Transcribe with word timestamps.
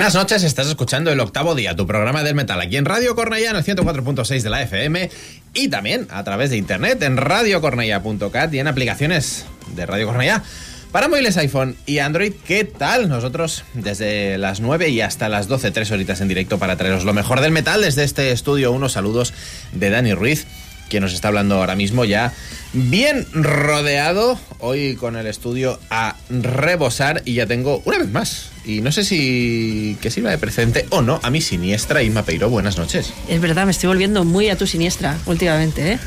Buenas 0.00 0.14
noches, 0.14 0.44
estás 0.44 0.66
escuchando 0.66 1.12
el 1.12 1.20
octavo 1.20 1.54
día, 1.54 1.76
tu 1.76 1.86
programa 1.86 2.22
del 2.22 2.34
metal, 2.34 2.58
aquí 2.58 2.78
en 2.78 2.86
Radio 2.86 3.14
Cornellá, 3.14 3.50
en 3.50 3.56
el 3.56 3.62
104.6 3.62 4.40
de 4.40 4.48
la 4.48 4.62
FM 4.62 5.10
y 5.52 5.68
también 5.68 6.08
a 6.08 6.24
través 6.24 6.48
de 6.48 6.56
internet 6.56 7.02
en 7.02 7.18
radiocornellá.cat 7.18 8.54
y 8.54 8.60
en 8.60 8.66
aplicaciones 8.66 9.44
de 9.76 9.84
Radio 9.84 10.06
Cornellá. 10.06 10.42
Para 10.90 11.08
móviles 11.08 11.36
iPhone 11.36 11.76
y 11.84 11.98
Android, 11.98 12.32
¿qué 12.46 12.64
tal? 12.64 13.10
Nosotros 13.10 13.64
desde 13.74 14.38
las 14.38 14.60
9 14.60 14.88
y 14.88 15.02
hasta 15.02 15.28
las 15.28 15.48
12, 15.48 15.70
tres 15.70 15.90
horitas 15.90 16.22
en 16.22 16.28
directo 16.28 16.58
para 16.58 16.76
traeros 16.76 17.04
lo 17.04 17.12
mejor 17.12 17.42
del 17.42 17.52
metal 17.52 17.82
desde 17.82 18.02
este 18.02 18.32
estudio. 18.32 18.72
Unos 18.72 18.92
saludos 18.92 19.34
de 19.72 19.90
Dani 19.90 20.14
Ruiz, 20.14 20.46
quien 20.90 21.02
nos 21.02 21.14
está 21.14 21.28
hablando 21.28 21.54
ahora 21.54 21.76
mismo 21.76 22.04
ya 22.04 22.34
bien 22.72 23.26
rodeado, 23.32 24.38
hoy 24.58 24.94
con 24.94 25.16
el 25.16 25.26
estudio 25.26 25.78
a 25.90 26.16
rebosar 26.28 27.22
y 27.24 27.34
ya 27.34 27.46
tengo 27.46 27.82
una 27.84 27.98
vez 27.98 28.10
más. 28.10 28.50
Y 28.64 28.82
no 28.82 28.92
sé 28.92 29.04
si 29.04 29.96
que 30.02 30.10
sirva 30.10 30.30
de 30.30 30.38
presente 30.38 30.86
o 30.90 31.00
no 31.00 31.18
a 31.22 31.30
mi 31.30 31.40
siniestra 31.40 32.02
Inma 32.02 32.24
Peiro. 32.24 32.50
Buenas 32.50 32.76
noches. 32.76 33.12
Es 33.28 33.40
verdad, 33.40 33.64
me 33.64 33.72
estoy 33.72 33.88
volviendo 33.88 34.24
muy 34.24 34.50
a 34.50 34.56
tu 34.56 34.66
siniestra 34.66 35.16
últimamente, 35.26 35.92
¿eh? 35.92 35.98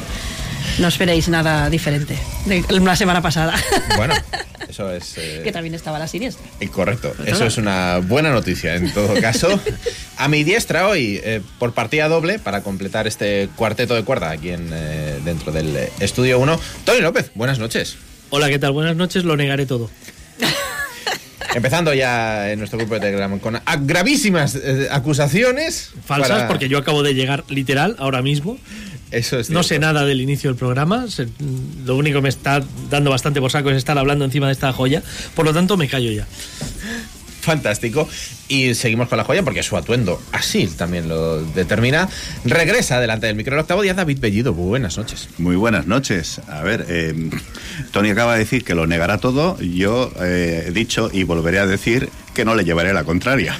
no 0.78 0.88
esperéis 0.88 1.28
nada 1.28 1.68
diferente 1.68 2.18
de 2.46 2.64
la 2.70 2.96
semana 2.96 3.20
pasada. 3.20 3.54
Bueno, 3.96 4.14
eso 4.68 4.92
es... 4.92 5.16
Eh, 5.18 5.40
que 5.44 5.52
también 5.52 5.74
estaba 5.74 5.98
la 5.98 6.08
siniestra. 6.08 6.44
eh, 6.60 6.68
correcto, 6.68 7.14
eso 7.24 7.44
es 7.46 7.56
una 7.58 7.98
buena 7.98 8.30
noticia 8.30 8.74
en 8.76 8.92
todo 8.92 9.14
caso. 9.20 9.60
A 10.18 10.28
mi 10.28 10.44
diestra 10.44 10.88
hoy, 10.88 11.20
eh, 11.24 11.40
por 11.58 11.72
partida 11.74 12.08
doble, 12.08 12.38
para 12.38 12.62
completar 12.62 13.06
este 13.06 13.48
cuarteto 13.56 13.94
de 13.94 14.02
cuerda 14.04 14.30
aquí 14.30 14.50
en, 14.50 14.70
eh, 14.72 15.18
dentro 15.24 15.52
del 15.52 15.76
eh, 15.76 15.92
Estudio 16.00 16.38
1, 16.38 16.58
Tony 16.84 17.00
López, 17.00 17.30
buenas 17.34 17.58
noches. 17.58 17.96
Hola, 18.30 18.48
¿qué 18.48 18.58
tal? 18.58 18.72
Buenas 18.72 18.96
noches, 18.96 19.24
lo 19.24 19.36
negaré 19.36 19.66
todo. 19.66 19.90
Empezando 21.54 21.94
ya 21.94 22.50
en 22.50 22.58
nuestro 22.58 22.78
grupo 22.78 22.94
de 22.94 23.00
Telegram 23.00 23.38
con 23.38 23.58
gravísimas 23.82 24.56
eh, 24.56 24.88
acusaciones. 24.90 25.90
Falsas, 26.04 26.30
para- 26.30 26.48
porque 26.48 26.68
yo 26.68 26.76
acabo 26.78 27.02
de 27.02 27.14
llegar 27.14 27.44
literal 27.48 27.96
ahora 27.98 28.20
mismo. 28.20 28.58
Eso 29.10 29.38
es 29.38 29.50
No 29.50 29.62
sé 29.62 29.78
nada 29.78 30.04
del 30.04 30.20
inicio 30.20 30.50
del 30.50 30.58
programa. 30.58 31.08
se- 31.08 31.28
lo 31.84 31.96
único 31.96 32.18
que 32.18 32.22
me 32.22 32.28
está 32.28 32.62
dando 32.90 33.10
bastante 33.10 33.40
por 33.40 33.50
saco 33.50 33.70
es 33.70 33.76
estar 33.76 33.96
hablando 33.98 34.24
encima 34.24 34.46
de 34.46 34.52
esta 34.52 34.72
joya. 34.72 35.02
Por 35.34 35.44
lo 35.44 35.52
tanto, 35.54 35.76
me 35.76 35.88
callo 35.88 36.10
ya. 36.10 36.26
Fantástico. 37.40 38.08
Y 38.48 38.74
seguimos 38.74 39.08
con 39.08 39.18
la 39.18 39.24
joya 39.24 39.44
porque 39.44 39.62
su 39.62 39.76
atuendo 39.76 40.20
así 40.32 40.66
también 40.66 41.08
lo 41.08 41.40
determina. 41.42 42.08
Regresa 42.44 42.98
delante 43.00 43.28
del 43.28 43.36
micro 43.36 43.54
el 43.54 43.60
octavo 43.60 43.82
día 43.82 43.94
David 43.94 44.18
Bellido. 44.18 44.52
Buenas 44.52 44.96
noches. 44.98 45.28
Muy 45.38 45.54
buenas 45.54 45.86
noches. 45.86 46.40
A 46.48 46.62
ver, 46.62 46.86
eh, 46.88 47.30
Tony 47.92 48.10
acaba 48.10 48.32
de 48.32 48.40
decir 48.40 48.64
que 48.64 48.74
lo 48.74 48.88
negará 48.88 49.18
todo. 49.18 49.56
Yo 49.60 50.12
eh, 50.20 50.64
he 50.66 50.70
dicho 50.72 51.08
y 51.12 51.22
volveré 51.22 51.60
a 51.60 51.66
decir 51.66 52.08
que 52.34 52.44
no 52.44 52.56
le 52.56 52.64
llevaré 52.64 52.92
la 52.92 53.04
contraria. 53.04 53.56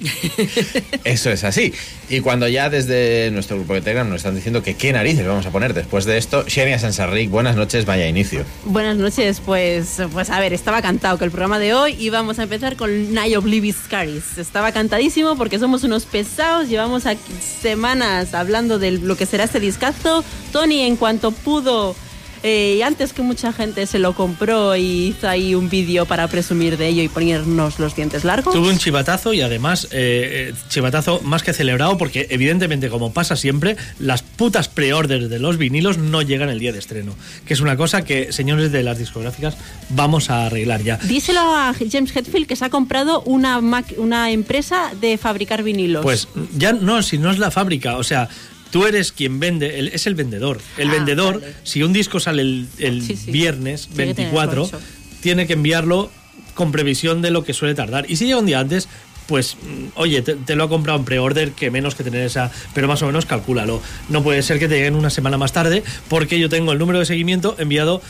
Eso 1.04 1.30
es 1.30 1.44
así. 1.44 1.72
Y 2.08 2.20
cuando 2.20 2.48
ya 2.48 2.70
desde 2.70 3.30
nuestro 3.30 3.56
grupo 3.56 3.74
de 3.74 3.82
Telegram 3.82 4.08
nos 4.08 4.18
están 4.18 4.34
diciendo 4.34 4.62
que 4.62 4.74
qué 4.74 4.92
narices 4.92 5.26
vamos 5.26 5.46
a 5.46 5.50
poner 5.50 5.74
después 5.74 6.04
de 6.04 6.18
esto, 6.18 6.44
Xenia 6.48 6.78
Sansarric, 6.78 7.30
buenas 7.30 7.56
noches, 7.56 7.84
vaya 7.84 8.08
inicio. 8.08 8.44
Buenas 8.64 8.96
noches, 8.96 9.40
pues, 9.44 10.02
pues 10.12 10.30
a 10.30 10.40
ver, 10.40 10.52
estaba 10.52 10.82
cantado 10.82 11.18
que 11.18 11.24
el 11.24 11.30
programa 11.30 11.58
de 11.58 11.74
hoy 11.74 11.96
íbamos 11.98 12.38
a 12.38 12.44
empezar 12.44 12.76
con 12.76 13.12
Night 13.12 13.36
of 13.36 13.44
Libis 13.44 13.76
Caris. 13.88 14.38
Estaba 14.38 14.72
cantadísimo 14.72 15.36
porque 15.36 15.58
somos 15.58 15.84
unos 15.84 16.06
pesados, 16.06 16.68
llevamos 16.68 17.06
aquí 17.06 17.32
semanas 17.62 18.34
hablando 18.34 18.78
de 18.78 18.92
lo 18.92 19.16
que 19.16 19.26
será 19.26 19.44
este 19.44 19.60
discazo. 19.60 20.24
Tony, 20.52 20.80
en 20.80 20.96
cuanto 20.96 21.30
pudo, 21.30 21.94
eh, 22.42 22.76
y 22.78 22.82
antes 22.82 23.12
que 23.12 23.22
mucha 23.22 23.52
gente 23.52 23.86
se 23.86 23.98
lo 23.98 24.14
compró 24.14 24.74
y 24.76 25.08
hizo 25.08 25.28
ahí 25.28 25.54
un 25.54 25.68
vídeo 25.68 26.06
para 26.06 26.26
presumir 26.28 26.76
de 26.76 26.88
ello 26.88 27.02
y 27.02 27.08
ponernos 27.08 27.78
los 27.78 27.94
dientes 27.94 28.24
largos. 28.24 28.54
Tuve 28.54 28.68
un 28.68 28.78
chivatazo 28.78 29.32
y 29.34 29.42
además, 29.42 29.88
eh, 29.92 30.50
eh, 30.50 30.54
chivatazo 30.68 31.20
más 31.22 31.42
que 31.42 31.52
celebrado, 31.52 31.98
porque 31.98 32.26
evidentemente, 32.30 32.88
como 32.88 33.12
pasa 33.12 33.36
siempre, 33.36 33.76
las 33.98 34.22
putas 34.22 34.68
pre-orders 34.68 35.28
de 35.28 35.38
los 35.38 35.58
vinilos 35.58 35.98
no 35.98 36.22
llegan 36.22 36.48
el 36.48 36.58
día 36.58 36.72
de 36.72 36.78
estreno. 36.78 37.14
Que 37.44 37.54
es 37.54 37.60
una 37.60 37.76
cosa 37.76 38.04
que, 38.04 38.32
señores 38.32 38.72
de 38.72 38.82
las 38.82 38.98
discográficas, 38.98 39.56
vamos 39.90 40.30
a 40.30 40.46
arreglar 40.46 40.82
ya. 40.82 40.96
Díselo 40.96 41.40
a 41.40 41.74
James 41.74 42.14
Hetfield 42.14 42.46
que 42.46 42.56
se 42.56 42.64
ha 42.64 42.70
comprado 42.70 43.22
una, 43.22 43.58
una 43.96 44.30
empresa 44.30 44.92
de 45.00 45.18
fabricar 45.18 45.62
vinilos. 45.62 46.02
Pues 46.02 46.28
ya 46.56 46.72
no, 46.72 47.02
si 47.02 47.18
no 47.18 47.30
es 47.30 47.38
la 47.38 47.50
fábrica, 47.50 47.96
o 47.96 48.04
sea, 48.04 48.28
tú 48.70 48.86
eres 48.86 49.12
quien 49.12 49.40
vende, 49.40 49.78
el- 49.78 49.88
es 49.88 50.06
el 50.06 50.14
vendedor. 50.14 50.60
El 50.78 50.88
Ah, 50.88 50.92
vendedor, 50.92 51.40
vale. 51.40 51.54
si 51.64 51.82
un 51.82 51.92
disco 51.92 52.20
sale 52.20 52.42
el, 52.42 52.66
el 52.78 53.02
Sí, 53.02 53.16
sí. 53.16 53.30
viernes 53.30 53.88
Tiene 53.88 54.10
que 54.10 54.14
tenerlo 54.14 54.38
24, 54.40 54.66
hecho. 54.66 54.80
tiene 55.20 55.46
que 55.46 55.52
enviarlo 55.54 56.10
con 56.54 56.72
previsión 56.72 57.22
de 57.22 57.30
lo 57.30 57.44
que 57.44 57.52
suele 57.54 57.74
tardar. 57.74 58.10
Y 58.10 58.16
si 58.16 58.26
llega 58.26 58.38
un 58.38 58.46
día 58.46 58.60
antes, 58.60 58.88
pues, 59.26 59.54
mm, 59.62 59.86
oye, 59.94 60.22
te, 60.22 60.34
te 60.34 60.56
lo 60.56 60.64
ha 60.64 60.68
comprado 60.68 60.98
en 60.98 61.04
pre-order, 61.04 61.52
que 61.52 61.70
menos 61.70 61.94
que 61.94 62.02
tener 62.04 62.22
esa, 62.22 62.50
pero 62.74 62.88
más 62.88 63.00
o 63.02 63.06
menos 63.06 63.26
calcúlalo. 63.26 63.80
No 64.08 64.22
puede 64.22 64.42
ser 64.42 64.58
que 64.58 64.66
te 64.68 64.74
lleguen 64.76 64.94
una 64.96 65.10
semana 65.10 65.38
más 65.38 65.52
tarde, 65.52 65.82
porque 66.08 66.38
yo 66.38 66.48
tengo 66.48 66.72
el 66.72 66.78
número 66.78 66.98
de 66.98 67.06
seguimiento 67.06 67.54
enviado 67.58 68.02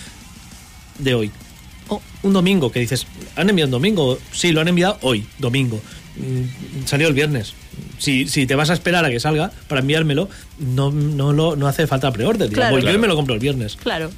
de 0.98 1.14
hoy. 1.14 1.30
O 1.88 2.00
un 2.22 2.32
domingo, 2.32 2.70
que 2.72 2.80
dices, 2.80 3.06
¿han 3.36 3.50
enviado 3.50 3.66
un 3.68 3.72
domingo? 3.72 4.18
Sí, 4.32 4.52
lo 4.52 4.60
han 4.60 4.68
enviado 4.68 4.98
hoy, 5.02 5.26
domingo. 5.38 5.80
Mm, 6.20 6.86
Salió 6.86 7.08
el 7.08 7.14
viernes. 7.14 7.54
Si, 7.98 8.26
si 8.28 8.46
te 8.46 8.54
vas 8.54 8.70
a 8.70 8.74
esperar 8.74 9.04
a 9.04 9.10
que 9.10 9.20
salga 9.20 9.50
para 9.68 9.80
enviármelo, 9.80 10.28
no, 10.58 10.90
no, 10.90 11.32
lo, 11.32 11.56
no 11.56 11.66
hace 11.66 11.86
falta 11.86 12.12
digamos. 12.48 12.80
Claro. 12.80 12.92
Yo 12.92 12.98
me 12.98 13.08
lo 13.08 13.16
compro 13.16 13.34
el 13.34 13.40
viernes. 13.40 13.76
Claro. 13.76 14.10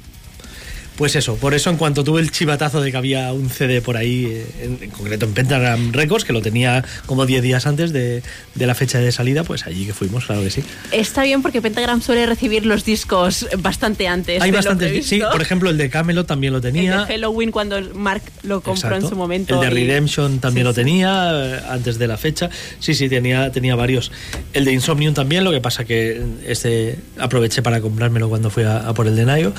Pues 0.95 1.15
eso, 1.15 1.35
por 1.37 1.53
eso 1.55 1.69
en 1.71 1.77
cuanto 1.77 2.03
tuve 2.03 2.21
el 2.21 2.29
chivatazo 2.31 2.79
de 2.81 2.91
que 2.91 2.97
había 2.97 3.33
un 3.33 3.49
CD 3.49 3.81
por 3.81 3.97
ahí, 3.97 4.25
eh, 4.27 4.45
en, 4.61 4.77
en 4.81 4.89
concreto 4.91 5.25
en 5.25 5.33
Pentagram 5.33 5.91
Records, 5.91 6.23
que 6.23 6.33
lo 6.33 6.41
tenía 6.41 6.85
como 7.07 7.25
10 7.25 7.41
días 7.41 7.65
antes 7.65 7.91
de, 7.91 8.21
de 8.53 8.67
la 8.67 8.75
fecha 8.75 8.99
de 8.99 9.11
salida, 9.11 9.43
pues 9.43 9.65
allí 9.65 9.85
que 9.87 9.93
fuimos, 9.93 10.25
claro 10.25 10.43
que 10.43 10.51
sí. 10.51 10.63
Está 10.91 11.23
bien 11.23 11.41
porque 11.41 11.61
Pentagram 11.63 12.01
suele 12.01 12.25
recibir 12.27 12.65
los 12.67 12.85
discos 12.85 13.47
bastante 13.57 14.07
antes. 14.07 14.39
Hay 14.41 14.51
de 14.51 14.57
lo 14.57 14.57
bastantes, 14.59 15.05
sí, 15.07 15.19
por 15.31 15.41
ejemplo 15.41 15.69
el 15.71 15.77
de 15.77 15.89
Camelot 15.89 16.27
también 16.27 16.53
lo 16.53 16.57
El 16.59 16.63
tenía. 16.63 16.99
de 17.05 17.05
Halloween 17.13 17.49
cuando 17.51 17.81
Mark 17.95 18.21
lo 18.43 18.61
compró 18.61 18.89
Exacto. 18.89 19.05
en 19.05 19.09
su 19.09 19.15
momento. 19.15 19.63
El 19.63 19.69
de 19.73 19.81
y- 19.81 19.85
Redemption 19.87 20.39
también 20.39 20.63
Sí, 20.65 20.67
lo 20.69 20.73
tenía 20.75 21.31
eh, 21.33 21.59
antes 21.69 21.97
de 21.97 22.07
la 22.07 22.17
fecha. 22.17 22.49
Sí, 22.79 22.93
sí, 22.93 23.09
tenía, 23.09 23.51
tenía 23.51 23.75
varios. 23.75 24.11
El 24.53 24.65
de 24.65 24.73
Insomnium 24.73 25.13
también, 25.15 25.43
lo 25.43 25.51
que 25.51 25.59
pasa 25.59 25.85
que 25.85 26.21
este 26.45 26.97
aproveché 27.17 27.61
para 27.63 27.81
comprármelo 27.81 28.29
cuando 28.29 28.49
fui 28.51 28.63
a, 28.63 28.77
a 28.87 28.93
por 28.93 29.07
el 29.07 29.15
de 29.15 29.25
Nayo. 29.25 29.53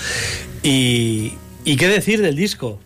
Y, 0.65 1.33
y 1.65 1.77
qué 1.77 1.87
decir 1.89 2.21
del 2.21 2.35
disco. 2.35 2.81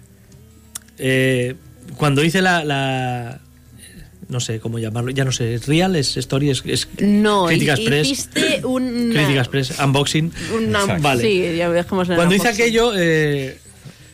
Eh, 0.99 1.55
cuando 1.97 2.23
hice 2.25 2.43
la, 2.43 2.65
la- 2.65 3.41
no 4.29 4.41
sé 4.41 4.61
cómo 4.61 4.79
llamarlo, 4.79 5.11
ya 5.11 5.25
no 5.25 5.33
sé, 5.33 5.55
¿es 5.55 5.67
Real, 5.67 5.97
es 5.97 6.17
Story, 6.19 6.51
es, 6.51 6.63
es 6.67 6.87
No, 7.01 7.47
Crítica 7.47 7.73
y- 7.79 7.81
Express. 7.81 8.07
hiciste 8.11 8.61
un. 8.67 9.11
Crítica 9.15 9.39
Express, 9.41 9.79
Unboxing. 9.83 10.33
Una, 10.57 10.85
Vale. 10.99 11.23
Sí, 11.23 11.57
ya 11.57 11.67
el 11.67 11.85
Cuando 11.87 12.03
hice 12.05 12.43
unboxing. 12.43 12.47
aquello, 12.49 12.93
eh, 12.97 13.57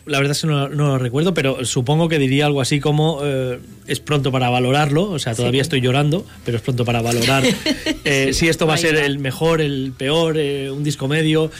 la 0.05 0.19
verdad 0.19 0.31
es 0.33 0.41
que 0.41 0.47
no, 0.47 0.69
no 0.69 0.87
lo 0.89 0.97
recuerdo, 0.99 1.33
pero 1.33 1.65
supongo 1.65 2.07
que 2.07 2.19
diría 2.19 2.45
algo 2.45 2.61
así 2.61 2.79
como 2.79 3.21
eh, 3.23 3.59
es 3.87 3.99
pronto 3.99 4.31
para 4.31 4.49
valorarlo, 4.49 5.09
o 5.09 5.19
sea, 5.19 5.33
todavía 5.35 5.63
estoy 5.63 5.81
llorando, 5.81 6.25
pero 6.45 6.57
es 6.57 6.63
pronto 6.63 6.85
para 6.85 7.01
valorar 7.01 7.43
eh, 8.05 8.29
si 8.31 8.47
esto 8.47 8.67
va 8.67 8.75
a 8.75 8.77
ser 8.77 8.95
va. 8.95 9.01
el 9.05 9.17
mejor, 9.19 9.59
el 9.61 9.91
peor, 9.97 10.37
eh, 10.37 10.69
un 10.71 10.83
disco 10.83 11.07
medio, 11.07 11.51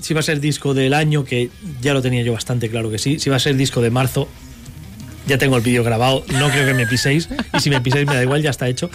si 0.00 0.14
va 0.14 0.20
a 0.20 0.22
ser 0.22 0.40
disco 0.40 0.74
del 0.74 0.94
año, 0.94 1.24
que 1.24 1.50
ya 1.80 1.94
lo 1.94 2.02
tenía 2.02 2.22
yo 2.22 2.32
bastante 2.32 2.68
claro 2.68 2.90
que 2.90 2.98
sí, 2.98 3.18
si 3.18 3.30
va 3.30 3.36
a 3.36 3.40
ser 3.40 3.56
disco 3.56 3.80
de 3.80 3.90
marzo. 3.90 4.28
Ya 5.26 5.38
tengo 5.38 5.56
el 5.56 5.62
vídeo 5.62 5.82
grabado, 5.82 6.24
no 6.34 6.48
creo 6.50 6.66
que 6.66 6.74
me 6.74 6.86
piséis. 6.86 7.28
Y 7.52 7.58
si 7.58 7.68
me 7.68 7.80
piséis 7.80 8.06
me 8.06 8.14
da 8.14 8.22
igual, 8.22 8.42
ya 8.42 8.50
está 8.50 8.68
hecho. 8.68 8.90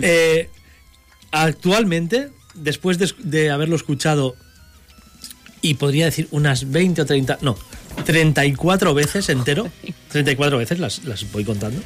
Eh, 0.00 0.48
actualmente, 1.32 2.28
después 2.54 2.98
de, 2.98 3.12
de 3.18 3.50
haberlo 3.50 3.74
escuchado 3.74 4.36
y 5.60 5.74
podría 5.74 6.04
decir 6.04 6.28
unas 6.30 6.70
20 6.70 7.02
o 7.02 7.06
30, 7.06 7.38
no, 7.40 7.56
34 8.04 8.94
veces 8.94 9.28
entero, 9.28 9.70
34 10.10 10.58
veces 10.58 10.78
las, 10.78 11.04
las 11.04 11.30
voy 11.32 11.44
contando. 11.44 11.80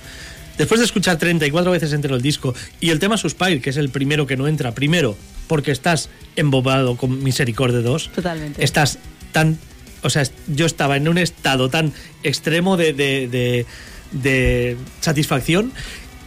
Después 0.59 0.81
de 0.81 0.87
escuchar 0.87 1.19
34 1.19 1.71
veces 1.71 1.93
entero 1.93 2.17
el 2.17 2.23
disco 2.23 2.55
y 2.81 2.91
el 2.91 2.99
tema 2.99 3.17
Suspire, 3.19 3.61
que 3.61 3.71
es 3.71 3.77
el 3.77 3.91
primero 3.91 4.27
que 4.27 4.37
no 4.37 4.49
entra, 4.49 4.73
primero 4.75 5.17
porque 5.47 5.71
estás 5.73 6.09
embobado 6.37 6.97
con 6.97 7.23
Misericordia 7.23 7.81
2, 7.81 8.11
Totalmente. 8.15 8.65
estás 8.65 8.99
tan, 9.33 9.59
o 10.03 10.11
sea, 10.11 10.25
yo 10.49 10.67
estaba 10.67 10.97
en 10.97 11.09
un 11.09 11.19
estado 11.19 11.69
tan 11.71 11.93
extremo 12.23 12.77
de, 12.77 12.93
de, 12.93 13.29
de- 13.29 13.67
de 14.13 14.77
satisfacción 15.01 15.73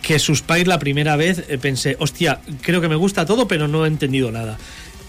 que 0.01 0.19
Suspire 0.19 0.65
la 0.65 0.79
primera 0.79 1.15
vez 1.15 1.43
eh, 1.49 1.58
pensé, 1.58 1.95
hostia, 1.99 2.39
creo 2.62 2.82
que 2.82 2.88
me 2.89 2.95
gusta 2.95 3.25
todo, 3.25 3.47
pero 3.47 3.67
no 3.67 3.86
he 3.86 3.88
entendido 3.88 4.32
nada. 4.32 4.58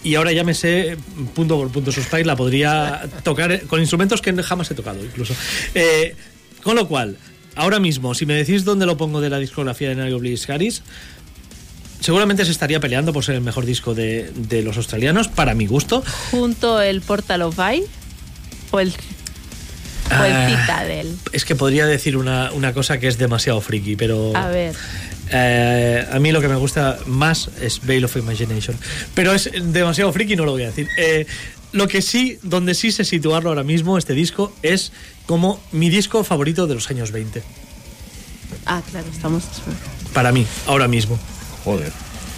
Y 0.03 0.15
ahora 0.15 0.31
ya 0.31 0.43
me 0.43 0.53
sé 0.53 0.97
punto 1.35 1.57
por 1.57 1.69
punto 1.71 1.91
Suspire, 1.91 2.25
la 2.25 2.35
podría 2.35 3.07
tocar 3.23 3.61
con 3.67 3.79
instrumentos 3.79 4.21
que 4.21 4.33
jamás 4.43 4.69
he 4.71 4.75
tocado 4.75 5.03
incluso. 5.03 5.33
Eh, 5.75 6.15
con 6.63 6.75
lo 6.75 6.87
cual, 6.87 7.17
ahora 7.55 7.79
mismo, 7.79 8.13
si 8.15 8.25
me 8.25 8.33
decís 8.33 8.63
dónde 8.65 8.85
lo 8.85 8.97
pongo 8.97 9.21
de 9.21 9.29
la 9.29 9.37
discografía 9.39 9.89
de 9.89 9.95
Nario 9.95 10.19
Bliss 10.19 10.49
Harris, 10.49 10.81
seguramente 12.01 12.43
se 12.45 12.51
estaría 12.51 12.79
peleando 12.81 13.13
por 13.13 13.23
ser 13.23 13.35
el 13.35 13.41
mejor 13.41 13.65
disco 13.65 13.93
de, 13.95 14.29
de 14.35 14.61
los 14.63 14.75
australianos, 14.77 15.29
para 15.29 15.53
mi 15.55 15.65
gusto. 15.67 16.03
Junto 16.31 16.81
el 16.81 16.99
Portal 17.01 17.41
of 17.43 17.57
Eye 17.59 17.83
o 18.71 18.79
el. 18.81 18.89
o 18.89 20.23
el 20.25 20.33
Ah. 20.33 20.47
Citadel. 20.49 21.17
Es 21.31 21.45
que 21.45 21.55
podría 21.55 21.85
decir 21.85 22.17
una, 22.17 22.51
una 22.51 22.73
cosa 22.73 22.99
que 22.99 23.07
es 23.07 23.17
demasiado 23.17 23.61
friki, 23.61 23.95
pero... 23.95 24.35
A 24.35 24.47
ver. 24.49 24.75
Eh, 25.33 26.05
a 26.11 26.19
mí 26.19 26.33
lo 26.33 26.41
que 26.41 26.49
me 26.49 26.57
gusta 26.57 26.99
más 27.05 27.49
es 27.61 27.79
Veil 27.85 28.03
of 28.03 28.17
Imagination. 28.17 28.75
Pero 29.13 29.31
es 29.33 29.49
demasiado 29.63 30.11
friki, 30.11 30.35
no 30.35 30.43
lo 30.43 30.51
voy 30.51 30.63
a 30.63 30.67
decir. 30.67 30.89
Eh, 30.97 31.25
lo 31.71 31.87
que 31.87 32.01
sí, 32.01 32.37
donde 32.43 32.73
sí 32.73 32.91
sé 32.91 33.05
situarlo 33.05 33.47
ahora 33.49 33.63
mismo, 33.63 33.97
este 33.97 34.13
disco, 34.13 34.53
es 34.61 34.91
como 35.27 35.63
mi 35.71 35.89
disco 35.89 36.25
favorito 36.25 36.67
de 36.67 36.75
los 36.75 36.89
años 36.89 37.11
20. 37.13 37.41
Ah, 38.65 38.81
claro, 38.91 39.07
estamos. 39.09 39.43
Para 40.13 40.33
mí, 40.33 40.45
ahora 40.67 40.89
mismo. 40.89 41.17
Joder. 41.63 41.91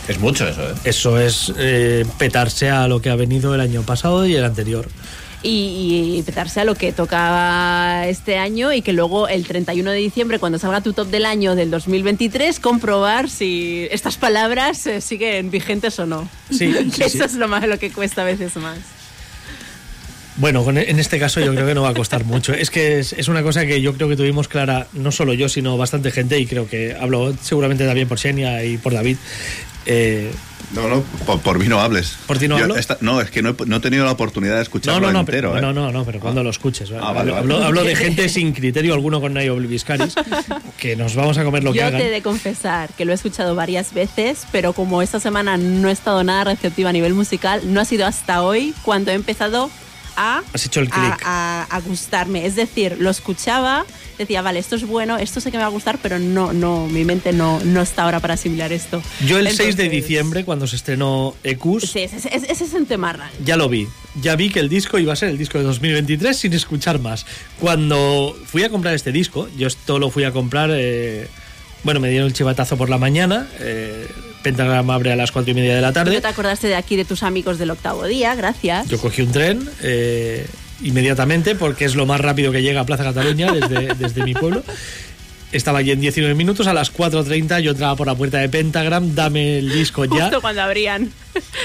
Es 0.07 0.19
mucho 0.19 0.47
eso, 0.47 0.61
¿eh? 0.63 0.73
Eso 0.83 1.19
es 1.19 1.53
eh, 1.57 2.05
petarse 2.17 2.69
a 2.69 2.87
lo 2.87 3.01
que 3.01 3.09
ha 3.09 3.15
venido 3.15 3.55
el 3.55 3.61
año 3.61 3.83
pasado 3.83 4.25
y 4.25 4.35
el 4.35 4.43
anterior. 4.43 4.87
Y, 5.43 6.15
y 6.17 6.23
petarse 6.23 6.61
a 6.61 6.63
lo 6.63 6.75
que 6.75 6.93
tocaba 6.93 8.07
este 8.07 8.37
año 8.37 8.71
y 8.71 8.81
que 8.81 8.93
luego 8.93 9.27
el 9.27 9.45
31 9.45 9.91
de 9.91 9.97
diciembre, 9.97 10.39
cuando 10.39 10.57
salga 10.57 10.79
tu 10.81 10.93
top 10.93 11.07
del 11.07 11.25
año 11.25 11.55
del 11.55 11.69
2023, 11.69 12.59
comprobar 12.61 13.29
si 13.29 13.87
estas 13.91 14.17
palabras 14.17 14.87
eh, 14.87 15.01
siguen 15.01 15.51
vigentes 15.51 15.99
o 15.99 16.05
no. 16.05 16.29
Sí, 16.49 16.73
sí, 16.73 16.89
Que 16.91 17.09
sí. 17.09 17.17
Eso 17.17 17.25
es 17.25 17.33
lo 17.33 17.47
más 17.47 17.67
lo 17.67 17.77
que 17.77 17.91
cuesta 17.91 18.21
a 18.21 18.25
veces 18.25 18.55
más. 18.57 18.77
Bueno, 20.37 20.63
con- 20.63 20.77
en 20.77 20.99
este 20.99 21.19
caso 21.19 21.39
yo 21.39 21.53
creo 21.53 21.67
que 21.67 21.75
no 21.75 21.83
va 21.83 21.89
a 21.89 21.93
costar 21.93 22.23
mucho. 22.25 22.53
Es 22.53 22.71
que 22.71 22.99
es, 22.99 23.13
es 23.13 23.27
una 23.27 23.43
cosa 23.43 23.65
que 23.65 23.81
yo 23.81 23.93
creo 23.93 24.09
que 24.09 24.15
tuvimos 24.15 24.47
clara, 24.47 24.87
no 24.93 25.11
solo 25.11 25.33
yo, 25.33 25.47
sino 25.47 25.77
bastante 25.77 26.09
gente, 26.11 26.39
y 26.39 26.47
creo 26.47 26.67
que 26.67 26.95
hablo 26.99 27.33
seguramente 27.41 27.85
también 27.85 28.07
por 28.07 28.17
Xenia 28.19 28.63
y 28.63 28.77
por 28.77 28.93
David. 28.93 29.17
Eh, 29.85 30.31
No, 30.73 30.87
no, 30.87 31.01
por, 31.27 31.39
por 31.41 31.59
mí 31.59 31.67
no 31.67 31.79
hables. 31.81 32.15
¿Por 32.25 32.39
ti 32.39 32.47
no 32.47 32.57
Yo 32.57 32.63
hablo? 32.63 32.77
esta- 32.77 32.97
no, 33.01 33.21
es 33.21 33.29
que 33.29 33.43
no 33.43 33.49
he, 33.49 33.65
no 33.67 33.75
he 33.75 33.79
tenido 33.79 34.05
la 34.05 34.11
oportunidad 34.13 34.53
de 34.53 34.59
no, 34.59 34.63
escucharlo 34.63 35.01
no, 35.07 35.13
no, 35.13 35.19
entero. 35.19 35.51
pero, 35.53 35.57
¿eh? 35.59 35.61
no, 35.61 35.71
no, 35.73 35.91
no, 35.91 36.03
pero 36.03 36.19
cuando 36.19 36.41
lo 36.41 36.49
escuches. 36.49 36.89
¿vale? 36.89 37.03
Ah, 37.05 37.11
vale, 37.11 37.29
vale. 37.31 37.41
Hablo, 37.43 37.63
hablo 37.63 37.83
de 37.83 37.95
gente 37.97 38.27
sin 38.29 38.53
criterio 38.53 38.95
alguno 38.95 39.21
con 39.21 39.33
Nayo 39.35 39.53
Obliviscaris, 39.53 40.15
que 40.79 40.95
nos 40.95 41.15
vamos 41.15 41.37
a 41.37 41.43
comer 41.43 41.63
lo 41.63 41.73
que 41.73 41.79
Yo 41.79 41.85
hagan. 41.85 41.99
te 41.99 42.07
he 42.07 42.09
de 42.09 42.21
confesar 42.23 42.89
que 42.97 43.05
lo 43.05 43.11
he 43.11 43.15
escuchado 43.15 43.53
varias 43.53 43.93
veces, 43.93 44.47
pero 44.51 44.73
como 44.73 45.03
esta 45.03 45.19
semana 45.19 45.57
no 45.57 45.89
he 45.89 45.91
estado 45.91 46.23
nada 46.23 46.45
receptiva 46.45 46.89
a 46.89 46.93
nivel 46.93 47.13
musical, 47.13 47.61
no 47.71 47.79
ha 47.81 47.85
sido 47.85 48.07
hasta 48.07 48.41
hoy 48.41 48.73
cuando 48.83 49.11
he 49.11 49.15
empezado 49.15 49.69
a, 50.15 50.41
Has 50.53 50.65
hecho 50.65 50.79
el 50.81 50.87
a, 50.91 50.91
clic. 50.91 51.21
a- 51.25 51.63
a 51.69 51.79
gustarme. 51.81 52.45
Es 52.45 52.55
decir, 52.55 52.97
lo 52.99 53.09
escuchaba, 53.09 53.85
decía, 54.17 54.41
vale, 54.41 54.59
esto 54.59 54.75
es 54.75 54.85
bueno, 54.85 55.17
esto 55.17 55.39
sé 55.41 55.51
que 55.51 55.57
me 55.57 55.63
va 55.63 55.67
a 55.67 55.71
gustar, 55.71 55.97
pero 56.01 56.19
no, 56.19 56.53
no, 56.53 56.87
mi 56.87 57.03
mente 57.05 57.33
no, 57.33 57.59
no 57.63 57.81
está 57.81 58.03
ahora 58.03 58.19
para 58.19 58.35
asimilar 58.35 58.71
esto. 58.71 59.01
Yo 59.25 59.37
el 59.39 59.47
6 59.47 59.57
de 59.57 59.83
Entonces, 59.85 59.91
diciembre, 59.91 60.45
cuando 60.45 60.67
se 60.67 60.75
estrenó 60.75 61.35
Ecus, 61.43 61.83
Sí, 61.83 61.99
ese, 61.99 62.17
ese- 62.17 62.51
ese 62.51 62.63
es 62.65 62.73
en 62.73 62.85
Temarra. 62.85 63.29
ya 63.43 63.57
lo 63.57 63.69
vi. 63.69 63.87
Ya 64.21 64.35
vi 64.35 64.49
que 64.51 64.59
el 64.59 64.69
disco 64.69 64.99
iba 64.99 65.13
a 65.13 65.15
ser 65.15 65.29
el 65.29 65.37
disco 65.37 65.57
de 65.57 65.63
2023 65.63 66.37
sin 66.37 66.53
escuchar 66.53 66.99
más. 66.99 67.25
Cuando 67.59 68.37
fui 68.45 68.63
a 68.63 68.69
comprar 68.69 68.93
este 68.93 69.11
disco, 69.11 69.47
yo 69.57 69.67
esto 69.67 69.97
lo 69.99 70.09
fui 70.11 70.23
a 70.23 70.31
comprar. 70.31 70.69
eh, 70.71 71.27
bueno, 71.83 71.99
me 71.99 72.09
dieron 72.09 72.27
el 72.27 72.33
chivatazo 72.33 72.77
por 72.77 72.89
la 72.89 72.97
mañana. 72.97 73.47
eh, 73.59 74.07
Pentagram 74.43 74.89
abre 74.91 75.11
a 75.11 75.15
las 75.15 75.31
cuatro 75.31 75.51
y 75.51 75.55
media 75.55 75.75
de 75.75 75.81
la 75.81 75.87
¿No 75.87 75.93
tarde. 75.93 76.21
te 76.21 76.27
acordaste 76.27 76.67
de 76.67 76.75
aquí 76.75 76.95
de 76.95 77.05
tus 77.05 77.23
amigos 77.23 77.57
del 77.57 77.71
octavo 77.71 78.05
día? 78.05 78.35
Gracias. 78.35 78.87
Yo 78.89 78.99
cogí 78.99 79.21
un 79.23 79.31
tren 79.31 79.67
eh, 79.81 80.45
inmediatamente 80.83 81.55
porque 81.55 81.85
es 81.85 81.95
lo 81.95 82.05
más 82.05 82.21
rápido 82.21 82.51
que 82.51 82.61
llega 82.61 82.81
a 82.81 82.85
Plaza 82.85 83.03
Cataluña 83.03 83.51
desde, 83.51 83.95
desde 83.97 84.23
mi 84.23 84.33
pueblo. 84.33 84.63
Estaba 85.51 85.79
allí 85.79 85.91
en 85.91 86.01
19 86.01 86.33
minutos, 86.33 86.65
a 86.65 86.73
las 86.73 86.91
4.30 86.91 87.61
yo 87.61 87.71
entraba 87.71 87.95
por 87.95 88.07
la 88.07 88.15
puerta 88.15 88.39
de 88.39 88.49
Pentagram, 88.49 89.13
dame 89.13 89.59
el 89.59 89.71
disco 89.71 90.03
ya. 90.05 90.23
Justo 90.23 90.41
cuando 90.41 90.63
abrían. 90.63 91.11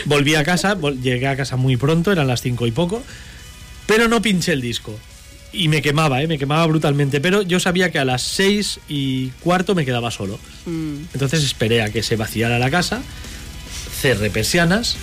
Volví 0.05 0.35
a 0.35 0.45
casa, 0.45 0.77
llegué 1.03 1.27
a 1.27 1.37
casa 1.37 1.57
muy 1.57 1.79
pronto, 1.79 2.13
eran 2.13 2.27
las 2.27 2.43
5 2.43 2.67
y 2.67 2.71
poco, 2.71 3.03
pero 3.87 4.07
no 4.07 4.21
pinché 4.21 4.53
el 4.53 4.61
disco. 4.61 4.99
Y 5.53 5.69
me 5.69 5.81
quemaba, 5.81 6.23
¿eh? 6.23 6.27
me 6.27 6.39
quemaba 6.39 6.67
brutalmente, 6.67 7.21
pero 7.21 7.43
yo 7.43 7.59
sabía 7.59 7.91
que 7.91 7.99
a 7.99 8.05
las 8.05 8.23
6 8.23 8.81
y 8.89 9.29
cuarto 9.41 9.75
me 9.75 9.87
quedaba 9.87 10.11
solo. 10.11 10.39
Mm. 10.67 11.05
Entonces 11.15 11.43
esperé 11.43 11.83
a 11.83 11.91
que 11.91 12.03
se 12.03 12.17
vaciara 12.17 12.59
la 12.59 12.71
casa, 12.71 13.01
cerré 14.01 14.31
persianas, 14.31 14.97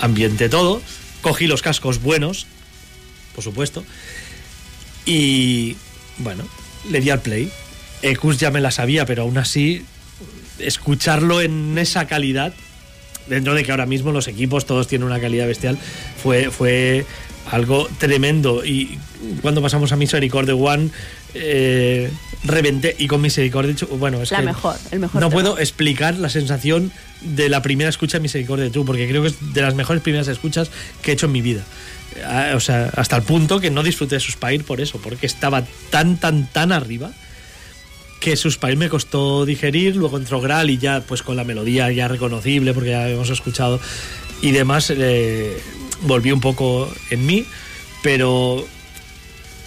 ambienté 0.00 0.48
todo, 0.48 0.80
cogí 1.20 1.46
los 1.46 1.62
cascos 1.62 2.00
buenos, 2.00 2.46
por 3.34 3.42
supuesto, 3.42 3.84
y 5.04 5.76
bueno, 6.18 6.44
le 6.90 7.00
di 7.00 7.10
al 7.10 7.20
play. 7.20 7.50
Ecus 8.02 8.38
ya 8.38 8.50
me 8.50 8.60
la 8.60 8.70
sabía, 8.70 9.06
pero 9.06 9.22
aún 9.22 9.38
así, 9.38 9.84
escucharlo 10.58 11.40
en 11.40 11.76
esa 11.78 12.06
calidad, 12.06 12.52
dentro 13.28 13.54
de 13.54 13.64
que 13.64 13.70
ahora 13.70 13.86
mismo 13.86 14.12
los 14.12 14.28
equipos 14.28 14.66
todos 14.66 14.88
tienen 14.88 15.06
una 15.06 15.20
calidad 15.20 15.46
bestial, 15.46 15.78
fue, 16.22 16.50
fue 16.50 17.06
algo 17.50 17.88
tremendo. 17.98 18.64
Y 18.64 18.98
cuando 19.40 19.60
pasamos 19.62 19.92
a 19.92 19.96
Misericordia 19.96 20.54
One, 20.54 20.90
eh, 21.34 22.10
reventé. 22.44 22.94
Y 22.98 23.08
con 23.08 23.20
Misericordia, 23.20 23.74
bueno, 23.98 24.22
es 24.22 24.30
La 24.30 24.38
que 24.38 24.44
mejor, 24.46 24.76
el 24.90 25.00
mejor 25.00 25.20
No 25.20 25.28
tema. 25.28 25.32
puedo 25.42 25.58
explicar 25.58 26.16
la 26.18 26.28
sensación 26.28 26.92
de 27.20 27.48
la 27.48 27.62
primera 27.62 27.90
escucha 27.90 28.18
de 28.18 28.22
Misericordia 28.22 28.70
True, 28.70 28.84
porque 28.84 29.08
creo 29.08 29.22
que 29.22 29.28
es 29.28 29.54
de 29.54 29.62
las 29.62 29.74
mejores 29.74 30.02
primeras 30.02 30.28
escuchas 30.28 30.70
que 31.02 31.10
he 31.10 31.14
hecho 31.14 31.26
en 31.26 31.32
mi 31.32 31.42
vida. 31.42 31.64
Ah, 32.26 32.52
O 32.56 32.60
sea, 32.60 32.90
hasta 32.96 33.16
el 33.16 33.22
punto 33.22 33.60
que 33.60 33.70
no 33.70 33.82
disfruté 33.82 34.16
de 34.16 34.20
Suspire 34.20 34.64
por 34.64 34.80
eso, 34.80 34.98
porque 35.02 35.26
estaba 35.26 35.64
tan, 35.90 36.16
tan, 36.18 36.46
tan 36.46 36.72
arriba 36.72 37.10
que 38.20 38.36
Suspire 38.36 38.76
me 38.76 38.88
costó 38.88 39.44
digerir, 39.46 39.96
luego 39.96 40.16
entró 40.18 40.40
Graal 40.40 40.70
y 40.70 40.78
ya 40.78 41.00
pues 41.00 41.22
con 41.22 41.36
la 41.36 41.42
melodía 41.44 41.90
ya 41.90 42.06
reconocible 42.06 42.72
porque 42.72 42.90
ya 42.90 43.04
habíamos 43.04 43.30
escuchado 43.30 43.80
y 44.42 44.52
demás 44.52 44.92
eh, 44.94 45.56
volví 46.02 46.32
un 46.32 46.40
poco 46.40 46.92
en 47.10 47.26
mí, 47.26 47.44
pero 48.02 48.66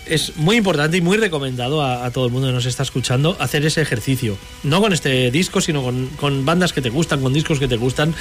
es 0.06 0.36
muy 0.38 0.58
importante 0.58 0.98
y 0.98 1.02
muy 1.02 1.18
recomendado 1.18 1.82
a, 1.82 2.06
a 2.06 2.12
todo 2.12 2.28
el 2.28 2.32
mundo 2.32 2.48
que 2.48 2.54
nos 2.54 2.66
está 2.68 2.84
escuchando 2.84 3.36
hacer 3.40 3.66
ese 3.66 3.82
ejercicio. 3.82 4.38
No 4.64 4.80
con 4.82 4.94
este 4.94 5.32
disco, 5.32 5.62
sino 5.62 5.82
con, 5.82 6.08
con 6.18 6.46
bandas 6.46 6.74
que 6.74 6.82
te 6.82 6.90
gustan, 6.92 7.22
con 7.22 7.34
discos 7.34 7.58
que 7.60 7.68
te 7.68 7.78
gustan. 7.78 8.10
Eh, 8.10 8.14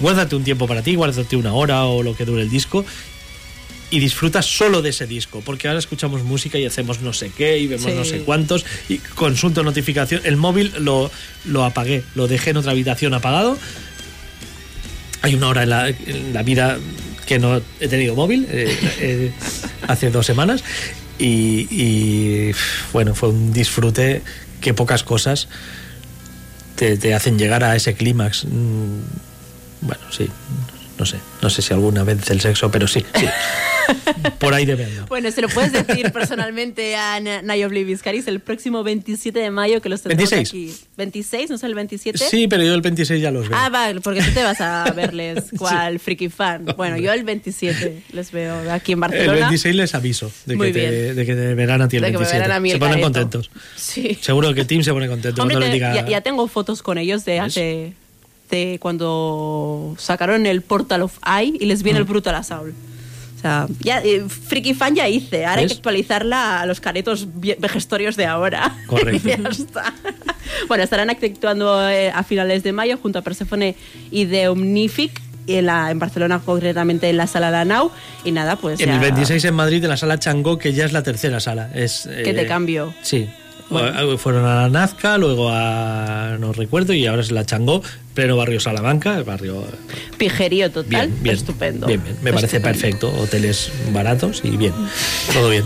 Guárdate 0.00 0.36
un 0.36 0.44
tiempo 0.44 0.66
para 0.66 0.82
ti, 0.82 0.94
guárdate 0.94 1.36
una 1.36 1.52
hora 1.52 1.84
o 1.84 2.02
lo 2.02 2.16
que 2.16 2.24
dure 2.24 2.42
el 2.42 2.48
disco 2.50 2.84
y 3.90 3.98
disfruta 4.00 4.40
solo 4.40 4.80
de 4.80 4.88
ese 4.88 5.06
disco, 5.06 5.42
porque 5.44 5.68
ahora 5.68 5.78
escuchamos 5.78 6.22
música 6.22 6.56
y 6.58 6.64
hacemos 6.64 7.02
no 7.02 7.12
sé 7.12 7.30
qué 7.36 7.58
y 7.58 7.66
vemos 7.66 7.90
Sí. 7.90 7.94
no 7.94 8.04
sé 8.06 8.20
cuántos 8.20 8.64
y 8.88 8.96
consulto 8.96 9.62
notificación. 9.62 10.22
El 10.24 10.38
móvil 10.38 10.72
lo, 10.78 11.10
lo 11.44 11.62
apagué, 11.66 12.02
lo 12.14 12.26
dejé 12.26 12.50
en 12.50 12.56
otra 12.56 12.72
habitación 12.72 13.12
apagado. 13.12 13.58
Hay 15.20 15.34
una 15.34 15.48
hora 15.48 15.62
en 15.64 15.68
la, 15.70 15.88
en 15.90 16.32
la 16.32 16.42
vida 16.42 16.78
que 17.26 17.38
no 17.38 17.60
he 17.80 17.88
tenido 17.88 18.14
móvil, 18.14 18.46
eh, 18.50 18.76
eh, 19.00 19.32
hace 19.88 20.10
dos 20.10 20.26
semanas, 20.26 20.64
y, 21.18 22.50
bueno, 22.92 23.14
fue 23.14 23.28
un 23.28 23.52
disfrute 23.52 24.22
que 24.60 24.74
pocas 24.74 25.04
cosas 25.04 25.48
te, 26.74 26.96
te 26.96 27.14
hacen 27.14 27.38
llegar 27.38 27.62
a 27.62 27.76
ese 27.76 27.94
clímax. 27.94 28.44
Mm, 28.44 29.02
Bueno, 29.82 30.02
sí, 30.10 30.28
no 31.02 31.06
sé, 31.06 31.18
no 31.42 31.50
sé 31.50 31.62
si 31.62 31.72
alguna 31.74 32.04
vez 32.04 32.30
el 32.30 32.40
sexo, 32.40 32.70
pero 32.70 32.86
sí, 32.86 33.04
sí. 33.18 33.26
Por 34.38 34.54
ahí 34.54 34.64
debe 34.64 34.84
andar. 34.84 35.08
Bueno, 35.08 35.30
se 35.32 35.42
lo 35.42 35.48
puedes 35.48 35.72
decir 35.72 36.12
personalmente 36.12 36.94
a 36.94 37.18
Na- 37.18 37.42
Nayo 37.42 37.68
Bliviscaris 37.68 38.28
el 38.28 38.38
próximo 38.38 38.84
27 38.84 39.36
de 39.36 39.50
mayo 39.50 39.82
que 39.82 39.88
los 39.88 40.02
tendremos 40.02 40.30
26. 40.30 40.48
aquí. 40.96 41.20
¿26? 41.20 41.48
¿No 41.48 41.56
es 41.56 41.62
el 41.64 41.74
27? 41.74 42.18
Sí, 42.18 42.46
pero 42.46 42.62
yo 42.62 42.72
el 42.74 42.80
26 42.80 43.20
ya 43.20 43.32
los 43.32 43.48
veo. 43.48 43.58
Ah, 43.60 43.68
vale, 43.68 44.00
porque 44.00 44.22
tú 44.22 44.30
te 44.32 44.44
vas 44.44 44.60
a 44.60 44.84
verles 44.96 45.46
cual 45.58 45.98
friki 45.98 46.28
fan. 46.28 46.64
Bueno, 46.76 46.96
yo 46.98 47.12
el 47.12 47.24
27 47.24 48.02
les 48.12 48.30
veo 48.30 48.70
aquí 48.70 48.92
en 48.92 48.98
el 48.98 49.00
Barcelona. 49.00 49.38
26 49.40 49.74
les 49.74 49.94
aviso 49.96 50.30
de 50.46 50.54
Muy 50.56 50.72
que, 50.72 50.80
te, 50.80 51.14
de 51.14 51.26
que 51.26 51.34
te 51.34 51.54
verán 51.54 51.82
a 51.82 51.88
ti 51.88 51.96
el 51.96 52.02
De 52.02 52.08
que 52.08 52.12
me 52.12 52.18
27. 52.18 52.40
verán 52.40 52.56
a 52.56 52.60
mí 52.60 52.68
se 52.68 52.74
el 52.74 52.78
ponen 52.80 52.92
careto. 53.00 53.06
contentos. 53.12 53.50
Sí. 53.74 54.16
Seguro 54.20 54.54
que 54.54 54.60
el 54.60 54.66
team 54.68 54.84
se 54.84 54.92
pone 54.92 55.08
contento 55.08 55.42
Hombre, 55.42 55.56
cuando 55.56 55.66
les 55.66 55.70
te- 55.80 55.88
diga. 55.90 55.94
ya, 56.04 56.08
ya 56.08 56.20
tengo 56.20 56.46
fotos 56.46 56.82
con 56.82 56.98
ellos 56.98 57.24
de 57.24 57.40
hace 57.40 57.92
de 58.52 58.78
cuando 58.80 59.94
sacaron 59.98 60.46
el 60.46 60.62
Portal 60.62 61.02
of 61.02 61.18
Eye 61.26 61.56
y 61.58 61.66
les 61.66 61.82
viene 61.82 61.98
Mm. 61.98 62.02
el 62.02 62.08
Brutal 62.08 62.34
Assault. 62.36 62.74
O 63.38 63.40
sea, 63.42 63.66
ya, 63.80 64.00
eh, 64.04 64.22
Freaky 64.28 64.72
Fan 64.74 64.94
ya 64.94 65.08
hice, 65.08 65.44
ahora 65.46 65.62
hay 65.62 65.66
que 65.66 65.72
actualizarla 65.74 66.60
a 66.60 66.66
los 66.66 66.80
caretos 66.80 67.26
vejestorios 67.58 68.14
de 68.16 68.26
ahora. 68.26 68.76
Correcto. 68.86 69.28
ya 69.28 69.48
está. 69.50 69.92
Bueno, 70.68 70.84
estarán 70.84 71.10
actuando 71.10 71.88
eh, 71.90 72.10
a 72.14 72.22
finales 72.22 72.62
de 72.62 72.72
mayo 72.72 72.98
junto 73.02 73.18
a 73.18 73.22
Persephone 73.22 73.74
y 74.12 74.26
The 74.26 74.46
Omnific 74.48 75.20
en, 75.48 75.66
la, 75.66 75.90
en 75.90 75.98
Barcelona, 75.98 76.40
concretamente 76.44 77.08
en 77.10 77.16
la 77.16 77.26
sala 77.26 77.50
La 77.50 77.64
Nau. 77.64 77.90
Y 78.22 78.30
nada, 78.30 78.54
pues. 78.56 78.78
En 78.78 78.86
ya- 78.86 78.94
el 78.94 79.00
26 79.00 79.44
en 79.46 79.54
Madrid, 79.54 79.82
en 79.82 79.90
la 79.90 79.96
sala 79.96 80.18
Changó, 80.20 80.56
que 80.58 80.72
ya 80.72 80.84
es 80.84 80.92
la 80.92 81.02
tercera 81.02 81.40
sala. 81.40 81.68
Es, 81.74 82.02
Que 82.06 82.32
te 82.32 82.42
eh, 82.42 82.46
cambio. 82.46 82.94
Sí. 83.02 83.28
Fueron 84.18 84.44
a 84.44 84.62
la 84.62 84.68
Nazca, 84.68 85.18
luego 85.18 85.48
a. 85.50 86.36
No 86.38 86.52
recuerdo, 86.52 86.92
y 86.92 87.06
ahora 87.06 87.22
es 87.22 87.30
la 87.30 87.44
Changó, 87.46 87.82
pleno 88.14 88.36
barrio 88.36 88.60
Salamanca, 88.60 89.16
el 89.16 89.24
barrio. 89.24 89.64
Pijerío 90.18 90.70
total. 90.70 91.08
Bien, 91.08 91.22
bien. 91.22 91.36
Estupendo. 91.36 91.86
Bien, 91.86 92.02
bien. 92.02 92.16
Me 92.22 92.32
parece 92.32 92.56
Estupendo. 92.58 92.80
perfecto. 92.80 93.12
Hoteles 93.22 93.72
baratos 93.92 94.40
y 94.44 94.56
bien. 94.56 94.72
Todo 95.32 95.50
bien. 95.50 95.64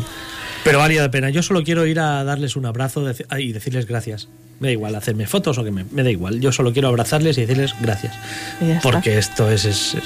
Pero 0.65 0.79
valía 0.81 1.03
la 1.03 1.11
pena. 1.11 1.31
Yo 1.31 1.43
solo 1.43 1.63
quiero 1.63 1.87
ir 1.87 2.01
a 2.01 2.25
darles 2.25 2.57
un 2.57 2.67
abrazo 2.67 3.07
deci- 3.09 3.27
y 3.41 3.53
decirles 3.53 3.87
gracias. 3.87 4.29
Me 4.59 4.69
da 4.69 4.73
igual 4.73 4.95
hacerme 4.97 5.27
fotos 5.27 5.59
o 5.59 5.65
que 5.65 5.71
me, 5.71 5.85
me 5.93 6.03
da 6.03 6.11
igual. 6.11 6.41
Yo 6.41 6.51
solo 6.51 6.73
quiero 6.73 6.89
abrazarles 6.89 7.39
y 7.39 7.43
decirles 7.43 7.75
gracias. 7.81 8.15
Y 8.61 8.69
ya 8.69 8.77
está. 8.79 8.91
Porque 8.91 9.17
esto 9.19 9.49
es, 9.51 9.65
es, 9.65 9.97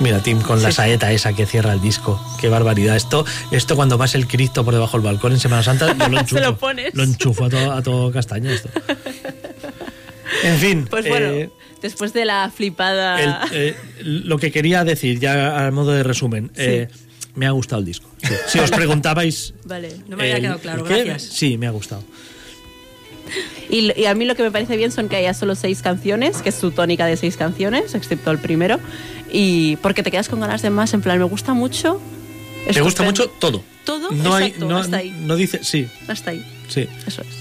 Mira, 0.00 0.22
Tim, 0.22 0.40
con 0.40 0.62
la 0.62 0.72
saeta 0.72 1.12
esa 1.12 1.34
que 1.34 1.44
cierra 1.46 1.72
el 1.74 1.80
disco. 1.82 2.18
Qué 2.40 2.48
barbaridad. 2.48 2.96
Esto, 2.96 3.26
esto 3.50 3.76
cuando 3.76 3.98
vas 3.98 4.14
el 4.14 4.26
Cristo 4.26 4.64
por 4.64 4.72
debajo 4.74 4.96
del 4.96 5.04
balcón 5.04 5.32
en 5.32 5.40
Semana 5.40 5.62
Santa, 5.62 5.94
yo 5.96 6.08
lo 6.08 6.16
Se 6.16 6.20
enchufo. 6.22 6.40
lo 6.40 6.56
pones. 6.56 6.94
Lo 6.94 7.02
enchufo 7.02 7.44
a 7.44 7.50
todo, 7.50 7.72
a 7.72 7.82
todo 7.82 8.10
castaña 8.12 8.52
esto. 8.52 8.68
En 10.42 10.56
fin. 10.58 10.86
Pues 10.88 11.06
bueno, 11.08 11.26
eh, 11.26 11.50
después 11.82 12.12
de 12.14 12.24
la 12.24 12.50
flipada... 12.54 13.20
el- 13.20 13.34
eh, 13.52 13.76
lo 14.02 14.38
que 14.38 14.50
quería 14.52 14.84
decir, 14.84 15.18
ya 15.18 15.66
a 15.66 15.70
modo 15.70 15.90
de 15.90 16.02
resumen, 16.02 16.50
eh, 16.56 16.88
me 17.34 17.46
ha 17.46 17.50
gustado 17.50 17.80
el 17.80 17.84
disco. 17.86 18.08
Sí. 18.22 18.34
Si 18.46 18.58
os 18.58 18.70
preguntabais. 18.70 19.52
Vale. 19.64 19.96
No 20.08 20.16
me 20.16 20.22
había 20.22 20.40
quedado 20.40 20.58
claro, 20.60 20.84
gracias. 20.84 21.24
Sí, 21.24 21.58
me 21.58 21.66
ha 21.66 21.70
gustado. 21.70 22.02
Y, 23.68 23.92
y 24.00 24.06
a 24.06 24.14
mí 24.14 24.24
lo 24.24 24.34
que 24.34 24.42
me 24.42 24.50
parece 24.50 24.76
bien 24.76 24.90
son 24.92 25.08
que 25.08 25.16
haya 25.16 25.34
solo 25.34 25.54
seis 25.54 25.82
canciones, 25.82 26.42
que 26.42 26.48
es 26.48 26.54
su 26.54 26.70
tónica 26.72 27.06
de 27.06 27.16
seis 27.16 27.36
canciones, 27.36 27.94
excepto 27.94 28.30
el 28.30 28.38
primero. 28.38 28.78
Y 29.32 29.76
porque 29.76 30.02
te 30.02 30.10
quedas 30.10 30.28
con 30.28 30.40
ganas 30.40 30.62
de 30.62 30.70
más, 30.70 30.92
en 30.94 31.00
plan, 31.02 31.18
me 31.18 31.24
gusta 31.24 31.54
mucho. 31.54 32.00
Me 32.74 32.80
gusta 32.80 33.02
mucho 33.04 33.28
todo. 33.28 33.62
Todo, 33.84 34.10
No, 34.10 34.34
hay, 34.34 34.46
exacto, 34.48 34.68
no, 34.68 34.76
hasta 34.78 34.98
ahí. 34.98 35.10
no 35.24 35.36
dice. 35.36 35.60
Sí, 35.64 35.88
Hasta 36.06 36.32
ahí, 36.32 36.44
sí. 36.68 36.86
eso 37.06 37.22
es. 37.22 37.39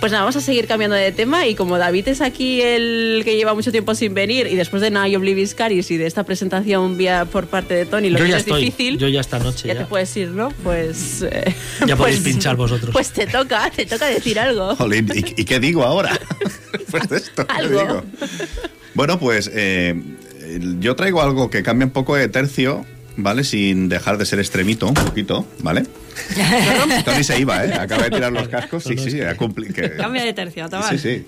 Pues 0.00 0.12
nada, 0.12 0.22
vamos 0.24 0.36
a 0.36 0.40
seguir 0.40 0.66
cambiando 0.66 0.96
de 0.96 1.12
tema 1.12 1.46
y 1.46 1.54
como 1.54 1.76
David 1.76 2.08
es 2.08 2.22
aquí 2.22 2.62
el 2.62 3.20
que 3.22 3.36
lleva 3.36 3.52
mucho 3.54 3.70
tiempo 3.70 3.94
sin 3.94 4.14
venir 4.14 4.46
y 4.46 4.56
después 4.56 4.80
de 4.80 4.90
Now 4.90 5.04
Oblivious 5.14 5.54
Caris 5.54 5.90
y 5.90 5.98
de 5.98 6.06
esta 6.06 6.24
presentación 6.24 6.96
vía 6.96 7.26
por 7.26 7.48
parte 7.48 7.74
de 7.74 7.84
Tony, 7.84 8.08
lo 8.08 8.18
Yo 8.18 8.24
que 8.24 8.30
ya 8.30 8.36
es 8.38 8.44
estoy. 8.44 8.64
difícil, 8.64 8.96
Yo 8.98 9.08
ya 9.08 9.20
esta 9.20 9.38
noche. 9.38 9.68
ya 9.68 9.74
ya. 9.74 9.80
te 9.80 9.86
puedes 9.86 10.16
ir, 10.16 10.28
¿no? 10.28 10.48
Pues... 10.64 11.20
eh, 11.30 11.54
Ya 11.86 11.96
podéis 11.96 12.20
pues- 12.20 12.32
pinchar 12.32 12.56
vosotros. 12.56 12.90
Pues 12.94 13.10
te 13.10 13.26
toca, 13.26 13.70
te 13.70 13.84
toca 13.84 14.06
decir 14.06 14.38
algo. 14.38 14.74
Jolín, 14.76 15.06
¿y, 15.14 15.42
y 15.42 15.44
qué 15.44 15.60
digo 15.60 15.84
ahora? 15.84 16.18
Después 16.72 17.06
de 17.10 17.16
esto, 17.18 17.46
¿qué 17.46 17.52
Algo. 17.52 17.80
digo? 17.80 18.02
Bueno, 18.94 19.18
pues 19.20 19.50
eh, 19.52 20.00
yo 20.78 20.96
traigo 20.96 21.20
algo 21.20 21.50
que 21.50 21.62
cambia 21.62 21.84
un 21.84 21.92
poco 21.92 22.16
de 22.16 22.28
tercio, 22.28 22.86
¿vale? 23.22 23.44
Sin 23.44 23.88
dejar 23.88 24.18
de 24.18 24.26
ser 24.26 24.38
extremito, 24.38 24.86
un 24.88 24.94
poquito, 24.94 25.46
¿vale? 25.60 25.84
Tony 27.04 27.24
se 27.24 27.38
iba, 27.40 27.64
¿eh? 27.64 27.72
Acaba 27.74 28.04
de 28.04 28.10
tirar 28.10 28.32
los 28.32 28.48
cascos. 28.48 28.84
Sí, 28.84 28.96
sí, 28.98 29.18
que- 29.74 29.92
Cambia 29.96 30.24
de 30.24 30.32
tercio, 30.32 30.64
Sí, 30.64 30.70
Tabal. 30.70 30.98
sí. 30.98 31.24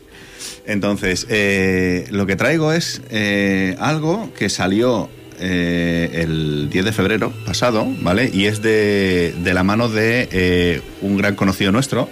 Entonces, 0.67 1.27
eh, 1.29 2.07
lo 2.11 2.27
que 2.27 2.37
traigo 2.37 2.73
es 2.73 3.01
eh, 3.11 3.77
algo 3.79 4.33
que 4.37 4.49
salió 4.49 5.09
eh, 5.41 6.11
el 6.23 6.69
10 6.71 6.85
de 6.85 6.93
febrero 6.93 7.33
pasado, 7.47 7.87
¿vale? 8.01 8.31
Y 8.33 8.47
es 8.47 8.63
de, 8.63 9.35
de 9.43 9.55
la 9.55 9.63
mano 9.65 9.89
de 9.89 10.29
eh, 10.31 10.81
un 11.01 11.17
gran 11.17 11.35
conocido 11.35 11.73
nuestro, 11.73 12.09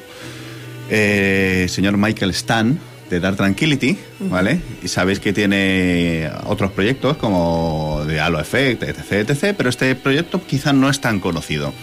eh, 0.91 1.67
señor 1.69 1.97
Michael 1.97 2.31
Stan, 2.33 2.79
de 3.11 3.21
Dark 3.21 3.37
Tranquility, 3.37 3.99
¿vale? 4.21 4.61
Y 4.83 4.89
sabéis 4.89 5.19
que 5.19 5.33
tiene 5.33 6.31
otros 6.45 6.71
proyectos 6.71 7.17
como 7.17 8.05
de 8.07 8.21
Halo 8.21 8.41
Effect, 8.41 8.85
etc, 8.85 9.29
etc, 9.29 9.55
pero 9.57 9.69
este 9.69 9.95
proyecto 9.97 10.41
quizá 10.47 10.73
no 10.73 10.89
es 10.89 11.01
tan 11.01 11.19
conocido. 11.19 11.75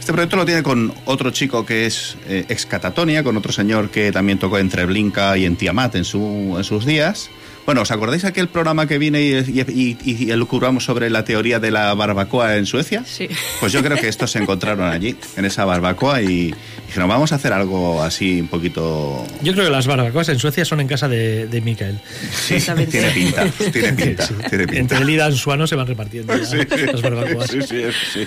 Este 0.00 0.12
proyecto 0.12 0.36
lo 0.36 0.44
tiene 0.44 0.64
con 0.64 0.92
otro 1.04 1.30
chico 1.30 1.64
que 1.64 1.86
es 1.86 2.16
eh, 2.26 2.44
ex 2.48 2.66
Catatonia, 2.66 3.22
con 3.22 3.36
otro 3.36 3.52
señor 3.52 3.90
que 3.90 4.10
también 4.10 4.38
tocó 4.38 4.58
entre 4.58 4.86
Blinka 4.86 5.36
y 5.36 5.44
en 5.44 5.54
Tiamat 5.54 5.94
en, 5.94 6.04
su, 6.04 6.54
en 6.56 6.64
sus 6.64 6.84
días. 6.84 7.30
Bueno, 7.64 7.82
¿os 7.82 7.90
acordáis 7.92 8.24
aquel 8.24 8.48
programa 8.48 8.86
que 8.88 8.98
vine 8.98 9.22
y, 9.22 9.34
y, 9.34 9.96
y, 10.04 10.24
y 10.26 10.30
elucubramos 10.32 10.84
sobre 10.84 11.10
la 11.10 11.24
teoría 11.24 11.60
de 11.60 11.70
la 11.70 11.94
barbacoa 11.94 12.56
en 12.56 12.66
Suecia? 12.66 13.04
Sí. 13.06 13.28
Pues 13.60 13.72
yo 13.72 13.82
creo 13.82 13.96
que 13.96 14.08
estos 14.08 14.32
se 14.32 14.38
encontraron 14.40 14.88
allí, 14.90 15.14
en 15.36 15.44
esa 15.44 15.64
barbacoa, 15.64 16.22
y 16.22 16.52
dijeron, 16.86 17.08
vamos 17.08 17.30
a 17.32 17.36
hacer 17.36 17.52
algo 17.52 18.02
así 18.02 18.40
un 18.40 18.48
poquito... 18.48 19.24
Yo 19.42 19.52
creo 19.52 19.66
que 19.66 19.70
las 19.70 19.86
barbacoas 19.86 20.28
en 20.30 20.38
Suecia 20.40 20.64
son 20.64 20.80
en 20.80 20.88
casa 20.88 21.06
de, 21.08 21.46
de 21.46 21.60
Michael. 21.60 22.00
Sí, 22.32 22.56
tiene 22.58 22.86
pinta, 22.86 23.44
tiene 23.72 23.92
pinta, 23.92 24.26
Sí. 24.26 24.34
tiene 24.50 24.66
pinta. 24.66 24.78
Entre 24.80 24.98
él 24.98 25.10
y 25.10 25.16
Dan 25.16 25.34
Suano 25.36 25.66
se 25.68 25.76
van 25.76 25.86
repartiendo 25.86 26.36
ya 26.36 26.44
Sí, 26.44 26.56
las 26.92 27.00
barbacoas. 27.02 27.48
sí, 27.50 27.62
sí, 27.62 27.76
es, 27.76 27.94
sí. 28.12 28.26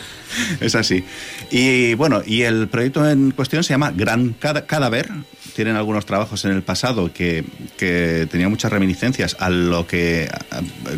Es 0.61 0.75
así. 0.75 1.03
Y 1.51 1.93
bueno, 1.95 2.21
y 2.25 2.43
el 2.43 2.67
proyecto 2.69 3.09
en 3.09 3.31
cuestión 3.31 3.63
se 3.63 3.73
llama 3.73 3.91
Gran 3.95 4.33
Cadáver. 4.33 5.09
Tienen 5.55 5.77
algunos 5.77 6.05
trabajos 6.05 6.43
en 6.43 6.51
el 6.51 6.63
pasado 6.63 7.13
que, 7.13 7.45
que 7.77 8.27
tenían 8.29 8.49
muchas 8.49 8.71
reminiscencias 8.73 9.24
a 9.39 9.49
lo 9.49 9.87
que 9.87 10.29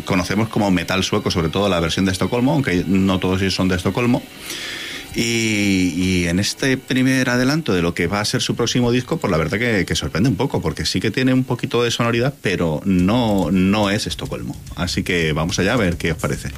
conocemos 0.04 0.48
como 0.48 0.70
metal 0.70 1.02
sueco, 1.02 1.30
sobre 1.30 1.48
todo 1.48 1.68
la 1.68 1.80
versión 1.80 2.04
de 2.04 2.12
Estocolmo, 2.12 2.52
aunque 2.52 2.84
no 2.86 3.18
todos 3.18 3.40
ellos 3.40 3.54
son 3.54 3.68
de 3.68 3.76
Estocolmo. 3.76 4.22
Y, 5.14 5.94
y 5.96 6.26
en 6.28 6.38
este 6.38 6.76
primer 6.76 7.28
adelanto 7.30 7.72
de 7.72 7.82
lo 7.82 7.94
que 7.94 8.06
va 8.06 8.20
a 8.20 8.24
ser 8.24 8.42
su 8.42 8.54
próximo 8.54 8.92
disco, 8.92 9.16
pues 9.16 9.30
la 9.30 9.38
verdad 9.38 9.58
que, 9.58 9.84
que 9.84 9.94
sorprende 9.96 10.28
un 10.28 10.36
poco, 10.36 10.60
porque 10.60 10.84
sí 10.84 11.00
que 11.00 11.10
tiene 11.10 11.32
un 11.32 11.44
poquito 11.44 11.82
de 11.82 11.90
sonoridad, 11.90 12.34
pero 12.42 12.82
no, 12.84 13.50
no 13.50 13.90
es 13.90 14.06
Estocolmo. 14.06 14.54
Así 14.76 15.02
que 15.02 15.32
vamos 15.32 15.58
allá 15.58 15.72
a 15.72 15.76
ver 15.76 15.96
qué 15.96 16.12
os 16.12 16.18
parece. 16.18 16.50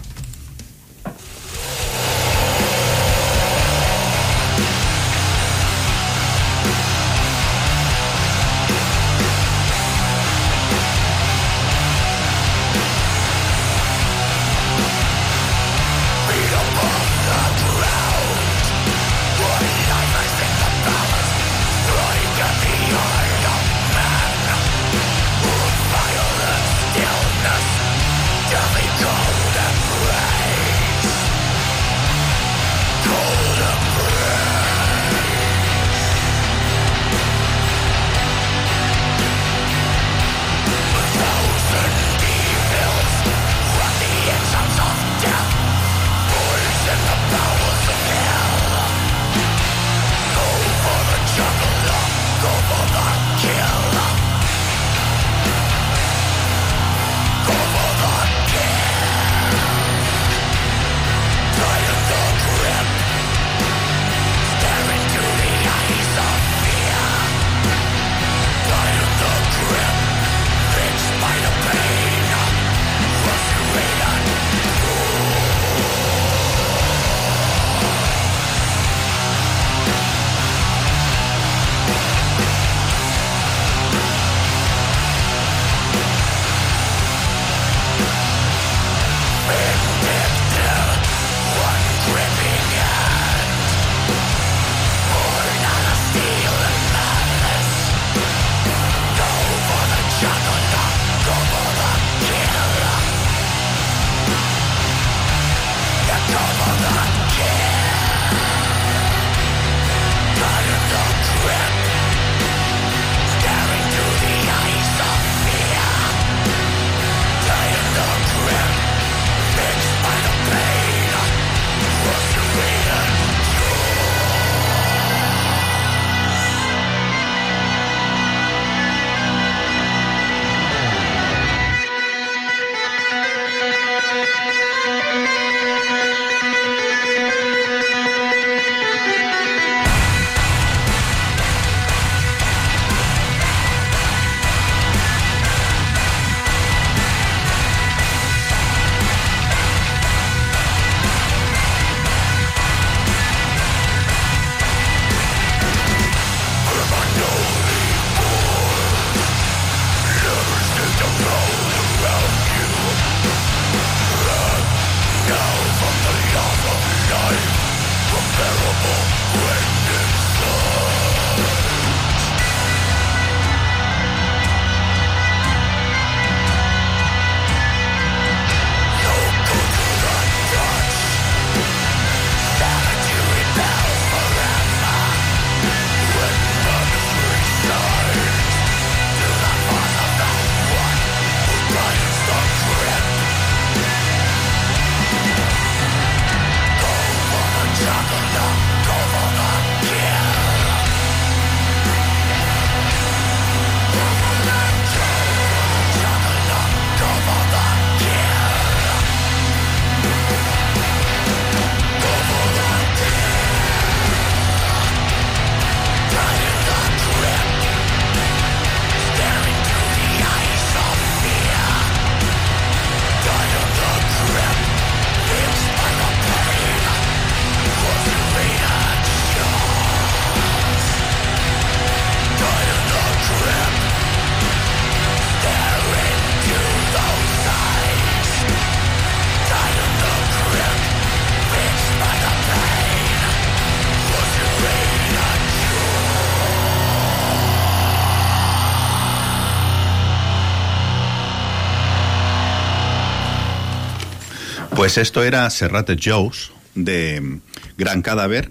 Pues 254.90 254.98
esto 254.98 255.22
era 255.22 255.48
Serrate 255.50 255.96
Joe's 256.04 256.50
de 256.74 257.38
Gran 257.78 258.02
Cadáver 258.02 258.50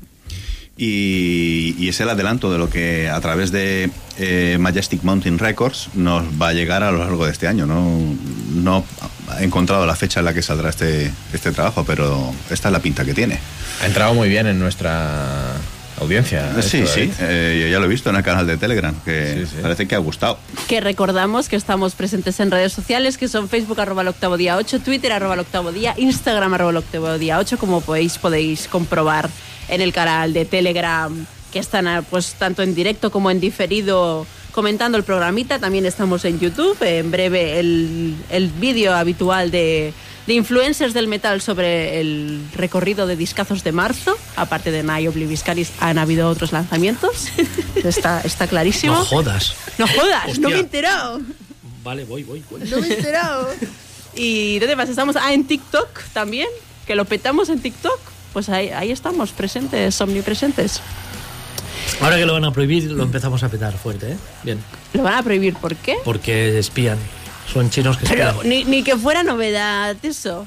y, 0.78 1.75
y 1.78 1.89
es 1.89 1.99
el 1.99 2.08
adelanto 2.08 2.49
de 2.49 2.58
lo 2.58 2.69
que 2.69 3.10
a 3.10 3.19
través 3.19 3.52
de 3.52 3.91
eh, 4.17 4.56
Majestic 4.58 5.04
Mountain 5.04 5.38
Records 5.38 5.89
nos 5.95 6.23
va 6.41 6.47
a 6.47 6.54
llegar 6.54 6.82
a 6.82 6.93
lo 6.93 6.99
largo 6.99 7.25
de 7.25 7.34
este 7.34 7.45
año. 7.49 7.65
No, 7.65 8.15
no 8.54 8.86
he 9.38 9.43
encontrado 9.43 9.86
la 9.86 9.97
fecha 9.97 10.21
en 10.21 10.28
la 10.28 10.34
que 10.34 10.41
saldrá 10.41 10.69
este, 10.69 11.12
este 11.34 11.52
trabajo, 11.52 11.84
pero 11.84 12.34
esta 12.49 12.69
es 12.69 12.71
la 12.71 12.80
pinta 12.80 13.04
que 13.04 13.13
tiene. 13.13 13.38
Ha 13.82 13.88
entrado 13.88 14.13
muy 14.13 14.30
bien 14.30 14.47
en 14.47 14.60
nuestra 14.60 15.58
audiencia. 16.00 16.54
Sí, 16.62 16.80
esto, 16.80 16.94
sí, 16.94 17.12
eh, 17.20 17.60
yo 17.62 17.68
ya 17.72 17.80
lo 17.80 17.86
he 17.86 17.88
visto 17.90 18.10
en 18.10 18.16
el 18.16 18.24
canal 18.24 18.46
de 18.48 18.58
Telegram, 18.58 18.96
que 19.04 19.46
Sí, 19.46 19.46
sí. 19.48 19.56
parece 19.62 19.88
que 19.88 19.96
ha 19.96 20.00
gustado. 20.00 20.38
Que 20.68 20.80
recordamos 20.82 21.50
que 21.50 21.56
estamos 21.56 21.96
presentes 21.96 22.40
en 22.40 22.52
redes 22.52 22.74
sociales, 22.74 23.18
que 23.18 23.28
son 23.28 23.50
Facebook 23.50 23.80
arroba 23.80 24.02
el 24.02 24.08
octavo 24.10 24.38
día 24.38 24.56
8, 24.58 24.80
Twitter 24.80 25.12
arroba 25.12 25.34
el 25.36 25.40
octavo 25.42 25.72
día, 25.72 25.94
Instagram 25.98 26.54
arroba 26.54 26.72
el 26.72 26.78
octavo 26.78 27.18
día 27.18 27.38
8, 27.40 27.58
como 27.58 27.82
podéis, 27.82 28.18
podéis 28.18 28.68
comprobar 28.68 29.30
en 29.68 29.82
el 29.82 29.94
canal 29.94 30.34
de 30.34 30.46
Telegram, 30.46 31.26
que 31.52 31.60
están 31.60 31.88
ah, 31.88 32.04
pues 32.10 32.34
tanto 32.34 32.62
en 32.64 32.76
directo 32.76 33.12
como 33.12 33.32
en 33.32 33.40
diferido 33.40 34.26
comentando 34.52 34.98
el 34.98 35.04
programita. 35.04 35.60
También 35.60 35.86
estamos 35.86 36.26
en 36.26 36.40
YouTube, 36.40 36.78
en 36.82 37.12
breve 37.12 37.60
el, 37.60 38.16
el 38.30 38.48
vídeo 38.50 38.94
habitual 38.94 39.52
de, 39.52 39.94
de 40.30 40.36
influencers 40.36 40.94
del 40.94 41.08
metal 41.08 41.42
sobre 41.42 42.00
el 42.00 42.39
recorrido 42.54 43.08
de 43.08 43.15
discazos 43.15 43.63
de 43.63 43.72
marzo. 43.72 44.15
Aparte 44.36 44.70
de 44.70 44.84
Night 44.84 45.10
Obliviscaris 45.10 45.72
han 45.80 45.98
habido 45.98 46.30
otros 46.30 46.52
lanzamientos. 46.52 47.30
Está, 47.84 48.22
está 48.22 48.46
clarísimo. 48.46 48.94
No 48.94 49.06
jodas. 49.06 49.56
No 49.80 49.88
jodas, 49.88 50.38
no 50.38 50.50
me 50.50 50.58
he 50.58 50.60
enterado. 50.60 51.20
Vale, 51.84 52.04
voy, 52.04 52.24
voy. 52.24 52.44
voy. 52.52 52.62
No 52.70 52.80
me 52.80 52.88
he 52.89 52.94
enterado. 52.94 53.50
¿Y 54.15 54.60
dónde 54.60 54.76
más 54.76 54.89
estamos? 54.89 55.15
Ah, 55.15 55.34
en 55.34 55.48
TikTok 55.48 56.00
también, 56.13 56.48
que 56.86 56.94
lo 56.94 57.06
petamos 57.06 57.50
en 57.50 57.60
TikTok. 57.60 58.00
Pues 58.32 58.50
ahí, 58.50 58.70
ahí 58.70 58.92
estamos, 58.92 59.32
presentes, 59.32 60.00
omnipresentes. 60.00 60.80
Ahora 62.02 62.18
que 62.18 62.28
lo 62.28 62.34
van 62.34 62.46
a 62.46 62.52
prohibir, 62.52 62.92
lo 62.92 63.02
empezamos 63.02 63.42
a 63.42 63.50
petar 63.50 63.76
fuerte, 63.80 64.12
¿eh? 64.12 64.18
Bien. 64.44 64.60
¿Lo 64.94 65.02
van 65.02 65.15
a 65.15 65.24
prohibir 65.24 65.56
por 65.56 65.76
qué? 65.76 65.98
Porque 66.06 66.60
espían. 66.60 67.00
Son 67.52 67.70
chinos 67.70 67.98
que 67.98 68.06
ni, 68.44 68.64
ni 68.64 68.84
que 68.84 68.96
fuera 68.98 69.24
novedad 69.24 69.96
eso. 70.04 70.46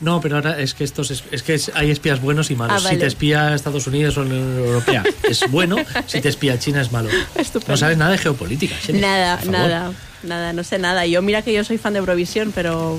No, 0.00 0.20
pero 0.20 0.36
ahora 0.36 0.60
es 0.60 0.74
que 0.74 0.84
estos 0.84 1.10
es, 1.10 1.24
es 1.32 1.42
que 1.42 1.54
es- 1.54 1.72
hay 1.74 1.90
espías 1.90 2.20
buenos 2.20 2.50
y 2.52 2.54
malos. 2.54 2.76
Ah, 2.76 2.84
vale. 2.84 2.94
Si 2.96 3.00
te 3.00 3.06
espía 3.06 3.54
Estados 3.54 3.84
Unidos 3.88 4.16
o 4.16 4.22
la 4.24 4.30
Unión 4.30 4.58
Europea 4.58 5.02
es 5.24 5.50
bueno, 5.50 5.76
si 6.06 6.20
te 6.20 6.28
espía 6.28 6.56
China 6.58 6.80
es 6.82 6.92
malo. 6.92 7.08
Estupendo. 7.34 7.72
No 7.72 7.76
sabes 7.76 7.98
nada 7.98 8.12
de 8.12 8.18
geopolítica. 8.18 8.76
Nada, 8.92 9.40
nada, 9.46 9.92
nada, 10.22 10.52
no 10.52 10.64
sé 10.64 10.78
nada. 10.78 11.06
Yo 11.06 11.22
mira 11.22 11.42
que 11.42 11.52
yo 11.52 11.64
soy 11.64 11.78
fan 11.78 11.92
de 11.94 12.00
Eurovisión, 12.00 12.52
pero 12.54 12.98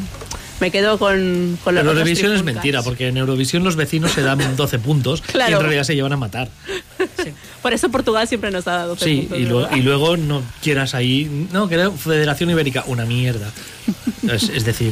me 0.59 0.71
quedo 0.71 0.97
con, 0.99 1.57
con 1.63 1.75
Pero 1.75 1.85
los 1.85 1.93
Eurovisión 1.97 2.33
es 2.33 2.43
mentira, 2.43 2.83
porque 2.83 3.07
en 3.07 3.17
Eurovisión 3.17 3.63
los 3.63 3.75
vecinos 3.75 4.11
se 4.11 4.21
dan 4.21 4.39
12 4.57 4.79
puntos 4.79 5.23
y 5.29 5.31
Claro. 5.31 5.55
en 5.57 5.61
realidad 5.61 5.83
se 5.83 5.95
llevan 5.95 6.13
a 6.13 6.17
matar. 6.17 6.49
Por 7.61 7.73
eso 7.73 7.89
Portugal 7.89 8.27
siempre 8.27 8.51
nos 8.51 8.67
ha 8.67 8.71
dado 8.71 8.89
12 8.89 9.05
Sí, 9.05 9.17
puntos, 9.21 9.39
y, 9.39 9.43
luego- 9.43 9.61
¿verdad? 9.61 9.77
y 9.77 9.81
luego 9.81 10.17
no 10.17 10.41
quieras 10.61 10.95
ahí. 10.95 11.47
No, 11.51 11.67
que 11.67 11.75
era 11.75 11.91
Federación 11.91 12.49
Ibérica, 12.49 12.83
una 12.87 13.05
mierda. 13.05 13.49
Es, 14.29 14.43
es 14.49 14.63
decir, 14.63 14.91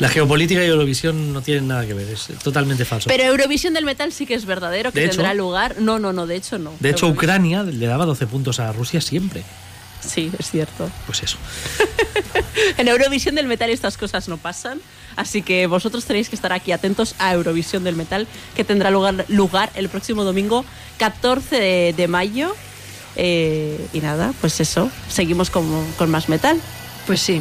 la 0.00 0.10
geopolítica 0.10 0.62
y 0.62 0.66
Eurovisión 0.66 1.32
no 1.32 1.40
tienen 1.40 1.66
nada 1.68 1.86
que 1.86 1.94
ver, 1.94 2.08
es 2.10 2.28
totalmente 2.42 2.84
falso. 2.84 3.08
Pero 3.08 3.22
Eurovisión 3.22 3.72
del 3.72 3.86
metal 3.86 4.12
sí 4.12 4.26
que 4.26 4.34
es 4.34 4.44
verdadero, 4.44 4.92
que 4.92 5.00
De 5.00 5.06
hecho- 5.06 5.16
tendrá 5.16 5.32
lugar. 5.32 5.76
No, 5.80 5.98
no, 5.98 6.12
no, 6.12 6.26
de 6.26 6.36
hecho 6.36 6.58
no. 6.58 6.72
de 6.78 6.90
hecho, 6.90 7.06
Ucrania 7.08 7.62
le 7.62 7.86
daba 7.86 8.04
12 8.04 8.26
puntos 8.26 8.60
a 8.60 8.70
Rusia 8.72 9.00
siempre. 9.00 9.44
Sí, 10.00 10.30
es 10.38 10.50
cierto. 10.50 10.90
Pues 11.06 11.22
eso. 11.22 11.38
En 12.78 12.88
Eurovisión 12.88 13.34
del 13.34 13.46
Metal 13.46 13.68
estas 13.70 13.98
cosas 13.98 14.28
no 14.28 14.38
pasan, 14.38 14.80
así 15.14 15.42
que 15.42 15.66
vosotros 15.66 16.04
tenéis 16.06 16.28
que 16.30 16.36
estar 16.36 16.52
aquí 16.52 16.72
atentos 16.72 17.14
a 17.18 17.34
Eurovisión 17.34 17.84
del 17.84 17.96
Metal, 17.96 18.26
que 18.54 18.64
tendrá 18.64 18.90
lugar, 18.90 19.26
lugar 19.28 19.70
el 19.74 19.88
próximo 19.88 20.24
domingo 20.24 20.64
14 20.98 21.56
de, 21.56 21.94
de 21.96 22.08
mayo. 22.08 22.54
Eh, 23.16 23.88
y 23.92 24.00
nada, 24.00 24.32
pues 24.40 24.60
eso, 24.60 24.90
seguimos 25.08 25.50
con, 25.50 25.64
con 25.92 26.10
más 26.10 26.28
metal. 26.28 26.60
Pues 27.06 27.20
sí. 27.20 27.40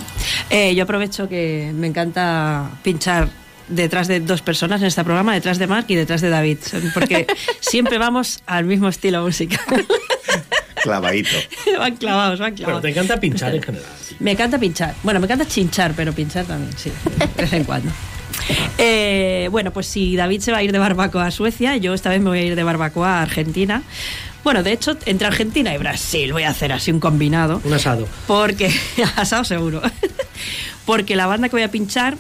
Eh, 0.49 0.75
yo 0.75 0.83
aprovecho 0.83 1.27
que 1.27 1.71
me 1.73 1.87
encanta 1.87 2.69
pinchar 2.83 3.29
detrás 3.67 4.07
de 4.07 4.19
dos 4.19 4.41
personas 4.41 4.81
en 4.81 4.87
este 4.87 5.03
programa, 5.03 5.33
detrás 5.33 5.57
de 5.57 5.67
Mark 5.67 5.85
y 5.87 5.95
detrás 5.95 6.21
de 6.21 6.29
David, 6.29 6.59
porque 6.93 7.25
siempre 7.61 7.97
vamos 7.97 8.41
al 8.45 8.65
mismo 8.65 8.87
estilo 8.87 9.23
musical. 9.23 9.59
Clavadito. 10.81 11.35
van 11.79 11.95
clavados, 11.95 12.39
van 12.39 12.53
clavados. 12.53 12.81
te 12.81 12.89
encanta 12.89 13.19
pinchar 13.19 13.55
en 13.55 13.63
general. 13.63 13.89
Me 14.19 14.31
encanta 14.31 14.59
pinchar. 14.59 14.95
Bueno, 15.03 15.19
me 15.19 15.25
encanta 15.25 15.45
chinchar, 15.47 15.93
pero 15.95 16.13
pinchar 16.13 16.45
también, 16.45 16.71
sí, 16.77 16.91
de 17.35 17.41
vez 17.41 17.53
en 17.53 17.63
cuando. 17.63 17.91
Eh, 18.77 19.47
bueno, 19.51 19.71
pues 19.71 19.87
si 19.87 20.15
David 20.15 20.41
se 20.41 20.51
va 20.51 20.59
a 20.59 20.63
ir 20.63 20.71
de 20.71 20.79
barbacoa 20.79 21.25
a 21.25 21.31
Suecia, 21.31 21.75
yo 21.77 21.93
esta 21.93 22.09
vez 22.09 22.21
me 22.21 22.29
voy 22.29 22.39
a 22.39 22.43
ir 22.43 22.55
de 22.55 22.63
barbacoa 22.63 23.19
a 23.19 23.21
Argentina. 23.23 23.83
Bueno, 24.43 24.61
de 24.61 24.71
hecho, 24.71 24.95
entre 25.05 25.27
Argentina 25.27 25.73
y 25.73 25.77
Brasil 25.77 26.31
voy 26.31 26.43
a 26.43 26.49
hacer 26.49 26.71
así 26.71 26.91
un 26.91 26.99
combinado. 26.99 27.61
Un 27.63 27.73
asado. 27.73 28.07
Porque, 28.27 28.71
asado 29.15 29.43
seguro. 29.43 29.81
Porque 30.85 31.15
la 31.15 31.25
banda 31.25 31.49
que 31.49 31.55
voy 31.55 31.63
a 31.63 31.71
pinchar 31.71 32.15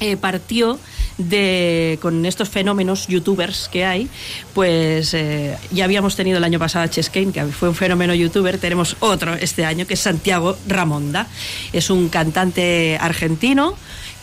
eh, 0.00 0.16
partió 0.16 0.78
de 1.18 1.98
con 2.02 2.26
estos 2.26 2.48
fenómenos 2.48 3.06
youtubers 3.06 3.68
que 3.68 3.84
hay, 3.84 4.08
pues 4.54 5.14
eh, 5.14 5.56
ya 5.70 5.84
habíamos 5.84 6.16
tenido 6.16 6.38
el 6.38 6.44
año 6.44 6.58
pasado 6.58 6.84
a 6.84 6.88
Chescain, 6.88 7.32
que 7.32 7.44
fue 7.46 7.68
un 7.68 7.74
fenómeno 7.74 8.14
youtuber, 8.14 8.58
tenemos 8.58 8.96
otro 9.00 9.34
este 9.34 9.64
año 9.64 9.86
que 9.86 9.94
es 9.94 10.00
Santiago 10.00 10.56
Ramonda. 10.66 11.26
Es 11.72 11.90
un 11.90 12.08
cantante 12.08 12.98
argentino 13.00 13.76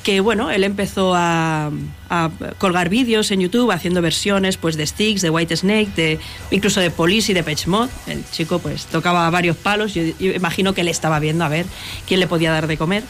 que 0.04 0.20
bueno, 0.20 0.52
él 0.52 0.64
empezó 0.64 1.14
a, 1.16 1.72
a 2.10 2.30
colgar 2.60 2.90
vídeos 2.90 3.32
en 3.32 3.40
YouTube 3.40 3.72
haciendo 3.72 4.02
versiones 4.02 4.58
pues 4.58 4.78
de 4.78 4.86
Styx, 4.86 5.22
de 5.22 5.30
White 5.30 5.56
Snake, 5.58 5.90
de, 5.96 6.20
incluso 6.52 6.80
de 6.80 6.92
Police 6.92 7.32
y 7.32 7.36
de 7.36 7.44
Pitch 7.44 7.68
Mod. 7.68 7.90
El 8.06 8.24
chico 8.30 8.60
pues 8.60 8.86
tocaba 8.86 9.30
varios 9.30 9.58
palos, 9.58 9.94
yo, 9.94 10.04
yo 10.20 10.32
imagino 10.32 10.74
que 10.74 10.84
le 10.84 10.92
estaba 10.92 11.20
viendo 11.20 11.44
a 11.44 11.50
ver 11.50 11.66
quién 12.08 12.20
le 12.20 12.28
podía 12.28 12.52
dar 12.52 12.68
de 12.68 12.78
comer. 12.78 13.04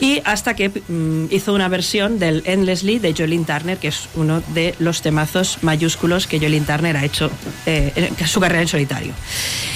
Y 0.00 0.20
hasta 0.24 0.54
que 0.54 0.68
mm, 0.68 1.26
hizo 1.30 1.54
una 1.54 1.68
versión 1.68 2.18
del 2.18 2.42
Endlessly 2.44 2.98
de 2.98 3.14
Jolene 3.14 3.44
Turner, 3.44 3.78
que 3.78 3.88
es 3.88 4.08
uno 4.16 4.42
de 4.52 4.74
los 4.78 5.02
temazos 5.02 5.58
mayúsculos 5.62 6.26
que 6.26 6.38
Jolene 6.38 6.66
Turner 6.66 6.96
ha 6.96 7.04
hecho 7.04 7.30
eh, 7.64 8.10
en 8.18 8.26
su 8.26 8.40
carrera 8.40 8.62
en 8.62 8.68
solitario. 8.68 9.14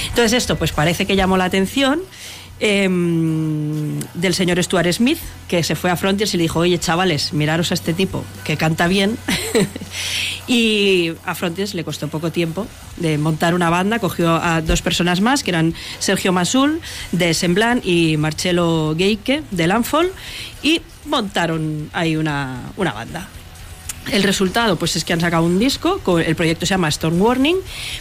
Entonces 0.08 0.32
esto 0.32 0.56
pues 0.56 0.72
parece 0.72 1.06
que 1.06 1.16
llamó 1.16 1.36
la 1.36 1.44
atención 1.44 2.00
em, 2.60 4.00
del 4.14 4.34
señor 4.34 4.62
Stuart 4.62 4.92
Smith, 4.92 5.18
que 5.48 5.62
se 5.62 5.74
fue 5.74 5.90
a 5.90 5.96
Frontiers 5.96 6.34
y 6.34 6.36
le 6.36 6.42
dijo, 6.42 6.60
oye 6.60 6.78
chavales, 6.78 7.32
miraros 7.32 7.70
a 7.70 7.74
este 7.74 7.94
tipo 7.94 8.24
que 8.44 8.56
canta 8.56 8.86
bien. 8.86 9.16
y 10.48 11.12
a 11.24 11.34
Frontiers 11.34 11.74
le 11.74 11.84
costó 11.84 12.08
poco 12.08 12.32
tiempo 12.32 12.66
de 12.96 13.18
montar 13.18 13.54
una 13.54 13.70
banda, 13.70 13.98
cogió 13.98 14.36
a 14.36 14.60
dos 14.60 14.82
personas 14.82 15.20
más, 15.20 15.42
que 15.42 15.50
eran 15.50 15.74
Sergio 15.98 16.32
Masul 16.32 16.80
de 17.12 17.34
Semblant 17.34 17.84
y 17.84 18.16
Marcelo 18.16 18.94
Geike 18.96 19.42
de 19.50 19.66
Landfall, 19.66 20.10
y 20.62 20.82
montaron 21.06 21.90
ahí 21.92 22.16
una, 22.16 22.72
una 22.76 22.92
banda. 22.92 23.28
El 24.10 24.22
resultado, 24.22 24.76
pues 24.76 24.96
es 24.96 25.04
que 25.04 25.12
han 25.12 25.20
sacado 25.20 25.44
un 25.44 25.58
disco, 25.58 26.00
co- 26.02 26.18
el 26.18 26.34
proyecto 26.34 26.64
se 26.64 26.70
llama 26.70 26.88
Storm 26.88 27.20
Warning. 27.20 27.56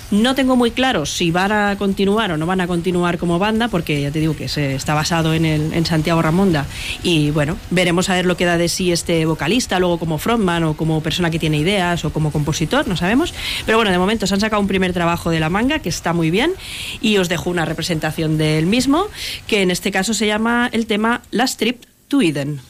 No 0.10 0.36
tengo 0.36 0.56
muy 0.56 0.72
claro 0.72 1.06
si 1.06 1.32
van 1.32 1.52
a 1.52 1.76
continuar 1.78 2.32
o 2.32 2.38
no 2.38 2.46
van 2.46 2.62
a 2.62 2.68
continuar 2.68 3.18
como 3.18 3.40
banda, 3.40 3.68
porque 3.68 4.02
ya 4.02 4.10
te 4.10 4.20
digo 4.20 4.34
que 4.36 4.48
se 4.48 4.74
está 4.74 4.94
basado 4.94 5.34
en, 5.34 5.44
el, 5.46 5.74
en 5.74 5.86
Santiago 5.86 6.22
Ramonda. 6.22 6.66
Y 7.04 7.32
bueno, 7.32 7.58
veremos 7.72 8.10
a 8.10 8.14
ver 8.14 8.26
lo 8.26 8.38
que 8.38 8.46
da 8.46 8.58
de 8.58 8.70
sí 8.70 8.94
este 8.94 9.26
vocalista, 9.26 9.80
luego 9.80 10.00
como 10.00 10.18
frontman 10.18 10.64
o 10.64 10.78
como 10.78 11.04
persona 11.04 11.30
que 11.30 11.40
tiene 11.40 11.58
ideas 11.58 12.06
o 12.06 12.14
como 12.14 12.32
compositor, 12.32 12.88
no 12.88 12.96
sabemos. 12.96 13.34
Pero 13.66 13.78
bueno, 13.78 13.92
de 13.92 13.98
momento 14.00 14.28
se 14.28 14.34
han 14.34 14.40
sacado 14.40 14.62
un 14.62 14.68
primer 14.70 14.94
trabajo 14.94 15.30
de 15.30 15.42
la 15.42 15.50
manga 15.50 15.80
que 15.80 15.90
está 15.90 16.14
muy 16.14 16.32
bien 16.32 16.54
y 17.02 17.18
os 17.18 17.28
dejo 17.28 17.50
una 17.50 17.66
representación 17.66 18.38
del 18.38 18.66
mismo, 18.66 19.08
que 19.46 19.62
en 19.62 19.72
este 19.72 19.92
caso 19.92 20.14
se 20.14 20.26
llama 20.26 20.70
el 20.72 20.86
tema 20.86 21.22
Last 21.32 21.60
Trip 21.60 21.84
to 22.08 22.22
Eden. 22.22 22.62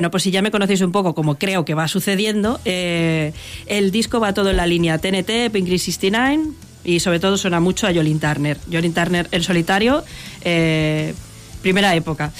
Bueno, 0.00 0.10
pues 0.10 0.22
si 0.22 0.30
ya 0.30 0.40
me 0.40 0.50
conocéis 0.50 0.80
un 0.80 0.92
poco 0.92 1.14
como 1.14 1.34
creo 1.34 1.66
que 1.66 1.74
va 1.74 1.86
sucediendo, 1.86 2.58
eh, 2.64 3.34
el 3.66 3.90
disco 3.90 4.18
va 4.18 4.32
todo 4.32 4.48
en 4.48 4.56
la 4.56 4.66
línea 4.66 4.96
TNT, 4.96 5.52
Pink 5.52 5.68
69 5.68 6.54
y 6.84 7.00
sobre 7.00 7.20
todo 7.20 7.36
suena 7.36 7.60
mucho 7.60 7.86
a 7.86 7.92
Jolin 7.92 8.18
Turner. 8.18 8.56
Jolin 8.72 8.94
Turner 8.94 9.28
en 9.30 9.42
solitario, 9.42 10.02
eh, 10.40 11.12
primera 11.60 11.94
época. 11.94 12.32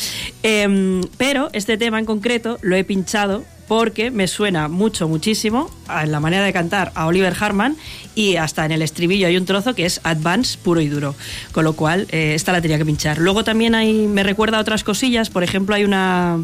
Em, 0.42 1.02
pero 1.18 1.50
este 1.52 1.76
tema 1.76 1.98
en 1.98 2.06
concreto 2.06 2.56
lo 2.62 2.76
he 2.76 2.82
pinchado 2.82 3.44
porque 3.68 4.10
me 4.10 4.26
suena 4.26 4.68
mucho, 4.68 5.06
muchísimo 5.06 5.70
en 6.02 6.12
la 6.12 6.18
manera 6.18 6.46
de 6.46 6.54
cantar 6.54 6.92
a 6.94 7.06
Oliver 7.06 7.36
Harman 7.38 7.76
y 8.14 8.36
hasta 8.36 8.64
en 8.64 8.72
el 8.72 8.80
estribillo 8.80 9.26
hay 9.26 9.36
un 9.36 9.44
trozo 9.44 9.74
que 9.74 9.84
es 9.84 10.00
Advance 10.02 10.56
puro 10.56 10.80
y 10.80 10.88
duro, 10.88 11.14
con 11.52 11.64
lo 11.64 11.74
cual 11.74 12.06
eh, 12.10 12.32
esta 12.34 12.52
la 12.52 12.62
tenía 12.62 12.78
que 12.78 12.86
pinchar. 12.86 13.18
Luego 13.18 13.44
también 13.44 13.74
hay, 13.74 14.08
me 14.08 14.22
recuerda 14.22 14.56
a 14.56 14.60
otras 14.62 14.82
cosillas, 14.82 15.28
por 15.28 15.44
ejemplo 15.44 15.74
hay 15.74 15.84
una... 15.84 16.38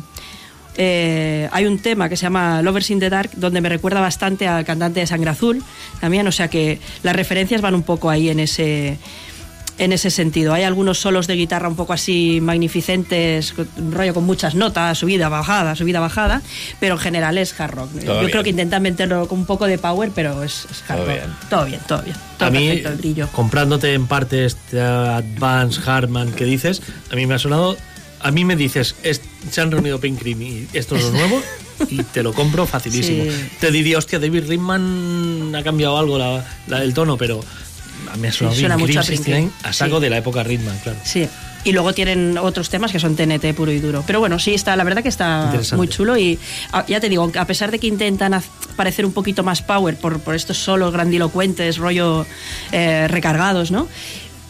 eh, 0.77 1.49
hay 1.53 1.67
un 1.67 1.79
tema 1.79 2.09
que 2.09 2.17
se 2.17 2.23
llama 2.25 2.61
Lovers 2.63 2.91
in 2.91 3.01
the 3.01 3.09
Dark 3.11 3.31
donde 3.37 3.61
me 3.61 3.69
recuerda 3.69 4.01
bastante 4.01 4.47
al 4.47 4.65
cantante 4.65 5.01
de 5.01 5.07
Sangre 5.07 5.31
Azul 5.31 5.63
también, 6.01 6.27
o 6.27 6.33
sea 6.33 6.49
que 6.49 6.81
las 7.03 7.17
referencias 7.17 7.61
van 7.63 7.75
un 7.75 7.83
poco 7.83 8.11
ahí 8.11 8.29
en 8.29 8.41
ese, 8.41 8.99
en 9.79 9.93
ese 9.93 10.11
sentido. 10.11 10.53
Hay 10.53 10.65
algunos 10.65 10.99
solos 10.99 11.27
de 11.27 11.35
guitarra 11.37 11.69
un 11.69 11.77
poco 11.77 11.93
así 11.93 12.41
magnificentes, 12.43 13.55
un 13.77 13.93
rollo 13.93 14.15
con 14.15 14.25
muchas 14.25 14.55
notas, 14.55 14.99
subida, 14.99 15.29
bajada, 15.29 15.75
subida, 15.77 16.01
bajada, 16.01 16.43
pero 16.81 16.95
en 16.95 17.01
general 17.01 17.39
es 17.39 17.59
hard 17.59 17.75
rock. 17.75 17.91
Yo 18.05 18.19
bien. 18.21 18.31
creo 18.31 18.43
que 18.43 18.51
intentan 18.51 18.83
meterlo 18.83 19.29
con 19.29 19.39
un 19.41 19.47
poco 19.47 19.67
de 19.67 19.79
power, 19.79 20.11
pero 20.15 20.43
es, 20.43 20.67
es 20.71 20.83
hard 20.91 20.99
Todo 20.99 21.07
rock. 21.07 21.15
bien. 21.15 21.37
Todo 21.49 21.65
bien, 21.65 21.81
todo 21.87 22.03
bien. 22.03 22.17
Todo 22.39 22.49
a 22.49 22.51
mí, 22.53 22.69
el 22.69 23.29
comprándote 23.33 23.95
en 23.95 24.07
parte 24.07 24.45
este 24.45 24.81
Advance 24.81 25.81
Harman 25.87 26.33
que 26.33 26.45
dices, 26.45 26.83
a 27.11 27.17
mí 27.17 27.27
me 27.27 27.35
ha 27.35 27.39
sonado. 27.39 27.77
A 28.27 28.31
mí 28.33 28.45
me 28.45 28.57
dices, 28.57 28.97
es- 29.03 29.21
se 29.51 29.61
han 29.61 29.71
reunido 29.71 30.01
Pink 30.01 30.19
Cream 30.19 30.43
y 30.43 30.67
esto 30.73 30.97
es 30.97 31.03
lo 31.05 31.11
nuevo, 31.13 31.41
y 31.91 32.03
te 32.03 32.23
lo 32.23 32.33
compro 32.33 32.67
facilísimo. 32.67 33.25
Sí. 33.25 33.31
Te 33.61 33.71
diría, 33.71 33.99
hostia, 33.99 34.19
David 34.19 34.49
Ritman 34.49 35.55
ha 35.55 35.63
cambiado 35.63 35.97
algo 35.97 36.19
la, 36.19 36.45
la- 36.67 36.83
el 36.83 36.93
tono, 36.95 37.17
pero 37.17 37.41
a 38.13 38.17
mí 38.17 38.31
sonado 38.33 38.55
Sí, 38.55 38.61
suena 38.61 38.77
Pink 38.77 38.89
mucho 38.89 39.01
a 39.01 39.03
Pink 39.03 39.19
69 39.19 39.51
Cream. 39.53 39.71
a 39.71 39.73
saco 39.73 39.97
Sí. 39.99 40.03
de 40.03 40.11
la 40.11 40.17
época 40.19 40.43
Ritman, 40.43 40.77
claro. 40.83 40.99
Sí. 41.05 41.29
Y 41.65 41.73
luego 41.73 41.93
tienen 41.93 42.39
otros 42.39 42.69
temas 42.71 42.93
que 42.93 43.01
son 43.01 43.17
TNT 43.17 43.53
puro 43.53 43.73
y 43.73 43.81
duro. 43.81 44.05
Pero 44.07 44.21
bueno, 44.21 44.39
sí, 44.39 44.55
está, 44.55 44.77
la 44.77 44.85
verdad 44.85 45.03
que 45.03 45.09
está 45.09 45.53
muy 45.77 45.89
chulo 45.89 46.17
y 46.17 46.39
ah, 46.73 46.85
ya 46.87 47.01
te 47.01 47.09
digo, 47.09 47.29
a 47.37 47.45
pesar 47.45 47.73
de 47.73 47.81
que 47.81 47.89
intentan 47.89 48.41
parecer 48.77 49.05
un 49.05 49.13
poquito 49.13 49.43
más 49.43 49.63
power 49.63 49.97
por, 49.97 50.21
por 50.21 50.37
estos 50.37 50.59
solos 50.59 50.93
grandilocuentes, 50.93 51.79
rollo 51.79 52.25
eh, 52.71 53.09
recargados, 53.09 53.73
¿no? 53.73 53.89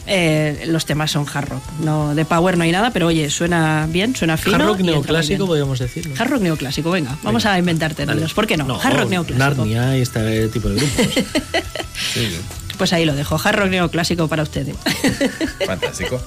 Eh, 0.07 0.65
los 0.67 0.87
temas 0.87 1.11
son 1.11 1.27
hard 1.33 1.49
rock. 1.49 1.63
No, 1.81 2.15
de 2.15 2.25
power 2.25 2.57
no 2.57 2.65
hay 2.65 2.73
nada, 2.73 2.91
pero 2.91 3.09
oye, 3.09 3.29
suena 3.31 3.89
bien, 3.91 4.15
suena 4.15 4.37
fino. 4.37 4.57
Hard 4.57 4.67
rock 4.67 4.81
neoclásico, 4.81 5.47
podríamos 5.47 5.79
decir. 5.79 6.09
¿no? 6.09 6.15
Hard 6.19 6.31
rock 6.31 6.43
neoclásico, 6.43 6.91
venga, 6.91 7.17
vamos 7.23 7.45
a 7.47 7.59
inventar 7.59 7.95
términos. 7.95 8.33
¿Por 8.33 8.47
qué 8.47 8.57
no? 8.57 8.65
No, 8.65 8.81
hard 8.81 8.97
rock 8.99 9.11
neoclásico. 9.11 9.65
Narnia 9.65 9.99
y 9.99 10.03
este 10.03 10.49
tipo 10.49 10.69
de 10.69 10.77
grupos. 10.77 11.25
Pues 12.77 12.93
ahí 12.93 13.07
lo 13.07 13.15
dejo, 13.15 13.41
hard 13.43 13.57
rock 13.57 13.71
neoclásico 13.71 14.29
para 14.29 14.43
ustedes. 14.43 14.77
Fantástico. 15.67 16.21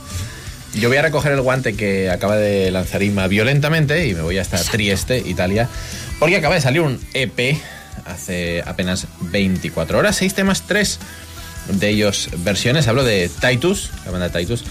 Yo 0.74 0.90
voy 0.90 0.98
a 0.98 1.04
recoger 1.04 1.32
el 1.34 1.42
guante 1.42 1.76
que 1.76 2.10
acaba 2.10 2.38
de 2.38 2.72
lanzar 2.72 3.04
Inma 3.04 3.28
violentamente 3.28 4.08
y 4.08 4.16
me 4.16 4.22
voy 4.22 4.40
hasta 4.40 4.58
Trieste, 4.64 5.20
Italia, 5.26 5.70
porque 6.20 6.38
acaba 6.38 6.56
de 6.56 6.62
salir 6.62 6.82
un 6.82 7.00
EP 7.14 7.60
hace 8.06 8.64
apenas 8.66 9.08
24 9.22 10.00
horas, 10.00 10.16
seis 10.16 10.34
temas, 10.34 10.64
tres 10.64 11.00
de 11.72 11.90
ellos 11.90 12.30
versiones. 12.38 12.88
Hablo 12.88 13.04
de 13.04 13.30
Titus, 13.30 13.92
la 14.06 14.12
banda 14.12 14.30
Titus, 14.30 14.64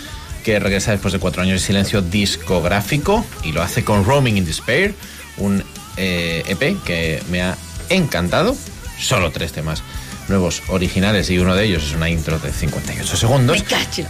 que 0.45 0.59
regresa 0.59 0.93
después 0.93 1.13
de 1.13 1.19
cuatro 1.19 1.43
años 1.43 1.61
de 1.61 1.67
silencio 1.67 2.03
discográfico 2.03 3.25
y 3.45 3.53
lo 3.53 3.63
hace 3.63 3.85
con 3.85 4.05
Roaming 4.05 4.39
in 4.39 4.45
Despair, 4.45 4.95
un 5.37 5.63
eh, 5.97 6.43
EP 6.47 6.83
que 6.85 7.23
me 7.31 7.43
ha 7.43 7.57
encantado. 7.89 8.57
Solo 8.99 9.31
tres 9.31 9.53
temas 9.53 9.83
nuevos 10.29 10.63
originales 10.69 11.31
y 11.31 11.39
uno 11.39 11.55
de 11.55 11.65
ellos 11.65 11.85
es 11.85 11.95
una 11.95 12.09
intro 12.09 12.39
de 12.39 12.53
58 12.53 13.17
segundos. 13.17 13.59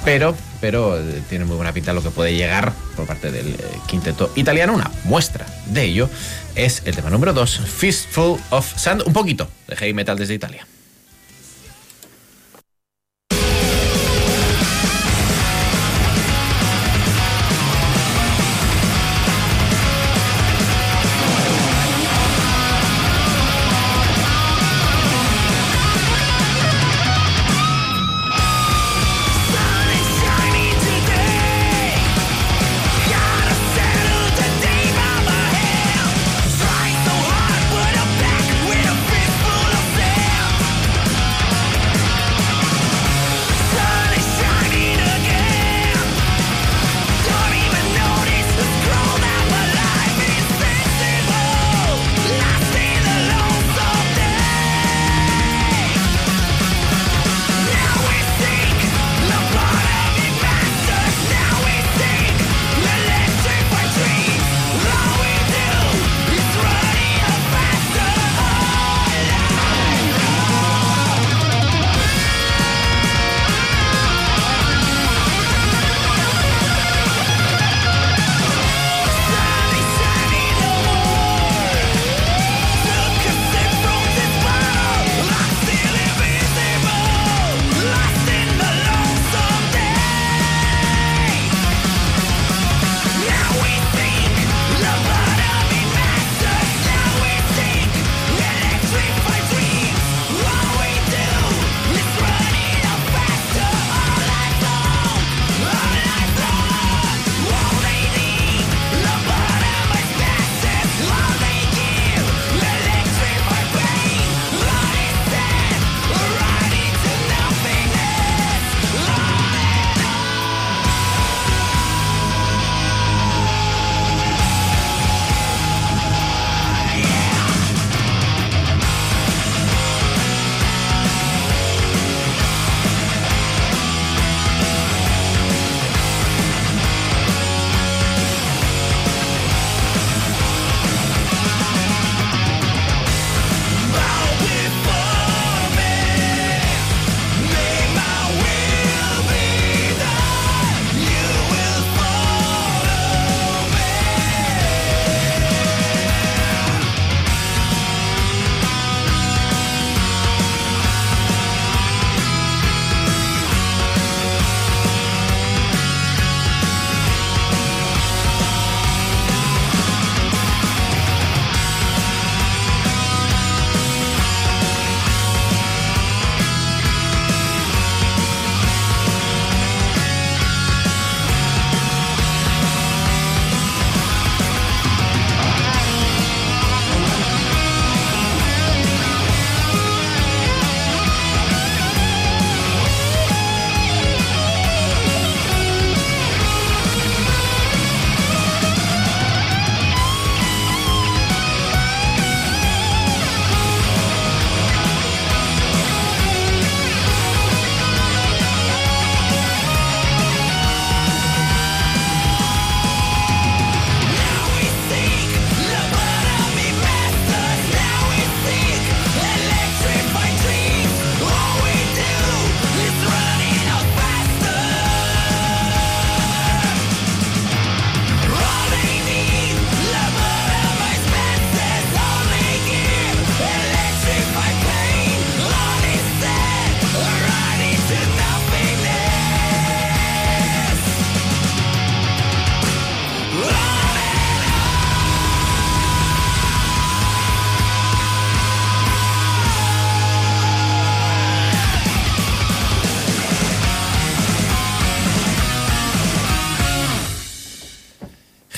Pero, 0.05 0.35
pero 0.61 0.99
eh, 0.99 1.23
tiene 1.29 1.45
muy 1.45 1.57
buena 1.57 1.73
pinta 1.73 1.93
lo 1.93 2.03
que 2.03 2.11
puede 2.11 2.35
llegar 2.35 2.73
por 2.97 3.07
parte 3.07 3.31
del 3.31 3.49
eh, 3.49 3.57
quinteto 3.87 4.33
italiano. 4.37 4.75
Una 4.75 4.91
muestra 5.05 5.47
de 5.67 5.85
ello 5.85 6.11
es 6.55 6.83
el 6.85 6.95
tema 6.95 7.11
número 7.11 7.33
2, 7.33 7.61
Fistful 7.61 8.39
of 8.51 8.79
Sand, 8.79 9.03
un 9.07 9.13
poquito 9.13 9.49
de 9.67 9.77
heavy 9.77 9.95
metal 9.95 10.19
desde 10.19 10.35
Italia. 10.35 10.67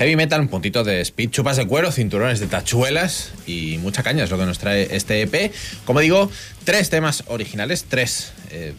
Heavy 0.01 0.17
metal, 0.17 0.41
un 0.41 0.49
puntito 0.49 0.83
de 0.83 1.03
speed, 1.03 1.29
chupas 1.29 1.59
de 1.59 1.67
cuero, 1.67 1.93
cinturones 1.93 2.41
de 2.41 2.47
tachuelas 2.47 3.33
y 3.47 3.77
mucha 3.83 4.03
caña 4.03 4.25
es 4.25 4.31
lo 4.31 4.39
que 4.39 4.47
nos 4.47 4.59
trae 4.59 4.89
este 4.97 5.21
EP. 5.21 5.53
Como 5.85 6.01
digo, 6.01 6.31
tres 6.65 6.89
temas 6.89 7.23
originales, 7.27 7.85
tres 7.87 8.33
eh, 8.51 8.73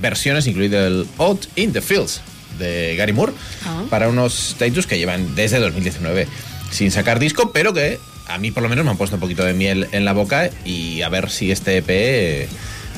versiones, 0.00 0.48
incluido 0.48 0.84
el 0.84 1.06
Out 1.18 1.46
in 1.54 1.72
the 1.72 1.80
Fields 1.80 2.20
de 2.58 2.96
Gary 2.96 3.12
Moore, 3.12 3.32
Ah. 3.64 3.84
para 3.88 4.08
unos 4.08 4.50
status 4.50 4.88
que 4.88 4.98
llevan 4.98 5.36
desde 5.36 5.60
2019 5.60 6.26
sin 6.72 6.90
sacar 6.90 7.20
disco, 7.20 7.52
pero 7.52 7.72
que 7.72 8.00
a 8.26 8.36
mí 8.38 8.50
por 8.50 8.64
lo 8.64 8.68
menos 8.68 8.84
me 8.84 8.90
han 8.90 8.96
puesto 8.96 9.14
un 9.14 9.20
poquito 9.20 9.44
de 9.44 9.52
miel 9.54 9.86
en 9.92 10.04
la 10.04 10.14
boca 10.14 10.50
y 10.64 11.02
a 11.02 11.08
ver 11.10 11.30
si 11.30 11.52
este 11.52 11.76
EP 11.76 11.86
eh, 11.90 12.48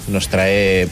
nos 0.09 0.29
trae 0.29 0.89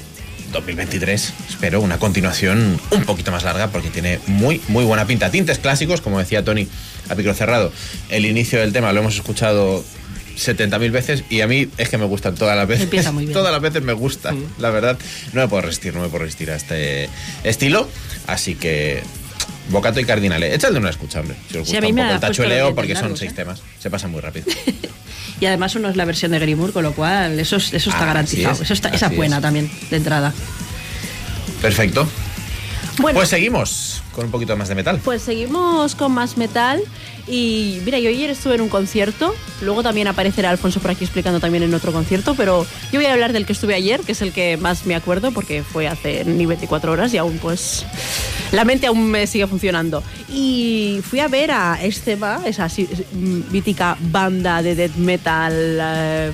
2023, 0.55 1.33
espero, 1.51 1.81
una 1.81 1.99
continuación 1.99 2.81
un 2.91 3.05
poquito 3.05 3.33
más 3.33 3.43
larga 3.43 3.69
porque 3.69 3.91
tiene 3.91 4.21
muy, 4.27 4.61
muy 4.69 4.85
buena 4.85 5.05
pinta. 5.07 5.31
Tintes 5.31 5.59
clásicos, 5.59 6.01
como 6.01 6.19
decía 6.19 6.45
Tony 6.45 6.69
a 7.11 7.15
micro 7.15 7.35
cerrado, 7.35 7.73
el 8.09 8.25
inicio 8.25 8.61
del 8.61 8.73
tema 8.73 8.93
lo 8.93 9.01
hemos 9.01 9.17
escuchado 9.17 9.85
70.000 10.39 10.91
veces 10.93 11.25
y 11.29 11.41
a 11.41 11.49
mí 11.49 11.69
es 11.77 11.89
que 11.89 11.99
me 11.99 12.05
gustan 12.07 12.37
todas 12.37 12.57
las 12.57 12.69
veces. 12.69 12.85
Empieza 12.85 13.11
muy 13.13 13.25
bien. 13.27 13.35
Todas 13.35 13.53
las 13.53 13.61
veces 13.61 13.83
me 13.83 13.93
gusta, 13.93 14.33
la 14.59 14.71
verdad. 14.71 14.97
No 15.33 15.41
me 15.43 15.49
puedo 15.49 15.63
resistir, 15.63 15.95
no 15.95 16.03
me 16.03 16.09
puedo 16.09 16.25
resistir 16.25 16.51
a 16.51 16.57
este 16.57 17.09
estilo. 17.43 17.89
Así 18.29 18.55
que, 18.55 19.03
Bocato 19.71 19.99
y 20.01 20.05
Cardinale, 20.05 20.55
echadle 20.55 20.79
una 20.79 20.91
escucha, 20.91 21.21
hombre. 21.21 21.37
Si 21.51 21.59
os 21.59 21.67
Sí, 21.69 21.73
gusta 21.75 21.79
a 21.79 21.81
mí 21.81 21.89
un 21.89 21.95
me 21.95 22.03
poco 22.03 22.15
el 22.15 22.21
tachueleo, 22.21 22.75
porque 22.75 22.95
son 22.97 23.17
seis 23.17 23.33
¿eh? 23.33 23.35
temas. 23.35 23.63
Se 23.81 23.91
pasa 23.91 24.09
muy 24.09 24.21
rápido. 24.21 24.47
Y 25.41 25.47
además 25.47 25.75
uno 25.75 25.89
es 25.89 25.97
la 25.97 26.05
versión 26.05 26.31
de 26.31 26.55
Moore, 26.55 26.73
con 26.73 26.85
lo 26.85 26.93
cual 26.93 27.39
eso, 27.41 27.57
es- 27.57 27.75
eso 27.75 27.91
está 27.91 28.05
Ah, 28.05 28.07
garantizado. 28.07 28.55
es, 28.55 28.61
eso 28.61 28.73
está, 28.73 28.91
esa 28.91 29.07
es 29.09 29.17
buena 29.17 29.41
también, 29.41 29.69
de 29.91 29.97
entrada. 29.97 30.33
Perfecto. 31.61 32.07
Bueno, 32.99 33.19
Pues 33.19 33.31
seguimos 33.31 34.03
con 34.13 34.27
un 34.27 34.31
poquito 34.31 34.57
más 34.57 34.69
de 34.69 34.77
metal. 34.77 35.01
Pues 35.05 35.23
seguimos 35.23 35.97
con 35.97 36.13
más 36.13 36.37
metal. 36.37 36.81
Y 37.27 37.81
mira, 37.85 37.99
yo 37.99 38.11
ayer 38.11 38.29
estuve 38.31 38.55
en 38.57 38.61
un 38.61 38.69
concierto. 38.69 39.35
Luego 39.63 39.83
también 39.83 40.07
aparecerá 40.09 40.51
Alfonso 40.51 40.81
por 40.81 40.91
aquí 40.91 41.05
explicando 41.05 41.41
también 41.41 41.63
en 41.63 41.73
otro 41.75 41.93
concierto. 41.93 42.35
Pero 42.35 42.67
yo 42.93 43.01
voy 43.01 43.07
a 43.07 43.13
hablar 43.13 43.33
del 43.33 43.47
que 43.47 43.53
estuve 43.55 43.75
ayer, 43.75 44.01
que 44.01 44.13
es 44.13 44.21
el 44.23 44.33
que 44.33 44.57
más 44.57 44.85
me 44.87 44.95
acuerdo, 44.95 45.33
porque 45.33 45.63
fue 45.63 45.89
hace 45.89 46.25
ni 46.25 46.45
24 46.47 46.93
horas 46.93 47.15
y 47.15 47.19
aún, 47.19 47.39
pues. 47.39 47.87
La 48.53 48.65
mente 48.65 48.87
aún 48.87 49.11
me 49.11 49.27
sigue 49.27 49.47
funcionando. 49.47 50.03
Y 50.33 51.01
fui 51.09 51.21
a 51.21 51.29
ver 51.29 51.51
a 51.51 51.79
Esteba, 51.83 52.41
esa 52.45 52.69
mítica 53.51 53.97
banda 54.01 54.63
de 54.63 54.75
death 54.75 54.97
metal. 54.97 55.53
eh, 55.81 56.33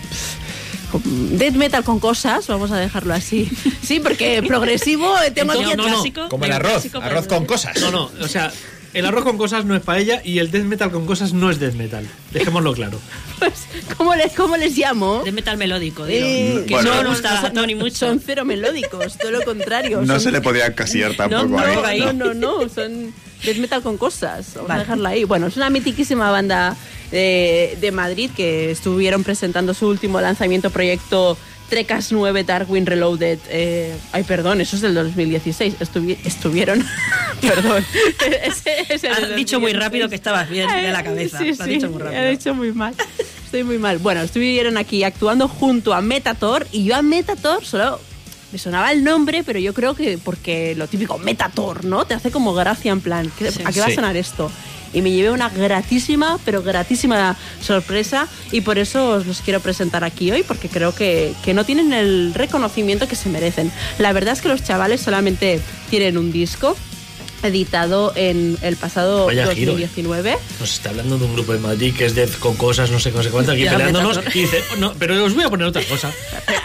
Death 0.93 1.55
metal 1.55 1.84
con 1.84 2.01
cosas, 2.01 2.49
vamos 2.49 2.72
a 2.72 2.76
dejarlo 2.76 3.14
así. 3.14 3.49
Sí, 3.80 4.01
porque 4.01 4.43
progresivo 4.43 5.16
eh, 5.22 5.30
tengo 5.30 5.53
aquí 5.53 5.62
No, 5.62 5.76
no, 5.76 5.76
no. 5.76 5.95
clásico, 5.95 6.28
Como 6.28 6.45
el 6.47 6.53
arroz, 6.53 6.84
arroz 7.01 7.26
con 7.28 7.47
cosas. 7.47 7.80
No, 7.80 7.93
no, 7.93 8.11
o 8.20 8.26
sea, 8.28 8.53
el 8.95 9.07
arroz 9.07 9.24
con 9.24 9.38
cosas 9.38 9.64
no 9.64 9.74
es 9.76 9.82
paella 9.82 10.20
y 10.24 10.38
el 10.38 10.51
death 10.51 10.64
metal 10.64 10.91
con 10.91 11.07
cosas 11.07 11.32
no 11.32 11.51
es 11.51 11.59
death 11.61 11.74
metal. 11.74 12.07
Dejémoslo 12.32 12.72
claro. 12.74 12.99
Pues, 13.41 13.55
¿cómo, 13.97 14.14
les, 14.14 14.32
¿Cómo 14.34 14.57
les 14.59 14.76
llamo? 14.76 15.22
De 15.24 15.32
metal 15.32 15.57
melódico, 15.57 16.05
digo. 16.05 16.26
Eh, 16.26 16.64
que 16.68 16.74
Bueno. 16.74 16.95
no 16.97 17.03
no, 17.05 17.09
gusta 17.11 17.41
a 17.41 17.51
Tony 17.51 17.74
mucho. 17.74 17.97
Son 17.97 18.20
cero 18.20 18.45
melódicos, 18.45 19.16
todo 19.16 19.30
lo 19.30 19.43
contrario. 19.43 20.03
No 20.03 20.14
son- 20.14 20.20
se 20.20 20.30
le 20.32 20.43
podía 20.43 20.66
encasillar 20.66 21.14
tampoco 21.16 21.47
no, 21.49 21.59
ahí. 21.59 21.74
no, 21.74 21.84
ahí. 21.86 22.01
no, 22.01 22.12
no, 22.12 22.34
no, 22.34 22.68
son 22.68 23.14
death 23.43 23.57
metal 23.57 23.82
con 23.82 23.97
cosas. 23.97 24.53
Vamos 24.57 24.68
Vale. 24.68 24.80
a 24.80 24.84
dejarla 24.84 25.09
ahí. 25.11 25.24
Bueno, 25.24 25.47
es 25.47 25.57
una 25.57 25.70
mitiquísima 25.70 26.30
banda 26.30 26.76
de, 27.11 27.78
de 27.80 27.93
Madrid 27.93 28.30
que 28.36 28.70
estuvieron 28.72 29.24
presentando 29.24 29.72
su 29.72 29.88
último 29.88 30.20
lanzamiento 30.20 30.68
proyecto 30.68 31.38
Trecas 31.70 32.12
9 32.12 32.44
Darwin 32.44 32.84
Reloaded. 32.84 33.38
eh, 33.48 33.94
ay, 34.12 34.24
perdón, 34.24 34.60
eso 34.60 34.76
es 34.76 34.82
del 34.82 34.92
2016. 34.94 35.76
Estuvi- 35.80 36.18
estuvieron. 36.24 36.84
perdón. 37.40 37.84
Ese- 38.44 38.84
ese 38.92 39.08
Has 39.08 39.34
dicho 39.36 39.58
muy 39.60 39.72
2016. 39.72 39.76
rápido 39.78 40.08
que 40.10 40.16
estabas 40.16 40.50
bien 40.50 40.68
de 40.68 40.90
la 40.92 41.02
cabeza. 41.02 41.38
Sí, 41.38 41.44
Lo 41.46 41.50
has 41.52 41.58
sí, 41.64 41.70
dicho 41.70 41.88
muy 41.90 42.02
rápido. 42.02 42.20
He 42.22 42.30
dicho 42.32 42.54
muy 42.54 42.72
mal. 42.72 42.94
Estoy 43.44 43.64
muy 43.64 43.78
mal. 43.78 43.98
Bueno, 43.98 44.20
estuvieron 44.20 44.76
aquí 44.76 45.02
actuando 45.04 45.48
junto 45.48 45.94
a 45.94 46.00
Metator 46.02 46.66
y 46.72 46.84
yo 46.84 46.96
a 46.96 47.02
Metator 47.02 47.64
solo 47.64 48.00
me 48.52 48.58
sonaba 48.58 48.90
el 48.92 49.04
nombre, 49.04 49.42
pero 49.44 49.58
yo 49.60 49.72
creo 49.72 49.94
que 49.94 50.18
porque 50.18 50.74
lo 50.76 50.88
típico, 50.88 51.18
Metator, 51.18 51.84
¿no? 51.84 52.04
Te 52.04 52.14
hace 52.14 52.30
como 52.32 52.52
gracia 52.52 52.90
en 52.92 53.00
plan, 53.00 53.30
¿qué- 53.38 53.48
¿a 53.64 53.72
qué 53.72 53.80
va 53.80 53.86
a 53.86 53.90
sonar 53.94 54.16
esto? 54.16 54.50
Y 54.93 55.03
me 55.03 55.11
llevé 55.12 55.30
una 55.30 55.49
gratísima, 55.49 56.38
pero 56.45 56.62
gratísima 56.62 57.36
sorpresa 57.62 58.26
y 58.51 58.62
por 58.62 58.78
eso 58.78 59.11
os 59.11 59.26
los 59.26 59.41
quiero 59.41 59.61
presentar 59.61 60.03
aquí 60.05 60.30
hoy 60.32 60.43
porque 60.43 60.68
creo 60.68 60.95
que, 60.95 61.32
que 61.45 61.55
no 61.55 61.64
tienen 61.64 61.93
el 61.93 62.34
reconocimiento 62.34 63.07
que 63.07 63.14
se 63.16 63.28
merecen. 63.28 63.70
La 63.99 64.12
verdad 64.12 64.32
es 64.34 64.41
que 64.43 64.49
los 64.49 64.64
chavales 64.64 65.01
solamente 65.01 65.61
tienen 65.91 66.18
un 66.18 66.32
disco 66.32 66.76
editado 67.43 68.12
en 68.16 68.59
el 68.62 68.76
pasado 68.76 69.26
Vaya 69.26 69.47
giro, 69.55 69.72
eh. 69.72 69.86
2019. 69.88 70.36
Nos 70.61 70.72
está 70.74 70.91
hablando 70.91 71.18
de 71.18 71.24
un 71.24 71.32
grupo 71.34 71.53
de 71.53 71.59
Madrid 71.59 71.95
que 71.97 72.05
es 72.05 72.14
death 72.14 72.38
con 72.38 72.55
cosas, 72.57 72.91
no 72.91 73.01
sé, 73.01 73.12
no 73.12 73.22
sé 73.22 73.30
cuánto, 73.30 73.53
aquí 73.53 73.62
Ya, 73.64 73.72
peleándonos. 73.72 74.20
Y 74.34 74.41
dice, 74.41 74.62
no, 74.78 74.93
pero 74.99 75.24
os 75.24 75.34
voy 75.34 75.45
a 75.45 75.49
poner 75.49 75.66
otra 75.66 75.82
cosa. 75.84 76.12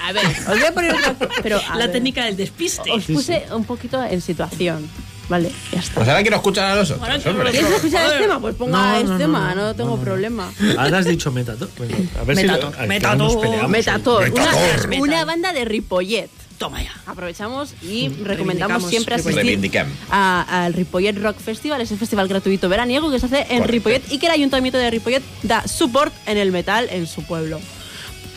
A 0.05 0.11
ver, 0.11 0.25
os 0.25 0.45
voy 0.59 0.63
a 0.67 0.73
poner 0.73 0.93
otra- 0.93 1.15
pero 1.43 1.59
a 1.69 1.75
La 1.77 1.85
ver, 1.85 1.93
técnica 1.93 2.25
del 2.25 2.35
despiste. 2.35 2.91
Os 2.91 3.05
puse 3.05 3.45
un 3.51 3.63
poquito 3.65 4.03
en 4.03 4.19
situación. 4.21 4.89
Vale, 5.27 5.51
ya 5.71 5.79
está. 5.79 5.95
Pues 5.95 6.07
ahora 6.07 6.21
quiero 6.21 6.37
escuchar 6.37 6.65
a 6.71 6.75
los 6.75 6.91
otros, 6.91 7.01
Ahora 7.01 7.15
quiero 7.21 7.31
hombre. 7.37 7.51
¿Quieres 7.51 7.71
escuchar 7.71 8.13
el 8.13 8.21
tema? 8.21 8.39
Pues 8.39 8.55
ponga 8.55 8.77
No, 8.77 8.97
el 8.97 9.05
no, 9.05 9.11
no, 9.13 9.17
tema, 9.17 9.55
no, 9.55 9.61
no, 9.63 9.75
tengo 9.75 9.89
no, 9.91 9.97
no. 9.97 10.03
problema. 10.03 10.51
Ahora 10.77 10.99
has 10.99 11.05
dicho 11.05 11.31
Metator. 11.31 11.69
Venga, 11.79 11.95
a 12.19 12.23
ver 12.23 12.35
Metator, 12.35 12.73
si 12.75 12.79
al 12.81 12.87
Metator, 12.87 13.11
final 13.11 13.17
nos 13.17 13.35
peleamos. 13.37 13.71
Metator, 13.71 14.29
una, 14.29 14.45
Metator. 14.51 14.99
una 14.99 15.25
banda 15.25 15.53
de 15.53 15.65
Ripollet. 15.65 16.29
Toma 16.59 16.81
ya. 16.81 16.91
Aprovechamos 17.07 17.73
y 17.81 18.07
recomendamos 18.07 18.27
reivindicamos 18.37 18.89
siempre 18.89 19.15
asistir 19.15 19.35
Reivindicam. 19.35 19.87
a- 20.09 20.63
al 20.65 20.73
Ripollet 20.73 21.17
Rock 21.21 21.37
Festival, 21.39 21.81
ese 21.81 21.97
festival 21.97 22.27
gratuito 22.29 22.69
veraniego 22.69 23.11
que 23.11 23.19
se 23.19 23.25
hace 23.25 23.39
en 23.41 23.45
Correcto. 23.59 23.71
Ripollet 23.71 24.03
y 24.11 24.19
que 24.19 24.27
el 24.27 24.31
ayuntamiento 24.31 24.77
de 24.77 24.89
Ripollet 24.89 25.21
da 25.43 25.67
support 25.67 26.13
en 26.27 26.37
el 26.37 26.51
metal 26.53 26.87
en 26.91 27.07
su 27.07 27.23
pueblo. 27.23 27.59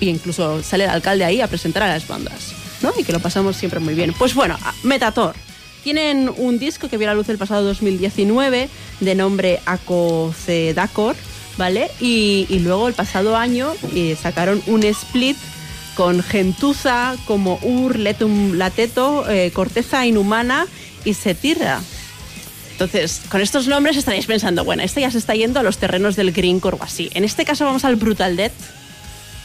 Y 0.00 0.08
incluso 0.08 0.62
sale 0.64 0.84
el 0.84 0.90
alcalde 0.90 1.24
ahí 1.24 1.40
a 1.40 1.46
presentar 1.46 1.82
a 1.84 1.88
las 1.88 2.08
bandas, 2.08 2.52
¿no? 2.82 2.92
Y 2.98 3.04
que 3.04 3.12
lo 3.12 3.20
pasamos 3.20 3.56
siempre 3.56 3.78
muy 3.78 3.94
bien. 3.94 4.12
Pues 4.18 4.34
bueno, 4.34 4.58
a- 4.62 4.74
Metator. 4.82 5.36
Tienen 5.88 6.30
un 6.36 6.58
disco 6.58 6.90
que 6.90 6.98
vio 6.98 7.06
la 7.06 7.14
luz 7.14 7.30
el 7.30 7.38
pasado 7.38 7.64
2019 7.64 8.68
de 9.00 9.14
nombre 9.14 9.58
Acocedacor, 9.64 11.16
¿vale? 11.56 11.90
Y, 11.98 12.46
luego 12.60 12.88
el 12.88 12.92
pasado 12.92 13.38
año 13.38 13.72
eh, 13.94 14.14
sacaron 14.20 14.62
un 14.66 14.82
split 14.82 15.38
con 15.94 16.22
gentuza 16.22 17.16
como 17.24 17.58
Ur, 17.62 17.98
Letum 17.98 18.58
Lateto, 18.58 19.24
eh, 19.30 19.50
Corteza 19.54 20.04
Inhumana 20.04 20.66
y 21.06 21.14
Setirra. 21.14 21.80
Entonces, 22.72 23.22
con 23.30 23.40
estos 23.40 23.66
nombres 23.66 23.96
estaréis 23.96 24.26
pensando, 24.26 24.66
bueno, 24.66 24.82
este 24.82 25.00
ya 25.00 25.10
se 25.10 25.16
está 25.16 25.36
yendo 25.36 25.58
a 25.58 25.62
los 25.62 25.78
terrenos 25.78 26.16
del 26.16 26.32
greencore 26.32 26.76
o 26.78 26.84
así. 26.84 27.08
En 27.14 27.24
este 27.24 27.46
caso 27.46 27.64
vamos 27.64 27.86
al 27.86 27.96
Brutal 27.96 28.36
Death, 28.36 28.52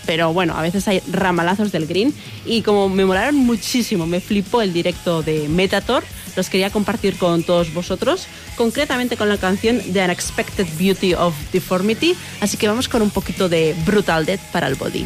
pero 0.06 0.34
bueno, 0.34 0.56
a 0.58 0.62
veces 0.62 0.88
hay 0.88 1.02
ramalazos 1.12 1.72
del 1.72 1.88
green. 1.88 2.14
Y 2.46 2.62
como 2.62 2.90
me 2.90 3.06
molaron 3.06 3.36
muchísimo, 3.36 4.06
me 4.06 4.20
flipó 4.20 4.62
el 4.62 4.74
directo 4.74 5.24
de 5.24 5.48
Metator, 5.50 6.04
los 6.36 6.50
quería 6.50 6.70
compartir 6.70 7.18
con 7.18 7.44
todos 7.44 7.74
vosotros, 7.74 8.28
concretamente 8.56 9.18
con 9.18 9.30
la 9.30 9.38
canción 9.38 9.80
The 9.92 10.04
Unexpected 10.04 10.68
Beauty 10.80 11.14
of 11.14 11.34
Deformity. 11.52 12.16
Así 12.42 12.58
que 12.58 12.68
vamos 12.68 12.88
con 12.88 13.02
un 13.02 13.10
poquito 13.10 13.50
de 13.50 13.76
Brutal 13.86 14.26
Death 14.26 14.42
para 14.52 14.68
el 14.68 14.76
body. 14.76 15.06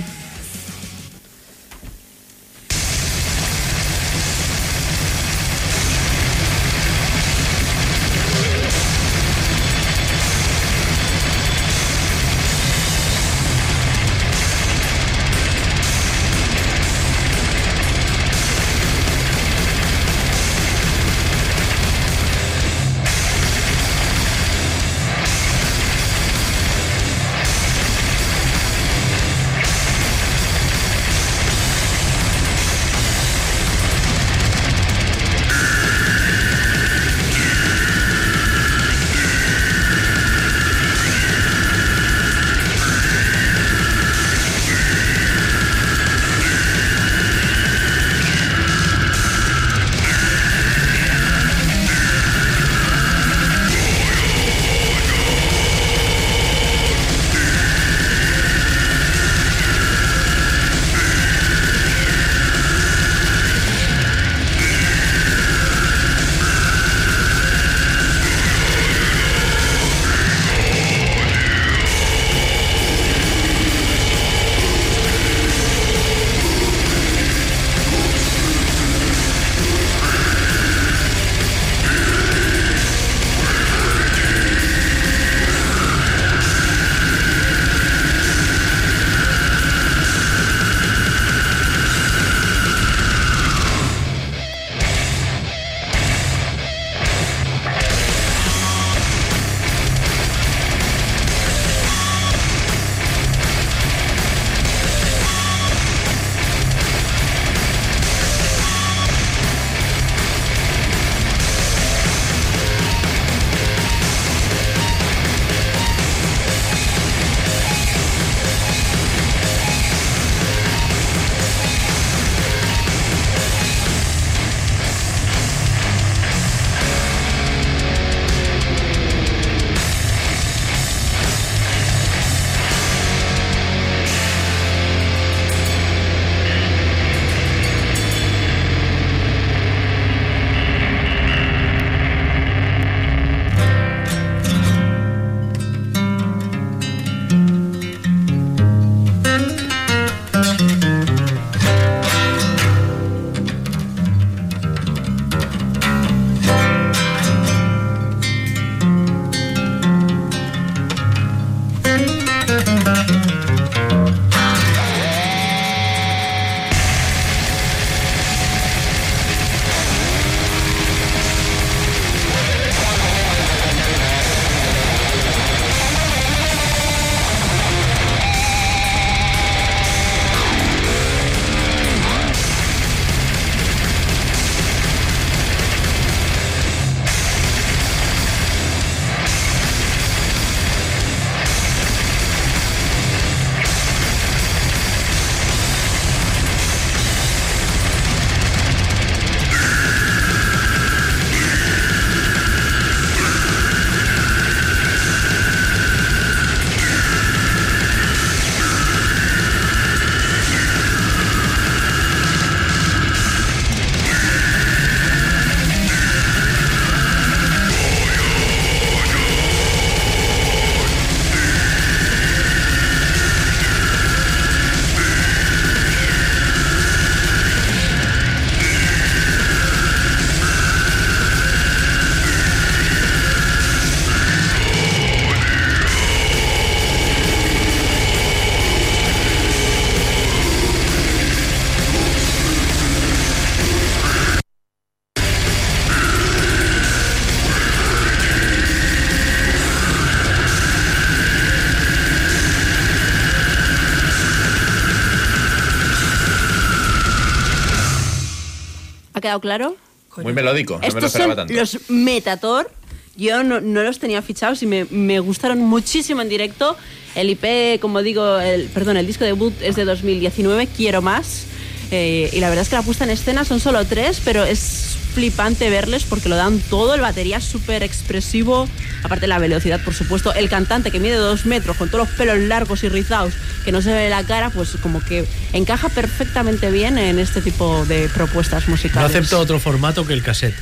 Quedado 259.27 259.41
claro? 259.41 259.75
Muy 260.23 260.33
melódico, 260.33 260.73
no 260.75 260.79
me 260.79 260.87
lo 260.87 260.87
Estos 260.87 261.03
esperaba 261.05 261.35
son 261.35 261.47
tanto. 261.47 261.53
los 261.53 261.89
Metator. 261.89 262.71
Yo 263.15 263.43
no, 263.43 263.59
no 263.61 263.81
los 263.83 263.99
tenía 263.99 264.21
fichados 264.21 264.61
y 264.61 264.67
me, 264.67 264.85
me 264.85 265.19
gustaron 265.19 265.59
muchísimo 265.59 266.21
en 266.21 266.29
directo. 266.29 266.77
El 267.15 267.29
IP, 267.31 267.79
como 267.81 268.01
digo, 268.03 268.37
el, 268.39 268.65
perdón, 268.67 268.97
el 268.97 269.07
disco 269.07 269.23
debut 269.25 269.53
es 269.61 269.75
de 269.75 269.85
2019, 269.85 270.67
Quiero 270.67 271.01
Más. 271.01 271.45
Eh, 271.89 272.29
y 272.31 272.39
la 272.39 272.49
verdad 272.49 272.61
es 272.63 272.69
que 272.69 272.75
la 272.75 272.83
puesta 272.83 273.05
en 273.05 273.09
escena 273.11 273.43
son 273.43 273.59
solo 273.59 273.85
tres, 273.85 274.21
pero 274.23 274.43
es 274.43 274.86
flipante 275.21 275.67
verles 275.71 276.03
porque 276.03 276.29
lo 276.29 276.35
dan 276.35 276.59
todo. 276.59 276.93
El 276.93 277.01
batería 277.01 277.37
es 277.37 277.43
súper 277.43 277.81
expresivo, 277.81 278.69
aparte 279.01 279.25
la 279.25 279.39
velocidad, 279.39 279.79
por 279.83 279.95
supuesto. 279.95 280.31
El 280.35 280.47
cantante 280.47 280.91
que 280.91 280.99
mide 280.99 281.15
dos 281.15 281.47
metros, 281.47 281.75
con 281.75 281.89
todos 281.89 282.07
los 282.07 282.15
pelos 282.15 282.37
largos 282.37 282.83
y 282.83 282.89
rizados, 282.89 283.33
que 283.65 283.71
no 283.71 283.81
se 283.81 283.91
ve 283.91 284.09
la 284.09 284.23
cara, 284.23 284.51
pues 284.51 284.77
como 284.81 285.03
que 285.03 285.25
encaja 285.53 285.89
perfectamente 285.89 286.69
bien 286.69 286.99
en 286.99 287.17
este 287.17 287.41
tipo 287.41 287.83
de 287.87 288.09
propuestas 288.09 288.65
No 288.67 288.71
musicales. 288.75 289.09
acepto 289.09 289.39
otro 289.39 289.59
formato 289.59 290.05
que 290.05 290.13
el 290.13 290.21
cassette 290.21 290.53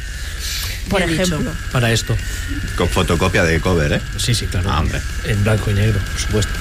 por 0.90 1.00
Bien 1.00 1.12
dicho. 1.12 1.24
ejemplo. 1.24 1.52
para 1.74 1.92
esto. 1.92 2.16
Con 2.78 2.88
fotocopia 2.88 3.44
de 3.44 3.60
cover, 3.60 3.92
¿eh? 3.94 4.02
Sí, 4.18 4.34
sí, 4.34 4.46
claro. 4.46 4.70
Ah, 4.72 4.80
hombre. 4.80 5.02
En 5.26 5.44
blanco 5.44 5.70
y 5.72 5.74
negro, 5.74 6.00
por 6.00 6.22
supuesto. 6.22 6.52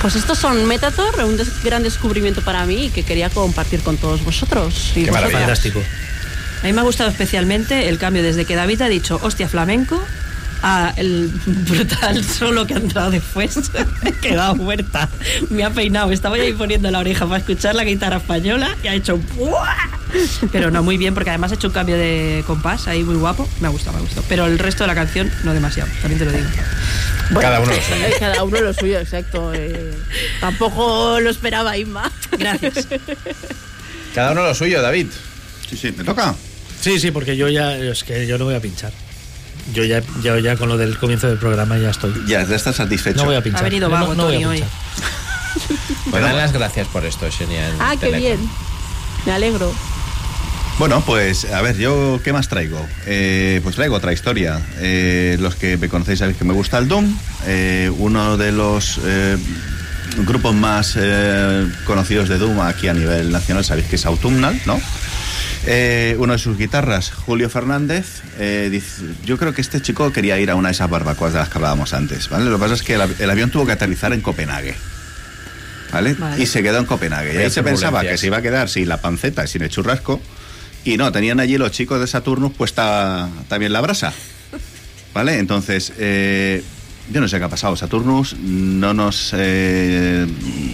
Pues 0.00 0.16
estos 0.16 0.38
son 0.38 0.64
Metator, 0.66 1.22
un 1.24 1.36
des- 1.36 1.62
gran 1.62 1.82
descubrimiento 1.82 2.40
para 2.40 2.64
mí 2.64 2.86
y 2.86 2.90
que 2.90 3.02
quería 3.02 3.28
compartir 3.28 3.80
con 3.80 3.98
todos 3.98 4.24
vosotros. 4.24 4.92
Y 4.92 5.04
Qué 5.04 5.10
vosotras. 5.10 5.12
maravilla. 5.14 5.40
Fantástico. 5.40 5.82
A 6.62 6.66
mí 6.66 6.72
me 6.72 6.80
ha 6.80 6.84
gustado 6.84 7.10
especialmente 7.10 7.88
el 7.88 7.98
cambio 7.98 8.22
desde 8.22 8.44
que 8.44 8.54
David 8.54 8.82
ha 8.82 8.88
dicho 8.88 9.18
hostia 9.22 9.48
flamenco 9.48 10.00
a 10.62 10.92
el 10.96 11.28
brutal 11.46 12.22
solo 12.38 12.66
que 12.66 12.74
ha 12.74 12.78
entrado 12.78 13.10
después. 13.10 13.56
He 14.04 14.12
quedado 14.12 14.54
muerta. 14.56 15.08
Me 15.48 15.64
ha 15.64 15.70
peinado. 15.70 16.12
Estaba 16.12 16.36
yo 16.36 16.44
ahí 16.44 16.52
poniendo 16.52 16.90
la 16.90 16.98
oreja 16.98 17.26
para 17.26 17.38
escuchar 17.38 17.74
la 17.74 17.84
guitarra 17.84 18.18
española 18.18 18.76
y 18.82 18.88
ha 18.88 18.94
hecho. 18.94 19.18
Pero 20.52 20.70
no 20.70 20.82
muy 20.82 20.98
bien, 20.98 21.14
porque 21.14 21.30
además 21.30 21.52
ha 21.52 21.54
hecho 21.54 21.68
un 21.68 21.74
cambio 21.74 21.96
de 21.96 22.44
compás 22.46 22.88
ahí 22.88 23.02
muy 23.04 23.16
guapo. 23.16 23.48
Me 23.60 23.68
ha 23.68 23.70
gustado, 23.70 23.92
me 23.92 23.98
ha 23.98 24.02
gustado. 24.02 24.26
Pero 24.28 24.46
el 24.46 24.58
resto 24.58 24.84
de 24.84 24.88
la 24.88 24.94
canción 24.94 25.30
no 25.44 25.54
demasiado, 25.54 25.90
también 26.02 26.18
te 26.18 26.24
lo 26.24 26.32
digo. 26.32 26.48
Cada 27.40 27.60
uno 27.60 27.72
lo 27.72 27.80
suyo. 27.80 28.06
Cada 28.18 28.44
uno 28.44 28.60
lo 28.60 28.74
suyo, 28.74 28.98
exacto. 28.98 29.54
eh, 29.54 29.94
tampoco 30.40 31.20
lo 31.20 31.30
esperaba 31.30 31.76
Inma. 31.76 32.10
Gracias. 32.38 32.88
Cada 34.14 34.32
uno 34.32 34.42
lo 34.42 34.54
suyo, 34.54 34.82
David. 34.82 35.06
Sí, 35.68 35.76
sí, 35.76 35.94
me 35.96 36.02
toca. 36.02 36.34
Sí, 36.80 36.98
sí, 36.98 37.10
porque 37.10 37.36
yo 37.36 37.48
ya, 37.48 37.76
es 37.76 38.04
que 38.04 38.26
yo 38.26 38.38
no 38.38 38.44
voy 38.46 38.54
a 38.54 38.60
pinchar. 38.60 38.92
Yo 39.74 39.84
ya, 39.84 40.02
yo 40.22 40.38
ya 40.38 40.56
con 40.56 40.68
lo 40.68 40.76
del 40.76 40.98
comienzo 40.98 41.28
del 41.28 41.38
programa 41.38 41.76
ya 41.78 41.90
estoy. 41.90 42.12
Ya, 42.26 42.44
ya 42.46 42.56
estás 42.56 42.76
satisfecho. 42.76 43.18
No 43.18 43.26
voy 43.26 43.36
a 43.36 43.42
pinchar. 43.42 43.62
Ha 43.62 43.64
venido 43.64 43.88
No, 43.88 43.94
vago 43.94 44.14
no 44.14 44.24
voy 44.24 44.36
a 44.36 44.40
Tony 44.40 44.44
hoy. 44.46 44.64
pinchar. 44.64 46.22
Dan 46.22 46.36
las 46.36 46.52
gracias 46.52 46.88
por 46.88 47.04
esto, 47.04 47.30
Xenia. 47.30 47.68
en 47.68 47.74
Ah, 47.80 47.94
qué 48.00 48.10
bien. 48.10 48.38
Me 49.26 49.32
alegro. 49.32 49.72
Bueno, 50.78 51.02
pues 51.04 51.44
a 51.52 51.60
ver, 51.60 51.76
yo 51.76 52.20
qué 52.24 52.32
más 52.32 52.48
traigo. 52.48 52.84
Eh, 53.04 53.60
pues 53.62 53.76
traigo 53.76 53.96
otra 53.96 54.12
historia. 54.14 54.60
Eh, 54.78 55.36
los 55.38 55.54
que 55.54 55.76
me 55.76 55.88
conocéis 55.90 56.20
sabéis 56.20 56.38
que 56.38 56.44
me 56.44 56.54
gusta 56.54 56.78
el 56.78 56.88
Doom. 56.88 57.14
Eh, 57.46 57.90
uno 57.98 58.38
de 58.38 58.50
los 58.52 58.98
eh, 59.04 59.36
grupos 60.24 60.54
más 60.54 60.94
eh, 60.98 61.68
conocidos 61.84 62.30
de 62.30 62.38
Doom 62.38 62.60
aquí 62.60 62.88
a 62.88 62.94
nivel 62.94 63.30
nacional 63.30 63.62
sabéis 63.64 63.88
que 63.88 63.96
es 63.96 64.06
Autumnal, 64.06 64.58
¿no? 64.64 64.80
Eh, 65.66 66.16
uno 66.18 66.32
de 66.32 66.38
sus 66.38 66.56
guitarras, 66.56 67.10
Julio 67.10 67.50
Fernández, 67.50 68.22
eh, 68.38 68.68
dice- 68.70 69.02
yo 69.26 69.36
creo 69.36 69.52
que 69.52 69.60
este 69.60 69.82
chico 69.82 70.10
quería 70.12 70.38
ir 70.38 70.50
a 70.50 70.54
una 70.54 70.68
de 70.68 70.72
esas 70.72 70.88
barbacoas 70.88 71.34
de 71.34 71.38
las 71.38 71.48
que 71.50 71.58
hablábamos 71.58 71.92
antes, 71.92 72.30
¿vale? 72.30 72.46
Lo 72.46 72.52
que 72.56 72.60
pasa 72.62 72.74
es 72.74 72.82
que 72.82 72.94
el, 72.94 73.02
av- 73.02 73.14
el 73.20 73.28
avión 73.30 73.50
tuvo 73.50 73.66
que 73.66 73.72
aterrizar 73.72 74.12
en 74.14 74.22
Copenhague. 74.22 74.74
¿Vale? 75.92 76.14
Vale. 76.14 76.42
Y 76.42 76.46
se 76.46 76.62
quedó 76.62 76.78
en 76.78 76.86
Copenhague. 76.86 77.34
Y 77.34 77.36
ahí 77.38 77.50
se 77.50 77.62
pensaba 77.62 78.00
que 78.12 78.16
se 78.18 78.26
iba 78.28 78.36
a 78.38 78.42
quedar 78.42 78.68
sin 78.68 78.88
la 78.88 78.98
panceta 79.02 79.44
y 79.44 79.48
sin 79.48 79.62
el 79.62 79.68
churrasco. 79.70 80.20
Y 80.84 80.96
no, 80.96 81.12
tenían 81.12 81.40
allí 81.40 81.58
los 81.58 81.72
chicos 81.72 82.00
de 82.00 82.06
Saturnus 82.06 82.52
puesta 82.54 83.28
también 83.48 83.72
la 83.72 83.80
brasa. 83.82 84.12
¿Vale? 85.12 85.38
Entonces, 85.38 85.92
eh, 85.98 86.62
yo 87.12 87.20
no 87.20 87.26
sé 87.28 87.38
qué 87.38 87.44
ha 87.44 87.48
pasado. 87.48 87.76
Saturnus 87.76 88.36
no 88.38 88.94
nos, 88.94 89.32
eh, 89.36 90.26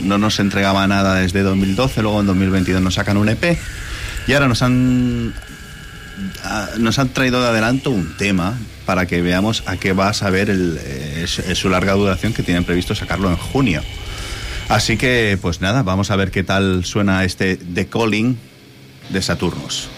no 0.02 0.18
nos 0.18 0.38
entregaba 0.38 0.86
nada 0.86 1.14
desde 1.16 1.40
2012, 1.42 2.02
luego 2.02 2.20
en 2.20 2.26
2022 2.26 2.82
nos 2.82 2.94
sacan 2.94 3.16
un 3.16 3.30
EP. 3.30 3.58
Y 4.26 4.32
ahora 4.32 4.48
nos 4.48 4.62
han, 4.62 5.32
ah, 6.44 6.68
nos 6.78 6.98
han 6.98 7.10
traído 7.10 7.40
de 7.40 7.48
adelanto 7.48 7.90
un 7.90 8.16
tema 8.16 8.54
para 8.84 9.06
que 9.06 9.22
veamos 9.22 9.62
a 9.66 9.76
qué 9.76 9.92
va 9.92 10.08
a 10.08 10.12
saber 10.14 10.50
el, 10.50 10.78
eh, 10.82 11.26
su- 11.54 11.68
larga 11.68 11.92
duración 11.94 12.32
que 12.32 12.42
tienen 12.42 12.64
previsto 12.64 12.94
sacarlo 12.94 13.30
en 13.30 13.36
junio. 13.36 13.82
Así 14.68 14.96
que, 14.96 15.38
pues 15.40 15.60
nada, 15.60 15.82
vamos 15.82 16.10
a 16.10 16.16
ver 16.16 16.30
qué 16.32 16.42
tal 16.42 16.84
suena 16.84 17.24
este 17.24 17.56
The 17.56 17.86
Calling 17.86 18.36
de 19.10 19.22
Saturnus. 19.22 19.88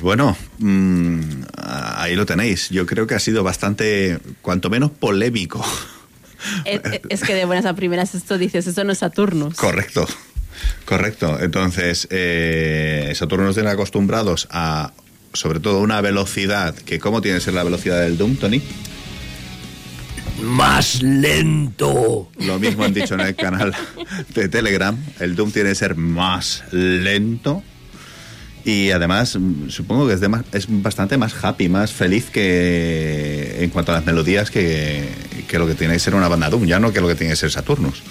Pues 0.00 0.16
bueno, 0.16 0.34
mm, 0.60 1.20
ahí 1.62 2.16
lo 2.16 2.24
tenéis. 2.24 2.70
Yo 2.70 2.86
creo 2.86 3.06
que 3.06 3.14
ha 3.14 3.18
sido 3.18 3.44
bastante, 3.44 4.18
cuanto 4.40 4.70
menos 4.70 4.90
polémico. 4.92 5.62
Es, 6.64 6.80
es- 6.90 7.00
es 7.10 7.20
que 7.22 7.34
de 7.34 7.44
buenas 7.44 7.66
a 7.66 7.74
primeras 7.74 8.14
esto 8.14 8.38
dices, 8.38 8.66
eso 8.66 8.82
no 8.82 8.92
es 8.92 8.98
Saturnus. 8.98 9.56
Correcto, 9.56 10.08
correcto. 10.86 11.38
Entonces, 11.38 12.08
eh, 12.10 13.12
Saturno 13.14 13.44
nos 13.44 13.54
tiene 13.56 13.68
acostumbrados 13.68 14.48
a, 14.50 14.94
sobre 15.34 15.60
todo, 15.60 15.80
una 15.80 16.00
velocidad, 16.00 16.74
que 16.74 16.98
¿cómo 16.98 17.20
tiene 17.20 17.36
que 17.36 17.44
ser 17.44 17.52
la 17.52 17.62
velocidad 17.64 18.00
del 18.00 18.16
Doom, 18.16 18.36
Tony? 18.36 18.62
Más 20.42 21.02
lento. 21.02 22.30
Lo 22.38 22.58
mismo 22.58 22.84
han 22.84 22.94
dicho 22.94 23.12
en 23.16 23.20
el 23.20 23.34
canal 23.36 23.74
de 24.34 24.48
Telegram. 24.48 24.96
El 25.18 25.36
Doom 25.36 25.52
tiene 25.52 25.68
que 25.68 25.74
ser 25.74 25.94
más 25.94 26.64
lento. 26.72 27.62
Y 28.64 28.90
además, 28.90 29.36
mm, 29.38 29.68
supongo 29.70 30.06
que 30.06 30.14
es, 30.14 30.20
de 30.20 30.28
más- 30.28 30.44
es 30.52 30.66
bastante 30.68 31.16
más 31.16 31.32
happy, 31.42 31.68
más 31.68 31.92
feliz 31.92 32.26
que 32.30 33.62
en 33.64 33.70
cuanto 33.70 33.92
a 33.92 33.96
las 33.96 34.04
melodías 34.06 34.50
que, 34.50 35.08
que 35.48 35.58
lo 35.58 35.66
que 35.66 35.74
tiene 35.74 35.94
que 35.94 36.00
ser 36.00 36.14
una 36.14 36.28
banda 36.28 36.50
Doom, 36.50 36.66
ya 36.66 36.78
no 36.78 36.92
que 36.92 37.00
lo 37.00 37.08
que 37.08 37.14
tiene 37.14 37.32
que 37.32 37.36
ser 37.36 37.50
Saturnus. 37.50 38.02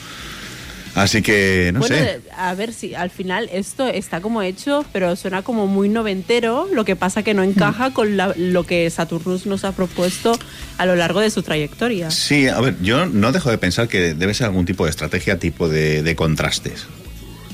Así 0.95 1.21
que, 1.21 1.69
no 1.71 1.79
bueno, 1.81 1.95
sé. 1.95 2.01
de- 2.01 2.21
a 2.35 2.53
ver 2.55 2.73
si 2.73 2.95
al 2.95 3.11
final 3.11 3.47
esto 3.53 3.87
está 3.87 4.21
como 4.21 4.41
hecho, 4.41 4.83
pero 4.91 5.15
suena 5.15 5.43
como 5.43 5.67
muy 5.67 5.87
noventero, 5.87 6.67
lo 6.73 6.83
que 6.83 6.95
pasa 6.95 7.21
que 7.21 7.35
no 7.35 7.43
encaja 7.43 7.91
con 7.93 8.17
la- 8.17 8.33
lo 8.35 8.65
que 8.65 8.89
Saturnus 8.89 9.45
nos 9.45 9.63
ha 9.65 9.71
propuesto 9.73 10.37
a 10.79 10.85
lo 10.87 10.95
largo 10.95 11.19
de 11.21 11.29
su 11.29 11.43
trayectoria. 11.43 12.09
Sí, 12.09 12.47
a 12.47 12.59
ver, 12.59 12.75
yo 12.81 13.05
no 13.05 13.31
dejo 13.31 13.51
de 13.51 13.59
pensar 13.59 13.87
que 13.87 14.15
debe 14.15 14.33
ser 14.33 14.47
algún 14.47 14.65
tipo 14.65 14.83
de 14.85 14.89
estrategia, 14.89 15.37
tipo 15.37 15.69
de, 15.69 16.01
de 16.01 16.15
contrastes. 16.15 16.87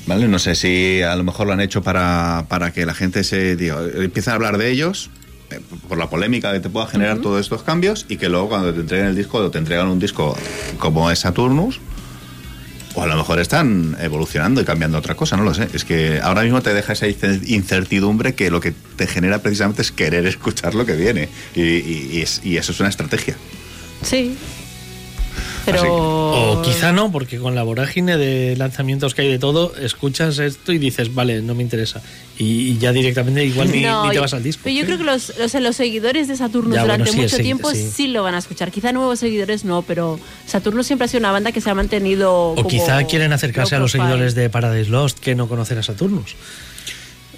¿Vale? 0.06 0.28
No 0.28 0.38
sé 0.38 0.54
si 0.54 1.02
a 1.02 1.16
lo 1.16 1.24
mejor 1.24 1.46
lo 1.48 1.52
han 1.52 1.60
hecho 1.60 1.82
para, 1.82 2.46
para 2.48 2.72
que 2.72 2.86
la 2.86 2.94
gente 2.94 3.24
se 3.24 3.56
diga, 3.56 3.78
empiece 3.96 4.30
a 4.30 4.34
hablar 4.34 4.56
de 4.56 4.70
ellos 4.70 5.10
eh, 5.50 5.60
por 5.88 5.98
la 5.98 6.08
polémica 6.08 6.52
que 6.52 6.60
te 6.60 6.68
pueda 6.68 6.86
generar 6.86 7.18
todos 7.18 7.40
estos 7.40 7.62
cambios 7.64 8.06
y 8.08 8.16
que 8.16 8.28
luego 8.28 8.48
cuando 8.48 8.72
te 8.72 8.80
entreguen 8.80 9.06
el 9.08 9.16
disco 9.16 9.38
o 9.38 9.50
te 9.50 9.58
entregan 9.58 9.88
un 9.88 9.98
disco 9.98 10.36
como 10.78 11.10
es 11.10 11.18
Saturnus 11.20 11.80
o 12.94 13.02
a 13.02 13.06
lo 13.06 13.16
mejor 13.16 13.40
están 13.40 13.96
evolucionando 14.00 14.60
y 14.60 14.64
cambiando 14.64 14.96
otra 14.96 15.16
cosa, 15.16 15.36
no 15.36 15.42
lo 15.42 15.52
sé. 15.52 15.68
Es 15.74 15.84
que 15.84 16.20
ahora 16.22 16.42
mismo 16.42 16.62
te 16.62 16.72
deja 16.72 16.92
esa 16.94 17.06
incer- 17.08 17.42
incertidumbre 17.48 18.34
que 18.34 18.48
lo 18.50 18.60
que 18.60 18.72
te 18.96 19.06
genera 19.06 19.40
precisamente 19.40 19.82
es 19.82 19.90
querer 19.92 20.24
escuchar 20.26 20.74
lo 20.76 20.86
que 20.86 20.94
viene. 20.94 21.28
Y, 21.54 21.62
y- 21.62 22.08
y 22.12 22.22
es- 22.22 22.40
y 22.44 22.56
eso 22.58 22.70
es 22.72 22.78
una 22.80 22.88
estrategia. 22.88 23.36
Sí. 24.02 24.36
Pero. 25.66 25.78
Así 25.78 25.86
que- 25.86 25.90
O 26.58 26.62
quizá 26.62 26.92
no, 26.92 27.12
porque 27.12 27.38
con 27.38 27.54
la 27.54 27.62
vorágine 27.62 28.16
de 28.16 28.56
lanzamientos 28.56 29.14
que 29.14 29.22
hay 29.22 29.28
de 29.28 29.38
todo, 29.38 29.74
escuchas 29.76 30.38
esto 30.38 30.72
y 30.72 30.78
dices, 30.78 31.14
vale, 31.14 31.42
no 31.42 31.54
me 31.54 31.62
interesa. 31.62 32.00
Y, 32.38 32.68
y 32.70 32.78
ya 32.78 32.92
directamente 32.92 33.44
igual 33.44 33.70
ni, 33.72 33.80
No, 33.82 34.04
ni 34.06 34.12
te 34.12 34.18
vas 34.18 34.32
al 34.34 34.42
disco. 34.42 34.62
Pero 34.64 34.76
yo 34.76 34.84
creo 34.86 34.98
que 34.98 35.04
los, 35.04 35.32
los, 35.38 35.54
los 35.54 35.76
seguidores 35.76 36.28
de 36.28 36.36
Ya, 36.36 36.46
bueno, 36.48 36.82
durante 36.82 37.10
sí, 37.12 37.16
mucho 37.18 37.36
tiempo 37.38 37.70
sí. 37.72 37.90
sí. 37.90 38.06
lo 38.08 38.22
van 38.22 38.34
a 38.34 38.38
escuchar. 38.38 38.70
Quizá 38.70 38.92
nuevos 38.92 39.18
seguidores 39.18 39.64
no, 39.64 39.82
pero 39.82 40.18
Saturnus 40.46 40.86
siempre 40.86 41.06
ha 41.06 41.08
sido 41.08 41.20
una 41.20 41.32
banda 41.32 41.52
que 41.52 41.60
se 41.60 41.68
ha 41.70 41.74
mantenido. 41.74 42.50
O 42.50 42.54
como 42.56 42.68
quizá 42.68 43.02
quieren 43.04 43.32
acercarse 43.32 43.74
a 43.74 43.78
los 43.78 43.90
profile. 43.92 44.10
seguidores 44.12 44.34
de 44.34 44.50
Paradise 44.50 44.90
Lost 44.90 45.18
que 45.18 45.34
no 45.34 45.48
conocen 45.48 45.78
a 45.78 45.82
Saturnus. 45.82 46.36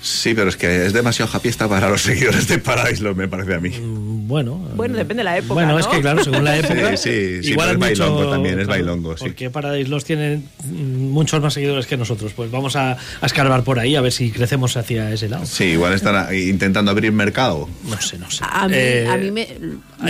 Sí, 0.01 0.34
pero 0.34 0.49
es 0.49 0.57
que 0.57 0.86
es 0.86 0.92
demasiado 0.92 1.30
happy 1.34 1.49
esta 1.49 1.68
para 1.68 1.88
los 1.88 2.03
seguidores 2.09 2.49
de 2.49 2.59
Paradise, 2.59 3.03
Lost, 3.03 3.16
me 3.16 3.28
parece 3.28 3.55
a 3.55 3.61
mí. 3.61 3.70
Mm, 3.70 4.28
Bueno. 4.28 4.55
Bueno, 4.76 4.94
eh, 4.94 4.99
depende 4.99 5.20
de 5.20 5.24
la 5.24 5.38
época. 5.38 5.55
Bueno, 5.55 5.72
¿no? 5.72 5.78
es 5.78 5.86
que 5.86 6.01
claro, 6.01 6.22
según 6.22 6.44
la 6.44 6.57
época. 6.59 6.96
Sí, 6.96 7.11
sí, 7.11 7.42
sí, 7.42 7.51
igual 7.53 7.70
pero 7.70 7.84
hay 7.86 7.92
es 7.92 7.99
bailongo 7.99 8.30
también, 8.30 8.61
es 8.61 8.66
bailongo, 8.66 9.16
sí. 9.16 9.24
Porque 9.24 9.51
Paradise 9.51 9.88
Lost 9.90 10.07
tiene 10.07 10.42
muchos 10.70 11.40
más 11.42 11.55
seguidores 11.55 11.86
que 11.86 11.96
nosotros. 11.96 12.32
Pues 12.34 12.51
vamos 12.51 12.76
a, 12.76 12.92
a 12.92 13.26
escarbar 13.26 13.64
por 13.64 13.78
ahí 13.78 13.96
a 13.96 14.01
ver 14.01 14.12
si 14.12 14.30
crecemos 14.30 14.76
hacia 14.76 15.12
ese 15.12 15.28
lado. 15.28 15.46
Sí, 15.46 15.64
igual 15.64 15.92
están 15.94 16.34
intentando 16.34 16.90
abrir 16.90 17.12
mercado. 17.12 17.68
No 17.88 18.01
sé, 18.01 18.18
no 18.18 18.30
sé. 18.30 18.44
A 18.49 18.68
mí, 18.68 18.74
Eh, 18.76 19.07
a 19.11 19.16
mí 19.16 19.30
me. 19.30 19.49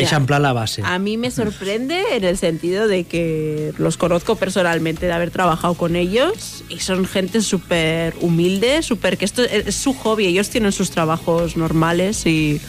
Champla 0.07 0.39
la 0.39 0.53
base. 0.53 0.83
A 0.85 0.99
mí 0.99 1.17
me 1.17 1.31
sorprende 1.31 2.03
en 2.13 2.25
el 2.25 2.37
sentido 2.37 2.89
de 2.89 3.05
que 3.05 3.73
los 3.79 3.97
conozco 3.97 4.37
personalmente 4.37 5.07
de 5.07 5.13
haber 5.13 5.31
trabajado 5.31 5.75
con 5.75 5.97
ellos 5.97 6.65
y 6.69 6.81
son 6.81 7.07
gente 7.07 7.41
súper 7.41 8.15
humilde, 8.21 8.83
súper 8.83 9.19
que 9.19 9.25
esto 9.25 9.43
es 9.45 9.75
su 9.75 9.95
hobby, 9.95 10.27
ellos 10.27 10.51
tienen 10.51 10.73
sus 10.73 10.91
trabajos 10.91 11.57
normales 11.57 12.27
y 12.27 12.61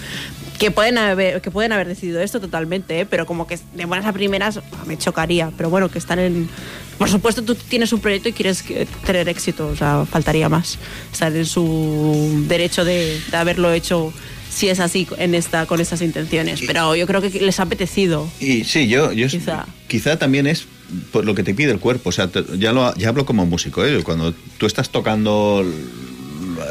que 0.57 0.71
pueden 0.71 0.97
haber 0.97 1.41
que 1.41 1.51
pueden 1.51 1.71
haber 1.71 1.87
decidido 1.87 2.19
esto 2.21 2.39
totalmente, 2.39 2.99
¿eh? 2.99 3.05
pero 3.05 3.25
como 3.25 3.47
que 3.47 3.57
de 3.73 3.85
buenas 3.85 4.05
a 4.05 4.13
primeras 4.13 4.59
me 4.85 4.97
chocaría, 4.97 5.51
pero 5.55 5.69
bueno, 5.69 5.89
que 5.89 5.99
están 5.99 6.19
en 6.19 6.49
por 6.97 7.09
supuesto 7.09 7.41
tú 7.43 7.55
tienes 7.55 7.93
un 7.93 8.01
proyecto 8.01 8.27
y 8.29 8.33
quieres 8.33 8.63
tener 9.05 9.29
éxito, 9.29 9.67
o 9.67 9.75
sea, 9.75 10.05
faltaría 10.05 10.49
más. 10.49 10.77
Estar 11.13 11.33
en 11.33 11.45
su 11.45 12.43
derecho 12.47 12.83
de, 12.83 13.21
de 13.31 13.37
haberlo 13.37 13.71
hecho 13.71 14.11
si 14.49 14.69
es 14.69 14.79
así 14.79 15.07
en 15.17 15.35
esta 15.35 15.65
con 15.65 15.79
estas 15.79 16.01
intenciones, 16.01 16.61
pero 16.65 16.95
yo 16.95 17.05
creo 17.07 17.21
que 17.21 17.29
les 17.39 17.59
ha 17.59 17.63
apetecido. 17.63 18.27
Y 18.39 18.63
sí, 18.63 18.87
yo, 18.87 19.11
yo 19.11 19.27
Quizá. 19.27 19.65
quizá 19.87 20.17
también 20.17 20.47
es 20.47 20.65
por 21.11 21.23
lo 21.25 21.35
que 21.35 21.43
te 21.43 21.53
pide 21.53 21.71
el 21.71 21.79
cuerpo. 21.79 22.09
O 22.09 22.11
sea, 22.11 22.27
te- 22.27 22.43
ya, 22.57 22.73
lo, 22.73 22.93
ya 22.95 23.09
hablo 23.09 23.25
como 23.25 23.45
músico. 23.45 23.85
¿eh? 23.85 24.01
Cuando 24.03 24.33
tú 24.57 24.65
estás 24.65 24.89
tocando 24.89 25.63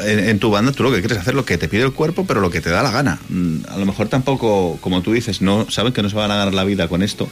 en, 0.05 0.19
en 0.19 0.39
tu 0.39 0.49
banda, 0.51 0.71
tú 0.71 0.83
lo 0.83 0.91
que 0.91 0.99
quieres 0.99 1.17
hacer 1.17 1.33
lo 1.35 1.45
que 1.45 1.57
te 1.57 1.67
pide 1.69 1.83
el 1.83 1.93
cuerpo, 1.93 2.25
pero 2.27 2.41
lo 2.41 2.49
que 2.49 2.61
te 2.61 2.69
da 2.69 2.83
la 2.83 2.91
gana. 2.91 3.19
Mm, 3.29 3.57
A 3.69 3.77
lo 3.77 3.85
mejor 3.85 4.07
tampoco, 4.09 4.77
como 4.81 5.01
tú 5.01 5.13
dices, 5.13 5.41
no 5.41 5.69
saben 5.71 5.93
que 5.93 6.01
no 6.03 6.09
se 6.09 6.15
van 6.15 6.31
a 6.31 6.35
ganar 6.35 6.53
la 6.53 6.63
vida 6.65 6.87
con 6.87 7.01
esto. 7.01 7.29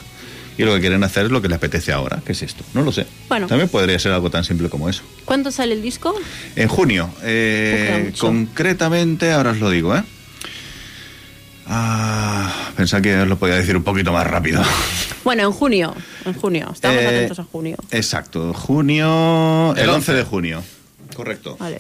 Y 0.57 0.63
lo 0.63 0.73
que 0.73 0.79
quieren 0.79 1.03
hacer 1.03 1.25
es 1.25 1.31
lo 1.31 1.39
que 1.39 1.49
les 1.49 1.57
apetece 1.57 1.91
ahora, 1.91 2.19
que 2.25 2.31
es 2.31 2.41
esto. 2.41 2.63
No 2.73 2.81
lo 2.81 2.91
sé. 2.91 3.05
Bueno. 3.29 3.45
También 3.45 3.69
podría 3.69 3.99
ser 3.99 4.11
algo 4.13 4.31
tan 4.31 4.43
simple 4.43 4.69
como 4.69 4.89
eso. 4.89 5.03
¿Cuándo 5.23 5.51
sale 5.51 5.73
el 5.75 5.83
disco? 5.83 6.15
En 6.55 6.67
junio, 6.67 7.11
eh, 7.21 8.11
concretamente, 8.17 9.31
ahora 9.31 9.51
os 9.51 9.59
lo 9.59 9.69
digo, 9.69 9.95
¿eh? 9.95 10.01
Ah, 11.70 12.72
pensaba 12.76 13.01
que 13.01 13.15
os 13.20 13.28
lo 13.28 13.38
podía 13.38 13.55
decir 13.55 13.76
un 13.76 13.84
poquito 13.84 14.11
más 14.13 14.26
rápido. 14.26 14.61
Bueno, 15.24 15.43
en 15.43 15.51
junio, 15.51 15.93
en 16.26 16.34
junio. 16.34 16.70
Estamos 16.74 17.01
Eh, 17.01 17.07
atentos 17.07 17.39
a 17.39 17.43
junio. 17.43 17.76
Exacto, 17.91 18.53
junio, 18.53 19.74
el 19.76 19.84
El 19.84 19.89
11 19.89 20.13
de 20.13 20.20
11. 20.20 20.30
junio. 20.30 20.63
Correcto. 21.13 21.57
Vale. 21.59 21.80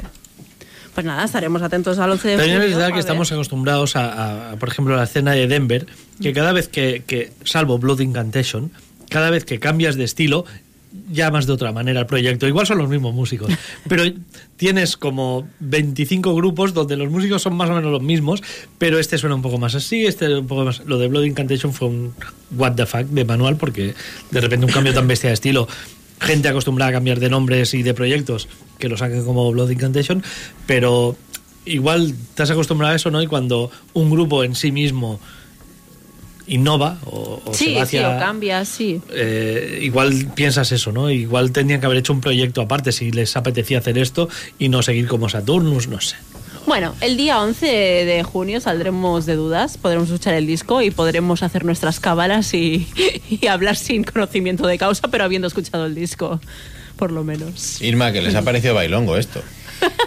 Pues 0.93 1.05
nada, 1.05 1.23
estaremos 1.23 1.61
atentos 1.61 1.99
al 1.99 2.09
11 2.11 2.27
de 2.29 2.37
junio. 2.37 2.61
es 2.63 2.75
verdad 2.75 2.91
que 2.93 2.99
estamos 2.99 3.31
acostumbrados 3.31 3.95
a, 3.95 4.05
a- 4.11 4.51
a, 4.51 4.55
por 4.57 4.67
ejemplo, 4.69 4.95
a 4.95 4.97
la 4.97 5.03
escena 5.03 5.31
de 5.31 5.47
Denver, 5.47 5.85
que 6.21 6.33
cada 6.33 6.51
vez 6.51 6.67
que, 6.67 7.03
que, 7.05 7.31
salvo 7.45 7.77
Blood 7.77 7.99
Incantation, 8.01 8.71
cada 9.09 9.29
vez 9.29 9.45
que 9.45 9.59
cambias 9.59 9.95
de 9.95 10.03
estilo, 10.03 10.43
llamas 11.11 11.45
de 11.47 11.53
otra 11.53 11.71
manera 11.71 11.99
al 11.99 12.05
proyecto. 12.07 12.47
Igual 12.47 12.67
son 12.67 12.77
los 12.77 12.89
mismos 12.89 13.13
músicos, 13.13 13.51
pero 13.87 14.03
tienes 14.55 14.97
como 14.97 15.47
25 15.59 16.35
grupos 16.35 16.73
donde 16.73 16.97
los 16.97 17.09
músicos 17.09 17.41
son 17.41 17.55
más 17.55 17.69
o 17.69 17.75
menos 17.75 17.91
los 17.91 18.01
mismos, 18.01 18.43
pero 18.77 18.99
este 18.99 19.17
suena 19.17 19.35
un 19.35 19.41
poco 19.41 19.57
más 19.57 19.75
así, 19.75 20.05
este 20.05 20.33
un 20.35 20.47
poco 20.47 20.65
más... 20.65 20.81
Lo 20.85 20.97
de 20.97 21.07
Blood 21.07 21.23
Incantation 21.23 21.73
fue 21.73 21.87
un 21.87 22.13
what 22.55 22.73
the 22.73 22.85
fuck 22.85 23.03
de 23.03 23.25
manual, 23.25 23.57
porque 23.57 23.93
de 24.31 24.41
repente 24.41 24.65
un 24.65 24.71
cambio 24.71 24.93
tan 24.93 25.07
bestia 25.07 25.29
de 25.29 25.33
estilo 25.33 25.67
gente 26.19 26.47
acostumbrada 26.47 26.89
a 26.89 26.93
cambiar 26.93 27.19
de 27.19 27.29
nombres 27.29 27.73
y 27.73 27.83
de 27.83 27.93
proyectos 27.93 28.47
que 28.79 28.89
lo 28.89 28.97
saquen 28.97 29.23
como 29.23 29.51
Blood 29.51 29.69
Incantation, 29.69 30.23
pero 30.65 31.15
igual 31.65 32.15
te 32.33 32.43
has 32.43 32.51
acostumbrado 32.51 32.93
a 32.93 32.95
eso, 32.95 33.11
¿no? 33.11 33.21
Y 33.21 33.27
cuando 33.27 33.71
un 33.93 34.09
grupo 34.09 34.43
en 34.43 34.55
sí 34.55 34.71
mismo 34.71 35.19
innova 36.47 36.97
o, 37.05 37.41
o 37.45 37.53
se 37.53 37.65
va 37.65 37.85
sí, 37.85 37.97
hacia... 37.97 38.15
o 38.15 38.19
cambia, 38.19 38.65
sí. 38.65 39.01
eh, 39.11 39.79
igual 39.81 40.31
piensas 40.33 40.71
eso, 40.71 40.91
¿no? 40.91 41.09
Igual 41.09 41.51
tendrían 41.51 41.79
que 41.79 41.85
haber 41.85 41.99
hecho 41.99 42.13
un 42.13 42.21
proyecto 42.21 42.61
aparte 42.61 42.91
si 42.91 43.11
les 43.11 43.35
apetecía 43.35 43.79
hacer 43.79 43.97
esto 43.97 44.29
y 44.57 44.69
no 44.69 44.81
seguir 44.81 45.07
como 45.07 45.29
Saturnus, 45.29 45.87
no 45.87 46.01
sé. 46.01 46.15
Bueno, 46.65 46.93
el 46.99 47.15
día 47.15 47.41
11 47.41 47.65
de 47.65 48.23
junio 48.23 48.59
saldremos 48.59 49.25
de 49.25 49.35
dudas, 49.35 49.77
podremos 49.77 50.09
escuchar 50.09 50.33
el 50.33 50.47
disco 50.47 50.81
y 50.81 50.91
podremos 50.91 51.41
hacer 51.41 51.63
nuestras 51.63 52.01
cábalas 52.01 52.53
y, 52.53 52.87
y 53.29 53.47
hablar 53.47 53.77
sin 53.77 54.03
conocimiento 54.03 54.67
de 54.67 54.77
causa, 54.77 55.07
pero 55.07 55.23
habiendo 55.23 55.47
escuchado 55.47 55.85
el 55.85 55.95
disco, 55.95 56.41
por 56.97 57.11
lo 57.11 57.23
menos. 57.23 57.81
Irma, 57.81 58.11
que 58.11 58.21
les 58.21 58.35
ha 58.35 58.41
parecido 58.41 58.73
bailongo 58.73 59.15
esto. 59.15 59.41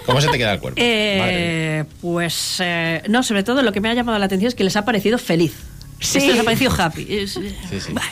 ¿Cómo 0.05 0.21
se 0.21 0.29
te 0.29 0.39
queda 0.39 0.55
el 0.55 0.61
cuerpo? 0.61 0.81
Eh, 0.83 1.85
pues 2.01 2.57
eh, 2.61 3.03
no, 3.09 3.23
sobre 3.23 3.43
todo 3.43 3.63
lo 3.63 3.73
que 3.73 3.81
me 3.81 3.89
ha 3.89 3.95
llamado 3.95 4.19
la 4.19 4.27
atención 4.27 4.49
es 4.49 4.55
que 4.55 4.65
les 4.65 4.77
ha 4.77 4.85
parecido 4.85 5.19
feliz. 5.19 5.55
Sí. 6.01 6.19
Esto 6.21 6.35
happy. 6.79 7.07
Es- 7.09 7.33
Sí, 7.35 7.81
sí. 7.81 7.93
Bueno, 7.93 8.09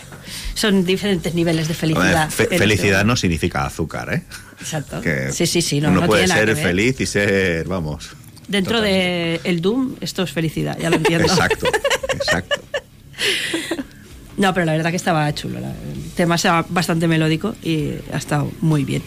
son 0.55 0.85
diferentes 0.85 1.35
niveles 1.35 1.69
de 1.69 1.75
felicidad. 1.75 2.27
ver, 2.27 2.31
fe- 2.31 2.49
En 2.55 2.59
felicidad 2.59 3.05
no 3.05 3.17
significa 3.17 3.65
azúcar, 3.67 4.13
¿eh? 4.15 4.23
Exacto. 4.61 5.01
Que 5.01 5.33
sí, 5.33 5.47
sí, 5.47 5.63
sí. 5.63 5.81
No, 5.81 5.89
uno 5.91 6.01
no 6.03 6.07
puede 6.07 6.27
ser 6.29 6.55
feliz 6.57 7.01
y 7.01 7.07
ser, 7.07 7.67
vamos. 7.67 8.11
Dentro 8.47 8.77
totalmente. 8.79 9.41
de 9.43 9.51
el 9.51 9.61
Doom, 9.61 9.97
esto 10.01 10.23
es 10.23 10.33
felicidad, 10.33 10.77
ya 10.79 10.91
lo 10.91 10.97
entiendo. 11.03 11.27
Exacto, 11.27 11.67
exacto. 12.15 12.61
No, 14.39 14.55
pero 14.55 14.67
la 14.67 14.73
verdad 14.73 14.91
que 14.91 14.97
estaba 14.97 15.33
chulo. 15.35 15.59
El 15.59 16.11
tema 16.15 16.37
estaba 16.37 16.65
bastante 16.69 17.09
melódico 17.09 17.55
y 17.63 17.91
ha 18.13 18.17
estado 18.17 18.51
muy 18.61 18.85
bien. 18.85 19.03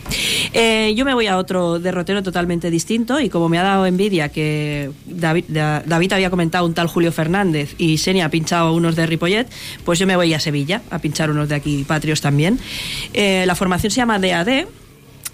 Eh, 0.53 0.93
yo 0.95 1.05
me 1.05 1.13
voy 1.13 1.27
a 1.27 1.37
otro 1.37 1.79
derrotero 1.79 2.21
totalmente 2.21 2.69
distinto 2.69 3.19
y 3.19 3.29
como 3.29 3.47
me 3.47 3.57
ha 3.57 3.63
dado 3.63 3.85
envidia 3.85 4.29
que 4.29 4.91
David, 5.05 5.45
Da- 5.47 5.83
David 5.85 6.13
había 6.13 6.29
comentado 6.29 6.65
un 6.65 6.73
tal 6.73 6.87
Julio 6.87 7.11
Fernández 7.13 7.75
y 7.77 7.97
Senia 7.97 8.25
ha 8.25 8.29
pinchado 8.29 8.73
unos 8.73 8.95
de 8.97 9.05
Ripollet, 9.05 9.47
pues 9.85 9.99
yo 9.99 10.05
me 10.07 10.15
voy 10.17 10.33
a 10.33 10.39
Sevilla 10.39 10.81
a 10.91 10.99
pinchar 10.99 11.31
unos 11.31 11.47
de 11.47 11.55
aquí, 11.55 11.85
Patrios 11.87 12.19
también. 12.21 12.59
Eh, 13.13 13.45
la 13.47 13.55
formación 13.55 13.89
se 13.91 13.97
llama 13.97 14.19
DAD 14.19 14.65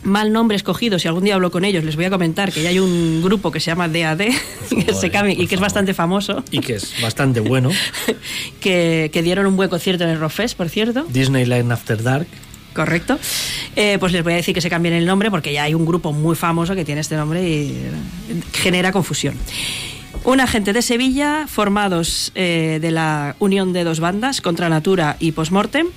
mal 0.04 0.32
nombre 0.32 0.56
escogido, 0.56 1.00
si 1.00 1.08
algún 1.08 1.24
día 1.24 1.36
hablo 1.36 1.52
con 1.52 1.66
ellos, 1.66 1.84
les 1.84 1.96
voy 1.96 2.06
a 2.06 2.10
comentar 2.10 2.52
que 2.52 2.62
ya 2.64 2.70
hay 2.70 2.80
un 2.80 3.22
grupo 3.24 3.52
que 3.52 3.60
se 3.60 3.68
llama 3.72 3.88
DAD 3.88 4.20
que 4.86 4.94
se 4.94 5.10
cambia- 5.12 5.36
y 5.38 5.48
que 5.48 5.56
es 5.56 5.62
bastante 5.62 5.94
famoso, 5.94 6.44
Y 6.52 6.60
que 6.60 6.76
es 6.76 6.94
bastante 7.02 7.40
bueno. 7.40 7.70
que, 8.60 9.10
que 9.12 9.22
dieron 9.24 9.46
un 9.46 9.56
buen 9.56 9.70
concierto 9.70 10.04
en 10.04 10.12
el 10.12 10.20
Rockfest, 10.20 10.56
por 10.58 10.70
cierto. 10.70 11.06
Disneyland 11.10 11.72
After 11.72 12.02
Dark. 12.02 12.28
Correcto. 12.74 13.18
Eh, 13.76 13.98
pues 14.00 14.12
les 14.14 14.24
voy 14.24 14.34
a 14.34 14.36
decir 14.36 14.54
que 14.54 14.62
se 14.62 14.70
cambien 14.70 14.94
el 14.94 15.06
nombre 15.08 15.32
porque 15.32 15.52
ya 15.52 15.64
hay 15.64 15.74
un 15.74 15.86
grupo 15.86 16.14
muy 16.14 16.36
famoso 16.36 16.76
que 16.76 16.86
tiene 16.86 17.02
este 17.02 17.16
nombre 17.16 17.42
y 17.48 17.72
eh, 17.72 17.92
genera 18.54 18.92
confusión. 18.92 19.34
Una 20.24 20.46
gente 20.46 20.74
de 20.74 20.82
Sevilla, 20.82 21.46
formados 21.48 22.32
eh, 22.36 22.80
de 22.82 22.92
la 22.92 23.36
unión 23.40 23.74
de 23.74 23.84
dos 23.84 24.00
bandas, 24.00 24.42
Contra 24.42 24.70
Natura 24.70 25.16
y 25.20 25.32
Postmortem, 25.32 25.88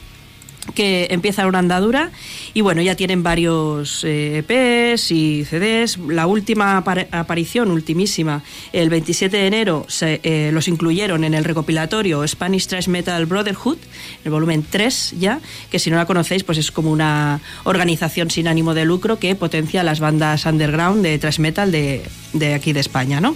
que 0.74 1.08
empieza 1.10 1.46
una 1.46 1.58
andadura 1.58 2.10
y 2.54 2.60
bueno, 2.60 2.80
ya 2.82 2.94
tienen 2.94 3.22
varios 3.22 4.04
eh, 4.04 4.44
EPs 4.46 5.10
y 5.10 5.44
CDs. 5.44 5.98
La 6.08 6.26
última 6.26 6.82
apar- 6.82 7.08
aparición, 7.12 7.70
ultimísima, 7.70 8.42
el 8.72 8.88
27 8.90 9.36
de 9.36 9.46
enero, 9.46 9.84
se, 9.88 10.20
eh, 10.22 10.50
los 10.52 10.68
incluyeron 10.68 11.24
en 11.24 11.34
el 11.34 11.44
recopilatorio 11.44 12.26
Spanish 12.28 12.66
Thrash 12.66 12.88
Metal 12.88 13.24
Brotherhood, 13.26 13.78
el 14.24 14.30
volumen 14.30 14.64
3 14.68 15.14
ya, 15.18 15.40
que 15.70 15.78
si 15.78 15.90
no 15.90 15.96
la 15.96 16.06
conocéis, 16.06 16.44
pues 16.44 16.58
es 16.58 16.70
como 16.70 16.90
una 16.92 17.40
organización 17.64 18.30
sin 18.30 18.46
ánimo 18.46 18.74
de 18.74 18.84
lucro 18.84 19.18
que 19.18 19.34
potencia 19.34 19.82
las 19.82 19.98
bandas 20.00 20.44
underground 20.46 21.02
de 21.02 21.18
thrash 21.18 21.38
metal 21.40 21.72
de, 21.72 22.02
de 22.32 22.54
aquí 22.54 22.72
de 22.72 22.80
España, 22.80 23.20
¿no? 23.20 23.34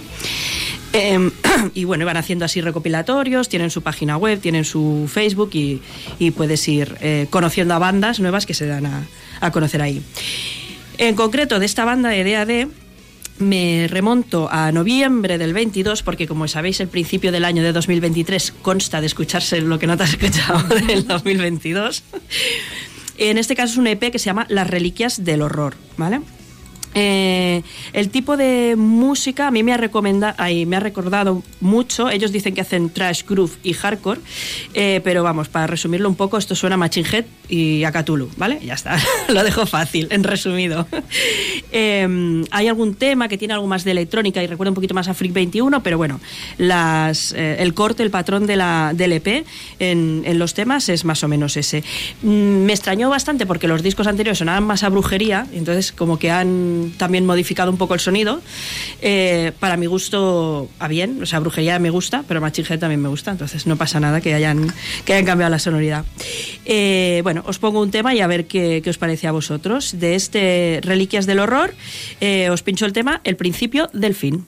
Eh, 0.95 1.29
y 1.73 1.83
bueno, 1.83 2.05
van 2.05 2.15
haciendo 2.15 2.45
así 2.45 2.61
recopilatorios, 2.61 3.49
tienen 3.49 3.69
su 3.69 3.81
página 3.81 4.15
web, 4.15 4.39
tienen 4.39 4.63
su 4.63 5.09
Facebook 5.11 5.49
y, 5.53 5.81
y 6.19 6.31
puedes 6.31 6.65
ir 6.69 6.95
eh, 7.01 7.27
conociendo 7.29 7.73
a 7.73 7.79
bandas 7.79 8.21
nuevas 8.21 8.45
que 8.45 8.53
se 8.53 8.65
dan 8.65 8.85
a, 8.85 9.05
a 9.41 9.51
conocer 9.51 9.81
ahí. 9.81 10.01
En 10.97 11.15
concreto, 11.15 11.59
de 11.59 11.65
esta 11.65 11.83
banda 11.83 12.09
de 12.09 12.23
DAD, 12.23 12.69
me 13.39 13.87
remonto 13.89 14.47
a 14.49 14.71
noviembre 14.71 15.37
del 15.37 15.53
22, 15.53 16.01
porque 16.01 16.27
como 16.27 16.47
sabéis, 16.47 16.79
el 16.79 16.87
principio 16.87 17.33
del 17.33 17.43
año 17.43 17.61
de 17.61 17.73
2023 17.73 18.53
consta 18.61 19.01
de 19.01 19.07
escucharse 19.07 19.59
lo 19.59 19.77
que 19.77 19.87
no 19.87 19.97
te 19.97 20.03
has 20.03 20.11
escuchado 20.11 20.63
del 20.87 21.05
2022. 21.05 22.03
En 23.17 23.37
este 23.37 23.53
caso 23.55 23.73
es 23.73 23.77
un 23.77 23.87
EP 23.87 24.11
que 24.11 24.19
se 24.19 24.25
llama 24.25 24.45
Las 24.47 24.69
Reliquias 24.69 25.25
del 25.25 25.41
Horror, 25.41 25.75
¿vale? 25.97 26.21
Eh, 26.95 27.61
el 27.91 28.09
tipo 28.09 28.37
de 28.37 28.75
música 28.77 29.47
a 29.47 29.51
mí 29.51 29.63
me 29.63 29.73
ha, 29.73 29.77
recomenda, 29.77 30.33
ay, 30.37 30.65
me 30.65 30.77
ha 30.77 30.79
recordado 30.79 31.43
mucho. 31.59 32.09
Ellos 32.09 32.31
dicen 32.31 32.55
que 32.55 32.61
hacen 32.61 32.89
trash, 32.89 33.23
groove 33.27 33.57
y 33.63 33.73
hardcore, 33.73 34.21
eh, 34.73 35.01
pero 35.03 35.21
vamos, 35.21 35.49
para 35.49 35.67
resumirlo 35.67 36.07
un 36.07 36.15
poco, 36.15 36.37
esto 36.37 36.55
suena 36.55 36.75
a 36.75 36.77
Machine 36.77 37.07
Head 37.11 37.25
y 37.49 37.83
a 37.83 37.91
Cthulhu, 37.91 38.29
¿vale? 38.37 38.59
Ya 38.63 38.73
está, 38.73 38.97
lo 39.27 39.43
dejo 39.43 39.65
fácil, 39.65 40.07
en 40.09 40.23
resumido. 40.23 40.87
Eh, 41.77 42.43
hay 42.51 42.67
algún 42.69 42.95
tema 42.95 43.27
que 43.27 43.37
tiene 43.37 43.53
algo 43.53 43.67
más 43.67 43.83
de 43.83 43.91
electrónica 43.91 44.41
y 44.41 44.47
recuerda 44.47 44.71
un 44.71 44.75
poquito 44.75 44.93
más 44.93 45.09
a 45.09 45.13
Freak 45.13 45.33
21, 45.33 45.83
pero 45.83 45.97
bueno, 45.97 46.21
las, 46.57 47.33
eh, 47.33 47.57
el 47.59 47.73
corte, 47.73 48.01
el 48.01 48.11
patrón 48.11 48.45
de 48.45 48.55
la, 48.55 48.93
del 48.95 49.11
EP 49.11 49.45
en, 49.79 50.23
en 50.25 50.39
los 50.39 50.53
temas 50.53 50.87
es 50.87 51.03
más 51.03 51.23
o 51.23 51.27
menos 51.27 51.57
ese. 51.57 51.83
Mm, 52.21 52.63
me 52.63 52.71
extrañó 52.71 53.09
bastante 53.09 53.45
porque 53.45 53.67
los 53.67 53.83
discos 53.83 54.07
anteriores 54.07 54.37
sonaban 54.37 54.63
más 54.63 54.83
a 54.83 54.89
brujería, 54.89 55.47
entonces 55.51 55.91
como 55.91 56.17
que 56.17 56.31
han 56.31 56.84
también 56.97 57.25
modificado 57.25 57.71
un 57.71 57.77
poco 57.77 57.93
el 57.93 57.99
sonido. 57.99 58.41
Eh, 59.01 59.51
para 59.59 59.77
mi 59.77 59.85
gusto, 59.85 60.69
a 60.79 60.87
bien, 60.87 61.21
o 61.21 61.25
sea, 61.25 61.39
brujería 61.39 61.79
me 61.79 61.89
gusta, 61.89 62.23
pero 62.27 62.41
Machine 62.41 62.77
también 62.77 63.01
me 63.01 63.09
gusta, 63.09 63.31
entonces 63.31 63.67
no 63.67 63.75
pasa 63.75 63.99
nada 63.99 64.21
que 64.21 64.33
hayan, 64.33 64.73
que 65.05 65.13
hayan 65.13 65.25
cambiado 65.25 65.51
la 65.51 65.59
sonoridad. 65.59 66.05
Eh, 66.65 67.21
bueno, 67.23 67.43
os 67.45 67.59
pongo 67.59 67.81
un 67.81 67.91
tema 67.91 68.13
y 68.13 68.21
a 68.21 68.27
ver 68.27 68.47
qué, 68.47 68.81
qué 68.83 68.89
os 68.89 68.97
parece 68.97 69.27
a 69.27 69.31
vosotros. 69.31 69.99
De 69.99 70.15
este 70.15 70.79
Reliquias 70.83 71.25
del 71.25 71.39
Horror, 71.39 71.73
eh, 72.21 72.49
os 72.49 72.63
pincho 72.63 72.85
el 72.85 72.93
tema 72.93 73.21
El 73.23 73.35
principio 73.35 73.89
del 73.93 74.15
fin. 74.15 74.45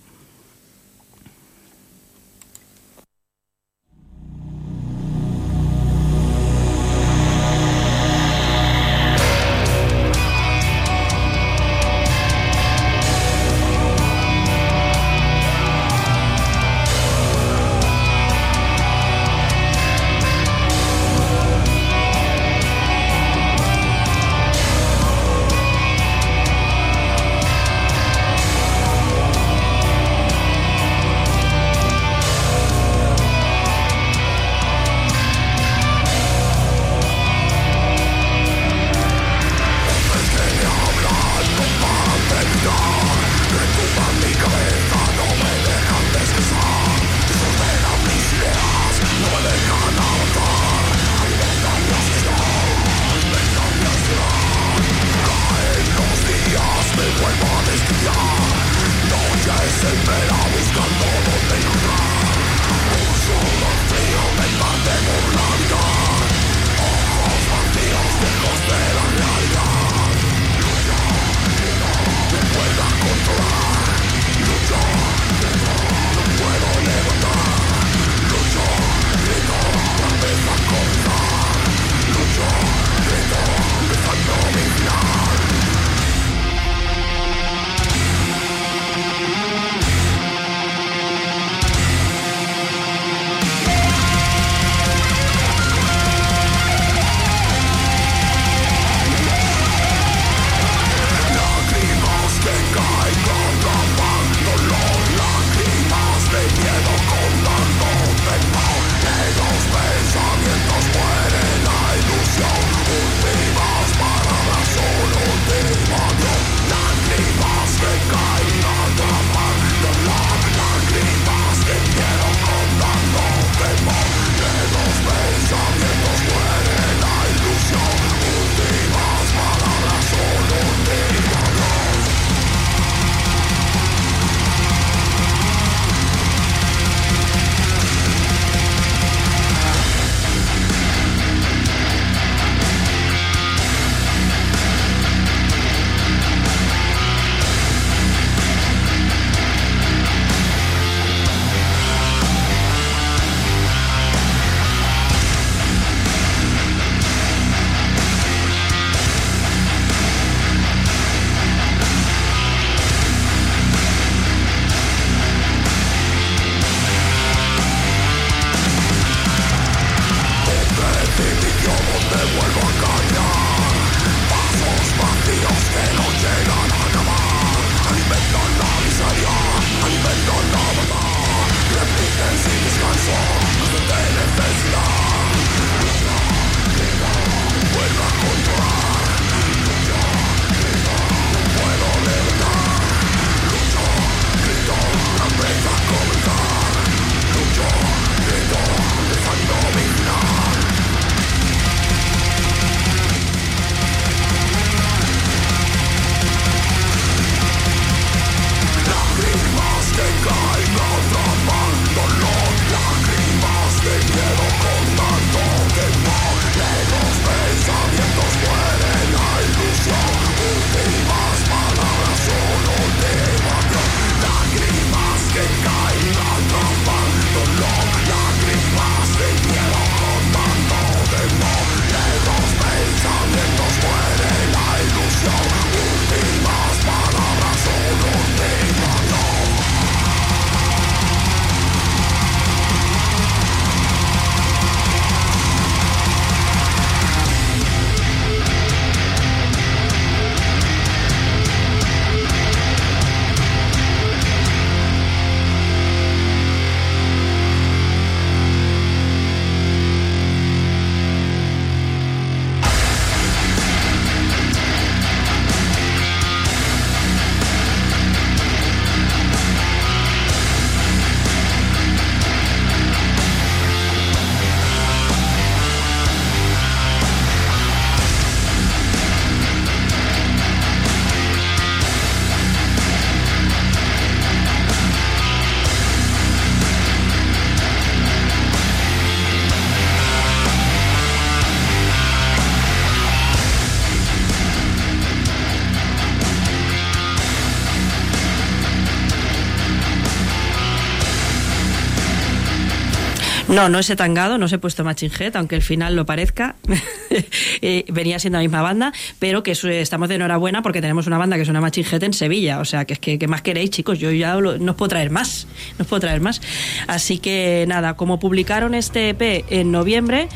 No, 303.58 303.70
no 303.70 303.80
es 303.80 303.88
tangado, 303.96 304.38
no 304.38 304.48
se 304.48 304.58
he 304.58 304.60
puesto 304.60 304.84
Machine 304.84 305.12
Head, 305.18 305.36
aunque 305.36 305.56
el 305.56 305.64
final 305.64 305.96
lo 305.96 306.06
parezca. 306.06 306.58
Eh, 307.62 307.86
venía 307.90 308.20
siendo 308.20 308.38
la 308.38 308.44
misma 308.44 308.62
banda, 308.62 308.94
pero 309.20 309.42
que 309.42 309.52
estamos 309.52 310.10
de 310.10 310.16
enhorabuena 310.16 310.62
porque 310.62 310.80
tenemos 310.82 311.08
una 311.08 311.18
banda 311.18 311.36
que 311.38 311.44
Machine 311.60 311.88
Head 311.92 312.04
en 312.04 312.14
Sevilla. 312.14 312.60
O 312.60 312.66
sea, 312.66 312.86
que 312.86 312.94
es 312.94 313.00
que 313.00 313.18
¿qué 313.18 313.28
más 313.28 313.42
queréis, 313.42 313.72
chicos? 313.72 313.98
Yo 314.00 314.12
ya 314.12 314.36
lo- 314.36 314.58
no 314.60 314.72
os 314.74 314.78
puedo 314.78 314.90
traer 314.90 315.10
más. 315.10 315.48
No 315.78 315.84
os 315.84 315.88
puedo 315.88 316.00
traer 316.02 316.22
más. 316.22 316.42
Así 316.88 317.18
que 317.18 317.66
nada, 317.68 317.96
como 317.96 318.20
publicaron 318.20 318.76
este 318.76 319.10
EP 319.10 319.46
en 319.50 319.72
noviembre, 319.72 320.28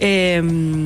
eh, 0.00 0.42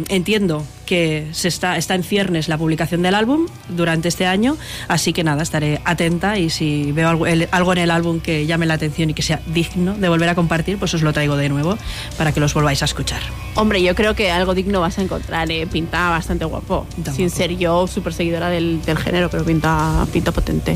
entiendo 0.09 0.67
que 0.87 1.29
se 1.33 1.49
está, 1.49 1.79
está 1.79 1.95
en 1.95 2.03
ciernes 2.03 2.49
la 2.49 2.59
publicación 2.59 3.01
del 3.01 3.15
álbum 3.15 3.47
durante 3.71 4.09
este 4.09 4.27
año. 4.27 4.57
Así 4.89 5.13
que 5.15 5.25
nada, 5.25 5.43
estaré 5.43 5.81
atenta 5.85 6.39
y 6.39 6.51
si 6.51 6.93
veo 6.93 7.09
algo 7.09 7.73
en 7.73 7.79
el 7.79 7.91
álbum 7.91 8.21
que 8.21 8.45
llame 8.45 8.67
la 8.67 8.75
atención 8.75 9.09
y 9.09 9.15
que 9.15 9.23
sea 9.23 9.41
digno 9.47 9.95
de 9.95 10.09
volver 10.11 10.29
a 10.29 10.35
compartir, 10.35 10.77
pues 10.77 10.93
os 10.93 11.01
lo 11.03 11.13
traigo 11.15 11.37
de 11.37 11.49
nuevo 11.49 11.79
para 12.19 12.33
que 12.33 12.41
los 12.41 12.53
volváis 12.53 12.83
a 12.83 12.85
escuchar. 12.85 13.23
Hombre, 13.55 13.83
yo 13.83 13.95
creo 13.95 14.15
que 14.15 14.31
algo 14.31 14.55
digno 14.55 14.81
vas 14.83 14.99
a 14.99 15.03
encontrar, 15.03 15.44
eh. 15.51 15.67
pinta 15.67 16.11
bastante 16.11 16.45
guapo. 16.45 16.87
Pinta 16.95 17.13
Sin 17.13 17.27
guapo. 17.27 17.37
ser 17.37 17.57
yo 17.57 17.87
súper 17.87 18.13
seguidora 18.13 18.49
del, 18.51 18.83
del 18.85 18.99
género, 18.99 19.29
pero 19.31 19.45
pinta, 19.45 20.07
pinta 20.13 20.33
potente. 20.33 20.75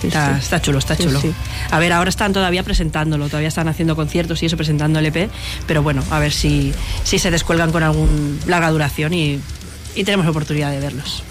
Sí, 0.00 0.08
está, 0.08 0.34
sí. 0.34 0.40
está 0.40 0.60
chulo, 0.62 0.78
está 0.78 0.96
Sí, 0.96 1.04
chulo. 1.04 1.20
sí. 1.20 1.32
A 1.70 1.78
ver, 1.78 1.92
ahora 1.92 2.10
están 2.10 2.32
todavía 2.32 2.62
presentándolo, 2.62 3.26
todavía 3.26 3.48
están 3.48 3.68
haciendo 3.68 3.96
conciertos 3.96 4.42
y 4.42 4.46
eso, 4.46 4.56
presentando 4.56 4.98
el 4.98 5.06
EP, 5.06 5.30
pero 5.66 5.82
bueno, 5.82 6.02
a 6.10 6.18
ver 6.18 6.32
si, 6.32 6.72
si 7.04 7.18
se 7.18 7.30
descuelgan 7.30 7.72
con 7.72 7.82
algún 7.82 8.38
larga 8.46 8.70
duración 8.70 9.12
y, 9.14 9.40
y 9.94 10.04
tenemos 10.04 10.26
oportunidad 10.26 10.70
de 10.70 10.80
verlos. 10.80 11.22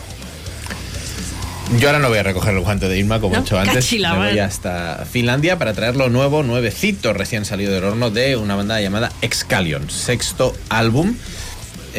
Yo 1.80 1.89
ahora 1.89 1.99
no 1.99 2.07
voy 2.07 2.18
a 2.18 2.23
recoger 2.23 2.53
el 2.56 2.61
guante 2.61 2.88
de 2.88 2.98
Irma, 2.98 3.19
como 3.19 3.34
he 3.35 3.38
No, 3.39 3.44
hecho 3.44 3.60
antes. 3.60 3.76
cachila, 3.76 4.14
Me 4.15 4.30
voy 4.30 4.39
hasta 4.39 5.06
Finlandia 5.11 5.57
para 5.57 5.73
traer 5.73 5.98
lo 5.98 6.10
nuevo, 6.10 6.41
nuevecito, 6.41 7.11
recién 7.11 7.44
salido 7.44 7.73
del 7.73 7.84
horno, 7.84 8.10
de 8.10 8.38
una 8.38 8.56
banda 8.56 8.80
llamada 8.80 9.11
Excalion, 9.22 9.89
sexto 9.89 10.56
álbum. 10.69 11.15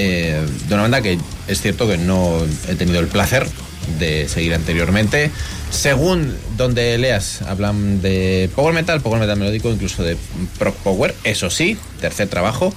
Eh, 0.01 0.47
de 0.69 0.75
una 0.75 0.83
banda 0.83 1.03
que 1.03 1.19
es 1.49 1.61
cierto 1.61 1.89
que 1.89 1.99
no 1.99 2.39
he 2.69 2.77
tenido 2.77 3.01
el 3.01 3.09
placer 3.09 3.49
de 3.99 4.29
seguir 4.29 4.55
anteriormente. 4.55 5.33
Según 5.71 6.37
donde 6.57 6.97
leas, 6.99 7.43
hablan 7.43 8.01
de 8.01 8.49
power 8.55 8.73
metal, 8.75 9.01
power 9.01 9.19
metal 9.19 9.37
melódico, 9.37 9.71
incluso 9.71 10.05
de 10.05 10.17
prog 10.57 10.77
power. 10.77 11.17
Eso 11.25 11.51
sí, 11.51 11.77
tercer 12.01 12.29
trabajo, 12.29 12.73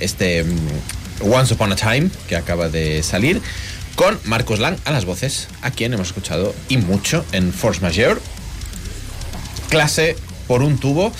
este 0.00 0.44
mm, 0.44 1.32
Once 1.32 1.54
Upon 1.54 1.72
a 1.72 1.76
Time, 1.76 2.10
que 2.28 2.36
acaba 2.36 2.68
de 2.68 3.02
salir, 3.02 3.40
con 3.94 4.18
Marcos 4.24 4.58
Lang 4.58 4.76
a 4.84 4.90
las 4.90 5.06
voces, 5.06 5.48
a 5.62 5.70
quien 5.70 5.94
hemos 5.94 6.08
escuchado 6.08 6.54
y 6.68 6.76
mucho 6.76 7.24
en 7.32 7.54
Force 7.54 7.80
Majeure. 7.80 8.20
Clase 9.70 10.14
por 10.46 10.62
un 10.62 10.76
tubo, 10.76 11.10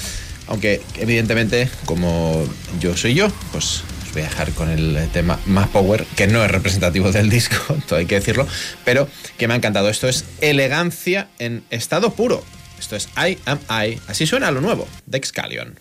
aunque 0.49 0.83
evidentemente, 0.99 1.70
como 1.87 2.45
yo 2.78 2.95
soy 2.95 3.15
yo, 3.15 3.28
pues 3.53 3.85
voy 4.16 4.24
a 4.24 4.28
dejar 4.30 4.52
con 4.52 4.70
el 4.70 5.10
tema 5.12 5.38
más 5.44 5.68
power, 5.68 6.06
que 6.16 6.26
no 6.26 6.43
es 6.43 6.51
representativo 6.51 7.12
del 7.12 7.28
disco, 7.28 7.76
todo 7.86 7.98
hay 7.98 8.06
que 8.06 8.14
decirlo, 8.14 8.48
pero 8.82 9.09
que 9.36 9.47
me 9.47 9.52
ha 9.52 9.59
encantado. 9.59 9.90
Esto 9.90 10.09
es 10.09 10.24
elegancia 10.40 11.28
en 11.38 11.64
estado 11.68 12.14
puro. 12.14 12.43
Esto 12.78 12.97
es 12.97 13.10
I 13.14 13.36
Am 13.44 13.59
I. 13.68 14.01
Así 14.06 14.26
suena 14.26 14.51
lo 14.51 14.62
nuevo 14.62 14.88
de 15.05 15.18
Excalion. 15.18 15.78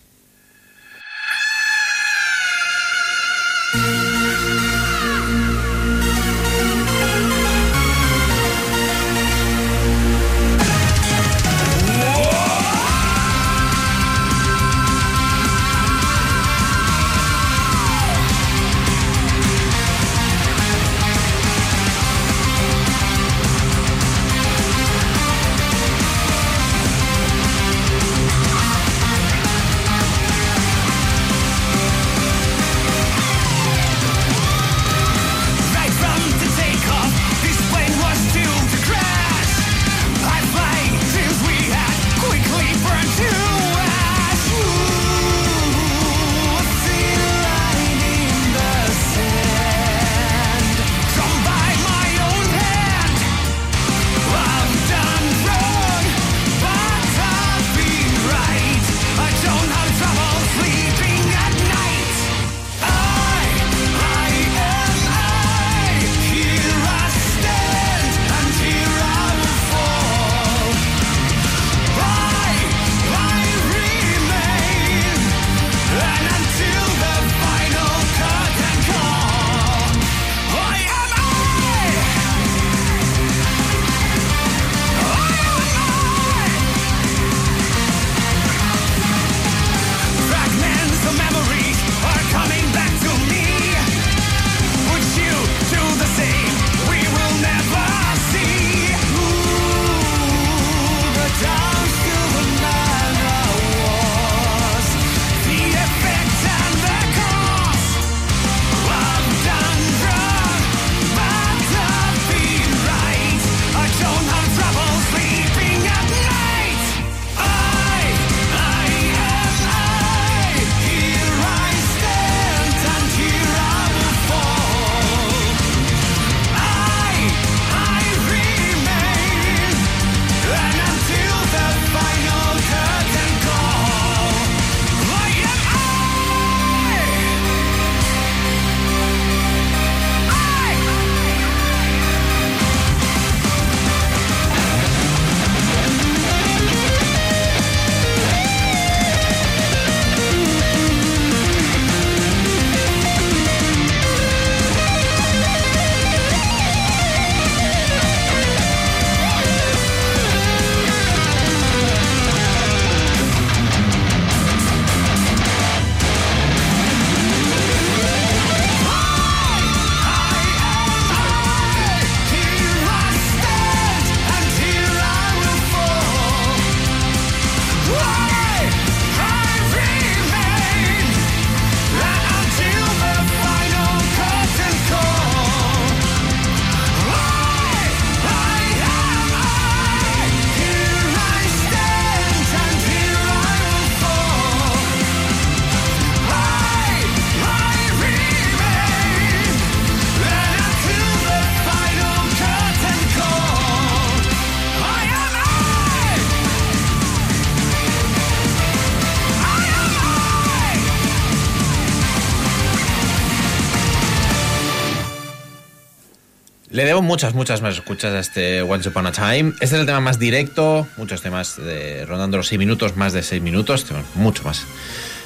Muchas, 217.06 217.34
muchas 217.34 217.62
más 217.62 217.74
escuchas 217.74 218.12
a 218.12 218.18
este 218.18 218.60
Once 218.62 218.88
Upon 218.88 219.06
a 219.06 219.12
Time. 219.12 219.50
Este 219.60 219.64
es 219.64 219.72
el 219.72 219.86
tema 219.86 220.00
más 220.00 220.18
directo, 220.18 220.86
muchos 220.96 221.22
temas 221.22 221.56
de, 221.56 222.04
rondando 222.04 222.36
los 222.36 222.48
6 222.48 222.58
minutos, 222.58 222.96
más 222.96 223.12
de 223.12 223.22
6 223.22 223.40
minutos, 223.40 223.84
temas 223.84 224.04
mucho 224.14 224.42
más 224.42 224.64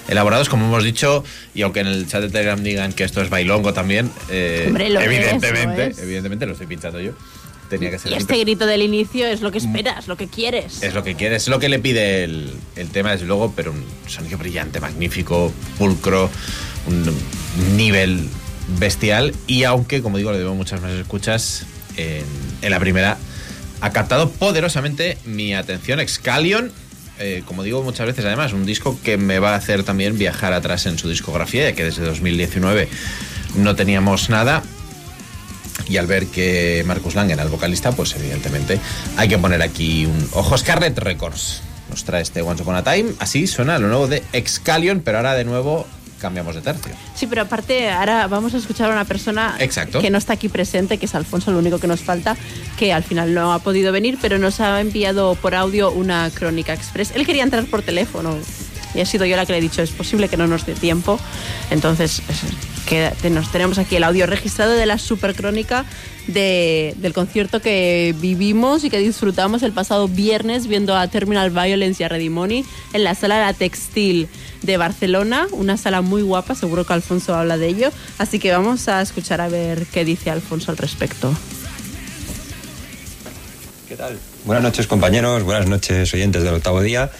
elaborados, 0.07 0.49
como 0.49 0.67
hemos 0.67 0.85
dicho, 0.85 1.25
y 1.55 1.63
aunque 1.63 1.81
en 1.81 1.87
el 1.87 2.07
chat 2.07 2.23
de 2.23 2.29
Telegram 2.29 2.63
digan 2.63 2.93
que 2.93 3.05
esto 3.05 3.23
es 3.23 3.31
bailongo 3.31 3.73
también, 3.73 4.11
eh, 4.29 4.65
Hombre, 4.69 4.91
lo 4.91 5.01
es, 5.01 5.07
evidentemente, 5.07 5.87
lo 5.87 5.91
es. 5.93 5.99
evidentemente 5.99 6.47
lo 6.47 6.53
estoy 6.53 6.67
pinchando 6.67 7.01
yo. 7.01 7.13
Tenía 7.69 7.91
que 7.91 7.99
ser 8.01 8.13
Y 8.13 8.15
este 8.17 8.37
grito 8.39 8.67
del 8.67 8.83
inicio 8.83 9.27
es 9.27 9.41
lo 9.41 9.53
que 9.53 9.59
esperas, 9.59 10.09
lo 10.09 10.17
que 10.17 10.27
quieres. 10.27 10.83
es 10.83 10.93
lo 10.93 11.05
que 11.05 11.15
quieres, 11.15 11.45
es 11.45 11.49
lo 11.49 11.61
que 11.61 11.69
le 11.69 11.79
pide 11.79 12.25
el, 12.25 12.53
el 12.75 12.89
tema, 12.91 13.13
desde 13.13 13.27
luego, 13.27 13.53
pero 13.55 13.71
un 13.71 13.85
sonido 14.09 14.37
brillante, 14.39 14.81
magnífico, 14.81 15.53
pulcro, 15.79 16.29
un 16.89 17.77
nivel 17.77 18.29
bestial, 18.79 19.35
y 19.47 19.65
aunque, 19.65 20.03
como 20.03 20.19
digo, 20.19 20.33
le 20.33 20.39
debo 20.39 20.55
muchas 20.55 20.81
más 20.81 20.93
escuchas, 20.93 21.67
en, 21.97 22.71
la 22.71 22.81
primera 22.81 23.19
ha 23.81 23.91
captado 23.91 24.31
poderosamente 24.31 25.19
mi 25.25 25.55
atención. 25.55 26.01
Excalion, 26.01 26.71
eh, 27.19 27.43
como 27.47 27.63
digo 27.63 27.83
muchas 27.83 28.07
veces, 28.07 28.25
además, 28.25 28.53
un 28.53 28.67
disco 28.67 28.99
que 29.03 29.17
me 29.17 29.39
va 29.39 29.55
a 29.55 29.57
hacer 29.57 29.85
también 29.85 30.19
viajar 30.19 30.53
atrás 30.53 30.87
en 30.87 30.99
su 30.99 31.09
discografía, 31.09 31.71
ya 31.71 31.75
que 31.75 31.85
desde 31.85 32.05
2019 32.05 32.89
no 33.57 33.75
teníamos 33.77 34.29
nada. 34.29 34.63
Y 35.89 35.97
al 35.97 36.07
ver 36.07 36.27
que 36.27 36.85
Marcus 36.87 37.15
Lang 37.15 37.31
era 37.31 37.43
el 37.43 37.49
vocalista, 37.49 37.93
pues 37.93 38.15
evidentemente 38.15 38.79
hay 39.17 39.29
que 39.29 39.39
poner 39.39 39.63
aquí 39.63 40.07
un 40.07 40.29
ojo. 40.35 40.57
Scarlet 40.57 40.97
Records 40.99 41.63
nos 41.89 42.05
trae 42.05 42.23
este 42.23 42.43
Once 42.43 42.63
Upon 42.63 42.77
a 42.77 42.85
Time. 42.85 43.13
Así 43.19 43.47
suena 43.47 43.79
lo 43.79 43.89
nuevo 43.89 44.07
de 44.07 44.23
Excalion, 44.33 45.01
pero 45.01 45.19
ahora 45.19 45.35
de 45.35 45.45
nuevo 45.45 45.87
cambiamos 46.21 46.55
de 46.55 46.61
tercio. 46.61 46.93
Sí, 47.15 47.27
pero 47.27 47.43
aparte 47.43 47.91
ahora 47.91 48.27
vamos 48.27 48.55
a 48.55 48.59
escuchar 48.59 48.91
a 48.91 48.93
una 48.93 49.05
persona 49.05 49.57
Exacto. 49.59 50.01
que 50.01 50.11
no 50.11 50.19
está 50.19 50.35
aquí 50.35 50.49
presente, 50.49 50.99
que 50.99 51.07
es 51.07 51.15
Alfonso, 51.15 51.51
lo 51.51 51.59
único 51.59 51.79
que 51.79 51.87
nos 51.87 52.01
falta, 52.01 52.37
que 52.79 52.93
al 52.93 53.03
final 53.03 53.35
no 53.35 53.53
ha 53.53 53.59
podido 53.61 53.91
venir, 53.93 54.19
pero 54.21 54.39
nos 54.39 54.61
ha 54.61 54.81
enviado 54.81 55.35
por 55.37 55.55
audio 55.55 55.91
una 55.91 56.31
crónica 56.31 56.73
express. 56.75 57.13
Él 57.15 57.27
quería 57.27 57.43
entrar 57.43 57.65
por 57.67 57.83
teléfono 57.83 58.37
y 58.95 59.01
ha 59.01 59.07
sido 59.07 59.25
yo 59.25 59.37
la 59.37 59.47
que 59.47 59.53
le 59.53 59.59
he 59.59 59.63
dicho, 59.63 59.83
es 59.83 59.91
posible 59.91 60.29
que 60.29 60.37
no 60.37 60.47
nos 60.47 60.67
dé 60.67 60.75
tiempo. 60.75 61.19
Entonces, 61.71 62.23
es- 62.29 62.41
que 62.87 63.13
nos 63.31 63.53
tenemos 63.53 63.79
aquí 63.79 63.95
el 63.97 64.03
audio 64.03 64.27
registrado 64.27 64.73
de 64.73 64.85
la 64.85 64.99
super 64.99 65.37
crónica 65.37 65.85
de- 66.27 66.93
del 66.97 67.13
concierto 67.13 67.61
que 67.61 68.17
vivimos 68.21 68.83
y 68.83 68.91
que 68.91 68.99
disfrutamos 68.99 69.63
el 69.63 69.71
pasado 69.71 70.09
viernes 70.09 70.67
viendo 70.67 70.97
a 70.97 71.07
Terminal 71.07 71.51
Violence 71.51 72.03
y 72.03 72.07
a 72.07 72.09
Ready 72.09 72.31
Money 72.31 72.65
en 72.93 73.05
la 73.05 73.15
sala 73.15 73.39
La 73.39 73.53
Textil 73.53 74.29
de 74.63 74.77
Barcelona, 74.77 75.47
una 75.53 75.77
sala 75.77 76.03
muy 76.03 76.23
guapa, 76.23 76.55
seguro 76.55 76.85
que 76.85 76.93
Alfonso 76.93 77.35
habla 77.35 77.57
de 77.57 77.69
ello, 77.69 77.91
así 78.19 78.39
que 78.39 78.53
vamos 78.53 78.89
a 78.89 79.01
escuchar 79.01 79.41
a 79.41 79.49
ver 79.49 79.87
qué 79.87 80.05
dice 80.05 80.31
Alfonso 80.31 80.71
al 80.71 80.77
respecto. 80.77 81.35
¿Qué 83.89 83.97
tal? 83.97 84.19
Buenas 84.45 84.63
noches 84.63 84.87
compañeros, 84.87 85.43
buenas 85.43 85.67
noches 85.67 86.13
oyentes 86.15 86.43
del 86.43 86.55
octavo 86.55 86.81
día. 86.81 87.11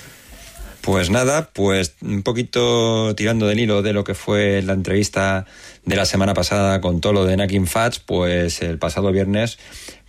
Pues 0.81 1.11
nada, 1.11 1.51
pues 1.53 1.95
un 2.01 2.23
poquito 2.23 3.15
tirando 3.15 3.47
del 3.47 3.59
hilo 3.61 3.83
de 3.83 3.93
lo 3.93 4.03
que 4.03 4.15
fue 4.15 4.63
la 4.63 4.73
entrevista 4.73 5.45
de 5.85 5.97
la 5.97 6.07
semana 6.07 6.33
pasada 6.33 6.81
con 6.81 7.01
Tolo 7.01 7.27
de 7.27 7.37
Nakin 7.37 7.67
Fats, 7.67 7.99
pues 7.99 8.63
el 8.63 8.79
pasado 8.79 9.13
viernes 9.13 9.59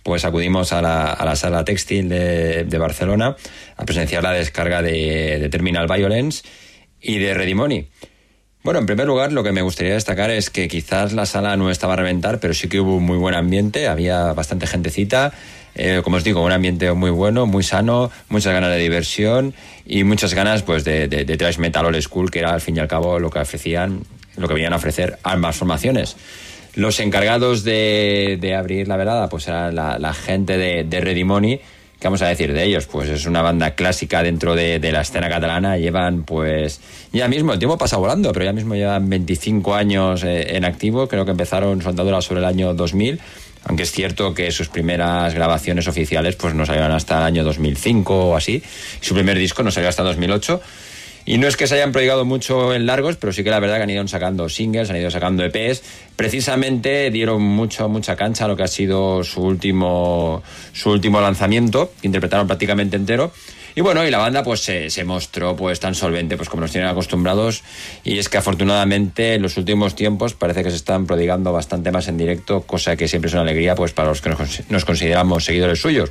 pues 0.02 0.24
acudimos 0.24 0.72
a 0.72 0.82
la, 0.82 1.12
a 1.12 1.24
la 1.24 1.36
sala 1.36 1.64
textil 1.64 2.08
de, 2.08 2.64
de 2.64 2.78
Barcelona 2.78 3.36
a 3.76 3.84
presenciar 3.84 4.22
la 4.22 4.32
descarga 4.32 4.82
de, 4.82 5.38
de 5.38 5.48
Terminal 5.48 5.86
Violence 5.86 6.42
y 7.02 7.18
de 7.18 7.34
Ready 7.34 7.54
Money. 7.54 7.88
Bueno, 8.62 8.78
en 8.78 8.86
primer 8.86 9.08
lugar, 9.08 9.32
lo 9.32 9.42
que 9.42 9.50
me 9.50 9.60
gustaría 9.62 9.94
destacar 9.94 10.30
es 10.30 10.48
que 10.48 10.68
quizás 10.68 11.12
la 11.12 11.26
sala 11.26 11.56
no 11.56 11.68
estaba 11.68 11.94
a 11.94 11.96
reventar, 11.96 12.38
pero 12.38 12.54
sí 12.54 12.68
que 12.68 12.78
hubo 12.78 12.96
un 12.96 13.04
muy 13.04 13.18
buen 13.18 13.34
ambiente, 13.34 13.88
había 13.88 14.32
bastante 14.34 14.68
gentecita, 14.68 15.32
eh, 15.74 16.00
como 16.04 16.16
os 16.18 16.24
digo, 16.24 16.44
un 16.44 16.52
ambiente 16.52 16.92
muy 16.92 17.10
bueno, 17.10 17.46
muy 17.46 17.64
sano, 17.64 18.12
muchas 18.28 18.52
ganas 18.52 18.70
de 18.70 18.78
diversión 18.78 19.52
y 19.84 20.04
muchas 20.04 20.34
ganas 20.34 20.62
pues 20.62 20.84
de, 20.84 21.08
de, 21.08 21.24
de 21.24 21.54
metal 21.58 21.86
old 21.86 22.00
school, 22.00 22.30
que 22.30 22.38
era 22.38 22.54
al 22.54 22.60
fin 22.60 22.76
y 22.76 22.78
al 22.78 22.88
cabo 22.88 23.18
lo 23.18 23.30
que 23.30 23.40
ofrecían, 23.40 24.02
lo 24.36 24.46
que 24.46 24.54
venían 24.54 24.74
a 24.74 24.76
ofrecer 24.76 25.18
ambas 25.24 25.56
formaciones. 25.56 26.16
Los 26.74 27.00
encargados 27.00 27.64
de, 27.64 28.38
de 28.40 28.54
abrir 28.54 28.86
la 28.86 28.96
velada, 28.96 29.28
pues 29.28 29.48
era 29.48 29.72
la, 29.72 30.14
gente 30.14 30.56
de, 30.56 30.84
de 30.84 31.00
Ready 31.00 31.24
Money, 31.24 31.60
¿Qué 32.02 32.08
vamos 32.08 32.22
a 32.22 32.26
decir 32.26 32.52
de 32.52 32.64
ellos? 32.64 32.86
Pues 32.86 33.08
es 33.08 33.26
una 33.26 33.42
banda 33.42 33.76
clásica 33.76 34.24
dentro 34.24 34.56
de, 34.56 34.80
la 34.90 35.02
escena 35.02 35.28
catalana. 35.28 35.78
Llevan, 35.78 36.24
pues, 36.24 36.80
ya 37.12 37.28
mismo, 37.28 37.52
el 37.52 37.60
tiempo 37.60 37.78
pasa 37.78 37.96
volando, 37.96 38.32
pero 38.32 38.44
ya 38.44 38.52
mismo 38.52 38.74
llevan 38.74 39.08
25 39.08 39.72
años 39.72 40.24
eh, 40.24 40.56
en 40.56 40.64
activo. 40.64 41.06
Creo 41.06 41.24
que 41.24 41.30
empezaron 41.30 41.80
su 41.80 41.88
sobre 42.20 42.40
el 42.40 42.46
año 42.46 42.74
2000. 42.74 43.20
Aunque 43.66 43.84
es 43.84 43.92
cierto 43.92 44.34
que 44.34 44.50
sus 44.50 44.68
primeras 44.68 45.32
grabaciones 45.32 45.86
oficiales 45.86 46.34
pues 46.34 46.54
no 46.54 46.66
salieron 46.66 46.90
hasta 46.90 47.18
el 47.18 47.22
año 47.22 47.44
2005 47.44 48.30
o 48.30 48.36
así. 48.36 48.64
Su 49.00 49.14
primer 49.14 49.38
disco 49.38 49.62
no 49.62 49.70
salió 49.70 49.88
hasta 49.88 50.02
2008. 50.02 50.60
Y 51.24 51.38
no 51.38 51.46
es 51.46 51.56
que 51.56 51.66
se 51.68 51.76
hayan 51.76 51.92
prodigado 51.92 52.24
mucho 52.24 52.74
en 52.74 52.84
largos, 52.86 53.16
pero 53.16 53.32
sí 53.32 53.44
que 53.44 53.50
la 53.50 53.60
verdad 53.60 53.76
que 53.76 53.82
han 53.84 53.90
ido 53.90 54.06
sacando 54.08 54.48
singles, 54.48 54.90
han 54.90 54.96
ido 54.96 55.10
sacando 55.10 55.44
EPs. 55.44 55.82
Precisamente 56.16 57.10
dieron 57.10 57.42
mucho, 57.42 57.88
mucha 57.88 58.16
cancha 58.16 58.46
a 58.46 58.48
lo 58.48 58.56
que 58.56 58.64
ha 58.64 58.68
sido 58.68 59.22
su 59.22 59.42
último, 59.42 60.42
su 60.72 60.90
último 60.90 61.20
lanzamiento, 61.20 61.92
que 62.00 62.08
interpretaron 62.08 62.46
prácticamente 62.46 62.96
entero. 62.96 63.32
Y 63.74 63.80
bueno, 63.80 64.06
y 64.06 64.10
la 64.10 64.18
banda 64.18 64.42
pues 64.42 64.60
se, 64.60 64.90
se 64.90 65.04
mostró 65.04 65.56
pues 65.56 65.80
tan 65.80 65.94
solvente 65.94 66.36
pues 66.36 66.48
como 66.48 66.60
nos 66.62 66.72
tienen 66.72 66.90
acostumbrados 66.90 67.62
y 68.04 68.18
es 68.18 68.28
que 68.28 68.36
afortunadamente 68.38 69.34
en 69.34 69.42
los 69.42 69.56
últimos 69.56 69.94
tiempos 69.94 70.34
parece 70.34 70.62
que 70.62 70.70
se 70.70 70.76
están 70.76 71.06
prodigando 71.06 71.52
bastante 71.52 71.90
más 71.90 72.06
en 72.08 72.18
directo, 72.18 72.62
cosa 72.62 72.96
que 72.96 73.08
siempre 73.08 73.28
es 73.28 73.32
una 73.32 73.42
alegría 73.42 73.74
pues 73.74 73.92
para 73.92 74.08
los 74.08 74.20
que 74.20 74.28
nos, 74.28 74.38
cons- 74.40 74.64
nos 74.68 74.84
consideramos 74.84 75.44
seguidores 75.46 75.80
suyos. 75.80 76.10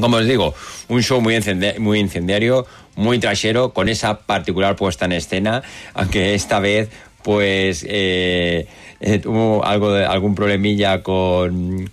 Como 0.00 0.16
os 0.16 0.26
digo, 0.26 0.54
un 0.88 1.02
show 1.02 1.20
muy, 1.20 1.34
incende- 1.36 1.78
muy 1.78 1.98
incendiario, 2.00 2.66
muy 2.96 3.18
trashero, 3.18 3.72
con 3.72 3.88
esa 3.88 4.20
particular 4.20 4.74
puesta 4.76 5.04
en 5.04 5.12
escena, 5.12 5.62
aunque 5.94 6.34
esta 6.34 6.60
vez 6.60 6.88
pues 7.22 7.84
eh, 7.88 8.66
eh, 9.00 9.18
tuvo 9.18 9.64
algo 9.64 9.92
de, 9.92 10.04
algún 10.04 10.34
problemilla 10.34 11.02
con, 11.02 11.88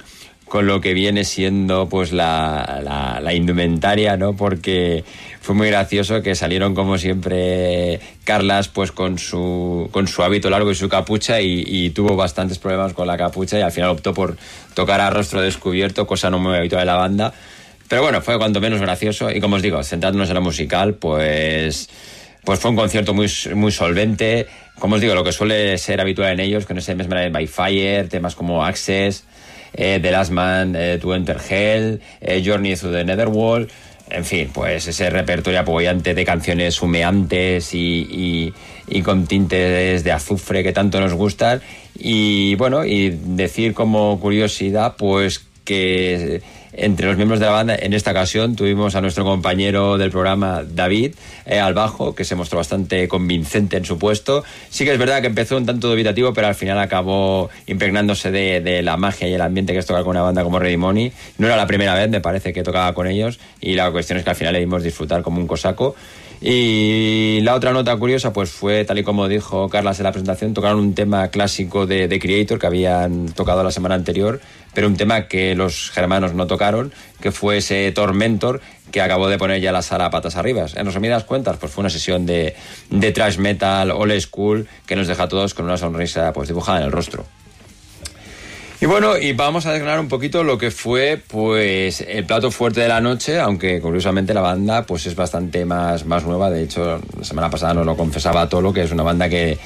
con 0.46 0.66
lo 0.66 0.82
que 0.82 0.94
viene 0.94 1.24
siendo 1.24 1.88
pues 1.88 2.12
la, 2.14 2.80
la, 2.84 3.20
la 3.22 3.34
indumentaria, 3.34 4.18
¿no? 4.18 4.34
Porque 4.36 5.04
fue 5.42 5.54
muy 5.54 5.68
gracioso 5.68 6.22
que 6.24 6.34
salieron 6.36 6.74
como 6.74 6.98
siempre 6.98 8.00
Carlas 8.24 8.70
pues 8.70 8.92
con 8.92 9.20
su, 9.20 9.90
con 9.92 10.08
su 10.08 10.24
hábito 10.24 10.50
largo 10.50 10.72
y 10.72 10.76
su 10.76 10.90
capucha 10.90 11.42
y, 11.42 11.64
y 11.68 11.90
tuvo 11.92 12.16
bastantes 12.16 12.58
problemas 12.60 12.94
con 12.94 13.06
la 13.08 13.18
capucha 13.18 13.60
y 13.60 13.62
al 13.62 13.72
final 13.72 13.90
optó 13.92 14.14
por 14.14 14.36
tocar 14.74 15.00
a 15.02 15.10
rostro 15.12 15.42
descubierto, 15.42 16.08
cosa 16.08 16.30
no 16.30 16.40
muy 16.40 16.56
habitual 16.56 16.82
de 16.82 16.86
la 16.88 16.96
banda. 16.96 17.34
Pero 17.90 18.04
bueno, 18.04 18.22
fue 18.22 18.38
cuanto 18.38 18.62
menos 18.62 18.80
gracioso 18.80 19.32
y 19.32 19.42
como 19.42 19.56
os 19.56 19.64
digo, 19.64 19.84
centrándonos 19.84 20.30
en 20.30 20.36
la 20.36 20.42
musical, 20.42 20.94
pues, 20.94 21.90
pues 22.46 22.60
fue 22.60 22.70
un 22.70 22.78
concierto 22.78 23.16
muy, 23.16 23.30
muy 23.56 23.72
solvente. 23.72 24.46
Como 24.78 24.96
os 24.96 25.02
digo, 25.02 25.16
lo 25.16 25.24
que 25.24 25.32
suele 25.32 25.76
ser 25.80 26.00
habitual 26.00 26.34
en 26.34 26.40
ellos, 26.40 26.68
con 26.68 26.78
ese 26.78 26.94
mismo 26.94 27.16
by 27.32 27.48
Fire, 27.48 28.08
temas 28.08 28.36
como 28.36 28.64
Access, 28.64 29.26
eh, 29.74 30.00
The 30.00 30.12
Last 30.12 30.32
Man 30.32 30.76
eh, 30.76 31.00
to 31.02 31.16
Enter 31.16 31.38
Hell, 31.50 32.00
eh, 32.22 32.44
Journey 32.46 32.76
Through 32.76 32.94
the 32.94 33.04
Netherworld. 33.04 33.70
En 34.12 34.24
fin, 34.24 34.50
pues 34.54 34.88
ese 34.88 35.10
repertorio 35.10 35.60
apoyante 35.60 36.14
de 36.14 36.26
canciones 36.26 36.82
humeantes 36.82 37.72
y, 37.74 38.54
con 39.04 39.26
tintes 39.28 40.04
de 40.04 40.12
azufre 40.12 40.64
que 40.64 40.74
tanto 40.74 41.00
nos 41.00 41.14
gustan. 41.14 41.62
Y 41.96 42.54
bueno, 42.56 42.86
y 42.86 43.10
decir 43.10 43.74
como 43.74 44.20
curiosidad, 44.20 44.96
pues 44.98 45.49
que 45.70 46.42
entre 46.74 47.06
los 47.06 47.16
miembros 47.16 47.40
de 47.40 47.46
la 47.46 47.52
banda, 47.52 47.76
en 47.76 47.94
esta 47.94 48.10
ocasión 48.10 48.56
tuvimos 48.56 48.96
a 48.96 49.02
nuestro 49.02 49.24
compañero 49.24 50.00
del 50.00 50.10
programa, 50.10 50.64
David, 50.64 51.14
eh, 51.46 51.60
al 51.60 51.76
bajo, 51.76 52.16
que 52.16 52.24
se 52.24 52.36
mostró 52.36 52.58
bastante 52.58 53.08
convincente 53.08 53.78
en 53.78 53.86
su 53.86 54.00
puesto. 54.00 54.44
Sí 54.70 54.84
que 54.84 54.94
es 54.94 54.98
verdad 54.98 55.22
que 55.22 55.28
empezó 55.28 55.58
un 55.58 55.68
tanto 55.68 55.90
dubitativo, 55.90 56.34
pero 56.34 56.48
al 56.48 56.56
final 56.56 56.80
acabó 56.80 57.52
impregnándose 57.68 58.32
de, 58.32 58.82
la 58.82 58.98
magia 58.98 59.28
y 59.28 59.34
el 59.34 59.42
ambiente 59.42 59.74
que 59.74 59.80
es 59.80 59.86
tocar 59.86 60.04
con 60.04 60.12
una 60.12 60.24
banda 60.24 60.44
como 60.44 60.58
Ready 60.58 60.78
Money. 60.78 61.12
No 61.38 61.46
era 61.46 61.56
la 61.56 61.68
primera 61.68 61.94
vez, 61.94 62.10
me 62.10 62.22
parece, 62.22 62.52
que 62.52 62.64
tocaba 62.64 62.94
con 62.94 63.06
ellos, 63.06 63.40
y 63.62 63.76
la 63.76 63.92
cuestión 63.92 64.18
es 64.18 64.24
que 64.24 64.32
al 64.32 64.36
final 64.36 64.54
le 64.54 64.60
dimos 64.60 64.82
disfrutar 64.82 65.22
como 65.22 65.40
un 65.40 65.46
cosaco. 65.46 65.96
Y 66.42 67.42
la 67.42 67.56
otra 67.56 67.74
nota 67.74 67.96
curiosa, 67.98 68.32
pues 68.32 68.50
fue, 68.50 68.86
tal 68.86 68.98
y 68.98 69.04
como 69.04 69.28
dijo 69.28 69.68
Carlas 69.68 70.00
en 70.00 70.06
la 70.06 70.12
presentación, 70.12 70.54
tocaron 70.54 70.80
un 70.80 70.94
tema 70.94 71.28
clásico 71.28 71.86
de, 71.86 72.08
de 72.08 72.20
Creator 72.20 72.60
que 72.60 72.68
habían 72.68 73.28
tocado 73.28 73.62
la 73.62 73.72
semana 73.72 73.96
anterior, 73.96 74.40
pero 74.74 74.88
un 74.88 74.96
tema 74.96 75.28
que 75.28 75.54
los 75.54 75.92
germanos 75.92 76.34
no 76.34 76.48
tocaron, 76.48 76.94
que 77.20 77.32
fue 77.32 77.58
ese 77.58 77.92
Tormentor, 77.92 78.62
que 78.92 79.02
acabó 79.02 79.28
de 79.28 79.38
poner 79.38 79.62
ya 79.62 79.72
la 79.72 79.82
sala 79.82 80.06
a 80.06 80.10
patas 80.10 80.38
arriba. 80.38 80.66
En 80.76 80.86
resumidas 80.86 81.26
cuentas, 81.26 81.58
pues 81.58 81.72
fue 81.72 81.82
una 81.82 81.90
sesión 81.90 82.26
de, 82.26 82.56
de 82.90 83.12
trash 83.12 83.38
metal, 83.38 83.92
old 83.92 84.20
school, 84.22 84.68
que 84.86 84.96
nos 84.96 85.08
deja 85.08 85.24
a 85.24 85.28
todos 85.28 85.54
con 85.54 85.66
una 85.66 85.78
sonrisa 85.78 86.32
pues 86.32 86.48
dibujada 86.48 86.80
en 86.80 86.86
el 86.86 86.92
rostro. 86.92 87.26
Y 88.82 88.86
bueno, 88.86 89.18
y 89.18 89.34
vamos 89.34 89.66
a 89.66 89.74
desgranar 89.74 90.00
un 90.00 90.08
poquito 90.08 90.42
lo 90.42 90.58
que 90.58 90.72
fue 90.72 91.22
pues 91.28 92.00
el 92.00 92.26
plato 92.26 92.50
fuerte 92.50 92.80
de 92.80 92.88
la 92.88 93.02
noche, 93.02 93.38
aunque 93.38 93.82
curiosamente 93.82 94.34
la 94.34 94.40
banda 94.40 94.86
pues 94.86 95.06
es 95.06 95.16
bastante 95.16 95.66
más, 95.66 96.06
más 96.06 96.24
nueva. 96.24 96.50
De 96.50 96.64
hecho, 96.64 97.02
la 97.18 97.26
semana 97.26 97.50
pasada 97.50 97.74
nos 97.74 97.86
lo 97.86 97.98
confesaba 97.98 98.48
Tolo, 98.48 98.72
que 98.72 98.84
es 98.84 98.92
una 98.92 99.04
banda 99.04 99.28
que, 99.28 99.58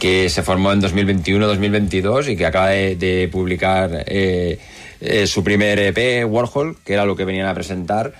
que 0.00 0.28
se 0.28 0.42
formó 0.42 0.72
en 0.72 0.82
2021-2022 0.82 2.32
y 2.32 2.36
que 2.36 2.46
acaba 2.46 2.70
de, 2.70 3.28
publicar 3.30 4.04
eh, 4.06 4.58
eh, 5.00 5.26
su 5.28 5.44
primer 5.44 5.78
EP, 5.78 6.26
Warhol, 6.28 6.78
que 6.84 6.94
era 6.94 7.04
lo 7.04 7.14
que 7.14 7.24
venían 7.24 7.46
a 7.46 7.54
presentar 7.54 8.12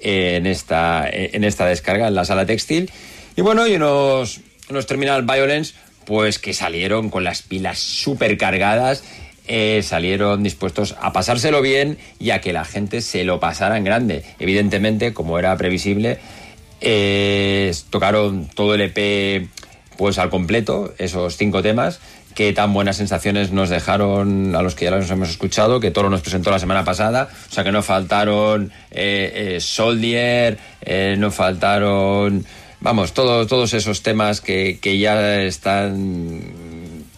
eh, 0.00 0.36
en, 0.36 0.46
esta, 0.46 1.08
en 1.10 1.42
esta 1.42 1.64
descarga 1.64 2.08
en 2.08 2.14
la 2.14 2.26
sala 2.26 2.44
textil. 2.44 2.90
Y 3.34 3.40
bueno, 3.40 3.66
y 3.66 3.76
unos, 3.76 4.40
unos 4.68 4.86
Terminal 4.86 5.22
Violence, 5.22 5.74
pues 6.04 6.38
que 6.38 6.52
salieron 6.52 7.08
con 7.08 7.24
las 7.24 7.40
pilas 7.40 7.78
súper 7.78 8.36
cargadas. 8.36 9.02
Eh, 9.48 9.82
salieron 9.82 10.42
dispuestos 10.42 10.96
a 11.00 11.12
pasárselo 11.12 11.60
bien 11.62 11.98
y 12.18 12.30
a 12.30 12.40
que 12.40 12.52
la 12.52 12.64
gente 12.64 13.00
se 13.00 13.24
lo 13.24 13.40
pasara 13.40 13.76
en 13.76 13.84
grande. 13.84 14.24
Evidentemente, 14.38 15.12
como 15.14 15.38
era 15.38 15.56
previsible, 15.56 16.18
eh, 16.80 17.72
tocaron 17.90 18.48
todo 18.54 18.74
el 18.74 18.82
EP 18.82 19.48
pues 19.96 20.18
al 20.18 20.28
completo, 20.30 20.92
esos 20.98 21.36
cinco 21.38 21.62
temas, 21.62 22.00
que 22.34 22.52
tan 22.52 22.74
buenas 22.74 22.98
sensaciones 22.98 23.50
nos 23.50 23.70
dejaron 23.70 24.54
a 24.54 24.60
los 24.60 24.74
que 24.74 24.84
ya 24.84 24.90
los 24.90 25.10
hemos 25.10 25.30
escuchado, 25.30 25.80
que 25.80 25.90
Toro 25.90 26.10
nos 26.10 26.20
presentó 26.20 26.50
la 26.50 26.58
semana 26.58 26.84
pasada, 26.84 27.30
o 27.50 27.52
sea 27.54 27.64
que 27.64 27.72
no 27.72 27.82
faltaron 27.82 28.70
eh, 28.90 29.56
Soldier, 29.58 30.58
no 31.16 31.30
faltaron, 31.30 32.44
vamos, 32.80 33.14
todo- 33.14 33.46
todos 33.46 33.72
esos 33.72 34.02
temas 34.02 34.42
que, 34.42 34.78
que 34.82 34.98
ya 34.98 35.40
están 35.40 36.42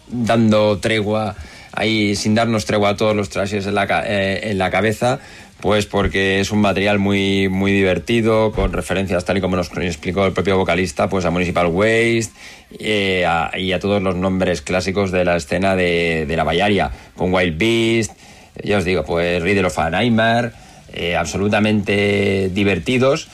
dando 0.07 0.79
tregua 0.79 1.35
ahí 1.73 2.17
sin 2.17 2.35
darnos 2.35 2.65
tregua 2.65 2.91
a 2.91 2.97
todos 2.97 3.15
los 3.15 3.29
trashes 3.29 3.67
en 3.67 3.75
la, 3.75 3.87
eh, 4.07 4.51
en 4.51 4.59
la 4.59 4.71
cabeza, 4.71 5.21
pues 5.61 5.87
porque 5.87 6.41
es 6.41 6.53
un 6.53 6.61
material 6.61 6.99
muy, 6.99 7.49
muy 7.49 7.73
divertido, 7.73 8.53
con 8.53 8.73
referencias 8.73 9.25
tal 9.25 9.39
y 9.39 9.41
como 9.41 9.57
nos 9.57 9.71
explicó 9.77 10.27
el 10.27 10.33
propio 10.33 10.57
vocalista, 10.57 11.09
pues 11.09 11.25
a 11.25 11.31
Municipal 11.31 11.67
Waste 11.67 12.31
eh, 12.79 13.27
y 13.57 13.73
a 13.73 13.81
todos 13.81 14.03
los 14.03 14.17
nombres 14.17 14.63
clásicos 14.63 15.11
de 15.11 15.25
la 15.25 15.37
escena 15.37 15.75
de, 15.75 16.27
de 16.27 16.37
la 16.37 16.45
Bayaria, 16.45 16.91
con 17.17 17.35
Wild 17.35 17.59
Beast, 17.59 18.13
ya 18.63 18.79
os 18.79 18.85
digo, 18.85 19.05
pues 19.05 19.43
Riddle 19.43 19.67
of 19.67 19.79
a 19.79 19.91
Nightmare, 19.91 20.53
eh, 20.93 21.17
absolutamente 21.17 22.51
divertidos. 22.53 23.29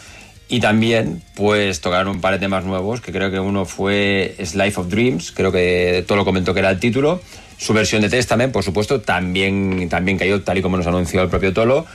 Y 0.46 0.60
también, 0.60 1.22
pues, 1.34 1.80
tocaron 1.80 2.08
un 2.08 2.20
par 2.20 2.34
de 2.34 2.38
temas 2.38 2.64
nuevos, 2.64 3.00
que 3.00 3.12
creo 3.12 3.30
que 3.30 3.40
uno 3.40 3.64
fue 3.64 4.36
Life 4.38 4.78
of 4.78 4.88
Dreams, 4.88 5.32
creo 5.32 5.50
que 5.50 6.04
todo 6.06 6.18
lo 6.18 6.24
comentó 6.24 6.52
que 6.52 6.60
era 6.60 6.70
el 6.70 6.78
título. 6.78 7.22
Su 7.56 7.72
versión 7.72 8.02
de 8.02 8.08
Testament, 8.08 8.52
por 8.52 8.62
supuesto, 8.62 9.00
también, 9.00 9.88
también 9.88 10.18
cayó 10.18 10.42
tal 10.42 10.58
y 10.58 10.62
como 10.62 10.76
nos 10.76 10.86
anunció 10.86 11.22
el 11.22 11.28
propio 11.28 11.52
Tolo. 11.52 11.86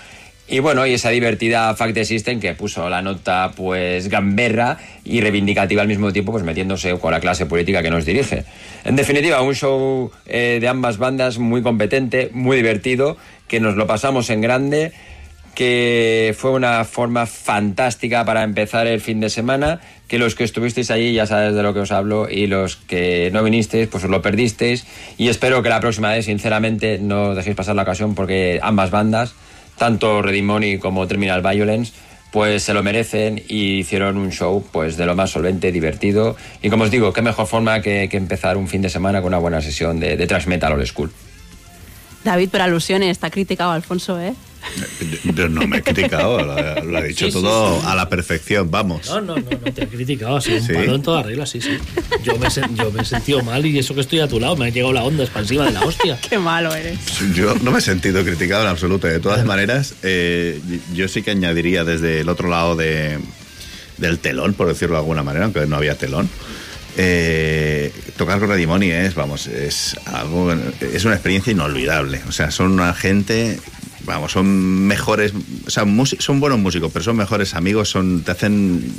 Y 0.51 0.59
bueno, 0.59 0.87
y 0.87 0.93
esa 0.93 1.11
divertida 1.11 1.75
Fact 1.75 1.95
System 2.03 2.39
que 2.39 2.55
puso 2.55 2.89
la 2.89 3.03
nota, 3.03 3.51
pues, 3.55 4.07
gamberra 4.07 4.79
y 5.03 5.21
reivindicativa 5.21 5.83
al 5.83 5.87
mismo 5.87 6.11
tiempo, 6.11 6.31
pues 6.31 6.43
metiéndose 6.43 6.97
con 6.97 7.11
la 7.11 7.19
clase 7.19 7.45
política 7.45 7.83
que 7.83 7.91
nos 7.91 8.03
dirige. 8.03 8.45
En 8.83 8.95
definitiva, 8.95 9.41
un 9.43 9.53
show 9.53 10.11
eh, 10.25 10.57
de 10.59 10.67
ambas 10.67 10.97
bandas 10.97 11.37
muy 11.37 11.61
competente, 11.61 12.31
muy 12.33 12.57
divertido, 12.57 13.15
que 13.47 13.59
nos 13.59 13.75
lo 13.75 13.85
pasamos 13.85 14.31
en 14.31 14.41
grande 14.41 14.91
que 15.59 16.33
fue 16.37 16.51
una 16.51 16.85
forma 16.85 17.25
fantástica 17.25 18.23
para 18.23 18.43
empezar 18.43 18.87
el 18.87 19.01
fin 19.01 19.19
de 19.19 19.29
semana, 19.29 19.81
que 20.07 20.17
los 20.17 20.33
que 20.33 20.45
estuvisteis 20.45 20.89
allí 20.89 21.11
ya 21.11 21.25
sabes 21.25 21.53
de 21.53 21.61
lo 21.61 21.73
que 21.73 21.81
os 21.81 21.91
hablo 21.91 22.29
y 22.29 22.47
los 22.47 22.77
que 22.77 23.29
no 23.33 23.43
vinisteis 23.43 23.89
pues 23.89 24.05
os 24.05 24.09
lo 24.09 24.21
perdisteis 24.21 24.85
y 25.17 25.27
espero 25.27 25.61
que 25.61 25.67
la 25.67 25.81
próxima 25.81 26.11
vez 26.11 26.27
sinceramente 26.27 26.97
no 26.97 27.35
dejéis 27.35 27.57
pasar 27.57 27.75
la 27.75 27.81
ocasión 27.81 28.15
porque 28.15 28.61
ambas 28.63 28.89
bandas, 28.89 29.33
tanto 29.77 30.21
Redimoni 30.21 30.77
como 30.77 31.05
Terminal 31.07 31.41
Violence, 31.41 31.91
pues 32.31 32.63
se 32.63 32.73
lo 32.73 32.81
merecen 32.81 33.43
y 33.49 33.79
hicieron 33.79 34.15
un 34.15 34.31
show 34.31 34.65
pues 34.71 34.95
de 34.95 35.05
lo 35.05 35.13
más 35.13 35.31
solvente, 35.31 35.73
divertido 35.73 36.37
y 36.61 36.69
como 36.69 36.85
os 36.85 36.89
digo, 36.89 37.11
qué 37.11 37.21
mejor 37.21 37.47
forma 37.47 37.81
que, 37.81 38.07
que 38.09 38.15
empezar 38.15 38.55
un 38.55 38.69
fin 38.69 38.81
de 38.81 38.89
semana 38.89 39.19
con 39.19 39.27
una 39.27 39.39
buena 39.39 39.61
sesión 39.61 39.99
de, 39.99 40.15
de 40.15 40.23
old 40.23 40.85
school. 40.85 41.11
David, 42.23 42.47
por 42.47 42.61
alusiones, 42.61 43.11
está 43.11 43.29
criticado 43.29 43.71
Alfonso, 43.71 44.21
¿eh? 44.21 44.33
Yo 45.35 45.47
no 45.49 45.65
me 45.67 45.77
he 45.77 45.81
criticado, 45.81 46.39
lo, 46.41 46.83
lo 46.83 46.97
ha 46.97 47.01
dicho 47.03 47.25
Sí, 47.27 47.31
todo 47.31 47.79
sí. 47.79 47.85
a 47.87 47.95
la 47.95 48.09
perfección, 48.09 48.69
vamos. 48.69 49.07
No, 49.07 49.21
no, 49.21 49.35
no, 49.37 49.41
no 49.65 49.73
te 49.73 49.83
he 49.83 49.87
criticado, 49.87 50.37
ha 50.37 50.41
sido 50.41 50.57
un 50.57 50.67
¿Sí? 50.67 50.73
palo 50.73 50.95
en 50.95 51.01
toda 51.01 51.23
regla, 51.23 51.45
sí, 51.45 51.61
sí. 51.61 51.77
Yo 52.23 52.37
me, 52.37 52.47
he 52.47 52.51
yo 52.75 52.91
me 52.91 53.01
he 53.01 53.05
sentido 53.05 53.41
mal 53.43 53.65
y 53.65 53.77
eso 53.79 53.95
que 53.95 54.01
estoy 54.01 54.19
a 54.19 54.27
tu 54.27 54.39
lado, 54.39 54.55
me 54.57 54.65
ha 54.65 54.69
llegado 54.69 54.93
la 54.93 55.03
onda 55.03 55.23
expansiva 55.23 55.65
de 55.65 55.71
la 55.71 55.81
hostia. 55.81 56.17
Qué 56.29 56.37
malo 56.37 56.73
eres. 56.75 56.99
Yo 57.33 57.55
no 57.61 57.71
me 57.71 57.79
he 57.79 57.81
sentido 57.81 58.23
criticado 58.23 58.63
en 58.63 58.69
absoluto. 58.69 59.07
De 59.07 59.19
todas 59.19 59.45
maneras, 59.45 59.95
eh, 60.03 60.59
yo 60.93 61.07
sí 61.07 61.21
que 61.23 61.31
añadiría 61.31 61.83
desde 61.83 62.19
el 62.21 62.29
otro 62.29 62.49
lado 62.49 62.75
de, 62.75 63.17
del 63.97 64.19
telón, 64.19 64.53
por 64.53 64.67
decirlo 64.67 64.95
de 64.95 64.99
alguna 65.01 65.23
manera, 65.23 65.45
aunque 65.45 65.65
no 65.65 65.77
había 65.77 65.95
telón. 65.95 66.29
eh, 66.97 67.93
tocar 68.17 68.39
con 68.39 68.49
Redimoni 68.49 68.89
es, 68.91 69.15
vamos, 69.15 69.47
es 69.47 69.95
algo, 70.05 70.51
es 70.81 71.05
una 71.05 71.13
experiencia 71.15 71.51
inolvidable. 71.51 72.19
O 72.27 72.31
sea, 72.31 72.51
son 72.51 72.71
una 72.71 72.93
gente, 72.93 73.59
vamos, 74.09 74.31
son 74.31 74.87
mejores, 74.87 75.33
o 75.65 75.69
sea, 75.69 75.85
son 76.19 76.39
buenos 76.39 76.59
músicos, 76.59 76.91
pero 76.91 77.05
son 77.05 77.17
mejores 77.17 77.53
amigos, 77.53 77.89
son, 77.89 78.23
te 78.23 78.31
hacen 78.31 78.93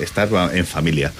estar 0.00 0.28
en 0.52 0.66
familia. 0.66 1.12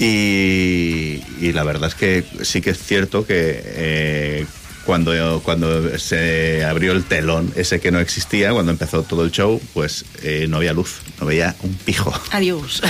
Y, 0.00 1.20
y 1.40 1.52
la 1.52 1.64
verdad 1.64 1.88
es 1.88 1.94
que 1.94 2.24
sí 2.42 2.60
que 2.60 2.70
es 2.70 2.78
cierto 2.78 3.26
que 3.26 3.60
eh, 3.64 4.46
cuando, 4.86 5.42
cuando 5.44 5.98
se 5.98 6.64
abrió 6.64 6.92
el 6.92 7.04
telón, 7.04 7.52
ese 7.56 7.80
que 7.80 7.90
no 7.90 7.98
existía, 7.98 8.52
cuando 8.52 8.72
empezó 8.72 9.02
todo 9.02 9.24
el 9.24 9.30
show, 9.30 9.60
pues 9.74 10.04
eh, 10.22 10.46
no 10.48 10.58
había 10.58 10.72
luz, 10.72 11.00
no 11.20 11.26
veía 11.26 11.54
un 11.62 11.74
pijo. 11.74 12.12
Adiós. 12.30 12.80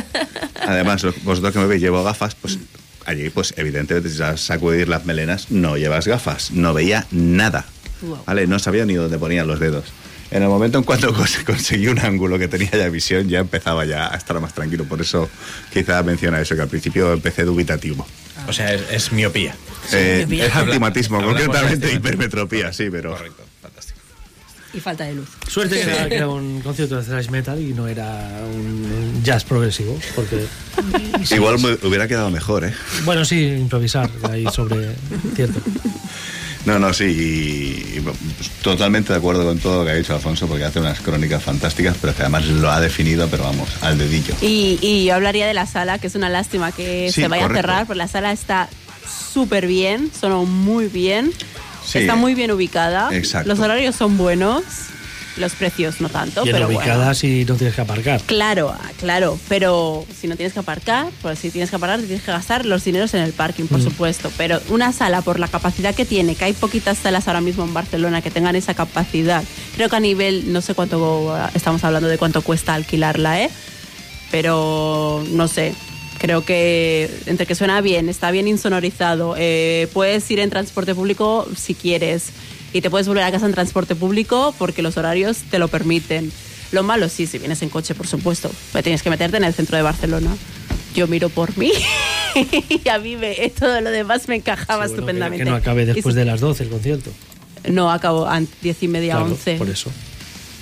Además, 0.66 1.04
vosotros 1.24 1.52
que 1.52 1.58
me 1.58 1.66
veis 1.66 1.82
llevo 1.82 2.02
gafas, 2.02 2.34
pues 2.36 2.58
allí, 3.04 3.28
pues 3.30 3.52
evidentemente, 3.56 4.08
si 4.08 4.18
vas 4.18 4.34
a 4.34 4.36
sacudir 4.38 4.88
las 4.88 5.04
melenas, 5.04 5.50
no 5.50 5.76
llevas 5.76 6.06
gafas, 6.06 6.52
no 6.52 6.72
veía 6.72 7.06
nada. 7.10 7.66
Wow. 8.08 8.22
¿Vale? 8.26 8.46
No 8.46 8.58
sabía 8.58 8.84
ni 8.86 8.94
dónde 8.94 9.18
ponía 9.18 9.44
los 9.44 9.58
dedos. 9.60 9.84
En 10.30 10.42
el 10.42 10.48
momento 10.48 10.78
en 10.78 10.84
cuanto 10.84 11.14
cons- 11.16 11.44
conseguí 11.44 11.86
un 11.88 11.98
ángulo 12.00 12.38
que 12.38 12.48
tenía 12.48 12.70
ya 12.70 12.88
visión, 12.88 13.28
ya 13.28 13.40
empezaba 13.40 13.84
ya 13.84 14.12
a 14.12 14.16
estar 14.16 14.38
más 14.40 14.54
tranquilo. 14.54 14.84
Por 14.84 15.00
eso 15.00 15.28
quizá 15.72 16.02
menciona 16.02 16.40
eso, 16.40 16.54
que 16.56 16.62
al 16.62 16.68
principio 16.68 17.12
empecé 17.12 17.44
dubitativo. 17.44 18.06
O 18.48 18.52
sea, 18.52 18.72
es, 18.74 18.82
es 18.90 19.12
miopía. 19.12 19.54
Eh, 19.92 20.24
miopía. 20.28 20.46
es 20.46 20.54
antimatismo, 20.56 21.22
concretamente 21.22 21.92
hipermetropía, 21.92 22.72
sí, 22.72 22.88
pero... 22.90 23.10
Correcto, 23.16 23.42
fantástico. 23.62 23.98
Y 24.74 24.80
falta 24.80 25.04
de 25.04 25.14
luz. 25.14 25.28
Suerte 25.48 25.76
que 25.76 25.82
era, 25.82 26.08
que 26.08 26.16
era 26.16 26.28
un 26.28 26.60
concierto 26.60 26.96
de 27.00 27.04
thrash 27.04 27.28
metal 27.28 27.60
y 27.60 27.72
no 27.72 27.86
era 27.86 28.40
un 28.52 29.22
jazz 29.22 29.44
progresivo, 29.44 29.96
porque... 30.16 30.46
Igual 31.30 31.60
me 31.60 31.78
hubiera 31.88 32.08
quedado 32.08 32.28
mejor, 32.30 32.64
¿eh? 32.64 32.74
Bueno, 33.04 33.24
sí, 33.24 33.40
improvisar 33.46 34.10
ahí 34.28 34.44
sobre... 34.52 34.96
Cierto. 35.36 35.60
No, 36.66 36.78
no, 36.78 36.92
sí, 36.94 37.04
y, 37.04 37.98
y, 37.98 38.00
pues, 38.00 38.16
totalmente 38.62 39.12
de 39.12 39.18
acuerdo 39.18 39.44
con 39.44 39.58
todo 39.58 39.80
lo 39.80 39.84
que 39.84 39.90
ha 39.92 39.94
dicho 39.96 40.14
Alfonso, 40.14 40.46
porque 40.46 40.64
hace 40.64 40.80
unas 40.80 40.98
crónicas 41.00 41.42
fantásticas, 41.42 41.96
pero 42.00 42.14
que 42.14 42.22
además 42.22 42.46
lo 42.46 42.70
ha 42.70 42.80
definido, 42.80 43.28
pero 43.28 43.44
vamos, 43.44 43.68
al 43.82 43.98
dedillo. 43.98 44.34
Y, 44.40 44.78
y 44.80 45.04
yo 45.04 45.14
hablaría 45.14 45.46
de 45.46 45.52
la 45.54 45.66
sala, 45.66 45.98
que 45.98 46.06
es 46.06 46.14
una 46.14 46.30
lástima 46.30 46.72
que 46.72 47.10
Sí, 47.12 47.20
se 47.20 47.28
vaya 47.28 47.42
correcto. 47.42 47.58
a 47.58 47.62
cerrar, 47.72 47.86
porque 47.86 47.98
la 47.98 48.08
sala 48.08 48.32
está 48.32 48.68
súper 49.32 49.66
bien, 49.66 50.10
sonó 50.18 50.46
muy 50.46 50.86
bien, 50.86 51.32
Sí. 51.84 51.98
está 51.98 52.16
muy 52.16 52.34
bien 52.34 52.50
ubicada, 52.50 53.14
Exacto. 53.14 53.46
los 53.48 53.58
horarios 53.58 53.94
son 53.94 54.16
buenos, 54.16 54.62
los 55.36 55.52
precios 55.54 56.00
no 56.00 56.08
tanto, 56.08 56.42
Bien 56.44 56.56
pero 56.56 56.68
ubicada 56.68 56.96
bueno. 56.96 57.14
si 57.14 57.44
no 57.44 57.54
tienes 57.56 57.74
que 57.74 57.80
aparcar. 57.80 58.20
Claro, 58.22 58.74
claro, 58.98 59.38
pero 59.48 60.04
si 60.18 60.28
no 60.28 60.36
tienes 60.36 60.52
que 60.52 60.60
aparcar, 60.60 61.08
pues 61.22 61.38
si 61.38 61.50
tienes 61.50 61.70
que 61.70 61.76
aparcar, 61.76 62.00
te 62.00 62.06
tienes 62.06 62.24
que 62.24 62.32
gastar 62.32 62.66
los 62.66 62.84
dineros 62.84 63.14
en 63.14 63.22
el 63.22 63.32
parking, 63.32 63.64
por 63.64 63.82
supuesto. 63.82 64.30
Pero 64.36 64.60
una 64.68 64.92
sala, 64.92 65.22
por 65.22 65.40
la 65.40 65.48
capacidad 65.48 65.94
que 65.94 66.04
tiene, 66.04 66.34
que 66.34 66.44
hay 66.44 66.52
poquitas 66.52 66.98
salas 66.98 67.28
ahora 67.28 67.40
mismo 67.40 67.64
en 67.64 67.74
Barcelona 67.74 68.22
que 68.22 68.30
tengan 68.30 68.56
esa 68.56 68.74
capacidad, 68.74 69.42
creo 69.76 69.88
que 69.88 69.96
a 69.96 70.00
nivel, 70.00 70.52
no 70.52 70.60
sé 70.60 70.74
cuánto, 70.74 71.36
estamos 71.54 71.82
hablando 71.84 72.08
de 72.08 72.18
cuánto 72.18 72.42
cuesta 72.42 72.74
alquilarla, 72.74 73.42
¿eh? 73.42 73.50
Pero 74.30 75.24
no 75.30 75.48
sé, 75.48 75.74
creo 76.18 76.44
que 76.44 77.10
entre 77.26 77.46
que 77.46 77.54
suena 77.54 77.80
bien, 77.80 78.08
está 78.08 78.30
bien 78.30 78.48
insonorizado, 78.48 79.34
eh, 79.38 79.88
puedes 79.92 80.28
ir 80.30 80.40
en 80.40 80.50
transporte 80.50 80.94
público 80.94 81.46
si 81.56 81.74
quieres 81.74 82.30
y 82.74 82.80
te 82.80 82.90
puedes 82.90 83.06
volver 83.06 83.22
a 83.22 83.30
casa 83.30 83.46
en 83.46 83.52
transporte 83.52 83.94
público 83.94 84.52
porque 84.58 84.82
los 84.82 84.96
horarios 84.96 85.38
te 85.48 85.60
lo 85.60 85.68
permiten. 85.68 86.30
Lo 86.72 86.82
malo 86.82 87.08
sí, 87.08 87.26
si 87.26 87.38
vienes 87.38 87.62
en 87.62 87.68
coche, 87.68 87.94
por 87.94 88.08
supuesto, 88.08 88.50
pero 88.72 88.82
tienes 88.82 89.00
que 89.02 89.10
meterte 89.10 89.36
en 89.36 89.44
el 89.44 89.54
centro 89.54 89.76
de 89.76 89.84
Barcelona. 89.84 90.36
Yo 90.92 91.06
miro 91.06 91.28
por 91.28 91.56
mí 91.56 91.70
y 92.84 92.88
a 92.88 92.98
mí 92.98 93.16
me, 93.16 93.34
todo 93.58 93.80
lo 93.80 93.90
demás 93.90 94.26
me 94.26 94.34
encajaba 94.34 94.84
Sí, 94.84 94.90
bueno, 94.90 94.94
estupendamente. 94.94 95.44
Que 95.44 95.50
no 95.50 95.56
acabe 95.56 95.86
después 95.86 96.16
de 96.16 96.24
las 96.24 96.40
12 96.40 96.64
el 96.64 96.68
concierto. 96.68 97.10
No, 97.70 97.92
acabo 97.92 98.26
a 98.26 98.42
10 98.62 98.82
y 98.82 98.88
media, 98.88 99.14
Claro, 99.14 99.26
11. 99.26 99.54
Por 99.54 99.70
eso. 99.70 99.90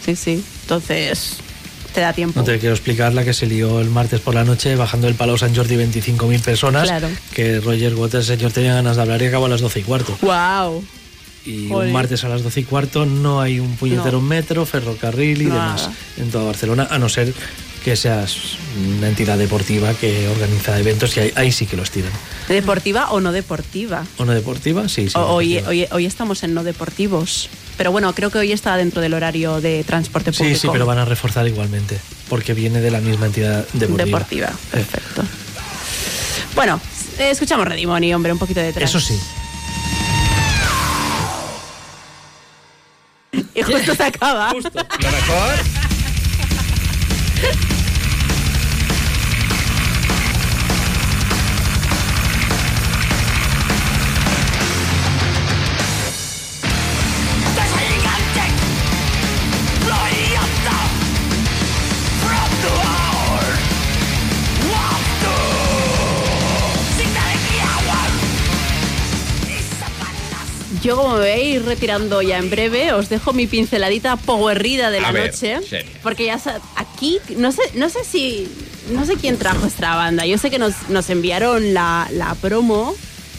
Sí, 0.04 0.14
sí. 0.14 0.44
Entonces, 0.62 1.38
te 1.94 2.02
da 2.02 2.12
tiempo. 2.12 2.40
No 2.40 2.44
te 2.44 2.58
quiero 2.58 2.74
explicar 2.74 3.14
la 3.14 3.24
que 3.24 3.32
se 3.32 3.46
lió 3.46 3.80
el 3.80 3.88
martes 3.88 4.20
por 4.20 4.34
la 4.34 4.44
noche 4.44 4.76
bajando 4.76 5.08
el 5.08 5.14
Palau 5.14 5.38
San 5.38 5.56
Jordi 5.56 5.76
25.000 5.76 6.40
personas. 6.42 6.84
Claro. 6.84 7.08
Que 7.34 7.60
Roger 7.60 7.94
Waters, 7.94 8.26
señor, 8.26 8.52
tenía 8.52 8.74
ganas 8.74 8.96
de 8.96 9.02
hablar 9.02 9.22
y 9.22 9.26
acabó 9.26 9.46
a 9.46 9.48
las 9.48 9.62
12 9.62 9.80
y 9.80 9.82
cuarto. 9.82 10.18
¡Wow! 10.20 10.84
Y 11.44 11.68
Joder. 11.68 11.88
un 11.88 11.92
martes 11.92 12.22
a 12.24 12.28
las 12.28 12.42
12 12.42 12.60
y 12.60 12.64
cuarto 12.64 13.04
no 13.06 13.40
hay 13.40 13.58
un 13.58 13.76
puñetero 13.76 14.20
No. 14.20 14.26
metro, 14.26 14.64
ferrocarril 14.64 15.42
y 15.42 15.46
Nada. 15.46 15.64
demás 15.76 15.90
en 16.18 16.30
toda 16.30 16.44
Barcelona, 16.44 16.86
a 16.90 16.98
no 16.98 17.08
ser 17.08 17.34
que 17.84 17.96
seas 17.96 18.36
una 18.96 19.08
entidad 19.08 19.36
deportiva 19.36 19.92
que 19.94 20.28
organiza 20.28 20.78
eventos 20.78 21.16
y 21.16 21.20
ahí, 21.20 21.32
ahí 21.34 21.50
sí 21.50 21.66
que 21.66 21.76
los 21.76 21.90
tiran. 21.90 22.12
¿Deportiva 22.48 23.10
o 23.10 23.20
no 23.20 23.32
deportiva? 23.32 24.04
¿O 24.18 24.24
no 24.24 24.32
deportiva? 24.32 24.88
Sí, 24.88 25.08
sí. 25.08 25.18
O- 25.18 25.26
hoy, 25.34 25.54
deportiva. 25.54 25.70
hoy, 25.70 25.88
hoy 25.90 26.06
estamos 26.06 26.44
en 26.44 26.54
no 26.54 26.62
deportivos. 26.62 27.48
Pero 27.76 27.90
bueno, 27.90 28.14
creo 28.14 28.30
que 28.30 28.38
hoy 28.38 28.52
está 28.52 28.76
dentro 28.76 29.00
del 29.02 29.14
horario 29.14 29.60
de 29.60 29.82
transporte 29.82 30.30
público. 30.30 30.54
Sí, 30.54 30.60
sí, 30.60 30.68
pero 30.70 30.86
van 30.86 30.98
a 30.98 31.04
reforzar 31.04 31.48
igualmente, 31.48 31.98
porque 32.28 32.54
viene 32.54 32.80
de 32.80 32.90
la 32.92 33.00
misma 33.00 33.26
entidad 33.26 33.66
deportiva. 33.72 34.04
Deportiva, 34.04 34.52
perfecto. 34.70 35.22
Bueno, 36.54 36.80
escuchamos 37.18 37.66
Redimoni, 37.66 38.14
hombre, 38.14 38.30
un 38.32 38.38
poquito 38.38 38.60
de 38.60 38.68
Eso 38.76 39.00
sí. 39.00 39.18
Y 43.32 43.62
justo 43.62 43.94
se 43.94 44.02
acaba. 44.02 44.52
Lo 44.52 44.60
mejor. 44.60 45.54
Yo, 70.82 70.96
como 70.96 71.22
ir 71.24 71.64
retirando 71.64 72.22
ya 72.22 72.38
en 72.38 72.50
breve, 72.50 72.92
os 72.92 73.08
dejo 73.08 73.32
mi 73.32 73.46
pinceladita 73.46 74.16
powerrida 74.16 74.90
de 74.90 75.00
la 75.00 75.08
A 75.08 75.12
ver, 75.12 75.26
noche. 75.32 75.60
serio. 75.68 75.90
Porque 76.02 76.26
ya 76.26 76.40
aquí, 76.76 77.18
no 77.36 77.52
sé, 77.52 77.62
no 77.74 77.88
sé 77.88 78.02
si. 78.04 78.48
No 78.90 79.04
sé 79.06 79.14
quién 79.16 79.38
trajo 79.38 79.64
esta 79.64 79.94
banda. 79.94 80.26
Yo 80.26 80.38
sé 80.38 80.50
que 80.50 80.58
nos, 80.58 80.74
nos 80.88 81.08
enviaron 81.08 81.72
la, 81.72 82.08
la 82.10 82.34
promo. 82.34 82.96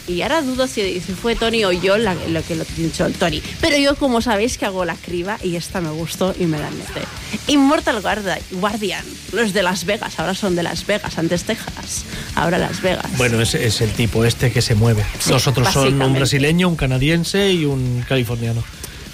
Y 0.08 0.22
ahora 0.22 0.42
dudo 0.42 0.68
si, 0.68 1.00
si 1.00 1.14
fue 1.14 1.36
Tony 1.36 1.64
o 1.64 1.72
yo 1.72 1.98
la- 1.98 2.14
lo 2.14 2.44
que 2.44 2.56
lo 2.56 2.66
dicho 2.76 3.06
el 3.06 3.14
Tony. 3.14 3.42
Pero 3.62 3.78
yo, 3.78 3.96
como 3.96 4.22
sabéis, 4.22 4.58
que 4.58 4.66
hago 4.66 4.84
la 4.84 4.96
criba 4.96 5.38
y 5.42 5.56
esta 5.56 5.80
me 5.80 5.90
gustó 5.92 6.36
y 6.38 6.46
me 6.46 6.58
la 6.60 6.68
anoté. 6.68 7.02
Immortal 7.48 8.02
Guarda- 8.02 8.40
Guardian. 8.52 9.04
Los 9.32 9.54
de 9.54 9.64
Las 9.64 9.86
Vegas. 9.86 10.20
Ahora 10.20 10.36
son 10.36 10.56
de 10.56 10.64
Las 10.64 10.86
Vegas. 10.86 11.18
Antes 11.18 11.44
Texas. 11.46 12.04
Ahora 12.36 12.58
Las 12.58 12.82
Vegas. 12.82 13.06
Bueno, 13.18 13.40
es, 13.42 13.54
es 13.56 13.80
el 13.82 13.92
tipo 13.92 14.26
este 14.26 14.52
que 14.52 14.62
se 14.62 14.76
mueve. 14.76 15.06
Sí, 15.20 15.30
Los 15.32 15.48
otros 15.48 15.72
son 15.72 16.02
un 16.02 16.14
brasileño, 16.14 16.68
un 16.68 16.76
canadiense 16.76 17.52
y 17.54 17.66
un 17.66 18.04
californiano. 18.08 18.64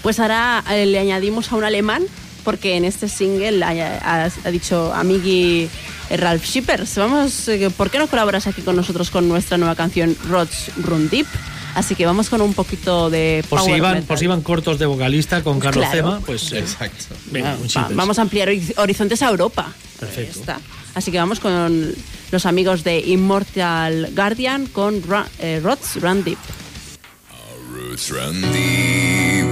Pues 0.02 0.20
ahora 0.20 0.64
eh, 0.72 0.86
le 0.86 0.98
añadimos 0.98 1.52
a 1.52 1.56
un 1.56 1.66
alemán, 1.66 2.04
porque 2.50 2.76
en 2.78 2.84
este 2.84 3.08
single 3.08 3.64
ha, 3.64 3.70
ha- 4.26 4.32
ha 4.44 4.50
dicho 4.52 4.92
Amigui 4.92 5.70
eh, 6.10 6.18
Ralph 6.18 6.44
Shippers. 6.44 6.96
Vamos, 6.98 7.48
eh, 7.48 7.70
¿por 7.70 7.92
qué 7.92 8.00
no 8.00 8.08
colaboras 8.08 8.48
aquí 8.48 8.64
con 8.64 8.76
nosotros 8.76 9.12
con 9.12 9.28
nuestra 9.28 9.60
nueva 9.60 9.76
canción 9.76 10.16
Rods 10.28 10.72
Run 10.78 11.10
Deep? 11.10 11.28
Así 11.76 11.94
que 11.94 12.08
vamos 12.08 12.28
con 12.30 12.42
un 12.42 12.56
poquito 12.56 13.12
de 13.12 13.46
Por 13.48 13.60
si, 13.60 13.66
power 13.66 13.78
iban, 13.78 13.92
metal. 13.94 14.08
por 14.08 14.18
si 14.18 14.26
iban 14.26 14.42
cortos 14.42 14.80
de 14.80 14.88
vocalista 14.88 15.44
con 15.44 15.60
Carlos 15.60 15.86
Claro. 15.86 15.96
Cema, 16.14 16.20
pues 16.26 16.52
eh, 16.54 16.58
Exacto. 16.58 17.06
venga, 17.32 17.56
Va- 17.78 17.90
vamos 17.94 18.18
a 18.18 18.24
ampliar 18.24 18.50
horiz- 18.50 18.74
horizontes 18.78 19.22
a 19.22 19.30
Europa. 19.30 19.72
Perfecto. 20.00 20.34
Ahí 20.34 20.40
está. 20.40 20.60
Así 20.96 21.12
que 21.12 21.20
vamos 21.20 21.40
con 21.40 21.94
los 22.32 22.46
amigos 22.48 22.84
de 22.84 23.00
Immortal 23.00 24.10
Guardian 24.16 24.66
con 24.66 25.04
Ra- 25.08 25.28
eh, 25.38 25.60
Rods 25.64 26.02
Run 26.02 26.24
Deep. 26.24 26.40
Roots 27.72 28.10
run 28.10 28.42
deep, 28.52 29.46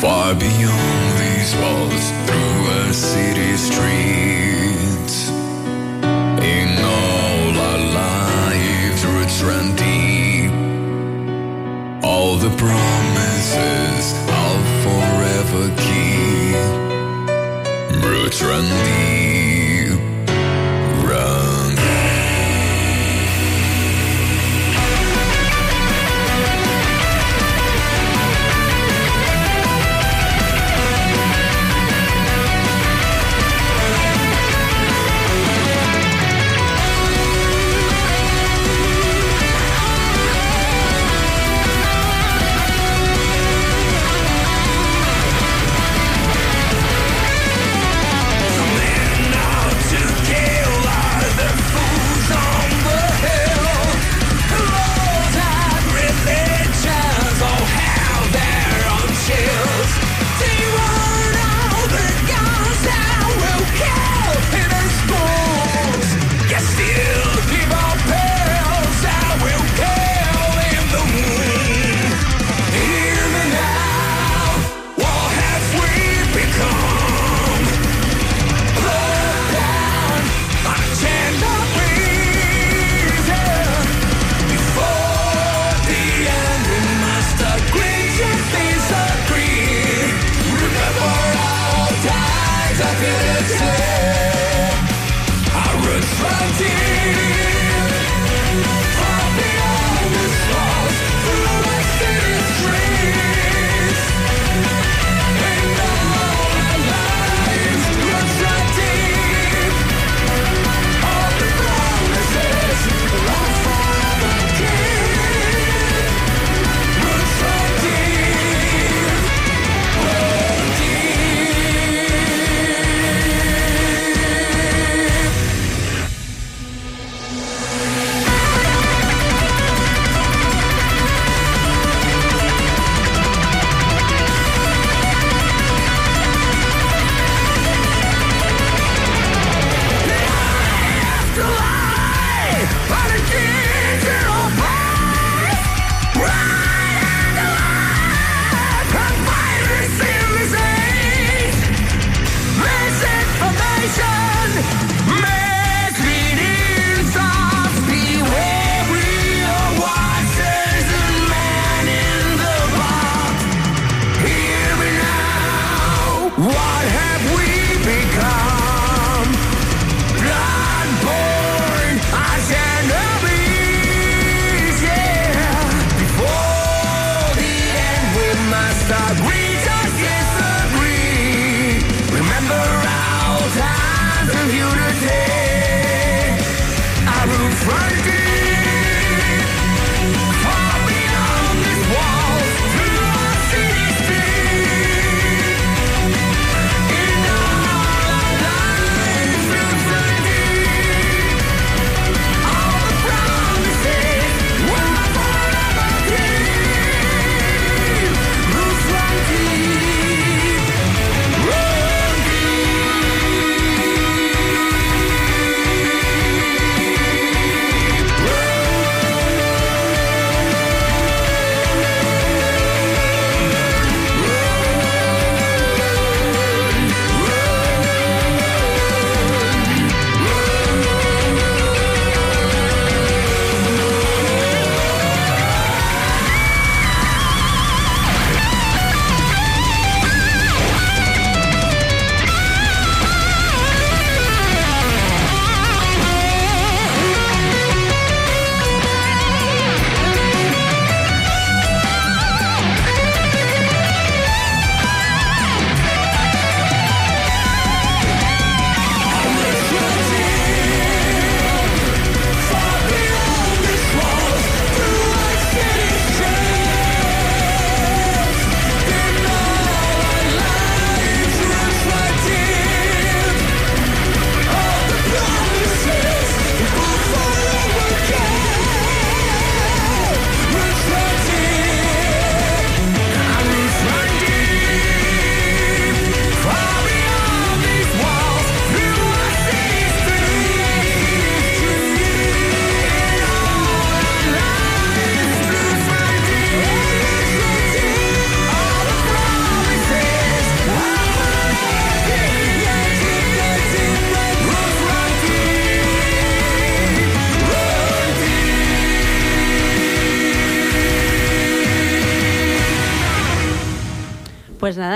far 0.00 0.34
beyond 0.38 1.03
these 1.44 1.56
walls, 1.56 2.10
through 2.26 2.66
our 2.76 2.92
city 2.92 3.56
streets. 3.56 5.16
In 6.56 6.68
all 6.96 7.58
our 7.68 7.82
lives, 8.02 9.04
roots 9.04 9.42
run 9.42 9.76
deep. 9.76 10.50
All 12.02 12.36
the 12.36 12.50
promises 12.56 14.04
I'll 14.40 14.64
forever 14.84 15.64
keep. 15.86 16.56
Roots 18.04 18.40
run 18.42 18.64
deep, 18.64 19.13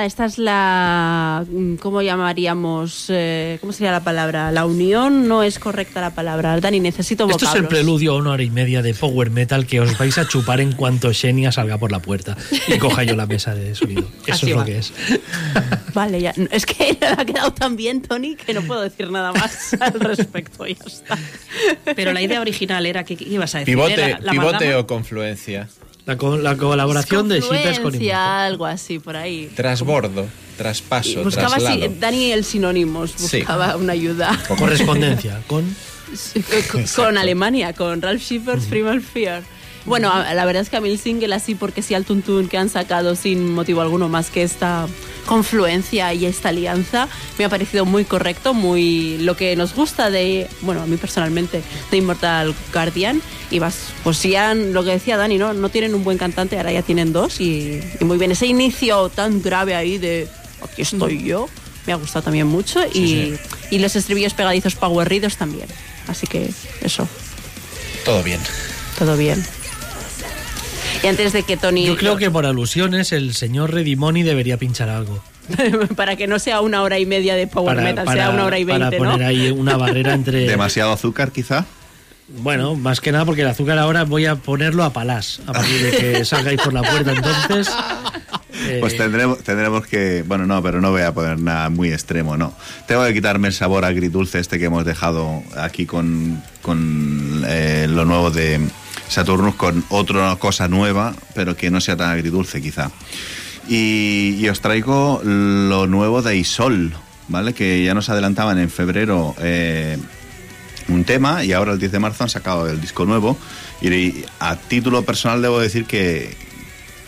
esta 0.09 0.25
es 0.25 0.39
la. 0.39 1.45
mm, 1.49 1.75
¿Cómo 1.77 2.03
llamaríamos? 2.03 3.07
eh, 3.11 3.59
¿Cómo 3.61 3.73
sería 3.73 3.93
la 3.93 4.03
palabra? 4.03 4.51
La 4.51 4.67
unión 4.67 5.29
no 5.29 5.43
es 5.45 5.59
correcta 5.61 6.01
la 6.01 6.11
palabra. 6.15 6.59
Dani, 6.61 6.81
necesito 6.81 7.25
Esto 7.25 7.35
vocablos. 7.39 7.55
es 7.55 7.61
el 7.63 7.69
preludio 7.69 8.13
a 8.13 8.17
una 8.17 8.31
hora 8.33 8.43
y 8.43 8.51
media 8.51 8.83
de 8.83 8.93
Power 8.95 9.31
Metal 9.31 9.67
que 9.67 9.81
os 9.81 9.97
vais 9.97 10.19
a 10.19 10.27
chupar 10.27 10.61
en 10.61 10.73
cuanto 10.73 11.13
Xenia 11.15 11.53
salga 11.53 11.79
por 11.79 11.93
la 11.93 12.01
puerta 12.01 12.37
y 12.67 12.79
coja 12.79 13.05
yo 13.05 13.15
la 13.15 13.27
mesa 13.27 13.55
de 13.55 13.75
sonido. 13.77 14.03
Eso 14.27 14.33
Así 14.33 14.51
es 14.51 14.57
va. 14.57 14.61
lo 14.61 14.67
que 14.67 14.79
es. 14.79 14.93
Vale, 15.95 16.21
ya. 16.21 16.35
Es 16.51 16.67
que 16.67 16.97
me 17.01 17.07
ha 17.07 17.25
quedado 17.25 17.53
tan 17.53 17.77
bien, 17.77 18.03
Tony, 18.03 18.35
que 18.37 18.55
no 18.55 18.63
puedo 18.63 18.81
decir 18.83 19.11
nada 19.11 19.33
más 19.33 19.75
al 19.81 20.01
respecto. 20.01 20.67
Ya 20.67 20.77
está. 20.87 21.17
Pero 21.95 22.13
la 22.13 22.21
idea 22.23 22.41
original 22.41 22.85
era 22.87 23.05
que 23.05 23.17
¿qué 23.17 23.25
ibas 23.25 23.55
a 23.55 23.59
decir. 23.61 23.75
Pivote, 23.75 23.95
Era 23.95 24.19
la 24.21 24.33
pivote 24.33 24.57
amalgama. 24.57 24.79
o 24.81 24.87
confluencia. 24.87 25.69
La, 26.09 26.17
co- 26.17 26.39
la 26.39 26.57
colaboración 26.57 27.29
de 27.29 27.41
Shippers 27.41 27.81
con 27.81 27.95
algo 28.11 28.65
así, 28.65 28.99
por 28.99 29.15
ahí. 29.15 29.51
Trasbordo, 29.55 30.27
traspaso, 30.57 31.23
Buscaba 31.23 31.51
traslado. 31.57 31.85
así, 31.85 31.95
Dani 32.01 32.33
el 32.33 32.45
sinónimos, 32.45 33.13
Sí. 33.15 33.37
buscaba 33.41 33.77
una 33.77 33.93
ayuda. 33.93 34.37
correspondencia 34.59 35.43
con 35.47 35.77
con, 36.73 36.85
con 36.97 37.19
Alemania, 37.19 37.75
con 37.75 38.01
Ralph 38.01 38.23
Shippers, 38.23 38.65
Primal 38.65 39.03
Fear. 39.03 39.43
Bueno, 39.89 40.13
la 40.35 40.45
verdad 40.45 40.63
es 40.63 40.71
que 40.71 40.77
a 40.77 40.81
mí 40.81 40.91
el 40.91 40.99
single 40.99 41.35
así 41.35 41.55
porque 41.55 41.83
sí 41.83 41.95
al 41.95 42.05
tuntún 42.05 42.49
que 42.49 42.59
han 42.59 42.69
sacado 42.69 43.17
sin 43.17 43.53
motivo 43.53 43.81
alguno 43.81 44.09
más 44.09 44.31
que 44.31 44.43
esta 44.43 44.87
confluencia 45.27 46.15
y 46.15 46.25
esta 46.27 46.49
alianza 46.51 47.09
me 47.39 47.45
ha 47.45 47.49
parecido 47.49 47.85
muy 47.85 48.05
correcto, 48.05 48.55
muy 48.55 49.19
lo 49.19 49.37
que 49.37 49.55
nos 49.57 49.75
gusta 49.75 50.11
de, 50.11 50.49
bueno, 50.63 50.83
a 50.83 50.87
mí 50.87 50.97
personalmente, 50.97 51.63
de 51.91 51.97
Immortal 51.97 52.55
Guardian 52.73 53.21
y 53.51 53.59
vas, 53.59 53.77
pues 54.05 54.23
ya 54.23 54.55
lo 54.55 54.85
que 54.85 54.91
decía 54.91 55.17
Dani, 55.17 55.39
¿no? 55.39 55.53
No 55.53 55.69
tienen 55.69 55.95
un 55.95 56.05
buen 56.05 56.19
cantante, 56.19 56.57
ahora 56.57 56.73
ya 56.73 56.83
tienen 56.83 57.13
dos 57.13 57.41
y, 57.41 57.81
y 58.01 58.05
muy 58.05 58.19
bien. 58.19 58.31
Ese 58.33 58.47
inicio 58.47 59.09
tan 59.11 59.43
grave 59.43 59.75
ahí 59.75 59.99
de 59.99 60.29
aquí 60.63 60.83
estoy 60.83 61.23
yo, 61.25 61.49
me 61.87 61.93
ha 61.93 61.97
gustado 61.97 62.25
también 62.25 62.47
mucho 62.47 62.81
y, 62.87 63.35
y 63.71 63.79
los 63.79 63.97
estribillos 63.97 64.35
pegadizos 64.35 64.75
power 64.75 65.09
readers 65.09 65.37
también. 65.37 65.67
Así 66.07 66.27
que 66.27 66.51
eso, 66.81 67.07
Todo 68.05 68.23
bien. 68.23 68.41
todo 68.99 69.17
bien. 69.17 69.45
Y 71.03 71.07
antes 71.07 71.33
de 71.33 71.43
que 71.43 71.57
Tony... 71.57 71.87
Yo 71.87 71.97
creo 71.97 72.17
que 72.17 72.31
por 72.31 72.47
alusiones 72.47 73.13
el 73.13 73.35
señor 73.35 73.73
Redimoni 73.73 74.23
debería 74.23 74.57
pinchar 74.57 74.89
algo. 74.89 75.23
para 75.97 76.17
que 76.17 76.27
no 76.27 76.39
sea 76.39 76.61
una 76.61 76.83
hora 76.83 76.99
y 76.99 77.07
media 77.07 77.35
de 77.35 77.47
power 77.47 77.81
metal, 77.81 78.07
sea 78.09 78.31
una 78.31 78.45
hora 78.45 78.59
y 78.59 78.65
para 78.65 78.91
veinte, 78.91 78.99
¿no? 78.99 79.13
poner 79.13 79.27
ahí 79.27 79.51
una 79.51 79.77
barrera 79.77 80.15
entre... 80.15 80.41
Demasiado 80.49 80.93
azúcar, 80.93 81.33
quizá. 81.33 81.67
Bueno, 82.29 82.75
más 82.75 83.01
que 83.01 83.11
nada 83.11 83.25
porque 83.25 83.41
el 83.41 83.49
azúcar 83.49 83.79
ahora 83.79 84.05
voy 84.05 84.27
a 84.27 84.37
ponerlo 84.37 84.85
a 84.85 84.93
palás 84.93 85.41
a 85.47 85.53
partir 85.53 85.83
de 85.83 85.91
que 85.97 86.25
salgáis 86.27 86.61
por 86.61 86.75
la 86.75 86.83
puerta. 86.83 87.13
Entonces, 87.13 87.75
eh, 88.67 88.79
Pues 88.81 88.99
tendremos, 88.99 89.39
tendremos 89.39 89.87
que. 89.87 90.23
Bueno, 90.27 90.45
no, 90.47 90.63
pero 90.63 90.83
no 90.83 90.91
voy 90.91 91.03
a 91.03 91.15
poner 91.15 91.41
nada 91.41 91.71
muy 91.71 91.91
extremo, 91.91 92.37
no. 92.37 92.53
Tengo 92.87 93.07
que 93.07 93.15
quitarme 93.15 93.49
el 93.49 93.55
sabor 93.55 93.87
agridulce 93.87 94.41
este 94.41 94.59
que 94.59 94.67
hemos 94.67 94.85
dejado 94.85 95.43
aquí 95.57 95.87
con, 95.87 96.43
con 96.61 97.45
eh, 97.47 97.87
lo 97.89 98.05
nuevo 98.05 98.31
de 98.31 98.61
Saturnus, 99.09 99.55
con 99.55 99.85
otra 99.89 100.37
cosa 100.37 100.69
nueva, 100.69 101.15
pero 101.35 101.57
que 101.57 101.71
no 101.71 101.81
sea 101.81 101.97
tan 101.97 102.11
agridulce, 102.11 102.61
quizá. 102.61 102.91
Y, 103.69 104.47
os 104.49 104.61
traigo 104.61 105.21
lo 105.25 105.87
nuevo 105.87 106.23
de 106.23 106.37
Isol, 106.37 106.95
¿vale? 107.29 107.53
Que 107.53 107.85
ya 107.85 107.95
nos 107.95 108.09
adelantaban 108.09 108.59
en 108.59 108.71
febrero. 108.71 109.35
eh, 109.41 109.99
un 110.89 111.05
tema 111.05 111.45
y 111.45 111.53
ahora 111.53 111.73
el 111.73 111.79
10 111.79 111.93
de 111.93 111.99
marzo 111.99 112.25
han 112.25 112.31
sacado 112.31 112.67
el 112.67 112.81
disco 112.81 113.05
nuevo 113.05 113.37
y 113.81 114.25
a 114.41 114.57
título 114.57 115.03
personal 115.03 115.43
debo 115.43 115.61
decir 115.61 115.85
que 115.85 116.37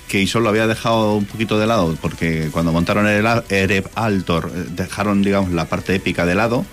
que 0.08 0.20
Isol 0.20 0.42
lo 0.42 0.48
había 0.48 0.66
dejado 0.66 1.14
un 1.14 1.24
poquito 1.24 1.58
de 1.58 1.66
lado 1.66 1.96
porque 2.00 2.48
cuando 2.50 2.72
montaron 2.72 3.06
el 3.06 3.24
Ereb 3.48 3.88
Altor 3.94 4.52
eh, 4.54 4.64
dejaron 4.70 5.22
digamos 5.22 5.52
la 5.52 5.66
parte 5.66 5.94
épica 5.94 6.26
de 6.26 6.34
lado 6.34 6.64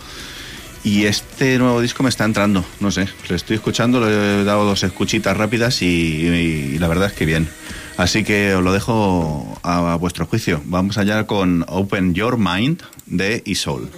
y 0.88 1.06
este 1.06 1.58
nuevo 1.60 1.82
disco 1.82 2.02
me 2.02 2.08
está 2.08 2.24
entrando, 2.24 2.64
no 2.80 2.92
sé, 2.92 3.10
lo 3.28 3.36
estoy 3.36 3.58
escuchando, 3.58 4.00
le 4.00 4.42
he 4.42 4.44
dado 4.46 4.64
dos 4.64 4.84
escuchitas 4.84 5.36
rápidas 5.36 5.82
y, 5.82 6.80
la 6.80 6.88
verdad 6.88 7.08
es 7.08 7.14
que 7.14 7.26
bien. 7.26 7.50
Así 7.98 8.24
que 8.24 8.56
os 8.56 8.64
lo 8.64 8.72
dejo 8.72 9.60
a, 9.64 9.98
vuestro 9.98 10.28
juicio. 10.28 10.62
Vamos 10.64 10.98
allá 10.98 11.28
con 11.28 11.66
Open 11.68 12.14
Your 12.14 12.38
Mind 12.38 12.84
de 13.06 13.42
Isol. 13.46 13.90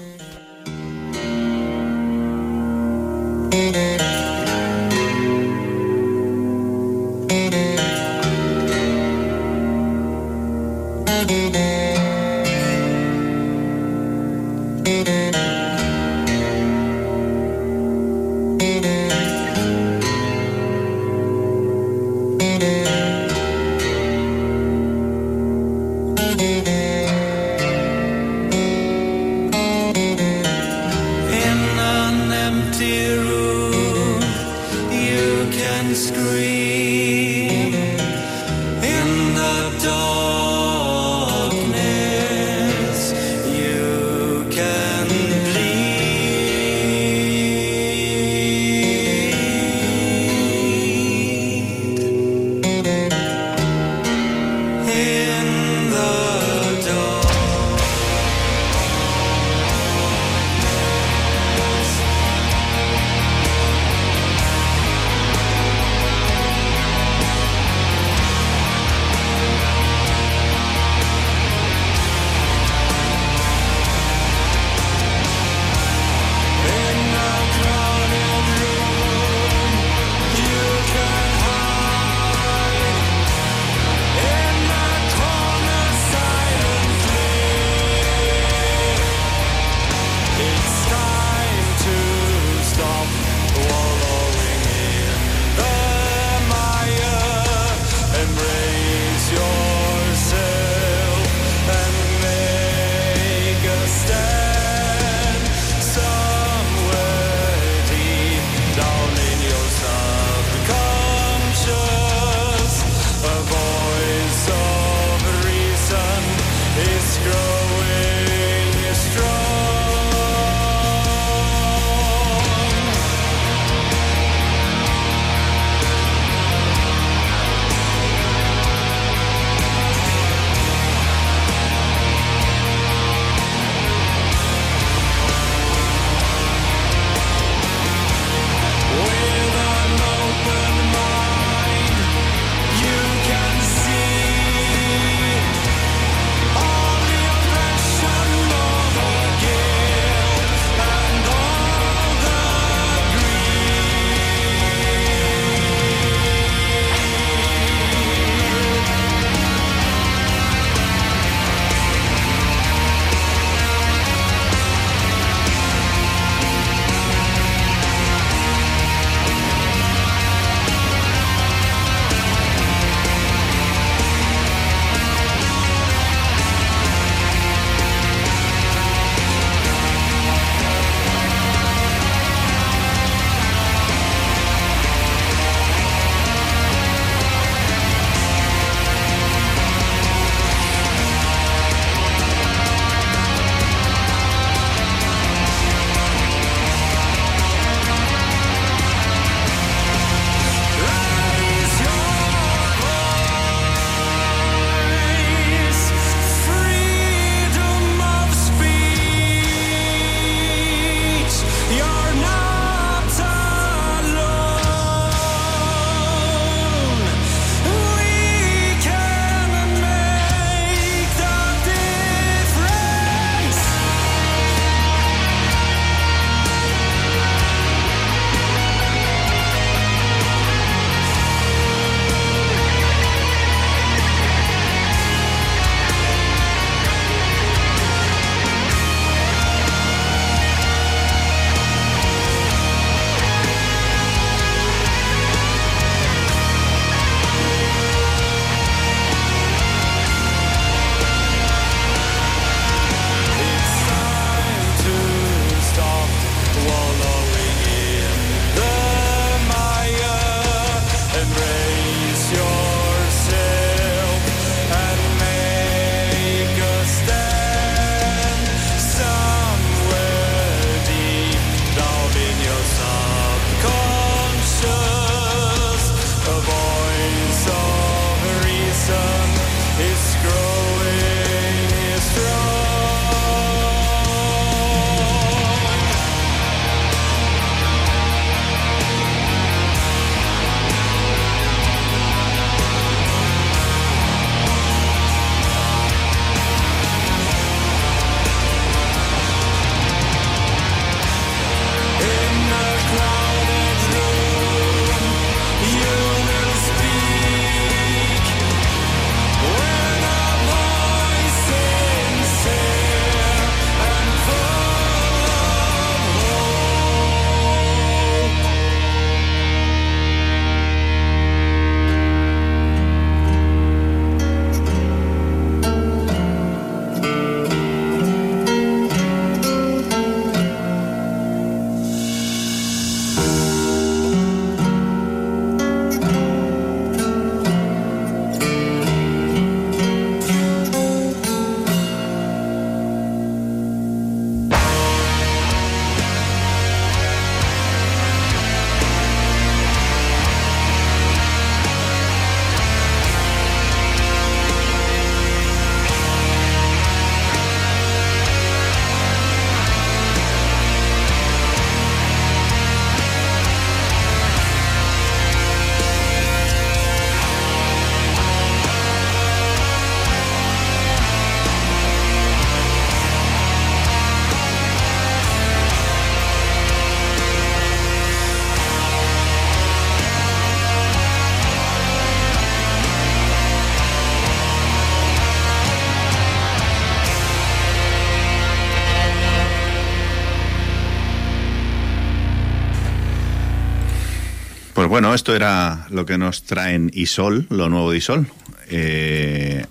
Pues 394.89 395.03
bueno, 395.03 395.13
esto 395.13 395.35
era 395.35 395.85
lo 395.91 396.03
que 396.07 396.17
nos 396.17 396.41
traen 396.41 396.89
Isol, 396.95 397.45
lo 397.51 397.69
nuevo 397.69 397.91
de 397.91 397.99
Isol. 397.99 398.25
Eh, 398.71 399.63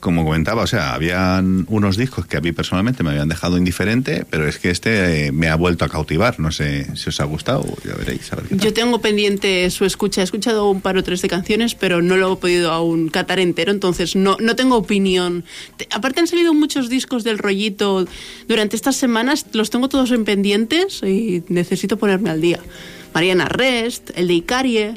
como 0.00 0.26
comentaba, 0.26 0.60
o 0.62 0.66
sea, 0.66 0.92
habían 0.92 1.64
unos 1.70 1.96
discos 1.96 2.26
que 2.26 2.36
a 2.36 2.42
mí 2.42 2.52
personalmente 2.52 3.02
me 3.02 3.08
habían 3.08 3.30
dejado 3.30 3.56
indiferente, 3.56 4.26
pero 4.28 4.46
es 4.46 4.58
que 4.58 4.68
este 4.68 5.28
eh, 5.28 5.32
me 5.32 5.48
ha 5.48 5.56
vuelto 5.56 5.86
a 5.86 5.88
cautivar. 5.88 6.38
No 6.38 6.52
sé 6.52 6.94
si 6.96 7.08
os 7.08 7.18
ha 7.20 7.24
gustado, 7.24 7.64
ya 7.82 7.94
veréis. 7.94 8.30
Yo 8.50 8.74
tengo 8.74 9.00
pendiente 9.00 9.70
su 9.70 9.86
escucha. 9.86 10.20
He 10.20 10.24
escuchado 10.24 10.68
un 10.68 10.82
par 10.82 10.98
o 10.98 11.02
tres 11.02 11.22
de 11.22 11.28
canciones, 11.30 11.74
pero 11.74 12.02
no 12.02 12.18
lo 12.18 12.34
he 12.34 12.36
podido 12.36 12.70
aún 12.70 13.08
catar 13.08 13.38
entero, 13.38 13.72
entonces 13.72 14.16
no, 14.16 14.36
no 14.38 14.54
tengo 14.54 14.76
opinión. 14.76 15.44
Te- 15.78 15.88
aparte 15.90 16.20
han 16.20 16.26
salido 16.26 16.52
muchos 16.52 16.90
discos 16.90 17.24
del 17.24 17.38
rollito 17.38 18.06
durante 18.48 18.76
estas 18.76 18.96
semanas, 18.96 19.46
los 19.54 19.70
tengo 19.70 19.88
todos 19.88 20.10
en 20.10 20.26
pendientes 20.26 21.02
y 21.02 21.42
necesito 21.48 21.96
ponerme 21.96 22.28
al 22.28 22.42
día. 22.42 22.60
Mariana 23.18 23.48
Rest, 23.48 24.10
el 24.14 24.28
de 24.28 24.34
Icarie. 24.34 24.94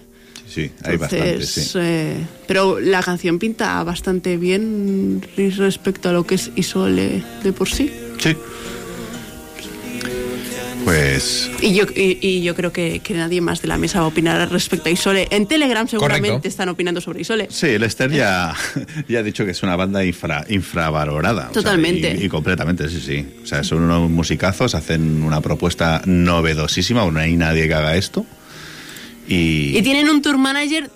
Sí, 0.47 0.69
hay 0.83 0.97
bastante, 0.97 1.25
sí. 1.43 1.61
Entonces, 1.61 1.75
eh, 1.75 2.17
pero 2.47 2.79
la 2.79 3.01
canción 3.01 3.39
pinta 3.39 3.83
bastante 3.83 4.37
bien 4.37 5.27
respecto 5.57 6.09
a 6.09 6.11
lo 6.11 6.23
que 6.23 6.35
es 6.35 6.51
Isole 6.55 7.23
de 7.41 7.51
por 7.51 7.67
sí. 7.67 7.91
Sí. 8.19 8.37
Pues 10.83 11.49
Y 11.61 11.73
yo, 11.75 11.85
y, 11.95 12.17
y 12.21 12.41
yo 12.41 12.55
creo 12.55 12.71
que, 12.73 12.99
que 13.01 13.13
nadie 13.13 13.39
más 13.39 13.61
de 13.61 13.67
la 13.67 13.77
mesa 13.77 13.99
va 13.99 14.05
a 14.05 14.07
opinar 14.09 14.49
respecto 14.51 14.89
a 14.89 14.91
Isole. 14.91 15.27
En 15.29 15.45
Telegram 15.45 15.87
seguramente 15.87 16.29
Correcto. 16.29 16.47
están 16.47 16.69
opinando 16.69 17.01
sobre 17.01 17.21
Isole. 17.21 17.47
sí, 17.49 17.77
Lester 17.77 18.11
ya, 18.11 18.53
ya 19.07 19.19
ha 19.19 19.23
dicho 19.23 19.45
que 19.45 19.51
es 19.51 19.61
una 19.63 19.75
banda 19.75 20.03
infra, 20.03 20.43
infravalorada. 20.49 21.49
o 21.49 21.53
sea, 21.53 21.61
Totalmente. 21.63 22.17
y, 22.19 22.25
y 22.25 22.29
completamente, 22.29 22.89
sí, 22.89 22.99
sí. 22.99 23.25
O 23.43 23.45
sea, 23.45 23.63
son 23.63 23.83
unos 23.83 24.09
musicazos, 24.09 24.73
hacen 24.75 25.21
una 25.23 25.39
propuesta 25.41 26.01
novedosísima, 26.05 27.09
no 27.09 27.19
hay 27.19 27.35
nadie 27.35 27.67
que 27.67 27.73
haga 27.73 27.95
esto. 27.95 28.25
Y, 29.27 29.77
Y 29.77 29.81
tienen 29.83 30.09
un 30.09 30.21
tour 30.21 30.37
manager 30.37 30.89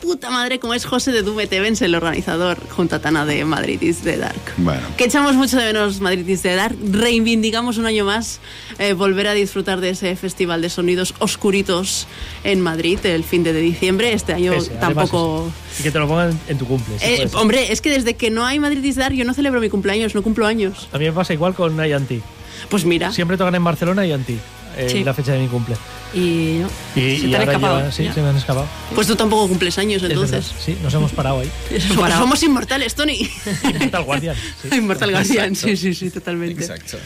puta 0.00 0.30
madre 0.30 0.58
como 0.58 0.74
es 0.74 0.84
José 0.84 1.12
de 1.12 1.22
Dume 1.22 1.46
Tevens, 1.46 1.82
el 1.82 1.94
organizador, 1.94 2.58
junto 2.70 2.96
a 2.96 2.98
Tana 3.00 3.26
de 3.26 3.44
Madrid 3.44 3.80
is 3.82 3.98
the 3.98 4.16
Dark. 4.16 4.40
bueno, 4.56 4.82
Que 4.96 5.04
echamos 5.04 5.34
mucho 5.34 5.56
de 5.58 5.64
menos 5.66 6.00
Madrid 6.00 6.26
is 6.28 6.42
the 6.42 6.54
Dark. 6.54 6.76
Reivindicamos 6.90 7.78
un 7.78 7.86
año 7.86 8.04
más 8.04 8.40
eh, 8.78 8.92
volver 8.94 9.26
a 9.28 9.32
disfrutar 9.34 9.80
de 9.80 9.90
ese 9.90 10.14
festival 10.16 10.62
de 10.62 10.70
sonidos 10.70 11.14
oscuritos 11.18 12.06
en 12.44 12.60
Madrid 12.60 12.98
el 13.04 13.24
fin 13.24 13.42
de 13.44 13.52
diciembre. 13.52 14.12
Este 14.12 14.32
año 14.32 14.52
Ese, 14.54 14.70
tampoco... 14.72 15.50
Y 15.78 15.82
que 15.82 15.90
te 15.90 15.98
lo 15.98 16.08
pongan 16.08 16.38
en 16.48 16.58
tu 16.58 16.66
cumple. 16.66 16.98
sí, 16.98 17.04
Eh, 17.06 17.28
hombre, 17.34 17.72
es 17.72 17.80
que 17.80 17.90
desde 17.90 18.14
que 18.14 18.30
no 18.30 18.44
hay 18.46 18.58
Madrid 18.58 18.82
is 18.84 18.94
the 18.96 19.00
Dark 19.02 19.14
yo 19.14 19.24
no 19.24 19.34
celebro 19.34 19.60
mi 19.60 19.68
cumpleaños, 19.68 20.14
no 20.14 20.22
cumplo 20.22 20.46
años. 20.46 20.88
A 20.92 20.98
mí 20.98 21.04
me 21.04 21.12
pasa 21.12 21.32
igual 21.34 21.54
con 21.54 21.76
Nayanti. 21.76 22.20
Pues 22.68 22.84
mira. 22.84 23.12
Siempre 23.12 23.36
tocan 23.36 23.54
en 23.54 23.64
Barcelona 23.64 24.06
y 24.06 24.12
Anti, 24.12 24.38
en 24.76 24.90
Sí. 24.90 25.04
la 25.04 25.14
fecha 25.14 25.32
de 25.32 25.38
mi 25.40 25.48
cumple. 25.48 25.76
Y, 26.12 26.58
no, 26.62 26.68
Y, 26.96 27.00
se 27.20 27.26
y 27.26 27.30
te 27.30 27.36
han 27.36 27.42
escapado. 27.42 27.78
lleva- 27.78 27.92
sí, 27.92 28.04
ya. 28.04 28.12
se 28.14 28.20
me 28.22 28.28
han 28.30 28.36
escapado. 28.36 28.66
Pues 28.94 29.06
tú 29.06 29.14
tampoco 29.16 29.46
cumples 29.48 29.78
años 29.78 30.02
Es 30.02 30.10
entonces. 30.10 30.48
verdad, 30.48 30.62
sí, 30.64 30.76
nos 30.82 30.92
hemos 30.94 31.12
parado 31.12 31.40
ahí. 31.40 31.50
Somos, 31.88 32.12
somos 32.12 32.42
inmortales, 32.42 32.94
Tony. 32.94 33.30
Immortal 33.64 34.02
Guardian. 34.04 34.36
sí. 34.62 34.68
Immortal 34.76 35.10
Guardian, 35.12 35.54
sí, 35.54 35.76
sí, 35.76 35.94
sí, 35.94 36.10
totalmente. 36.10 36.60
Exacto. 36.62 36.98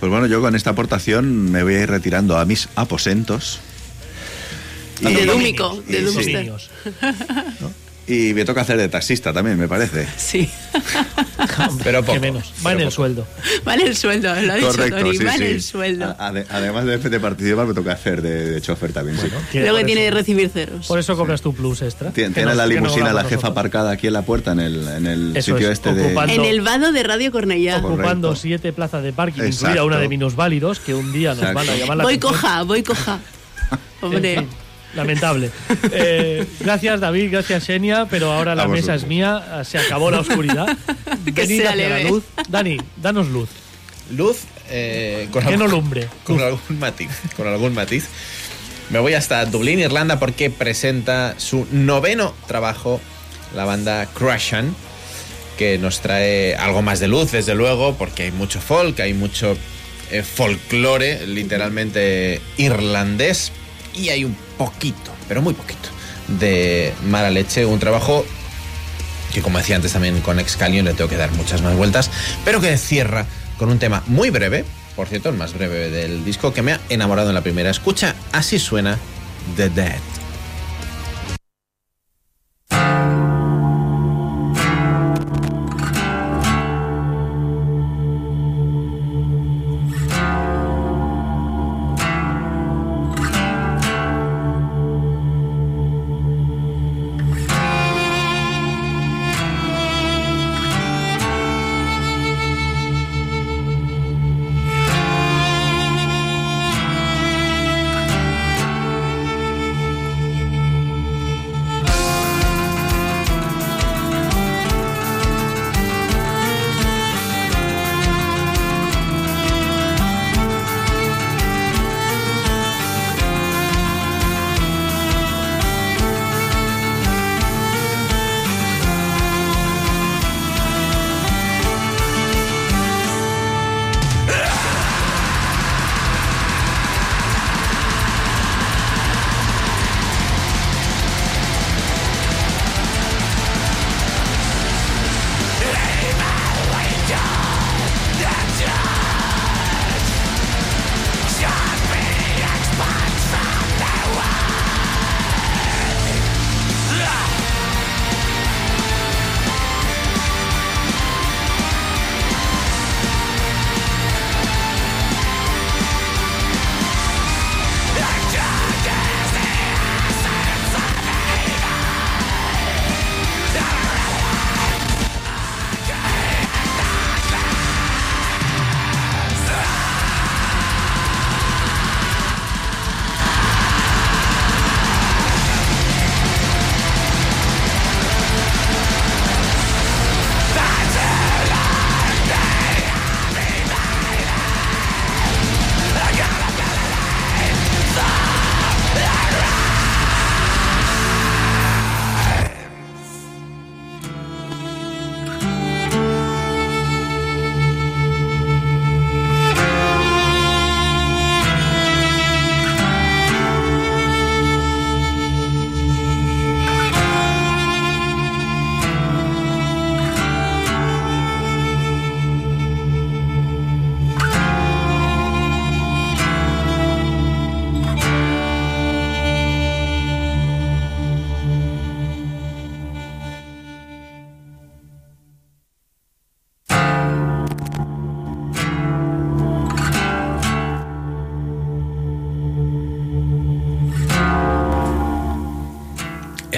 pues 0.00 0.10
bueno, 0.10 0.26
yo 0.26 0.40
con 0.40 0.54
esta 0.56 0.70
aportación 0.70 1.50
me 1.50 1.62
voy 1.62 1.74
a 1.74 1.82
ir 1.82 1.90
retirando 1.90 2.38
a 2.38 2.44
mis 2.46 2.68
aposentos. 2.76 3.60
Y 5.02 5.12
de 5.12 5.26
Dúmico, 5.26 5.82
de. 5.86 6.00
Niños. 6.02 6.70
Y 8.08 8.34
me 8.34 8.44
toca 8.44 8.60
hacer 8.60 8.76
de 8.76 8.88
taxista 8.88 9.32
también, 9.32 9.58
me 9.58 9.66
parece. 9.66 10.06
Sí. 10.16 10.48
Pero 11.82 12.02
poco. 12.02 12.12
Que 12.12 12.20
menos. 12.20 12.52
Va 12.64 12.72
en 12.72 12.80
el 12.82 12.92
sueldo. 12.92 13.26
Vale 13.64 13.84
el 13.84 13.96
sueldo, 13.96 14.32
lo 14.42 14.52
ha 14.52 14.54
dicho 14.56 14.68
Correcto, 14.68 14.98
Tony, 15.00 15.16
sí, 15.18 15.24
vale 15.24 15.46
sí. 15.46 15.52
el 15.52 15.62
sueldo. 15.62 16.04
A- 16.18 16.30
ade- 16.30 16.46
además 16.50 16.84
de, 16.84 16.98
de 16.98 17.20
participar, 17.20 17.66
me 17.66 17.74
toca 17.74 17.92
hacer 17.92 18.22
de, 18.22 18.50
de 18.52 18.60
chofer 18.60 18.92
también, 18.92 19.18
sí. 19.18 19.26
Tiene- 19.50 19.66
Luego 19.66 19.78
por 19.80 19.86
tiene 19.86 20.06
eso- 20.06 20.16
recibir 20.16 20.48
ceros. 20.50 20.86
Por 20.86 20.98
eso 21.00 21.16
cobras 21.16 21.42
tu 21.42 21.52
plus 21.52 21.82
extra. 21.82 22.10
Tien- 22.12 22.32
Tiene 22.32 22.44
nos- 22.50 22.56
la 22.56 22.68
que 22.68 22.74
no 22.76 22.80
limusina, 22.82 23.12
la 23.12 23.22
jefa 23.24 23.34
nosotros. 23.34 23.50
aparcada 23.50 23.90
aquí 23.90 24.06
en 24.06 24.12
la 24.12 24.22
puerta, 24.22 24.52
en 24.52 24.60
el, 24.60 24.86
en 24.86 25.06
el 25.06 25.36
Eso 25.36 25.52
sitio 25.54 25.66
es, 25.68 25.72
este 25.74 25.92
de... 25.92 26.06
ocupando- 26.14 26.32
En 26.32 26.44
el 26.44 26.60
vado 26.60 26.92
de 26.92 27.02
Radio 27.02 27.32
Cornellá. 27.32 27.80
Correcto. 27.80 27.94
Ocupando 28.02 28.36
siete 28.36 28.72
plazas 28.72 29.02
de 29.02 29.12
parking, 29.12 29.42
Exacto. 29.42 29.66
incluida 29.66 29.84
una 29.84 29.98
de 29.98 30.08
minusválidos, 30.08 30.78
que 30.78 30.94
un 30.94 31.12
día 31.12 31.30
nos 31.30 31.38
Exacto. 31.38 31.58
van 31.58 31.68
a 31.70 31.76
llamar 31.76 31.96
la 31.96 32.04
Voy 32.04 32.14
atención. 32.14 32.32
coja, 32.40 32.62
voy 32.62 32.82
coja. 32.84 33.18
Hombre. 34.00 34.46
Lamentable. 34.96 35.50
Eh, 35.92 36.44
gracias 36.60 37.00
David, 37.00 37.30
gracias 37.30 37.64
Xenia, 37.64 38.06
pero 38.10 38.32
ahora 38.32 38.54
la 38.54 38.66
mesa 38.66 38.94
es 38.94 39.06
mía, 39.06 39.62
se 39.64 39.78
acabó 39.78 40.10
la 40.10 40.20
oscuridad. 40.20 40.66
Que 41.24 41.32
Venid 41.32 41.60
sea 41.60 41.70
hacia 41.72 41.88
la 41.88 42.00
luz. 42.04 42.24
Dani, 42.48 42.78
danos 42.96 43.28
luz. 43.28 43.48
Luz 44.10 44.38
eh, 44.70 45.28
con, 45.32 45.42
Que 45.42 45.54
algún, 45.54 45.66
no 45.66 45.70
lumbre. 45.70 46.08
con 46.24 46.40
algún 46.40 46.78
matiz. 46.78 47.10
Con 47.36 47.46
algún 47.46 47.74
matiz. 47.74 48.04
Me 48.90 49.00
voy 49.00 49.14
hasta 49.14 49.44
Dublín, 49.44 49.80
Irlanda, 49.80 50.18
porque 50.20 50.48
presenta 50.50 51.34
su 51.38 51.66
noveno 51.72 52.34
trabajo, 52.46 53.00
la 53.54 53.64
banda 53.64 54.06
Crushan, 54.06 54.74
que 55.58 55.78
nos 55.78 56.00
trae 56.00 56.54
algo 56.54 56.82
más 56.82 57.00
de 57.00 57.08
luz, 57.08 57.32
desde 57.32 57.54
luego, 57.54 57.94
porque 57.96 58.24
hay 58.24 58.30
mucho 58.32 58.60
folk, 58.60 59.00
hay 59.00 59.12
mucho 59.12 59.56
eh, 60.12 60.22
folclore, 60.22 61.26
literalmente 61.26 62.40
irlandés, 62.56 63.50
y 63.96 64.10
hay 64.10 64.24
un 64.24 64.36
poquito, 64.58 65.12
pero 65.28 65.42
muy 65.42 65.54
poquito, 65.54 65.88
de 66.28 66.92
mala 67.06 67.30
leche, 67.30 67.64
un 67.66 67.78
trabajo 67.78 68.24
que 69.32 69.42
como 69.42 69.58
decía 69.58 69.76
antes 69.76 69.92
también 69.92 70.20
con 70.20 70.38
Excalion 70.38 70.84
le 70.84 70.94
tengo 70.94 71.10
que 71.10 71.16
dar 71.16 71.30
muchas 71.32 71.62
más 71.62 71.74
vueltas, 71.76 72.10
pero 72.44 72.60
que 72.60 72.76
cierra 72.78 73.26
con 73.58 73.68
un 73.68 73.78
tema 73.78 74.02
muy 74.06 74.30
breve, 74.30 74.64
por 74.94 75.08
cierto, 75.08 75.28
el 75.28 75.36
más 75.36 75.52
breve 75.52 75.90
del 75.90 76.24
disco, 76.24 76.54
que 76.54 76.62
me 76.62 76.72
ha 76.72 76.80
enamorado 76.88 77.28
en 77.28 77.34
la 77.34 77.42
primera 77.42 77.70
escucha. 77.70 78.14
Así 78.32 78.58
suena 78.58 78.98
The 79.56 79.68
Dead. 79.68 80.25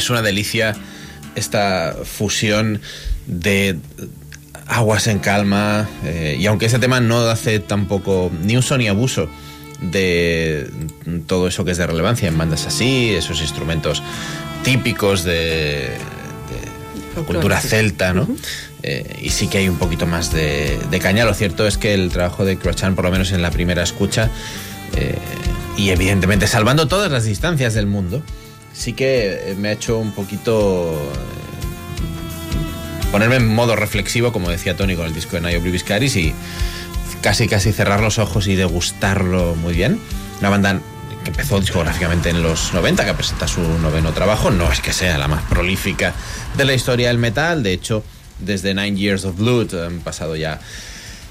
Es 0.09 0.11
una 0.11 0.23
delicia 0.23 0.75
esta 1.35 1.95
fusión 2.03 2.81
de 3.27 3.77
aguas 4.67 5.07
en 5.07 5.19
calma 5.19 5.87
eh, 6.03 6.39
y 6.41 6.47
aunque 6.47 6.65
ese 6.65 6.79
tema 6.79 6.99
no 6.99 7.19
hace 7.29 7.59
tampoco 7.59 8.33
ni 8.43 8.57
uso 8.57 8.79
ni 8.79 8.89
abuso 8.89 9.29
de 9.83 10.71
todo 11.27 11.47
eso 11.47 11.67
que 11.67 11.73
es 11.73 11.77
de 11.77 11.87
relevancia 11.87 12.27
en 12.27 12.39
bandas 12.39 12.65
así, 12.65 13.11
esos 13.11 13.43
instrumentos 13.43 14.03
típicos 14.65 15.25
de, 15.25 15.91
de 17.15 17.23
cultura 17.27 17.61
celta, 17.61 18.15
¿no? 18.15 18.27
Eh, 18.83 19.21
y 19.21 19.29
sí 19.29 19.49
que 19.49 19.59
hay 19.59 19.69
un 19.69 19.77
poquito 19.77 20.07
más 20.07 20.33
de, 20.33 20.79
de 20.91 20.99
caña. 21.01 21.27
Lo 21.27 21.35
cierto 21.35 21.67
es 21.67 21.77
que 21.77 21.93
el 21.93 22.09
trabajo 22.09 22.47
de 22.47 22.57
Croachan, 22.57 22.95
por 22.95 23.05
lo 23.05 23.11
menos 23.11 23.31
en 23.33 23.43
la 23.43 23.51
primera 23.51 23.83
escucha, 23.83 24.31
eh, 24.97 25.19
y 25.77 25.91
evidentemente 25.91 26.47
salvando 26.47 26.89
todas 26.89 27.13
las 27.13 27.25
distancias 27.25 27.75
del 27.75 27.87
mundo, 27.87 28.23
sí 28.79 28.93
que 28.93 29.51
eh, 29.51 29.55
me 29.59 29.69
ha 29.69 29.73
hecho 29.73 29.99
un 29.99 30.13
poquito 30.13 30.93
eh, 30.93 31.17
ponerme 33.11 33.37
en 33.37 33.49
modo 33.49 33.75
reflexivo, 33.75 34.33
como 34.33 34.49
decía 34.51 34.77
Tony 34.77 34.95
con 34.95 35.07
el 35.07 35.15
disco 35.15 35.37
de 35.37 35.43
Nayo 35.43 35.61
Caris 35.85 36.17
y 36.17 36.33
casi 37.21 37.49
casi 37.49 37.73
cerrar 37.73 38.01
los 38.01 38.19
ojos 38.19 38.47
y 38.47 38.55
degustarlo 38.55 39.57
muy 39.57 39.75
bien. 39.75 40.01
Una 40.41 40.51
banda 40.51 40.81
que 41.25 41.31
empezó 41.31 41.61
discográficamente 41.61 42.31
en 42.31 42.43
los 42.43 42.73
90, 42.73 43.05
que 43.05 43.15
presenta 43.15 43.49
su 43.49 43.61
noveno 43.61 44.13
trabajo, 44.13 44.51
no 44.53 44.71
es 44.71 44.81
que 44.81 44.93
sea 44.93 45.19
la 45.19 45.27
más 45.27 45.43
prolífica 45.45 46.15
de 46.57 46.65
la 46.65 46.75
historia 46.75 47.09
del 47.09 47.19
metal, 47.19 47.65
de 47.65 47.73
hecho, 47.73 48.05
desde 48.39 48.73
Nine 48.75 48.97
Years 48.97 49.25
of 49.25 49.37
Blood 49.37 49.75
han 49.75 49.99
pasado 49.99 50.37
ya 50.37 50.61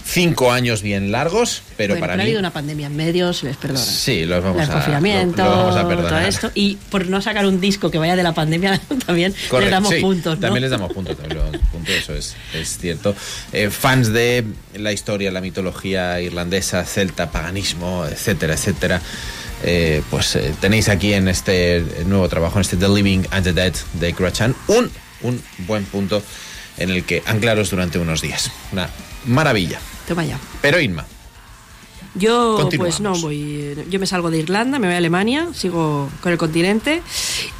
cinco 0.09 0.51
años 0.53 0.81
bien 0.81 1.11
largos, 1.11 1.61
pero 1.75 1.93
Bueno, 1.95 1.99
para 2.01 2.13
pero 2.13 2.13
ha 2.13 2.23
mí... 2.23 2.29
habido 2.29 2.39
una 2.39 2.51
pandemia 2.53 2.87
en 2.87 2.95
medio, 2.95 3.33
se 3.33 3.47
les 3.47 3.57
perdona. 3.57 3.79
Sí, 3.83 4.25
los 4.25 4.41
vamos 4.43 4.61
el 4.63 4.69
a, 4.69 4.73
confinamiento, 4.73 5.43
lo- 5.43 5.49
lo 5.49 5.57
vamos 5.57 5.75
a 5.75 5.79
todo 5.81 5.89
perdonar. 5.89 6.25
esto. 6.27 6.51
Y 6.55 6.75
por 6.89 7.07
no 7.07 7.21
sacar 7.21 7.45
un 7.45 7.59
disco 7.59 7.91
que 7.91 7.97
vaya 7.97 8.15
de 8.15 8.23
la 8.23 8.33
pandemia, 8.33 8.79
también 9.05 9.33
Correcto, 9.49 9.59
le 9.59 9.69
damos 9.69 9.93
sí, 9.93 9.99
puntos, 10.01 10.35
¿no? 10.35 10.41
También 10.41 10.61
les 10.61 10.71
damos 10.71 10.93
puntos, 10.93 11.17
también 11.17 11.37
les 11.43 11.51
damos 11.51 11.67
puntos, 11.69 11.93
eso 11.93 12.13
es, 12.15 12.35
es 12.53 12.77
cierto. 12.77 13.15
Eh, 13.51 13.69
fans 13.69 14.13
de 14.13 14.45
la 14.75 14.91
historia, 14.93 15.29
la 15.31 15.41
mitología 15.41 16.21
irlandesa, 16.21 16.83
celta, 16.85 17.29
paganismo, 17.31 18.05
etcétera, 18.09 18.53
etcétera. 18.53 19.01
eh, 19.63 20.01
pues 20.09 20.35
eh, 20.35 20.53
tenéis 20.61 20.87
aquí 20.87 21.13
en 21.13 21.27
este 21.27 21.83
nuevo 22.05 22.29
trabajo, 22.29 22.55
en 22.59 22.61
este 22.61 22.77
The 22.77 22.87
Living 22.89 23.23
and 23.31 23.43
the 23.43 23.53
Dead 23.53 23.73
de 23.99 24.11
Grachan, 24.13 24.55
un, 24.67 24.89
un 25.21 25.41
buen 25.67 25.83
punto 25.85 26.21
en 26.77 26.91
el 26.91 27.03
que 27.03 27.23
anclaros 27.25 27.71
durante 27.71 27.97
unos 27.99 28.21
días. 28.21 28.51
Una 28.71 28.87
maravilla. 29.25 29.79
Pero 30.61 30.79
Inma, 30.79 31.05
Yo, 32.17 32.69
pues 32.77 32.99
no 32.99 33.13
voy. 33.15 33.75
Yo 33.89 33.99
me 33.99 34.05
salgo 34.07 34.29
de 34.31 34.39
Irlanda, 34.39 34.79
me 34.79 34.87
voy 34.87 34.95
a 34.95 34.97
Alemania, 34.97 35.47
sigo 35.53 36.09
con 36.21 36.31
el 36.31 36.37
continente. 36.37 37.01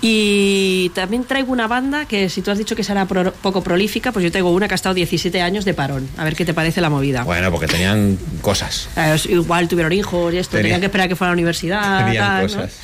Y 0.02 0.90
también 0.94 1.24
traigo 1.26 1.52
una 1.52 1.68
banda 1.68 2.06
que, 2.06 2.30
si 2.30 2.42
tú 2.42 2.52
has 2.52 2.58
dicho 2.58 2.76
que 2.76 2.84
será 2.84 3.06
pro- 3.06 3.34
poco 3.34 3.62
prolífica, 3.62 4.12
pues 4.12 4.24
yo 4.24 4.32
traigo 4.32 4.52
una 4.52 4.68
que 4.68 4.74
ha 4.74 4.76
estado 4.76 4.96
17 4.96 5.42
años 5.42 5.66
de 5.66 5.74
parón. 5.74 6.08
A 6.18 6.24
ver 6.24 6.36
qué 6.36 6.46
te 6.46 6.54
parece 6.54 6.82
la 6.82 6.90
movida. 6.90 7.24
bueno, 7.24 7.52
porque 7.52 7.68
tenían 7.68 8.18
cosas. 8.42 8.90
Eh, 8.96 9.16
igual 9.30 9.68
tuvieron 9.68 9.94
hijos 9.94 10.34
y 10.34 10.38
esto, 10.38 10.52
Tenía- 10.58 10.64
tenían 10.64 10.80
que 10.82 10.86
esperar 10.88 11.06
a 11.06 11.08
que 11.10 11.16
fuera 11.16 11.30
a 11.30 11.34
la 11.34 11.38
universidad. 11.38 12.06
Tenían 12.06 12.24
tal, 12.26 12.42
¿no? 12.48 12.54
cosas. 12.54 12.80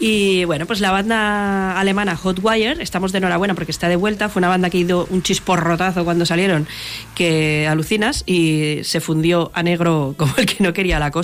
Y 0.00 0.44
bueno, 0.44 0.64
pues 0.66 0.78
la 0.80 0.92
banda 0.92 1.76
alemana 1.78 2.16
Hotwire, 2.16 2.80
estamos 2.80 3.10
de 3.10 3.18
enhorabuena 3.18 3.54
porque 3.54 3.72
está 3.72 3.88
de 3.88 3.96
vuelta. 3.96 4.28
Fue 4.28 4.38
una 4.38 4.46
banda 4.48 4.70
que 4.70 4.78
hizo 4.78 5.08
un 5.10 5.22
chisporrotazo 5.24 6.04
cuando 6.04 6.24
salieron, 6.24 6.68
que 7.16 7.66
alucinas, 7.68 8.22
y 8.24 8.78
se 8.84 9.00
fundió 9.00 9.50
a 9.54 9.62
negro 9.64 10.14
como 10.16 10.32
el 10.36 10.46
que 10.46 10.62
no 10.62 10.72
quería 10.72 11.00
la 11.00 11.10
cosa. 11.10 11.17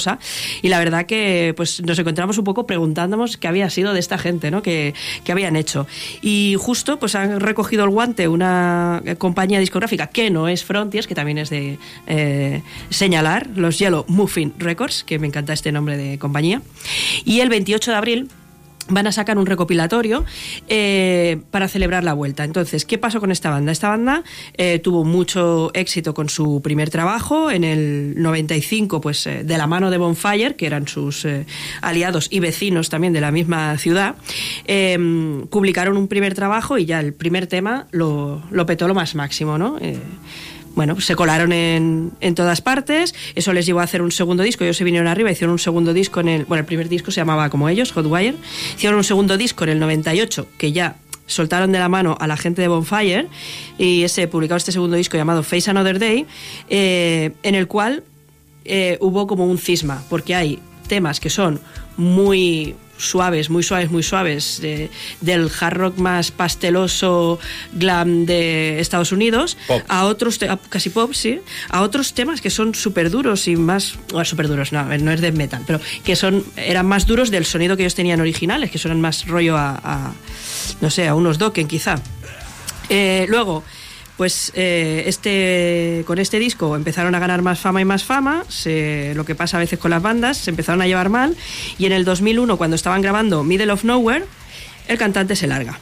Y 0.62 0.69
la 0.69 0.79
verdad 0.79 1.07
que 1.07 1.55
pues 1.57 1.83
nos 1.83 1.99
encontramos 1.99 2.39
un 2.39 2.45
poco 2.45 2.66
preguntándonos 2.66 3.37
qué 3.37 3.49
había 3.49 3.71
sido 3.71 3.93
de 3.93 4.01
esta 4.01 4.19
gente, 4.19 4.51
¿no? 4.51 4.62
¿Qué, 4.62 4.95
qué 5.25 5.33
habían 5.33 5.57
hecho? 5.57 5.87
Y 6.23 6.57
justo 6.59 6.99
pues 6.99 7.15
han 7.15 7.41
recogido 7.41 7.85
el 7.85 7.91
guante 7.91 8.29
una 8.29 9.03
compañía 9.19 9.59
discográfica 9.59 10.07
que 10.07 10.31
no 10.31 10.49
es 10.49 10.65
Frontiers, 10.65 11.07
que 11.07 11.15
también 11.15 11.39
es 11.39 11.51
de 11.51 11.79
eh, 12.07 12.62
señalar, 12.91 13.49
los 13.55 13.79
Yellow 13.79 14.05
Muffin 14.09 14.55
Records, 14.59 15.05
que 15.05 15.19
me 15.19 15.27
encanta 15.27 15.53
este 15.53 15.73
nombre 15.73 15.97
de 15.97 16.19
compañía. 16.19 16.62
Y 17.25 17.41
el 17.41 17.49
28 17.49 17.91
de 17.91 17.97
abril 17.97 18.29
van 18.89 19.06
a 19.06 19.12
sacar 19.12 19.39
un 19.39 19.47
recopilatorio 19.47 20.24
eh, 20.69 21.40
para 21.51 21.69
celebrar 21.69 22.05
la 22.05 22.12
vuelta. 22.12 22.44
Entonces, 22.44 22.85
¿qué 22.85 22.98
pasó 22.98 23.20
con 23.20 23.31
esta 23.31 23.51
banda? 23.51 23.73
Esta 23.73 23.89
banda 23.89 24.24
eh, 24.56 24.78
tuvo 24.78 25.05
mucho 25.05 25.70
éxito 25.74 26.15
con 26.15 26.28
su 26.28 26.61
primer 26.62 26.90
trabajo. 26.90 27.51
En 27.51 27.65
el 27.65 28.15
95, 28.16 29.01
pues 29.01 29.27
eh, 29.27 29.44
de 29.44 29.59
la 29.59 29.66
mano 29.66 29.90
de 29.90 29.98
Bonfire, 29.98 30.56
que 30.56 30.66
eran 30.66 30.86
sus 30.89 31.27
aliados 31.81 32.28
y 32.31 32.40
vecinos 32.40 32.89
también 32.89 33.12
de 33.12 33.20
la 33.20 33.31
misma 33.31 33.77
ciudad, 33.78 34.16
publicaron 35.51 35.97
un 35.97 36.09
primer 36.09 36.35
trabajo 36.35 36.78
y 36.78 36.85
ya 36.85 37.01
el 37.01 37.15
primer 37.15 37.47
tema 37.47 37.86
lo, 37.90 38.43
lo 38.51 38.66
petó 38.66 38.89
lo 38.89 38.94
más 38.94 39.15
máximo, 39.15 39.59
¿no? 39.59 39.78
Bueno, 40.74 41.01
se 41.01 41.14
colaron 41.14 41.52
en, 41.52 42.12
en 42.20 42.34
todas 42.34 42.60
partes, 42.60 43.14
eso 43.34 43.52
les 43.52 43.64
llevó 43.64 43.80
a 43.80 43.84
hacer 43.84 44.02
un 44.02 44.10
segundo 44.10 44.42
disco, 44.42 44.64
ellos 44.64 44.76
se 44.76 44.84
vinieron 44.84 45.06
arriba, 45.06 45.30
hicieron 45.30 45.52
un 45.52 45.59
segundo 45.59 45.92
disco 45.92 46.20
en 46.20 46.28
el, 46.28 46.44
bueno, 46.46 46.60
el 46.60 46.66
primer 46.66 46.88
disco 46.88 47.12
se 47.12 47.20
llamaba 47.20 47.48
como 47.48 47.68
ellos, 47.68 47.92
Hotwire, 47.92 48.36
hicieron 48.74 48.98
un 48.98 49.05
segundo 49.05 49.36
disco 49.36 49.64
en 49.64 49.70
el 49.70 49.78
98, 49.78 50.48
que 50.59 50.72
ya 50.72 50.96
soltaron 51.26 51.72
de 51.72 51.78
la 51.78 51.88
mano 51.88 52.16
a 52.20 52.26
la 52.26 52.36
gente 52.36 52.60
de 52.60 52.68
Bonfire, 52.68 53.28
y 53.78 54.02
ese 54.02 54.26
publicado 54.28 54.56
este 54.56 54.72
segundo 54.72 54.96
disco 54.96 55.16
llamado 55.16 55.42
Face 55.42 55.70
Another 55.70 55.98
Day, 55.98 56.26
eh, 56.68 57.32
en 57.42 57.55
el 57.55 57.68
cual 57.68 58.02
eh, 58.64 58.98
hubo 59.01 59.26
como 59.26 59.46
un 59.46 59.59
cisma, 59.59 60.02
porque 60.09 60.34
hay 60.34 60.59
temas 60.88 61.20
que 61.20 61.30
son 61.30 61.60
muy 61.96 62.74
suaves, 62.97 63.51
muy 63.51 63.62
suaves, 63.62 63.91
muy 63.91 64.03
suaves, 64.03 64.61
de- 64.61 64.91
del 65.21 65.51
hard 65.61 65.77
rock 65.77 65.99
más 65.99 66.31
pasteloso, 66.31 67.39
glam 67.73 68.25
de 68.27 68.81
Estados 68.81 69.12
Unidos, 69.12 69.57
Pop. 69.66 69.83
a 69.89 70.05
otros, 70.05 70.41
a- 70.43 70.57
casi 70.69 70.91
pop, 70.91 71.12
sí, 71.12 71.41
a 71.71 71.83
otros 71.83 72.15
temas 72.15 72.41
que 72.41 72.51
son 72.51 72.75
súper 72.75 73.11
duros 73.11 73.49
y 73.49 73.57
más, 73.57 73.95
bueno, 74.11 74.25
súper 74.25 74.49
duros, 74.49 74.73
no, 74.73 74.85
no 74.99 75.12
es 75.12 75.21
de 75.21 75.33
metal, 75.33 75.62
pero 75.66 75.81
que 76.05 76.16
son, 76.16 76.45
eran 76.57 76.87
más 76.87 77.07
duros 77.07 77.31
del 77.31 77.45
sonido 77.45 77.77
que 77.77 77.83
ellos 77.83 77.95
tenían 77.95 78.21
originales, 78.21 78.71
que 78.71 78.79
suenan 78.79 79.01
más 79.01 79.27
rollo 79.27 79.57
a, 79.57 79.81
a, 79.83 80.12
no 80.81 80.91
sé, 80.91 81.09
a 81.09 81.15
unos 81.15 81.39
Dokken 81.39 81.66
quizá. 81.69 81.97
Eh, 82.89 83.27
luego, 83.29 83.65
pues 84.16 84.53
eh, 84.55 85.05
este, 85.07 86.05
con 86.07 86.19
este 86.19 86.39
disco 86.39 86.77
empezaron 86.77 87.15
a 87.15 87.19
ganar 87.19 87.43
más 87.43 87.59
fama 87.59 87.81
y 87.81 87.85
más 87.85 88.05
fama, 88.05 88.45
se- 88.49 89.12
lo 89.16 89.24
que 89.24 89.35
pasa 89.35 89.57
a 89.57 89.61
veces 89.61 89.78
con 89.78 89.91
las 89.91 90.03
bandas, 90.03 90.36
se 90.36 90.51
empezaron 90.51 90.81
a 90.82 90.86
llevar 90.86 91.09
mal 91.09 91.36
y 91.78 91.86
en 91.86 91.93
el 91.93 92.05
2001 92.05 92.57
cuando 92.57 92.77
estaban 92.77 93.03
grabando 93.03 93.43
Middle 93.43 93.73
of 93.73 93.85
Nowhere, 93.85 94.24
el 94.89 94.99
cantante 94.99 95.35
se 95.36 95.47
larga. 95.47 95.78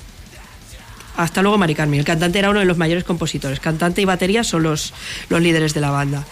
Hasta 1.14 1.42
luego, 1.42 1.58
Mari 1.58 1.74
Carmen. 1.74 1.98
El 2.00 2.06
cantante 2.06 2.38
era 2.38 2.48
uno 2.48 2.60
de 2.60 2.64
los 2.64 2.78
mayores 2.78 3.04
compositores. 3.04 3.60
Cantante 3.60 4.00
y 4.00 4.06
batería 4.06 4.44
son 4.44 4.62
los, 4.62 4.94
los 5.28 5.42
líderes 5.42 5.74
de 5.74 5.80
la 5.82 5.90
banda. 5.90 6.24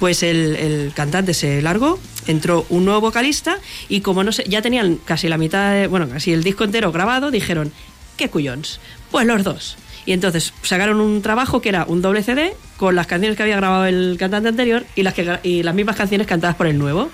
Pues 0.00 0.24
el, 0.24 0.56
el 0.56 0.92
cantante 0.92 1.34
se 1.34 1.62
largó, 1.62 2.00
entró 2.26 2.66
un 2.68 2.84
nuevo 2.84 3.00
vocalista 3.00 3.58
y 3.88 4.00
como 4.00 4.24
no 4.24 4.32
sé, 4.32 4.42
ya 4.48 4.60
tenían 4.60 4.96
casi 5.04 5.28
la 5.28 5.38
mitad, 5.38 5.70
de- 5.74 5.86
bueno, 5.86 6.08
casi 6.08 6.32
el 6.32 6.42
disco 6.42 6.64
entero 6.64 6.90
grabado, 6.90 7.30
dijeron, 7.30 7.70
¿qué 8.16 8.28
cuyons? 8.28 8.80
Pues 9.12 9.24
los 9.24 9.44
dos. 9.44 9.76
Y 10.06 10.12
entonces 10.12 10.52
sacaron 10.62 11.00
un 11.00 11.22
trabajo 11.22 11.60
que 11.60 11.68
era 11.68 11.84
un 11.88 12.02
doble 12.02 12.22
CD 12.22 12.54
con 12.76 12.94
las 12.94 13.06
canciones 13.06 13.36
que 13.36 13.42
había 13.42 13.56
grabado 13.56 13.86
el 13.86 14.16
cantante 14.18 14.48
anterior 14.48 14.84
y 14.94 15.02
las, 15.02 15.14
y 15.42 15.62
las 15.62 15.74
mismas 15.74 15.96
canciones 15.96 16.26
cantadas 16.26 16.56
por 16.56 16.66
el 16.66 16.78
nuevo. 16.78 17.10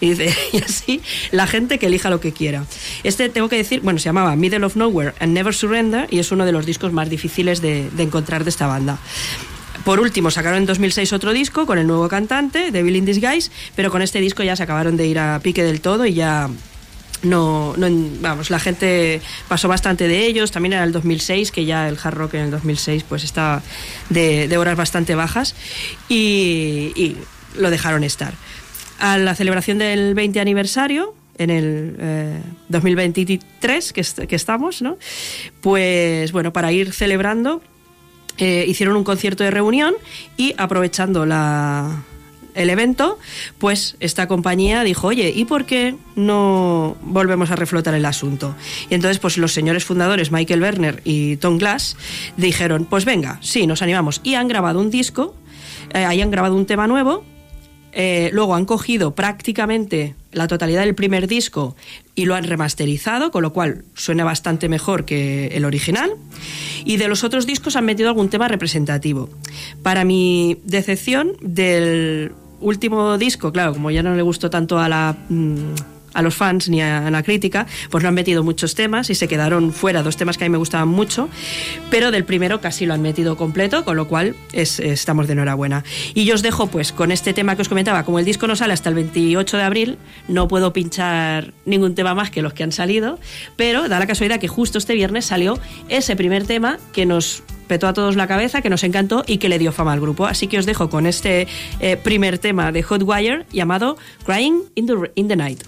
Y 0.00 0.10
dice, 0.10 0.34
y 0.52 0.58
así 0.58 1.00
la 1.30 1.46
gente 1.46 1.78
que 1.78 1.86
elija 1.86 2.10
lo 2.10 2.20
que 2.20 2.32
quiera. 2.32 2.64
Este 3.02 3.28
tengo 3.28 3.48
que 3.48 3.56
decir, 3.56 3.80
bueno, 3.80 3.98
se 3.98 4.06
llamaba 4.06 4.36
Middle 4.36 4.64
of 4.64 4.76
Nowhere 4.76 5.14
and 5.20 5.32
Never 5.32 5.54
Surrender 5.54 6.06
y 6.10 6.18
es 6.18 6.32
uno 6.32 6.44
de 6.44 6.52
los 6.52 6.66
discos 6.66 6.92
más 6.92 7.08
difíciles 7.08 7.60
de, 7.60 7.88
de 7.90 8.02
encontrar 8.02 8.44
de 8.44 8.50
esta 8.50 8.66
banda. 8.66 8.98
Por 9.84 10.00
último, 10.00 10.30
sacaron 10.30 10.60
en 10.60 10.66
2006 10.66 11.12
otro 11.12 11.32
disco 11.34 11.66
con 11.66 11.78
el 11.78 11.86
nuevo 11.86 12.08
cantante, 12.08 12.70
Devil 12.70 12.96
in 12.96 13.04
Disguise, 13.04 13.50
pero 13.76 13.90
con 13.90 14.00
este 14.00 14.18
disco 14.20 14.42
ya 14.42 14.56
se 14.56 14.62
acabaron 14.62 14.96
de 14.96 15.06
ir 15.06 15.18
a 15.18 15.40
pique 15.40 15.62
del 15.62 15.82
todo 15.82 16.06
y 16.06 16.14
ya 16.14 16.48
no, 17.24 17.74
no 17.76 17.86
vamos, 18.20 18.50
la 18.50 18.58
gente 18.60 19.20
pasó 19.48 19.66
bastante 19.68 20.06
de 20.08 20.26
ellos, 20.26 20.50
también 20.52 20.74
era 20.74 20.84
el 20.84 20.92
2006, 20.92 21.50
que 21.50 21.64
ya 21.64 21.88
el 21.88 21.98
hard 22.02 22.14
rock 22.14 22.34
en 22.34 22.40
el 22.42 22.50
2006 22.50 23.04
pues 23.08 23.24
estaba 23.24 23.62
de, 24.10 24.46
de 24.48 24.56
horas 24.56 24.76
bastante 24.76 25.14
bajas 25.14 25.54
y, 26.08 27.16
lo 27.56 27.70
dejaron 27.70 28.02
estar. 28.02 28.34
A 28.98 29.16
la 29.18 29.34
celebración 29.36 29.78
del 29.78 30.14
20 30.14 30.40
aniversario, 30.40 31.14
en 31.38 31.50
el 31.50 31.96
eh, 32.00 32.40
2023 32.68 33.92
que, 33.92 34.00
est- 34.00 34.20
que 34.20 34.36
estamos, 34.36 34.82
¿no? 34.82 34.98
Pues 35.60 36.32
bueno, 36.32 36.52
para 36.52 36.72
ir 36.72 36.92
celebrando, 36.92 37.62
eh, 38.38 38.64
hicieron 38.66 38.96
un 38.96 39.04
concierto 39.04 39.44
de 39.44 39.50
reunión 39.52 39.94
y 40.36 40.54
aprovechando 40.58 41.26
la, 41.26 42.02
el 42.54 42.70
evento, 42.70 43.18
pues 43.58 43.96
esta 44.00 44.26
compañía 44.28 44.82
dijo, 44.84 45.08
oye, 45.08 45.32
¿y 45.34 45.44
por 45.44 45.66
qué 45.66 45.96
no 46.16 46.96
volvemos 47.02 47.50
a 47.50 47.56
reflotar 47.56 47.94
el 47.94 48.04
asunto? 48.04 48.54
Y 48.90 48.94
entonces, 48.94 49.18
pues 49.18 49.38
los 49.38 49.52
señores 49.52 49.84
fundadores, 49.84 50.30
Michael 50.30 50.62
Werner 50.62 51.02
y 51.04 51.36
Tom 51.36 51.58
Glass, 51.58 51.96
dijeron, 52.36 52.86
pues 52.86 53.04
venga, 53.04 53.38
sí, 53.42 53.66
nos 53.66 53.82
animamos. 53.82 54.20
Y 54.22 54.34
han 54.34 54.48
grabado 54.48 54.80
un 54.80 54.90
disco, 54.90 55.34
eh, 55.92 56.04
ahí 56.04 56.22
han 56.22 56.30
grabado 56.30 56.54
un 56.56 56.66
tema 56.66 56.86
nuevo, 56.86 57.24
Eh, 57.96 58.30
luego 58.32 58.56
han 58.56 58.64
cogido 58.64 59.14
prácticamente 59.14 60.16
la 60.32 60.48
totalidad 60.48 60.82
del 60.82 60.96
primer 60.96 61.28
disco 61.28 61.76
y 62.16 62.24
lo 62.24 62.34
han 62.34 62.42
remasterizado, 62.42 63.30
con 63.30 63.42
lo 63.42 63.52
cual 63.52 63.84
suena 63.94 64.24
bastante 64.24 64.68
mejor 64.68 65.04
que 65.04 65.46
el 65.54 65.64
original. 65.64 66.10
Y 66.84 66.96
de 66.96 67.06
los 67.06 67.22
otros 67.22 67.46
discos 67.46 67.76
han 67.76 67.84
metido 67.84 68.08
algún 68.08 68.30
tema 68.30 68.48
representativo. 68.48 69.30
Para 69.84 70.04
mi 70.04 70.58
decepción 70.64 71.36
del 71.40 72.32
último 72.64 73.18
disco, 73.18 73.52
claro, 73.52 73.72
como 73.74 73.90
ya 73.90 74.02
no 74.02 74.14
le 74.14 74.22
gustó 74.22 74.50
tanto 74.50 74.78
a 74.78 74.88
la... 74.88 75.16
a 76.14 76.22
los 76.22 76.34
fans 76.34 76.68
ni 76.68 76.80
a, 76.80 77.10
la 77.10 77.22
crítica, 77.22 77.66
pues 77.90 78.02
no 78.02 78.08
han 78.08 78.14
metido 78.14 78.42
muchos 78.42 78.74
temas 78.74 79.10
y 79.10 79.14
se 79.14 79.28
quedaron 79.28 79.72
fuera 79.72 80.02
dos 80.02 80.16
temas 80.16 80.38
que 80.38 80.44
a 80.44 80.48
mí 80.48 80.52
me 80.52 80.58
gustaban 80.58 80.88
mucho, 80.88 81.28
pero 81.90 82.10
del 82.10 82.24
primero 82.24 82.60
casi 82.60 82.86
lo 82.86 82.94
han 82.94 83.02
metido 83.02 83.36
completo, 83.36 83.84
con 83.84 83.96
lo 83.96 84.08
cual 84.08 84.34
es- 84.52 84.80
estamos 84.80 85.26
de 85.26 85.34
enhorabuena. 85.34 85.84
Y 86.14 86.24
yo 86.24 86.34
os 86.34 86.42
dejo 86.42 86.68
pues 86.68 86.92
con 86.92 87.12
este 87.12 87.32
tema 87.34 87.56
que 87.56 87.62
os 87.62 87.68
comentaba, 87.68 88.04
como 88.04 88.18
el 88.18 88.24
disco 88.24 88.46
no 88.46 88.56
sale 88.56 88.72
hasta 88.72 88.88
el 88.88 88.94
28 88.94 89.56
de 89.56 89.62
abril, 89.62 89.98
no 90.28 90.48
puedo 90.48 90.72
pinchar 90.72 91.52
ningún 91.64 91.94
tema 91.94 92.14
más 92.14 92.30
que 92.30 92.42
los 92.42 92.52
que 92.54 92.62
han 92.62 92.72
salido, 92.72 93.18
pero 93.56 93.88
da 93.88 93.98
la 93.98 94.06
casualidad 94.06 94.40
que 94.40 94.48
justo 94.48 94.78
este 94.78 94.94
viernes 94.94 95.24
salió 95.26 95.58
ese 95.88 96.16
primer 96.16 96.46
tema 96.46 96.78
que 96.92 97.06
nos 97.06 97.42
petó 97.66 97.86
a 97.88 97.92
todos 97.94 98.16
la 98.16 98.26
cabeza, 98.26 98.60
que 98.60 98.68
nos 98.70 98.84
encantó 98.84 99.24
y 99.26 99.38
que 99.38 99.48
le 99.48 99.58
dio 99.58 99.72
fama 99.72 99.92
al 99.92 100.00
grupo. 100.00 100.26
Así 100.26 100.46
que 100.46 100.58
os 100.58 100.66
dejo 100.66 100.90
con 100.90 101.06
este 101.06 101.48
eh, 101.80 101.96
primer 101.96 102.38
tema 102.38 102.72
de 102.72 102.82
Hotwire 102.82 103.46
llamado 103.52 103.96
Crying 104.24 104.62
in 104.74 105.28
the 105.28 105.36
Night. 105.36 105.62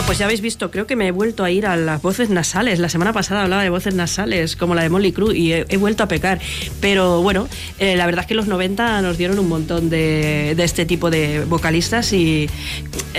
Bueno, 0.00 0.06
pues 0.06 0.18
ya 0.18 0.24
habéis 0.24 0.40
visto, 0.40 0.70
creo 0.70 0.86
que 0.86 0.96
me 0.96 1.08
he 1.08 1.10
vuelto 1.10 1.44
a 1.44 1.50
ir 1.50 1.66
a 1.66 1.76
las 1.76 2.00
voces 2.00 2.30
nasales. 2.30 2.78
La 2.78 2.88
semana 2.88 3.12
pasada 3.12 3.42
hablaba 3.42 3.62
de 3.62 3.68
voces 3.68 3.94
nasales, 3.94 4.56
como 4.56 4.74
la 4.74 4.80
de 4.80 4.88
Molly 4.88 5.12
Cruz, 5.12 5.34
y 5.34 5.52
he, 5.52 5.76
vuelto 5.76 6.02
a 6.02 6.08
pecar. 6.08 6.40
Pero 6.80 7.20
bueno, 7.20 7.48
eh, 7.78 7.96
la 7.96 8.06
verdad 8.06 8.22
es 8.22 8.26
que 8.26 8.34
los 8.34 8.46
90 8.46 9.02
nos 9.02 9.18
dieron 9.18 9.38
un 9.38 9.50
montón 9.50 9.90
de, 9.90 10.52
este 10.52 10.86
tipo 10.86 11.10
de 11.10 11.44
vocalistas 11.44 12.14
y 12.14 12.48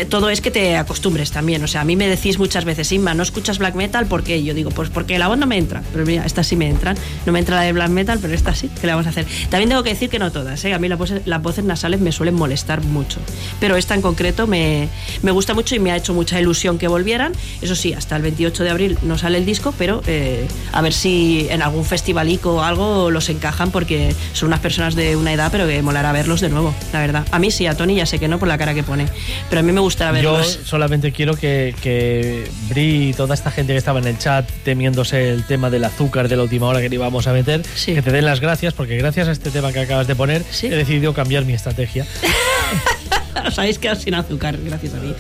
todo 0.09 0.30
es 0.30 0.41
que 0.41 0.51
te 0.51 0.77
acostumbres 0.77 1.31
también. 1.31 1.63
O 1.63 1.68
sea, 1.68 1.81
a 1.81 1.84
mí 1.84 1.95
me 1.95 2.07
decís 2.07 2.38
muchas 2.38 2.65
veces, 2.65 2.91
Inma, 2.91 3.13
¿no 3.13 3.23
escuchas 3.23 3.57
black 3.57 3.76
metal? 3.76 4.05
¿Por 4.05 4.23
qué? 4.23 4.43
Yo 4.43 4.53
digo, 4.53 4.72
pues 4.72 4.89
porque 4.89 5.19
la 5.19 5.27
voz 5.27 5.38
no 5.38 5.47
me 5.47 5.57
entra. 5.57 5.84
Pero 5.91 6.05
mira, 6.05 6.26
estas 6.26 6.47
sí 6.47 6.55
me 6.55 6.69
entran. 6.69 6.97
No 7.26 7.31
me 7.31 7.39
entra 7.39 7.55
la 7.55 7.63
de 7.63 7.73
black 7.73 7.89
metal, 7.89 8.19
pero 8.22 8.34
esta 8.34 8.55
sí. 8.55 8.69
¿Qué 8.80 8.88
le 8.88 8.93
vamos 8.93 9.07
a 9.07 9.09
hacer? 9.09 9.26
También 9.49 9.69
tengo 9.69 9.84
que 9.84 9.89
decir 9.89 10.09
que 10.09 10.19
no 10.19 10.31
todas. 10.31 10.63
¿eh? 10.65 10.73
A 10.73 10.80
mí 10.80 10.88
las 10.88 10.97
voces, 10.97 11.22
las 11.26 11.63
nasales 11.63 11.99
me 11.99 12.11
suelen 12.11 12.35
molestar 12.35 12.84
mucho. 12.84 13.19
Pero 13.59 13.76
esta 13.76 13.95
en 13.95 14.01
concreto 14.01 14.47
me, 14.47 14.89
me 15.22 15.31
gusta 15.31 15.53
mucho 15.53 15.76
y 15.76 15.80
me 15.80 15.91
ha 15.91 15.97
hecho 15.97 16.13
mucha 16.13 16.39
ilusión 16.39 16.77
que 16.77 16.88
volvieran. 16.88 17.34
Eso 17.61 17.76
sí, 17.76 17.93
hasta 17.93 18.15
el 18.15 18.22
28 18.22 18.63
de 18.63 18.69
abril 18.69 18.97
no 19.01 19.18
sale 19.18 19.38
el 19.38 19.45
disco, 19.45 19.73
pero 19.77 20.01
eh, 20.07 20.47
a 20.72 20.81
ver 20.81 20.93
si 20.93 21.47
en 21.49 21.61
algún 21.61 21.85
festivalico 21.85 22.55
o 22.55 22.61
algo 22.61 23.11
los 23.11 23.30
encajan 23.30 23.72
porque 23.72 24.15
son 24.34 24.47
unas 24.47 24.59
personas 24.59 24.95
de 24.95 25.15
una 25.15 25.34
edad, 25.34 25.51
pero 25.51 25.68
que 25.68 25.81
molará 25.81 26.11
verlos 26.11 26.41
de 26.41 26.49
nuevo, 26.49 26.73
la 26.93 26.99
verdad. 26.99 27.26
A 27.31 27.39
mí 27.39 27.51
sí, 27.51 27.68
a 27.68 27.76
Tony 27.76 27.95
ya 27.95 28.05
sé 28.05 28.19
que 28.19 28.27
no 28.27 28.39
por 28.39 28.47
la 28.47 28.57
cara 28.57 28.73
que 28.73 28.84
pone, 28.84 29.07
pero 29.49 29.59
a 29.59 29.63
mí 29.63 29.72
me 29.72 29.80
gustará 29.81 30.19
Yo 30.21 30.33
verlos. 30.33 30.59
solamente 30.65 31.11
quiero 31.11 31.35
que, 31.35 31.75
que 31.81 32.45
Bri 32.69 33.09
y 33.09 33.13
toda 33.13 33.33
esta 33.35 33.51
gente 33.51 33.73
que 33.73 33.77
estaba 33.77 33.99
en 33.99 34.07
el 34.07 34.17
chat 34.17 34.49
temiéndose 34.63 35.29
el 35.29 35.43
tema 35.45 35.69
del 35.69 35.83
azúcar 35.83 36.27
de 36.29 36.35
la 36.37 36.43
última 36.43 36.67
hora 36.67 36.79
que 36.81 36.89
le 36.89 36.95
íbamos 36.95 37.27
a 37.27 37.33
meter, 37.33 37.61
que 37.85 38.01
te 38.01 38.11
den 38.11 38.25
las 38.25 38.39
gracias, 38.39 38.73
porque 38.73 38.97
gracias 38.97 39.27
a 39.27 39.31
este 39.31 39.51
tema 39.51 39.71
que 39.73 39.79
acabas 39.79 40.07
de 40.07 40.15
poner, 40.15 40.43
he 40.63 40.69
decidido 40.69 41.13
cambiar 41.13 41.45
mi 41.45 41.53
estrategia. 41.53 42.05
Os 43.47 43.57
habéis 43.59 43.79
quedado 43.79 43.99
sin 43.99 44.13
azúcar, 44.13 44.57
gracias 44.63 44.93
a 44.93 44.97
mí. 44.97 45.13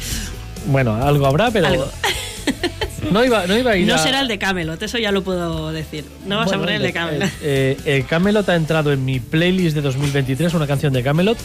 Bueno, 0.67 0.95
algo 0.95 1.25
habrá, 1.25 1.49
pero. 1.51 1.67
Algo. 1.67 1.91
No 3.11 3.25
iba, 3.25 3.47
no 3.47 3.57
iba 3.57 3.71
a 3.71 3.75
ir 3.77 3.87
No 3.87 3.95
a- 3.95 3.97
será 3.97 4.21
el 4.21 4.27
de 4.27 4.37
Camelot, 4.37 4.81
eso 4.81 4.97
ya 4.99 5.11
lo 5.11 5.23
puedo 5.23 5.71
decir. 5.71 6.05
No 6.27 6.37
vas 6.37 6.51
a 6.53 6.57
poner 6.57 6.75
el 6.75 6.81
de 6.83 6.93
Camelot. 6.93 7.29
eh, 7.41 7.77
eh, 7.85 8.05
Camelot 8.07 8.47
ha 8.47 8.55
entrado 8.55 8.93
en 8.93 9.03
mi 9.03 9.19
playlist 9.19 9.75
de 9.75 9.81
2023, 9.81 10.53
una 10.53 10.67
canción 10.67 10.93
de 10.93 11.01
Camelot, 11.03 11.37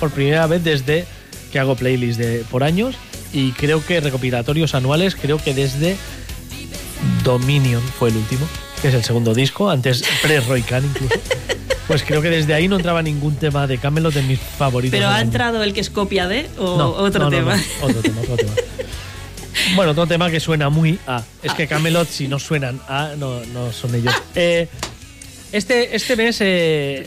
por 0.00 0.10
primera 0.10 0.46
vez 0.48 0.64
desde 0.64 1.06
que 1.54 1.60
hago 1.60 1.76
playlist 1.76 2.18
de, 2.18 2.44
por 2.50 2.64
años. 2.64 2.96
Y 3.32 3.52
creo 3.52 3.84
que 3.84 4.00
recopilatorios 4.00 4.74
anuales, 4.74 5.14
creo 5.14 5.38
que 5.38 5.54
desde 5.54 5.96
Dominion 7.22 7.80
fue 7.80 8.10
el 8.10 8.16
último, 8.16 8.44
que 8.82 8.88
es 8.88 8.94
el 8.94 9.04
segundo 9.04 9.34
disco, 9.34 9.70
antes 9.70 10.02
pre-Roy 10.22 10.62
Khan 10.62 10.84
incluso. 10.84 11.14
Pues 11.86 12.02
creo 12.02 12.22
que 12.22 12.30
desde 12.30 12.54
ahí 12.54 12.66
no 12.66 12.76
entraba 12.76 13.02
ningún 13.02 13.36
tema 13.36 13.66
de 13.66 13.76
Camelot 13.76 14.16
en 14.16 14.26
mis 14.26 14.40
favoritos. 14.40 14.98
Pero 14.98 15.10
ha 15.10 15.20
entrado 15.20 15.62
el 15.62 15.74
que 15.74 15.80
es 15.80 15.90
copia 15.90 16.26
de 16.26 16.48
o 16.56 16.78
No, 16.78 16.88
otro 16.92 17.24
no, 17.24 17.30
tema. 17.30 17.56
no, 17.56 17.86
otro 17.86 18.00
tema, 18.00 18.20
otro 18.22 18.36
tema. 18.36 18.52
Bueno, 19.76 19.90
otro 19.90 20.06
tema 20.06 20.30
que 20.30 20.40
suena 20.40 20.70
muy 20.70 20.98
a. 21.06 21.22
Es 21.42 21.52
que 21.52 21.66
Camelot, 21.66 22.08
si 22.08 22.26
no 22.26 22.38
suenan 22.38 22.80
a, 22.88 23.10
no, 23.18 23.44
no 23.52 23.70
son 23.70 23.94
ellos. 23.94 24.14
Eh, 24.34 24.66
este, 25.52 25.94
este 25.94 26.16
mes, 26.16 26.38
eh, 26.40 27.06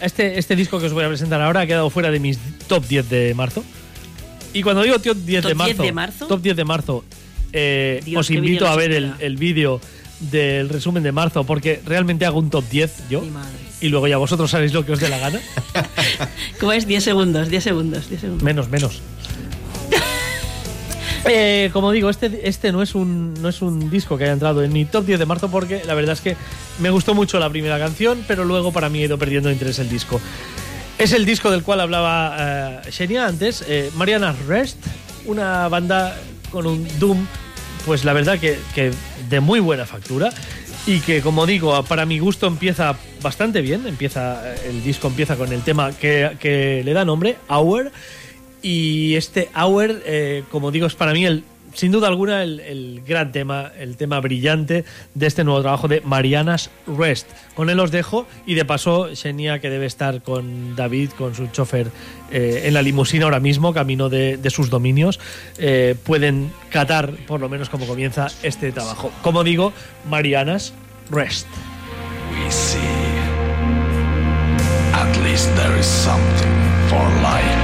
este, 0.00 0.38
este 0.38 0.56
disco 0.56 0.80
que 0.80 0.86
os 0.86 0.94
voy 0.94 1.04
a 1.04 1.08
presentar 1.08 1.42
ahora 1.42 1.60
ha 1.60 1.66
quedado 1.66 1.90
fuera 1.90 2.10
de 2.10 2.18
mis 2.18 2.38
top 2.66 2.86
10 2.86 3.10
de 3.10 3.34
marzo. 3.34 3.62
Y 4.54 4.62
cuando 4.62 4.82
digo 4.82 4.98
top 4.98 5.16
10 5.16 5.42
¿Top 5.42 5.48
de 5.50 5.54
10 5.54 5.56
marzo, 5.56 5.82
de 5.82 5.92
marzo? 5.92 6.26
top 6.26 6.40
10 6.40 6.56
de 6.56 6.64
marzo, 6.64 7.04
eh, 7.52 8.00
Dios, 8.04 8.20
os 8.20 8.30
invito 8.30 8.66
a 8.66 8.76
ver 8.76 8.92
el, 8.92 9.12
el 9.18 9.36
vídeo 9.36 9.80
del 10.20 10.68
resumen 10.68 11.02
de 11.02 11.12
marzo, 11.12 11.44
porque 11.44 11.82
realmente 11.84 12.24
hago 12.24 12.38
un 12.38 12.50
top 12.50 12.64
10 12.70 13.08
yo. 13.10 13.22
Y 13.80 13.88
luego 13.88 14.06
ya 14.06 14.16
vosotros 14.16 14.50
sabéis 14.50 14.72
lo 14.72 14.86
que 14.86 14.92
os 14.92 15.00
dé 15.00 15.08
la 15.08 15.18
gana. 15.18 15.40
¿Cómo 16.60 16.72
es? 16.72 16.86
10 16.86 17.02
segundos, 17.04 17.48
10 17.50 17.64
segundos, 17.64 18.08
10 18.08 18.20
segundos. 18.20 18.42
Menos, 18.42 18.68
menos. 18.68 19.02
Eh, 21.26 21.70
como 21.72 21.90
digo, 21.90 22.10
este, 22.10 22.46
este 22.46 22.70
no, 22.70 22.82
es 22.82 22.94
un, 22.94 23.32
no 23.40 23.48
es 23.48 23.62
un 23.62 23.88
disco 23.88 24.18
que 24.18 24.24
haya 24.24 24.34
entrado 24.34 24.62
en 24.62 24.70
mi 24.70 24.84
top 24.84 25.06
10 25.06 25.18
de 25.18 25.24
marzo 25.24 25.50
porque 25.50 25.82
la 25.86 25.94
verdad 25.94 26.12
es 26.12 26.20
que 26.20 26.36
me 26.80 26.90
gustó 26.90 27.14
mucho 27.14 27.38
la 27.38 27.48
primera 27.48 27.78
canción, 27.78 28.22
pero 28.28 28.44
luego 28.44 28.72
para 28.72 28.90
mí 28.90 29.00
ha 29.00 29.06
ido 29.06 29.16
perdiendo 29.16 29.50
interés 29.50 29.78
el 29.78 29.88
disco. 29.88 30.20
Es 31.04 31.12
el 31.12 31.26
disco 31.26 31.50
del 31.50 31.62
cual 31.62 31.82
hablaba 31.82 32.80
eh, 32.80 33.18
antes, 33.18 33.62
eh, 33.68 33.90
Mariana 33.94 34.34
Rest, 34.48 34.78
una 35.26 35.68
banda 35.68 36.16
con 36.50 36.66
un 36.66 36.88
Doom, 36.98 37.26
pues 37.84 38.06
la 38.06 38.14
verdad 38.14 38.38
que, 38.38 38.56
de 39.28 39.40
muy 39.40 39.60
buena 39.60 39.84
factura 39.84 40.32
y 40.86 41.00
que 41.00 41.20
como 41.20 41.44
digo, 41.44 41.82
para 41.84 42.06
mi 42.06 42.18
gusto 42.20 42.46
empieza 42.46 42.96
bastante 43.20 43.60
bien, 43.60 43.86
empieza 43.86 44.54
el 44.64 44.82
disco 44.82 45.08
empieza 45.08 45.36
con 45.36 45.52
el 45.52 45.60
tema 45.60 45.92
que, 45.92 46.38
que 46.40 46.80
le 46.82 46.94
da 46.94 47.04
nombre, 47.04 47.36
Hour, 47.50 47.92
y 48.62 49.14
este 49.16 49.50
Hour, 49.54 50.00
eh, 50.06 50.44
como 50.50 50.70
digo, 50.70 50.86
es 50.86 50.94
para 50.94 51.12
mí 51.12 51.26
el, 51.26 51.44
sin 51.74 51.92
duda 51.92 52.08
alguna 52.08 52.42
el, 52.42 52.60
el 52.60 53.02
gran 53.06 53.32
tema, 53.32 53.70
el 53.78 53.96
tema 53.96 54.20
brillante 54.20 54.84
de 55.14 55.26
este 55.26 55.44
nuevo 55.44 55.60
trabajo 55.60 55.88
de 55.88 56.00
Marianas 56.00 56.70
Rest. 56.86 57.28
Con 57.54 57.70
él 57.70 57.78
os 57.80 57.90
dejo 57.90 58.26
y 58.46 58.54
de 58.54 58.64
paso 58.64 59.08
Xenia 59.14 59.58
que 59.58 59.70
debe 59.70 59.86
estar 59.86 60.22
con 60.22 60.74
David, 60.74 61.10
con 61.10 61.34
su 61.34 61.46
chofer 61.48 61.90
eh, 62.30 62.62
en 62.64 62.74
la 62.74 62.82
limusina 62.82 63.26
ahora 63.26 63.40
mismo, 63.40 63.74
camino 63.74 64.08
de, 64.08 64.36
de 64.36 64.50
sus 64.50 64.70
dominios, 64.70 65.20
eh, 65.58 65.94
pueden 66.04 66.52
catar 66.70 67.12
por 67.26 67.40
lo 67.40 67.48
menos 67.48 67.68
cómo 67.68 67.86
comienza 67.86 68.28
este 68.42 68.72
trabajo. 68.72 69.10
Como 69.22 69.44
digo, 69.44 69.72
Marianas 70.08 70.72
Rest. 71.10 71.46
At 74.92 75.16
least 75.22 75.54
there 75.56 75.78
is 75.78 75.86
something 75.86 76.52
for 76.88 77.02
light 77.20 77.63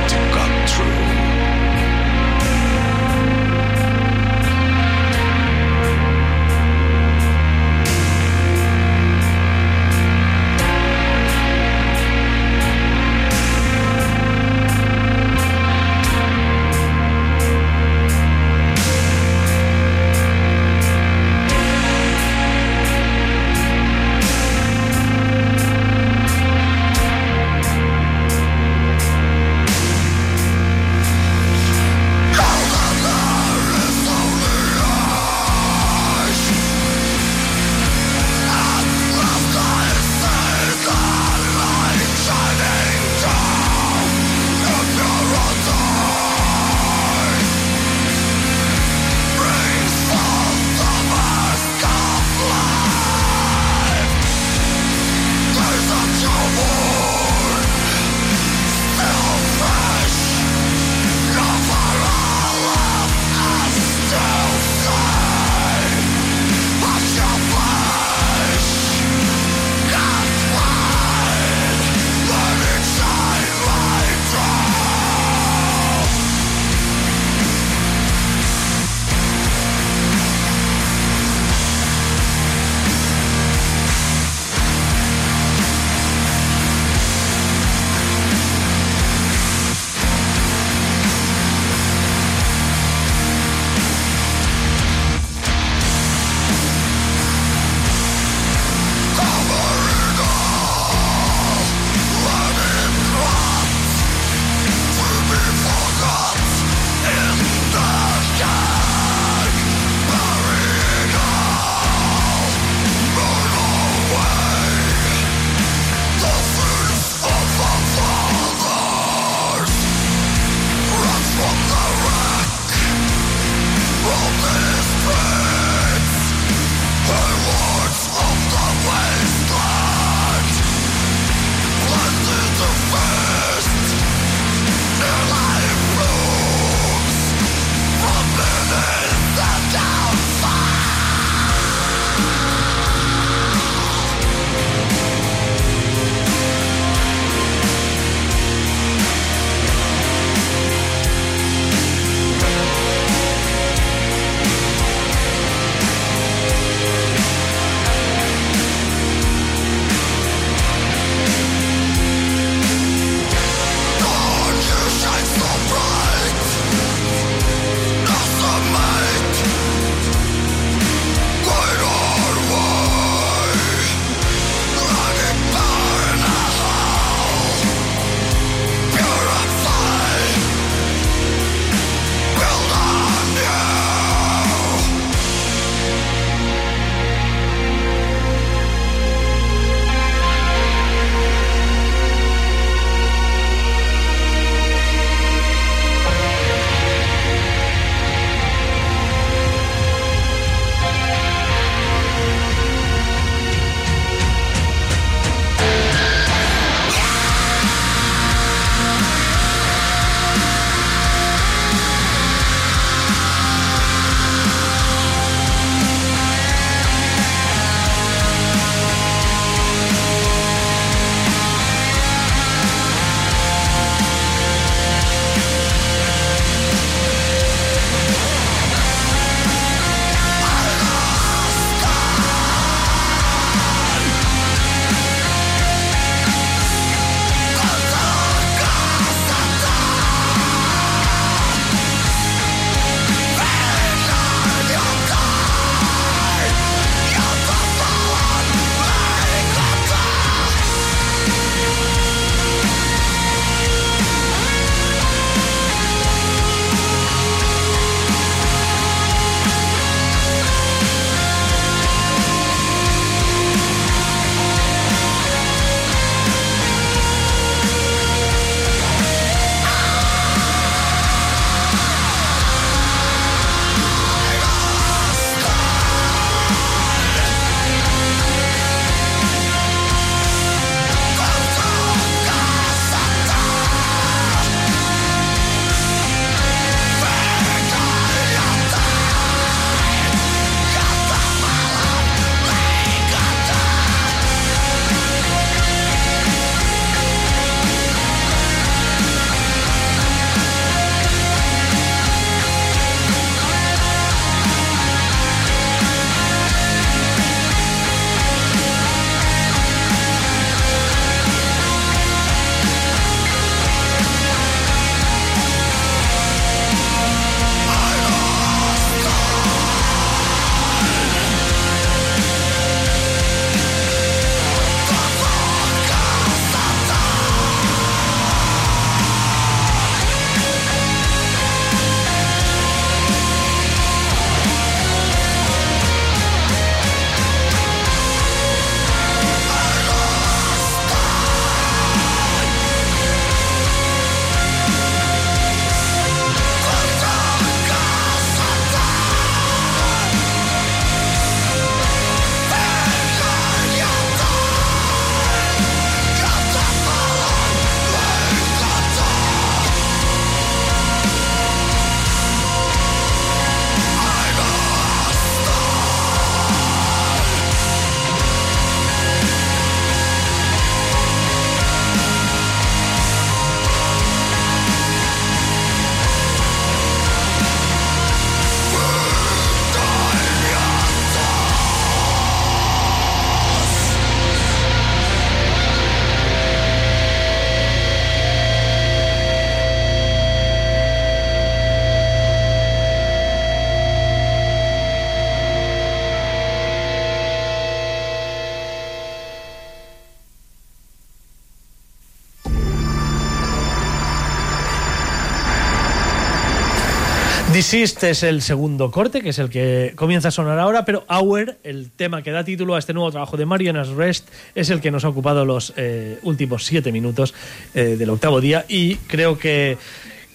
Desist 407.61 408.03
es 408.05 408.23
el 408.23 408.41
segundo 408.41 408.91
corte, 408.91 409.21
que 409.21 409.29
es 409.29 409.39
el 409.39 409.51
que 409.51 409.93
comienza 409.95 410.29
a 410.29 410.31
sonar 410.31 410.59
ahora, 410.59 410.87
pero 410.87 411.05
Hour, 411.11 411.59
el 411.63 411.91
tema 411.91 412.23
que 412.23 412.31
da 412.31 412.43
título 412.43 412.75
a 412.75 412.79
este 412.79 412.95
nuevo 412.95 413.11
trabajo 413.11 413.37
de 413.37 413.45
Marianas 413.45 413.89
Rest, 413.89 414.31
es 414.55 414.71
el 414.71 414.81
que 414.81 414.91
nos 414.91 415.05
ha 415.05 415.11
ocupado 415.11 415.45
los 415.45 415.75
eh, 415.77 416.19
últimos 416.23 416.65
siete 416.65 416.91
minutos 416.91 417.35
eh, 417.75 417.97
del 417.99 418.09
octavo 418.09 418.41
día 418.41 418.65
y 418.67 418.97
creo 418.97 419.39
que, 419.39 419.77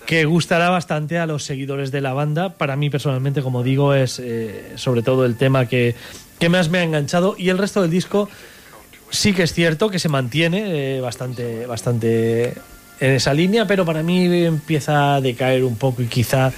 que 0.06 0.26
gustará 0.26 0.70
bastante 0.70 1.18
a 1.18 1.26
los 1.26 1.44
seguidores 1.44 1.92
de 1.92 2.02
la 2.02 2.14
banda. 2.14 2.60
Para 2.60 2.76
mí 2.76 2.92
personalmente, 2.92 3.42
como 3.42 3.64
digo, 3.64 3.96
es 3.96 4.20
eh, 4.20 4.74
sobre 4.76 5.02
todo 5.02 5.26
el 5.26 5.36
tema 5.36 5.66
que, 5.68 5.96
que 6.38 6.50
más 6.50 6.70
me 6.70 6.78
ha 6.78 6.84
enganchado 6.84 7.36
y 7.40 7.50
el 7.50 7.58
resto 7.58 7.82
del 7.82 7.90
disco 7.90 8.30
sí 9.10 9.34
que 9.34 9.42
es 9.42 9.54
cierto 9.54 9.90
que 9.90 9.98
se 9.98 10.10
mantiene 10.10 10.98
eh, 10.98 11.02
bastante, 11.02 11.66
bastante 11.66 12.54
en 13.00 13.12
esa 13.12 13.34
línea, 13.34 13.68
pero 13.68 13.86
para 13.86 14.04
mí 14.04 14.26
empieza 14.46 15.16
a 15.16 15.22
decaer 15.22 15.64
un 15.64 15.76
poco 15.76 16.02
y 16.02 16.08
quizá 16.08 16.52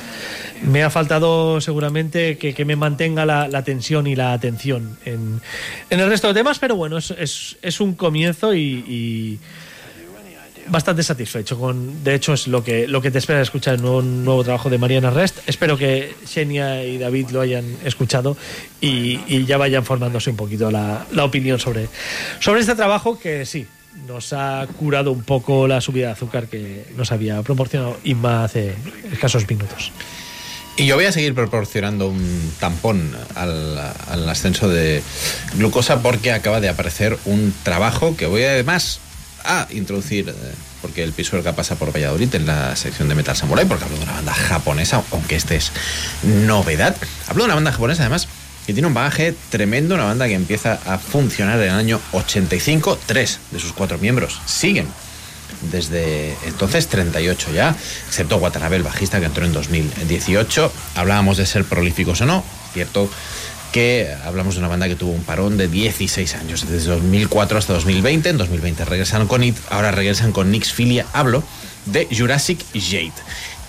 me 0.63 0.83
ha 0.83 0.89
faltado 0.89 1.61
seguramente 1.61 2.37
que, 2.37 2.53
que 2.53 2.65
me 2.65 2.75
mantenga 2.75 3.25
la, 3.25 3.47
la 3.47 3.63
tensión 3.63 4.07
y 4.07 4.15
la 4.15 4.33
atención 4.33 4.97
en, 5.05 5.41
en 5.89 5.99
el 5.99 6.09
resto 6.09 6.27
de 6.27 6.33
temas, 6.33 6.59
pero 6.59 6.75
bueno, 6.75 6.97
es, 6.97 7.57
es, 7.61 7.79
un 7.79 7.93
comienzo 7.93 8.53
y, 8.53 8.83
y 8.87 9.39
bastante 10.69 11.03
satisfecho 11.03 11.57
con 11.57 12.03
de 12.03 12.15
hecho 12.15 12.33
es 12.33 12.47
lo 12.47 12.63
que 12.63 12.87
lo 12.87 13.01
que 13.01 13.09
te 13.09 13.19
espera 13.19 13.41
escuchar 13.41 13.75
el 13.75 13.81
nuevo, 13.81 14.01
nuevo 14.01 14.43
trabajo 14.43 14.69
de 14.69 14.77
Mariana 14.77 15.11
Rest. 15.11 15.37
Espero 15.47 15.77
que 15.77 16.13
Xenia 16.25 16.83
y 16.83 16.97
David 16.97 17.29
lo 17.29 17.41
hayan 17.41 17.77
escuchado 17.85 18.35
y, 18.81 19.19
y 19.27 19.45
ya 19.45 19.57
vayan 19.57 19.85
formándose 19.85 20.29
un 20.29 20.37
poquito 20.37 20.71
la, 20.71 21.05
la 21.11 21.23
opinión 21.23 21.59
sobre 21.59 21.87
sobre 22.39 22.61
este 22.61 22.75
trabajo 22.75 23.19
que 23.19 23.45
sí 23.45 23.67
nos 24.05 24.33
ha 24.33 24.67
curado 24.77 25.11
un 25.11 25.23
poco 25.23 25.67
la 25.67 25.81
subida 25.81 26.07
de 26.07 26.13
azúcar 26.13 26.47
que 26.47 26.85
nos 26.95 27.11
había 27.11 27.41
proporcionado 27.41 27.97
Inma 28.03 28.43
hace 28.43 28.75
escasos 29.11 29.47
minutos 29.49 29.91
Y 30.77 30.85
yo 30.85 30.95
voy 30.95 31.05
a 31.05 31.11
seguir 31.11 31.33
proporcionando 31.33 32.07
un 32.07 32.53
tampón 32.59 33.15
al, 33.35 33.77
al 33.77 34.29
ascenso 34.29 34.69
de 34.69 35.01
glucosa 35.55 36.01
porque 36.01 36.31
acaba 36.31 36.61
de 36.61 36.69
aparecer 36.69 37.17
un 37.25 37.53
trabajo 37.63 38.15
que 38.15 38.27
voy 38.27 38.43
además 38.43 38.99
a 39.43 39.67
introducir, 39.71 40.29
eh, 40.29 40.33
porque 40.81 41.03
el 41.03 41.13
Pisuerga 41.13 41.53
pasa 41.53 41.75
por 41.75 41.95
Valladolid 41.95 42.33
en 42.35 42.45
la 42.45 42.75
sección 42.75 43.07
de 43.07 43.15
Metal 43.15 43.35
Samurai, 43.35 43.65
porque 43.65 43.85
hablo 43.85 43.97
de 43.97 44.03
una 44.03 44.13
banda 44.13 44.33
japonesa, 44.33 45.03
aunque 45.11 45.35
este 45.35 45.55
es 45.55 45.71
novedad. 46.23 46.95
Hablo 47.27 47.43
de 47.43 47.45
una 47.45 47.55
banda 47.55 47.71
japonesa 47.71 48.03
además 48.03 48.27
que 48.67 48.73
tiene 48.73 48.87
un 48.87 48.93
bagaje 48.93 49.33
tremendo, 49.49 49.95
una 49.95 50.03
banda 50.03 50.27
que 50.27 50.33
empieza 50.33 50.77
a 50.85 50.97
funcionar 50.97 51.57
en 51.59 51.69
el 51.69 51.71
año 51.71 52.01
85. 52.11 52.99
Tres 53.05 53.39
de 53.51 53.59
sus 53.59 53.71
cuatro 53.71 53.97
miembros 53.97 54.41
siguen 54.45 54.87
desde 55.71 56.35
entonces 56.45 56.87
38 56.87 57.53
ya, 57.53 57.75
excepto 58.07 58.35
Watanabe, 58.35 58.79
bajista 58.79 59.21
que 59.21 59.25
entró 59.25 59.45
en 59.45 59.53
2018. 59.53 60.71
Hablábamos 60.95 61.37
de 61.37 61.45
ser 61.45 61.63
prolíficos 61.63 62.19
o 62.19 62.25
no, 62.25 62.43
cierto 62.73 63.09
que 63.71 64.13
hablamos 64.25 64.55
de 64.55 64.59
una 64.59 64.67
banda 64.67 64.87
que 64.87 64.95
tuvo 64.95 65.11
un 65.11 65.23
parón 65.23 65.57
de 65.57 65.69
16 65.69 66.35
años, 66.35 66.69
desde 66.69 66.89
2004 66.89 67.57
hasta 67.57 67.73
2020. 67.73 68.29
En 68.29 68.37
2020 68.37 68.83
regresaron 68.83 69.27
con 69.27 69.43
It, 69.43 69.57
ahora 69.69 69.91
regresan 69.91 70.33
con 70.33 70.51
Nix 70.51 70.73
Filia. 70.73 71.05
Hablo 71.13 71.41
de 71.85 72.07
Jurassic 72.11 72.63
Jade. 72.73 73.13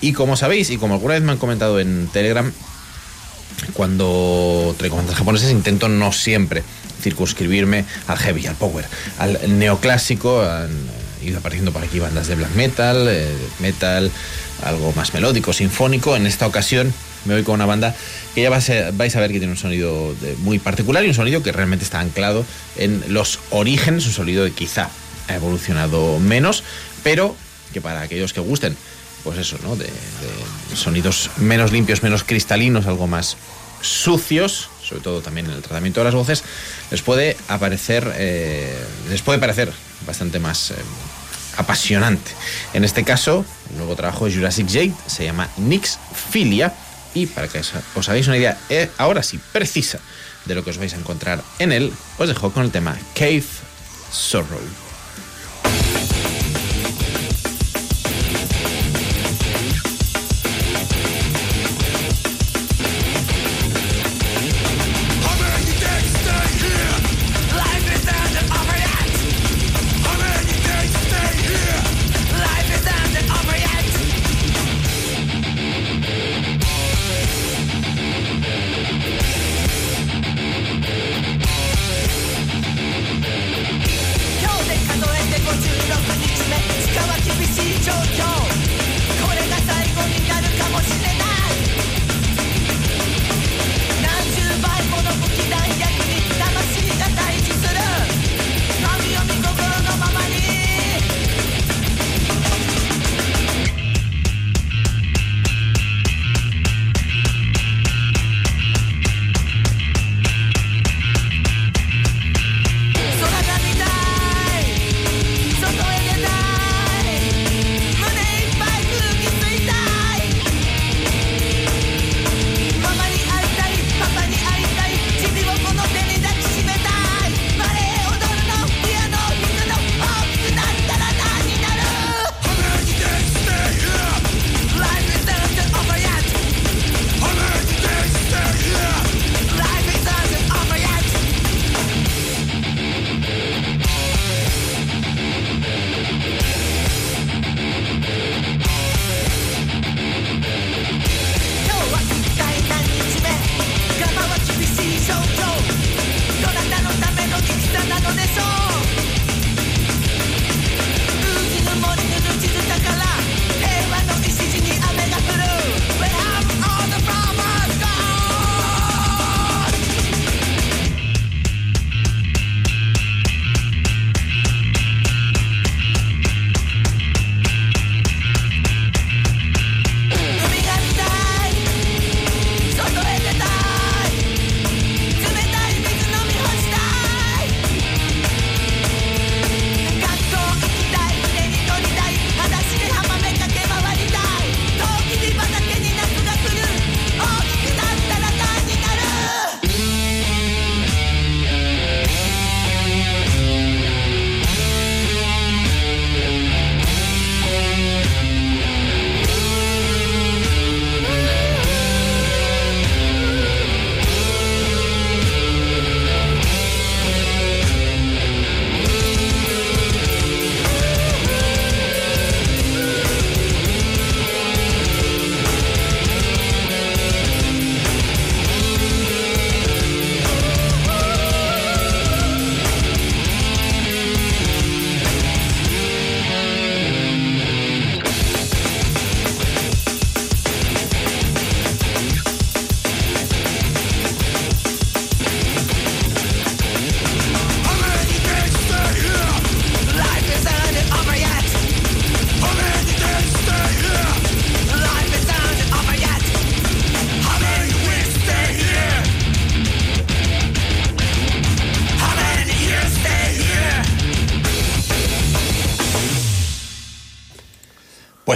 Y 0.01 0.11
como 0.11 0.35
sabéis, 0.35 0.69
y 0.69 0.77
como 0.77 0.95
alguna 0.95 1.13
vez 1.15 1.23
me 1.23 1.31
han 1.31 1.37
comentado 1.37 1.79
en 1.79 2.07
Telegram, 2.11 2.51
cuando 3.73 4.75
traigo 4.77 4.97
bandas 4.97 5.15
japonesas 5.15 5.51
intento 5.51 5.89
no 5.89 6.11
siempre 6.11 6.63
circunscribirme 7.01 7.85
al 8.07 8.17
heavy, 8.17 8.47
al 8.47 8.55
power, 8.55 8.85
al 9.17 9.59
neoclásico. 9.59 10.41
Han 10.41 10.69
ido 11.23 11.39
apareciendo 11.39 11.71
por 11.71 11.83
aquí 11.83 11.99
bandas 11.99 12.27
de 12.27 12.35
black 12.35 12.53
metal, 12.55 13.07
eh, 13.09 13.27
metal, 13.59 14.11
algo 14.63 14.93
más 14.93 15.13
melódico, 15.13 15.53
sinfónico. 15.53 16.15
En 16.15 16.25
esta 16.25 16.47
ocasión 16.47 16.93
me 17.25 17.33
voy 17.33 17.43
con 17.43 17.55
una 17.55 17.65
banda 17.65 17.95
que 18.35 18.41
ya 18.41 18.49
vais 18.49 18.69
a, 18.69 19.19
ver 19.19 19.31
que 19.31 19.39
tiene 19.39 19.49
un 19.51 19.57
sonido 19.57 20.15
muy 20.39 20.59
particular 20.59 21.03
y 21.03 21.07
un 21.07 21.13
sonido 21.13 21.43
que 21.43 21.51
realmente 21.51 21.83
está 21.83 21.99
anclado 21.99 22.45
en 22.77 23.03
los 23.09 23.39
orígenes, 23.49 24.05
un 24.05 24.13
sonido 24.13 24.45
que 24.45 24.51
quizá 24.51 24.89
ha 25.27 25.35
evolucionado 25.35 26.19
menos, 26.19 26.63
pero 27.03 27.35
que 27.73 27.81
para 27.81 28.01
aquellos 28.01 28.33
que 28.33 28.39
gusten, 28.39 28.75
pues 29.29 29.37
eso, 29.47 29.57
¿no? 29.63 29.75
De, 29.75 29.87
sonidos 30.75 31.29
menos 31.37 31.71
limpios, 31.71 32.01
menos 32.01 32.23
cristalinos, 32.23 32.87
algo 32.87 33.05
más 33.05 33.37
sucios, 33.81 34.69
sobre 34.83 35.01
todo 35.01 35.21
también 35.21 35.45
en 35.45 35.53
el 35.53 35.61
tratamiento 35.61 35.99
de 35.99 36.05
las 36.05 36.15
voces, 36.15 36.43
les 36.89 37.01
puede 37.03 37.37
aparecer, 37.47 38.11
eh, 38.17 38.75
les 39.09 39.21
puede 39.21 39.37
parecer 39.37 39.71
bastante 40.07 40.39
más 40.39 40.71
eh, 40.71 40.75
apasionante. 41.57 42.31
En 42.73 42.83
este 42.83 43.03
caso, 43.03 43.45
el 43.69 43.77
nuevo 43.77 43.95
trabajo 43.95 44.25
de 44.25 44.33
Jurassic 44.33 44.67
Jade 44.67 44.93
se 45.05 45.25
llama 45.25 45.47
Nix 45.57 45.99
Filia 46.31 46.73
y 47.13 47.27
para 47.27 47.47
que 47.47 47.59
os- 47.59 47.73
os 47.95 48.09
hagáis 48.09 48.27
una 48.27 48.37
idea, 48.37 48.57
eh, 48.69 48.89
ahora 48.97 49.21
sí, 49.21 49.39
precisa 49.51 49.99
de 50.45 50.55
lo 50.55 50.63
que 50.63 50.71
os 50.71 50.77
vais 50.79 50.93
a 50.93 50.97
encontrar 50.97 51.43
en 51.59 51.71
él, 51.71 51.93
os 52.17 52.27
dejo 52.27 52.51
con 52.51 52.63
el 52.63 52.71
tema 52.71 52.97
Cave 53.13 53.43
Sorrow. 54.11 54.59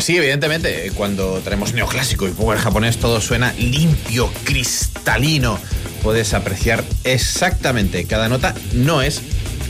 Sí, 0.03 0.17
evidentemente, 0.17 0.91
cuando 0.95 1.39
traemos 1.39 1.73
neoclásico 1.73 2.27
y 2.27 2.31
power 2.31 2.57
japonés 2.57 2.97
todo 2.97 3.21
suena 3.21 3.53
limpio, 3.53 4.29
cristalino. 4.43 5.57
Puedes 6.01 6.33
apreciar 6.33 6.83
exactamente 7.05 8.03
cada 8.03 8.27
nota. 8.27 8.53
No 8.73 9.01
es 9.01 9.21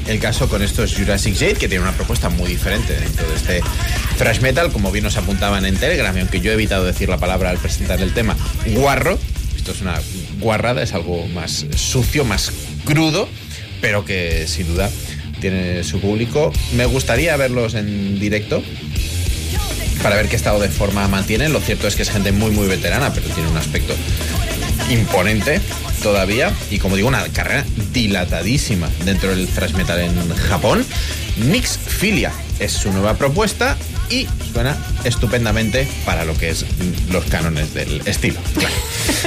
el 0.07 0.19
caso 0.19 0.49
con 0.49 0.63
estos 0.63 0.95
Jurassic 0.95 1.35
Jade, 1.35 1.53
que 1.53 1.67
tiene 1.67 1.83
una 1.83 1.93
propuesta 1.93 2.29
muy 2.29 2.49
diferente 2.49 2.99
dentro 2.99 3.29
de 3.29 3.35
este 3.35 3.61
thrash 4.17 4.39
metal, 4.39 4.71
como 4.71 4.91
bien 4.91 5.03
nos 5.03 5.17
apuntaban 5.17 5.65
en 5.65 5.77
Telegram, 5.77 6.17
y 6.17 6.21
aunque 6.21 6.41
yo 6.41 6.49
he 6.49 6.55
evitado 6.55 6.83
decir 6.83 7.09
la 7.09 7.19
palabra 7.19 7.51
al 7.51 7.59
presentar 7.59 8.01
el 8.01 8.11
tema, 8.13 8.35
guarro. 8.73 9.19
Esto 9.55 9.71
es 9.71 9.81
una 9.81 10.01
guarrada, 10.39 10.81
es 10.81 10.93
algo 10.93 11.27
más 11.27 11.67
sucio, 11.75 12.25
más 12.25 12.51
crudo, 12.85 13.29
pero 13.81 14.03
que 14.03 14.47
sin 14.47 14.67
duda 14.67 14.89
tiene 15.39 15.83
su 15.83 15.99
público. 15.99 16.51
Me 16.75 16.85
gustaría 16.85 17.37
verlos 17.37 17.75
en 17.75 18.19
directo 18.19 18.63
para 20.03 20.17
ver 20.17 20.27
qué 20.27 20.35
estado 20.35 20.59
de 20.59 20.67
forma 20.67 21.07
mantienen. 21.07 21.53
Lo 21.53 21.61
cierto 21.61 21.87
es 21.87 21.95
que 21.95 22.01
es 22.01 22.09
gente 22.09 22.33
muy, 22.33 22.51
muy 22.51 22.67
veterana, 22.67 23.13
pero 23.13 23.27
tiene 23.29 23.49
un 23.49 23.57
aspecto 23.57 23.95
imponente 24.89 25.61
todavía. 26.03 26.53
Y 26.69 26.77
como 26.77 26.97
digo, 26.97 27.07
una 27.07 27.23
carrera 27.29 27.65
dilatadísima 27.93 28.89
dentro 29.05 29.29
del 29.29 29.47
thrash 29.47 29.73
metal 29.73 29.99
en 29.99 30.35
Japón. 30.35 30.85
Nix 31.37 31.77
Filia 31.77 32.31
es 32.59 32.73
su 32.73 32.91
nueva 32.91 33.15
propuesta 33.17 33.77
y 34.09 34.27
suena 34.51 34.77
estupendamente 35.05 35.87
para 36.05 36.25
lo 36.25 36.37
que 36.37 36.49
es 36.49 36.65
los 37.09 37.23
cánones 37.25 37.73
del 37.73 38.01
estilo. 38.05 38.39
Claro. 38.53 38.75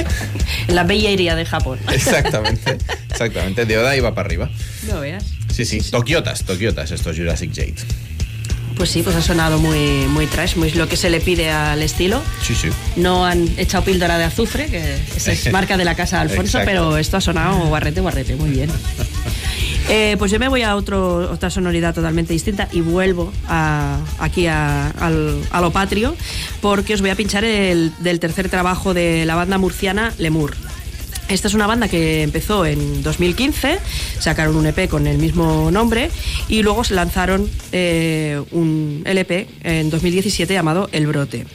La 0.67 0.83
bella 0.83 1.09
iría 1.09 1.35
de 1.35 1.45
Japón. 1.45 1.79
Exactamente, 1.91 2.77
exactamente. 3.09 3.65
De 3.65 3.77
Oda 3.77 3.95
iba 3.95 4.13
para 4.13 4.27
arriba. 4.27 4.49
No 4.87 4.99
veas. 4.99 5.25
Sí, 5.51 5.65
sí, 5.65 5.79
Tokiotas, 5.79 6.43
Tokiotas, 6.43 6.91
estos 6.91 7.17
Jurassic 7.17 7.51
Jade. 7.55 7.73
Pues 8.77 8.91
sí, 8.91 9.01
pues 9.01 9.15
ha 9.15 9.21
sonado 9.23 9.57
muy, 9.57 10.05
muy 10.09 10.27
trash, 10.27 10.55
muy 10.55 10.69
lo 10.71 10.87
que 10.87 10.95
se 10.97 11.09
le 11.09 11.19
pide 11.19 11.49
al 11.49 11.81
estilo. 11.81 12.21
Sí, 12.43 12.53
sí. 12.53 12.69
No 12.95 13.25
han 13.25 13.47
echado 13.57 13.83
píldora 13.83 14.17
de 14.19 14.23
azufre, 14.25 14.67
que 14.67 14.95
esa 15.15 15.31
es 15.31 15.51
marca 15.51 15.77
de 15.77 15.85
la 15.85 15.95
casa 15.95 16.17
de 16.17 16.29
Alfonso, 16.29 16.59
pero 16.63 16.97
esto 16.97 17.17
ha 17.17 17.21
sonado 17.21 17.57
guarrete, 17.67 18.01
guarrete, 18.01 18.35
muy 18.35 18.49
bien. 18.51 18.69
Eh, 19.89 20.17
pues 20.19 20.29
yo 20.31 20.37
me 20.37 20.49
voy 20.49 20.63
a 20.63 20.75
otro, 20.75 21.31
otra 21.31 21.49
sonoridad 21.49 21.95
totalmente 21.95 22.33
distinta 22.33 22.67
y 22.73 22.81
vuelvo 22.81 23.31
a- 23.47 23.97
aquí 24.19 24.45
a, 24.45 24.89
al- 24.89 25.41
a 25.49 25.61
lo 25.61 25.71
patrio 25.71 26.13
porque 26.59 26.93
os 26.93 26.99
voy 26.99 27.09
a 27.09 27.15
pinchar 27.15 27.45
el 27.45 27.93
del 27.99 28.19
tercer 28.19 28.49
trabajo 28.49 28.93
de 28.93 29.25
la 29.25 29.35
banda 29.35 29.57
murciana 29.57 30.11
Lemur. 30.17 30.57
Esta 31.29 31.47
es 31.47 31.53
una 31.53 31.67
banda 31.67 31.87
que 31.87 32.21
empezó 32.23 32.65
en 32.65 33.01
2015, 33.01 33.79
sacaron 34.19 34.57
un 34.57 34.65
EP 34.67 34.89
con 34.89 35.07
el 35.07 35.19
mismo 35.19 35.71
nombre 35.71 36.09
y 36.49 36.63
luego 36.63 36.83
se 36.83 36.93
lanzaron 36.93 37.49
eh, 37.71 38.41
un 38.51 39.03
LP 39.05 39.47
en 39.63 39.89
2017 39.89 40.53
llamado 40.53 40.89
El 40.91 41.07
Brote. 41.07 41.45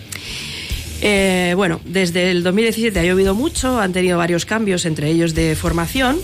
Eh, 1.01 1.55
bueno, 1.57 1.81
desde 1.85 2.31
el 2.31 2.43
2017 2.45 2.99
ha 2.99 3.03
llovido 3.03 3.35
mucho, 3.35 3.81
han 3.81 3.93
tenido 3.93 4.19
varios 4.19 4.47
cambios, 4.47 4.85
entre 4.87 5.11
ellos 5.11 5.35
de 5.35 5.57
formación. 5.57 6.19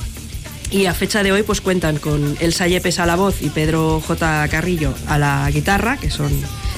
Y 0.71 0.85
a 0.85 0.93
fecha 0.93 1.23
de 1.23 1.33
hoy 1.33 1.43
pues 1.43 1.63
cuentan 1.63 1.97
con 1.97 2.37
Elsa 2.41 2.69
Yepes 2.69 2.99
a 2.99 3.07
la 3.07 3.17
voz 3.17 3.41
y 3.41 3.49
Pedro 3.49 4.03
J. 4.07 4.47
Carrillo 4.49 4.93
a 5.07 5.19
la 5.19 5.51
guitarra, 5.51 5.97
que 5.97 6.11
son 6.11 6.31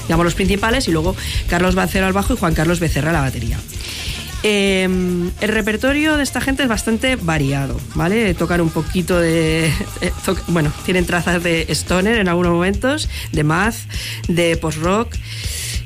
digamos 0.03 0.23
los 0.23 0.33
principales, 0.33 0.87
y 0.87 0.91
luego 0.91 1.15
Carlos 1.49 1.75
Bancero 1.75 2.05
al 2.05 2.13
bajo 2.13 2.33
y 2.33 2.37
Juan 2.37 2.53
Carlos 2.53 2.79
Becerra 2.79 3.09
a 3.09 3.13
la 3.13 3.21
batería. 3.21 3.59
Eh, 4.43 4.83
el 4.83 5.49
repertorio 5.49 6.17
de 6.17 6.23
esta 6.23 6.41
gente 6.41 6.63
es 6.63 6.69
bastante 6.69 7.15
variado, 7.15 7.79
¿vale? 7.95 8.33
Tocan 8.33 8.61
un 8.61 8.69
poquito 8.69 9.19
de... 9.19 9.67
eh, 10.01 10.11
bueno, 10.47 10.71
tienen 10.85 11.05
trazas 11.05 11.43
de 11.43 11.65
stoner 11.69 12.17
en 12.17 12.27
algunos 12.27 12.53
momentos, 12.53 13.09
de 13.31 13.43
math, 13.43 13.75
de 14.27 14.57
post-rock. 14.57 15.15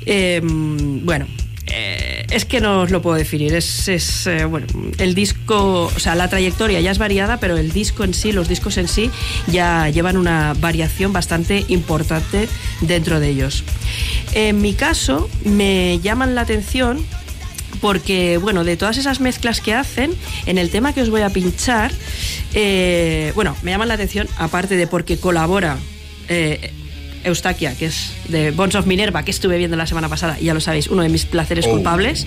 Eh, 0.06 0.40
bueno, 0.42 1.26
eh, 1.66 2.24
es 2.30 2.44
que 2.44 2.60
no 2.60 2.82
os 2.82 2.90
lo 2.90 3.02
puedo 3.02 3.16
definir. 3.16 3.54
Es, 3.54 3.88
es, 3.88 4.26
eh, 4.26 4.44
bueno, 4.44 4.66
el 4.98 5.14
disco, 5.14 5.90
o 5.94 5.98
sea, 5.98 6.14
la 6.14 6.28
trayectoria 6.28 6.80
ya 6.80 6.90
es 6.90 6.98
variada, 6.98 7.38
pero 7.38 7.56
el 7.56 7.72
disco 7.72 8.04
en 8.04 8.14
sí, 8.14 8.32
los 8.32 8.48
discos 8.48 8.76
en 8.78 8.88
sí, 8.88 9.10
ya 9.48 9.88
llevan 9.88 10.16
una 10.16 10.54
variación 10.54 11.12
bastante 11.12 11.64
importante 11.68 12.48
dentro 12.80 13.20
de 13.20 13.28
ellos. 13.28 13.64
En 14.32 14.60
mi 14.60 14.74
caso, 14.74 15.28
me 15.44 15.98
llaman 16.00 16.34
la 16.34 16.42
atención 16.42 17.04
porque, 17.80 18.38
bueno, 18.38 18.64
de 18.64 18.76
todas 18.76 18.96
esas 18.98 19.20
mezclas 19.20 19.60
que 19.60 19.74
hacen, 19.74 20.12
en 20.46 20.58
el 20.58 20.70
tema 20.70 20.92
que 20.92 21.02
os 21.02 21.10
voy 21.10 21.22
a 21.22 21.30
pinchar, 21.30 21.92
eh, 22.54 23.32
bueno, 23.34 23.56
me 23.62 23.70
llaman 23.70 23.88
la 23.88 23.94
atención, 23.94 24.28
aparte 24.38 24.76
de 24.76 24.86
porque 24.86 25.18
colabora 25.18 25.78
eh, 26.28 26.72
Eustaquia, 27.24 27.74
que 27.76 27.86
es 27.86 28.12
de 28.28 28.50
Bones 28.52 28.74
of 28.76 28.86
Minerva, 28.86 29.24
que 29.24 29.30
estuve 29.30 29.58
viendo 29.58 29.76
la 29.76 29.86
semana 29.86 30.08
pasada, 30.08 30.36
y 30.40 30.44
ya 30.44 30.54
lo 30.54 30.60
sabéis, 30.60 30.88
uno 30.88 31.02
de 31.02 31.08
mis 31.08 31.24
placeres 31.24 31.66
Oh. 31.66 31.70
culpables. 31.70 32.26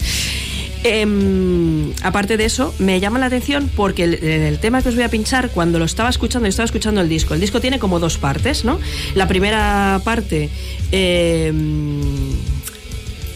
Em, 0.81 1.91
aparte 2.03 2.37
de 2.37 2.45
eso, 2.45 2.73
me 2.79 3.01
llama 3.01 3.19
la 3.19 3.25
atención 3.25 3.69
porque 3.75 4.05
el, 4.05 4.13
en 4.23 4.43
el 4.43 4.59
tema 4.59 4.81
que 4.81 4.87
os 4.87 4.95
voy 4.95 5.03
a 5.03 5.09
pinchar, 5.09 5.49
cuando 5.49 5.77
lo 5.77 5.83
estaba 5.83 6.09
escuchando, 6.09 6.45
yo 6.45 6.51
estaba 6.51 6.65
escuchando 6.65 7.01
el 7.01 7.09
disco. 7.09 7.33
El 7.33 7.41
disco 7.41 7.59
tiene 7.59 7.79
como 7.79 7.99
dos 7.99 8.17
partes, 8.17 8.63
¿no? 8.63 8.79
La 9.13 9.27
primera 9.27 9.99
parte. 10.05 10.49
em, 10.91 12.28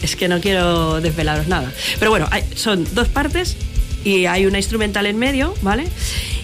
es 0.04 0.16
que 0.16 0.28
no 0.28 0.40
quiero 0.42 1.02
desvelaros 1.02 1.48
nada. 1.48 1.72
Pero 2.00 2.12
bueno, 2.12 2.28
hay- 2.32 2.44
son 2.56 2.86
dos 2.94 3.08
partes 3.08 3.56
y 4.04 4.26
hay 4.26 4.46
una 4.46 4.58
instrumental 4.58 5.06
en 5.06 5.18
medio, 5.18 5.54
¿vale? 5.62 5.86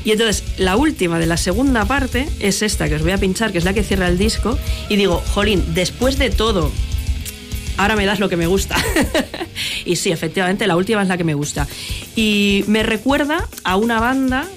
Y 0.05 0.11
entonces 0.11 0.43
la 0.57 0.77
última 0.77 1.19
de 1.19 1.25
la 1.25 1.35
segunda 1.37 1.83
parte 1.85 2.27
es 2.39 2.61
esta 2.61 2.87
que 2.87 2.95
os 2.95 3.01
voy 3.01 3.11
a 3.11 3.17
pinchar, 3.17 3.51
que 3.51 3.57
es 3.57 3.65
la 3.65 3.73
que 3.73 3.83
cierra 3.83 4.07
el 4.07 4.17
disco. 4.17 4.57
Y 4.87 4.95
digo, 4.95 5.21
Jolín, 5.33 5.63
después 5.73 6.17
de 6.17 6.29
todo, 6.29 6.71
ahora 7.77 7.95
me 7.97 8.05
das 8.05 8.19
lo 8.19 8.29
que 8.29 8.37
me 8.37 8.47
gusta. 8.47 8.77
y 9.85 9.97
sí, 9.97 10.11
efectivamente, 10.11 10.67
la 10.67 10.77
última 10.77 11.01
es 11.01 11.09
la 11.09 11.17
que 11.17 11.25
me 11.25 11.33
gusta. 11.33 11.67
Y 12.15 12.63
me 12.67 12.81
recuerda 12.83 13.45
a 13.65 13.75
una 13.75 13.99
banda 13.99 14.47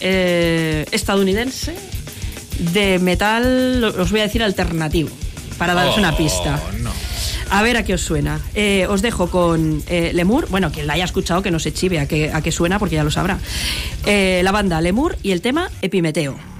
eh, 0.00 0.86
estadounidense 0.92 1.74
de 2.72 3.00
metal, 3.00 3.82
os 3.98 4.10
voy 4.12 4.20
a 4.20 4.24
decir 4.24 4.44
alternativo, 4.44 5.10
para 5.58 5.74
daros 5.74 5.98
una 5.98 6.16
pista. 6.16 6.60
A 7.50 7.62
ver 7.62 7.76
a 7.76 7.84
qué 7.84 7.94
os 7.94 8.00
suena. 8.00 8.40
Eh, 8.54 8.86
os 8.88 9.02
dejo 9.02 9.30
con 9.30 9.82
eh, 9.86 10.12
Lemur. 10.14 10.48
Bueno, 10.50 10.72
quien 10.72 10.86
la 10.86 10.94
haya 10.94 11.04
escuchado 11.04 11.42
que 11.42 11.50
no 11.50 11.58
se 11.58 11.72
chive 11.72 12.00
a 12.00 12.08
qué, 12.08 12.32
a 12.32 12.42
qué 12.42 12.52
suena 12.52 12.78
porque 12.78 12.96
ya 12.96 13.04
lo 13.04 13.10
sabrá. 13.10 13.38
Eh, 14.06 14.40
la 14.42 14.52
banda 14.52 14.80
Lemur 14.80 15.16
y 15.22 15.32
el 15.32 15.40
tema 15.40 15.70
Epimeteo. 15.82 16.53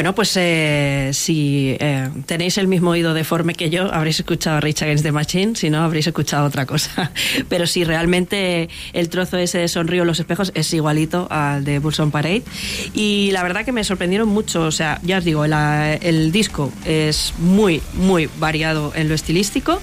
Bueno, 0.00 0.14
pues 0.14 0.34
eh, 0.38 1.10
si 1.12 1.76
eh, 1.78 1.99
tenéis 2.26 2.58
el 2.58 2.68
mismo 2.68 2.90
oído 2.90 3.14
deforme 3.14 3.54
que 3.54 3.70
yo, 3.70 3.92
habréis 3.92 4.18
escuchado 4.20 4.60
Rage 4.60 4.84
Against 4.84 5.04
the 5.04 5.12
Machine, 5.12 5.56
si 5.56 5.70
no, 5.70 5.82
habréis 5.82 6.06
escuchado 6.06 6.46
otra 6.46 6.66
cosa. 6.66 7.12
Pero 7.48 7.66
si 7.66 7.84
realmente 7.84 8.68
el 8.92 9.08
trozo 9.08 9.36
ese 9.38 9.58
de 9.58 9.68
Sonrío 9.68 10.04
los 10.04 10.18
espejos 10.20 10.52
es 10.54 10.72
igualito 10.74 11.26
al 11.30 11.64
de 11.64 11.78
Bulls 11.78 12.00
on 12.00 12.10
Parade. 12.10 12.42
Y 12.94 13.30
la 13.32 13.42
verdad 13.42 13.64
que 13.64 13.72
me 13.72 13.84
sorprendieron 13.84 14.28
mucho, 14.28 14.62
o 14.62 14.70
sea, 14.72 15.00
ya 15.02 15.18
os 15.18 15.24
digo, 15.24 15.46
la- 15.46 15.94
el 15.94 16.32
disco 16.32 16.72
es 16.84 17.34
muy, 17.38 17.82
muy 17.94 18.28
variado 18.38 18.92
en 18.94 19.08
lo 19.08 19.14
estilístico. 19.14 19.80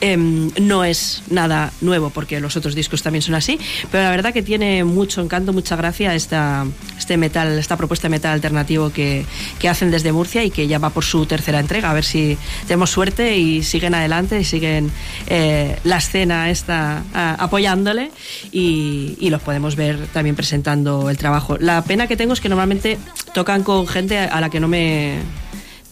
Em, 0.00 0.50
no 0.60 0.84
es 0.84 1.22
nada 1.30 1.72
nuevo 1.80 2.10
porque 2.10 2.40
los 2.40 2.56
otros 2.56 2.74
discos 2.74 3.02
también 3.02 3.22
son 3.22 3.34
así, 3.34 3.58
pero 3.90 4.04
la 4.04 4.10
verdad 4.10 4.32
que 4.32 4.42
tiene 4.42 4.84
mucho 4.84 5.20
encanto, 5.22 5.52
mucha 5.52 5.76
gracia 5.76 6.14
esta, 6.14 6.66
este 6.98 7.16
metal, 7.16 7.58
esta 7.58 7.76
propuesta 7.76 8.08
de 8.08 8.10
metal 8.10 8.32
alternativo 8.32 8.90
que, 8.90 9.24
que 9.58 9.68
hacen 9.68 9.90
desde 9.90 10.12
Murcia 10.12 10.44
y 10.44 10.50
que 10.50 10.66
ya 10.68 10.78
va 10.78 10.90
por 10.90 11.04
su 11.04 11.26
tercera 11.26 11.58
entrega. 11.68 11.90
A 11.90 11.94
ver 11.94 12.04
si 12.04 12.38
tenemos 12.66 12.90
suerte 12.90 13.36
y 13.36 13.62
siguen 13.62 13.94
adelante 13.94 14.40
y 14.40 14.44
siguen 14.44 14.90
eh, 15.26 15.76
la 15.84 15.98
escena 15.98 16.48
esta 16.50 17.02
ah, 17.12 17.36
apoyándole 17.38 18.10
y, 18.52 19.16
y 19.20 19.28
los 19.28 19.42
podemos 19.42 19.76
ver 19.76 20.06
también 20.08 20.34
presentando 20.34 21.10
el 21.10 21.18
trabajo. 21.18 21.58
La 21.58 21.84
pena 21.84 22.06
que 22.06 22.16
tengo 22.16 22.32
es 22.32 22.40
que 22.40 22.48
normalmente 22.48 22.98
tocan 23.34 23.62
con 23.62 23.86
gente 23.86 24.18
a 24.18 24.40
la 24.40 24.48
que 24.48 24.60
no 24.60 24.68
me 24.68 25.18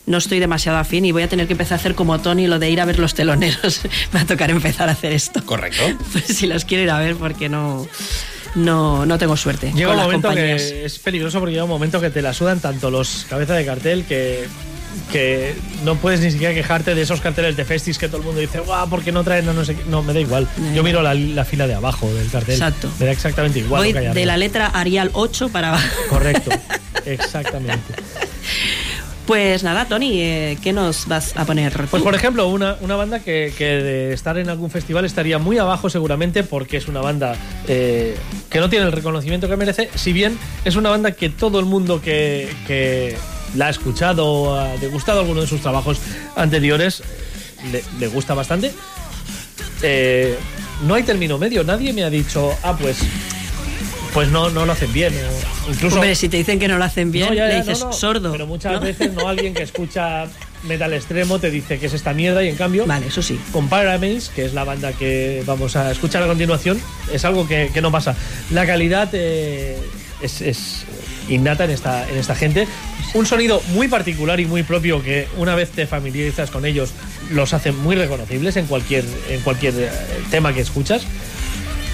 no 0.07 0.19
estoy 0.19 0.39
demasiado 0.39 0.79
afín 0.79 1.05
y 1.05 1.13
voy 1.13 1.23
a 1.23 1.29
tener 1.29 1.47
que 1.47 1.55
empezar 1.55 1.75
a 1.75 1.81
hacer 1.81 1.95
como 1.95 2.21
Tony 2.21 2.47
lo 2.47 2.59
de 2.59 2.71
ir 2.71 2.81
a 2.81 2.85
ver 2.85 2.99
los 2.99 3.15
teloneros. 3.15 3.81
Me 4.13 4.21
va 4.21 4.23
a 4.23 4.27
tocar 4.27 4.51
empezar 4.51 4.89
a 4.89 4.93
hacer 4.93 5.13
esto. 5.13 5.45
Correcto. 5.45 5.83
Pues 6.13 6.25
si 6.25 6.47
los 6.47 6.65
quiero 6.65 6.85
ir 6.85 6.91
a 6.91 6.99
ver 6.99 7.17
porque 7.17 7.49
no, 7.49 7.87
no, 8.55 9.05
no 9.05 9.19
tengo 9.19 9.37
suerte. 9.37 9.73
Llega 9.73 9.89
con 9.89 9.91
un 9.91 9.97
las 9.97 10.07
momento 10.07 10.29
compañías. 10.29 10.63
que 10.63 10.85
es 10.85 10.99
peligroso 10.99 11.41
porque 11.41 11.53
llega 11.53 11.65
un 11.65 11.71
momento 11.71 12.01
que 12.01 12.11
te 12.11 12.23
la 12.23 12.33
sudan 12.33 12.61
tanto 12.61 12.91
los 12.91 13.27
cabezas 13.29 13.57
de 13.57 13.67
cartel 13.67 14.05
que, 14.05 14.47
que 15.13 15.55
no 15.85 15.97
puedes 15.97 16.21
ni 16.21 16.31
siquiera 16.31 16.55
quejarte 16.55 16.95
de 16.95 17.03
esos 17.03 17.21
carteles 17.21 17.57
de 17.57 17.65
festis 17.65 17.99
que 17.99 18.09
todo 18.09 18.19
el 18.19 18.25
mundo 18.25 18.41
dice, 18.41 18.61
guau, 18.61 18.89
¿por 18.89 19.03
qué 19.03 19.13
no 19.13 19.25
traen? 19.25 19.47
No, 19.47 19.53
no 19.53 19.65
sé 19.65 19.75
qué". 19.75 19.83
No, 19.89 20.03
me 20.03 20.13
da 20.13 20.21
igual. 20.21 20.49
Yo 20.75 20.83
miro 20.83 21.03
la, 21.03 21.15
la 21.15 21.45
fila 21.45 21.67
de 21.67 21.75
abajo 21.75 22.13
del 22.13 22.31
cartel. 22.31 22.55
Exacto. 22.55 22.91
Me 22.99 23.07
da 23.07 23.13
exactamente 23.13 23.59
igual. 23.61 23.83
Voy 23.83 23.93
de 23.93 24.27
la 24.27 24.37
letra 24.37 24.67
Arial 24.67 25.11
8 25.13 25.49
para 25.51 25.69
abajo. 25.69 25.87
Correcto. 26.09 26.51
Exactamente. 27.05 27.95
Pues 29.27 29.65
nada, 29.65 29.87
Tony, 29.87 30.21
eh, 30.23 30.57
¿qué 30.63 30.73
nos 30.73 31.09
vas 31.09 31.37
a 31.37 31.45
poner? 31.45 31.73
Pues 31.91 32.01
por 32.01 32.15
ejemplo, 32.15 32.47
una, 32.47 32.77
una 32.81 32.95
banda 32.95 33.19
que, 33.19 33.53
que 33.59 33.65
de 33.65 34.13
estar 34.13 34.39
en 34.39 34.49
algún 34.49 34.71
festival 34.71 35.05
estaría 35.05 35.39
muy 35.39 35.59
abajo 35.59 35.91
seguramente 35.91 36.45
porque 36.45 36.77
es 36.77 36.87
una 36.87 37.01
banda 37.01 37.35
eh, 37.67 38.17
que 38.49 38.61
no 38.61 38.71
tiene 38.71 38.87
el 38.87 38.93
reconocimiento 38.93 39.49
que 39.49 39.57
merece, 39.57 39.91
si 39.97 40.13
bien 40.13 40.39
es 40.65 40.77
una 40.77 40.91
banda 40.91 41.11
que 41.11 41.29
todo 41.29 41.59
el 41.59 41.65
mundo 41.65 42.01
que, 42.01 42.49
que 42.69 43.17
la 43.57 43.67
ha 43.67 43.71
escuchado 43.71 44.27
o 44.27 44.55
ha 44.55 44.77
degustado 44.77 45.21
alguno 45.21 45.41
de 45.41 45.47
sus 45.47 45.61
trabajos 45.61 45.99
anteriores 46.37 47.03
le, 47.73 47.83
le 47.99 48.09
gusta 48.09 48.35
bastante. 48.35 48.73
Eh, 49.83 50.37
no 50.87 50.95
hay 50.95 51.03
término 51.03 51.39
medio, 51.39 51.65
nadie 51.65 51.93
me 51.93 52.05
ha 52.05 52.11
dicho, 52.11 52.53
ah, 52.63 52.77
pues, 52.79 52.99
pues 54.13 54.29
no, 54.29 54.51
no 54.51 54.67
lo 54.67 54.73
hacen 54.73 54.93
bien. 54.93 55.15
incluso 55.69 55.97
Hombre, 55.97 56.15
si 56.15 56.29
te 56.29 56.37
dicen 56.37 56.59
que 56.59 56.69
no 56.69 56.79
lo 56.79 56.85
hacen 56.85 57.13
bien, 57.13 57.29
no, 57.29 57.35
ya, 57.35 57.47
le 57.47 57.53
ya, 57.53 57.59
dices 57.61 57.81
no, 57.81 57.87
no, 57.87 57.93
sordo. 57.93 58.33
Pero 58.33 58.47
muchas 58.47 58.81
veces 58.81 59.13
no 59.13 59.29
alguien 59.29 59.55
que 59.55 59.63
escucha 59.63 60.27
metal 60.65 60.93
extremo 60.93 61.39
te 61.39 61.51
dice 61.51 61.79
que 61.79 61.87
es 61.87 61.95
esta 61.95 62.13
mierda 62.13 62.43
y 62.43 62.49
en 62.49 62.57
cambio. 62.57 62.87
Vale, 62.87 63.07
eso 63.07 63.23
sí. 63.23 63.39
Con 63.53 63.69
Pyramaze, 63.69 64.31
que 64.35 64.45
es 64.45 64.55
la 64.55 64.65
banda 64.65 64.93
que 64.93 65.43
vamos 65.47 65.77
a 65.77 65.91
escuchar 65.91 66.23
a 66.23 66.27
continuación, 66.27 66.81
es 67.13 67.25
algo 67.25 67.47
que, 67.47 67.71
que 67.73 67.81
no 67.81 67.91
pasa. 67.91 68.17
La 68.51 68.67
calidad 68.67 69.09
eh, 69.13 69.79
es, 70.21 70.41
es 70.41 70.85
innata 71.29 71.65
en 71.65 71.71
esta, 71.71 72.09
en 72.09 72.17
esta 72.17 72.35
gente. 72.35 72.67
Un 73.15 73.27
sonido 73.27 73.63
muy 73.73 73.89
particular 73.89 74.41
y 74.41 74.47
muy 74.47 74.63
propio 74.63 75.03
que 75.03 75.29
una 75.37 75.55
vez 75.55 75.71
te 75.71 75.87
familiarizas 75.87 76.51
con 76.51 76.65
ellos 76.65 76.91
los 77.31 77.53
hace 77.53 77.73
muy 77.73 77.97
reconocibles 77.97 78.57
en 78.57 78.67
cualquier, 78.67 79.05
en 79.31 79.41
cualquier 79.41 79.75
eh, 79.77 79.91
tema 80.31 80.53
que 80.53 80.61
escuchas. 80.61 81.07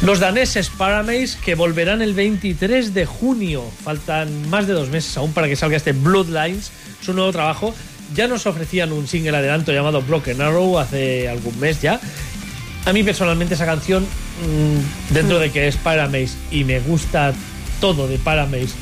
Los 0.03 0.19
daneses 0.19 0.69
Paramaze 0.69 1.39
que 1.45 1.55
volverán 1.55 2.03
el 2.03 2.13
23 2.13 2.93
de 2.93 3.07
junio. 3.07 3.63
Faltan 3.85 4.51
más 4.51 4.67
de 4.67 4.73
dos 4.73 4.89
meses 4.89 5.17
aún 5.17 5.33
para 5.33 5.47
que 5.47 5.55
salga 5.55 5.77
este 5.77 5.93
Bloodlines, 5.93 6.73
su 7.01 7.15
nuevo 7.15 7.31
trabajo. 7.31 7.73
Ya 8.13 8.27
nos 8.27 8.47
ofrecían 8.47 8.93
un 8.93 9.07
single 9.07 9.37
adelanto 9.37 9.73
llamado 9.73 10.03
Broken 10.03 10.43
Arrow 10.43 10.79
hace 10.79 11.29
algún 11.29 11.59
mes 11.61 11.81
ya. 11.81 12.01
A 12.85 12.93
mí 12.93 13.05
personalmente 13.05 13.55
esa 13.55 13.65
canción, 13.65 14.03
mm, 14.03 15.15
dentro 15.15 15.39
de 15.39 15.53
que 15.53 15.69
es 15.69 15.77
Paramaze 15.77 16.33
y 16.51 16.65
me 16.65 16.81
gusta 16.81 17.33
todo 17.81 18.09
de 18.09 18.19
Paramaze, 18.19 18.75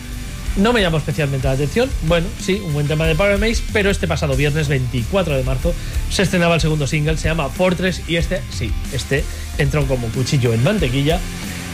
no 0.56 0.72
me 0.72 0.80
llamó 0.80 0.98
especialmente 0.98 1.46
la 1.46 1.54
atención. 1.54 1.90
Bueno, 2.02 2.26
sí, 2.40 2.60
un 2.64 2.72
buen 2.72 2.88
tema 2.88 3.06
de 3.06 3.14
Paramaze, 3.14 3.62
pero 3.72 3.90
este 3.90 4.08
pasado 4.08 4.36
viernes 4.36 4.68
24 4.68 5.36
de 5.36 5.44
marzo 5.44 5.74
se 6.10 6.22
estrenaba 6.22 6.54
el 6.56 6.60
segundo 6.60 6.86
single, 6.86 7.16
se 7.16 7.28
llama 7.28 7.48
Fortress 7.48 8.02
y 8.08 8.16
este, 8.16 8.42
sí, 8.50 8.72
este 8.92 9.24
entró 9.58 9.86
como 9.86 10.08
cuchillo 10.08 10.52
en 10.52 10.62
mantequilla 10.62 11.20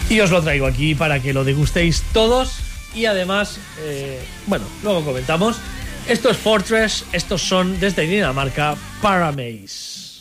y 0.09 0.21
os 0.21 0.31
lo 0.31 0.43
traigo 0.43 0.67
aquí 0.67 0.95
para 0.95 1.21
que 1.21 1.33
lo 1.33 1.45
degustéis 1.45 2.03
todos 2.13 2.61
y 2.95 3.07
además, 3.07 3.59
eh, 3.81 4.21
bueno, 4.47 4.65
luego 4.83 5.05
comentamos. 5.05 5.57
Esto 6.09 6.31
es 6.31 6.37
Fortress, 6.37 7.05
estos 7.13 7.43
son 7.43 7.81
desde 7.81 8.03
Dinamarca 8.03 8.77
Paramaze. 9.03 10.16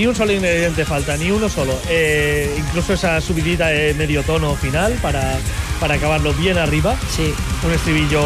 Ni 0.00 0.06
un 0.06 0.16
solo 0.16 0.32
ingrediente 0.32 0.86
falta, 0.86 1.14
ni 1.18 1.30
uno 1.30 1.50
solo. 1.50 1.78
Eh, 1.90 2.50
incluso 2.56 2.94
esa 2.94 3.20
subidita 3.20 3.66
de 3.68 3.92
medio 3.92 4.22
tono 4.22 4.56
final 4.56 4.94
para, 5.02 5.36
para 5.78 5.96
acabarlo 5.96 6.32
bien 6.32 6.56
arriba. 6.56 6.96
Sí. 7.14 7.34
Un 7.66 7.72
estribillo 7.74 8.22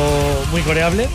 muy 0.52 0.60
coreable. 0.62 1.08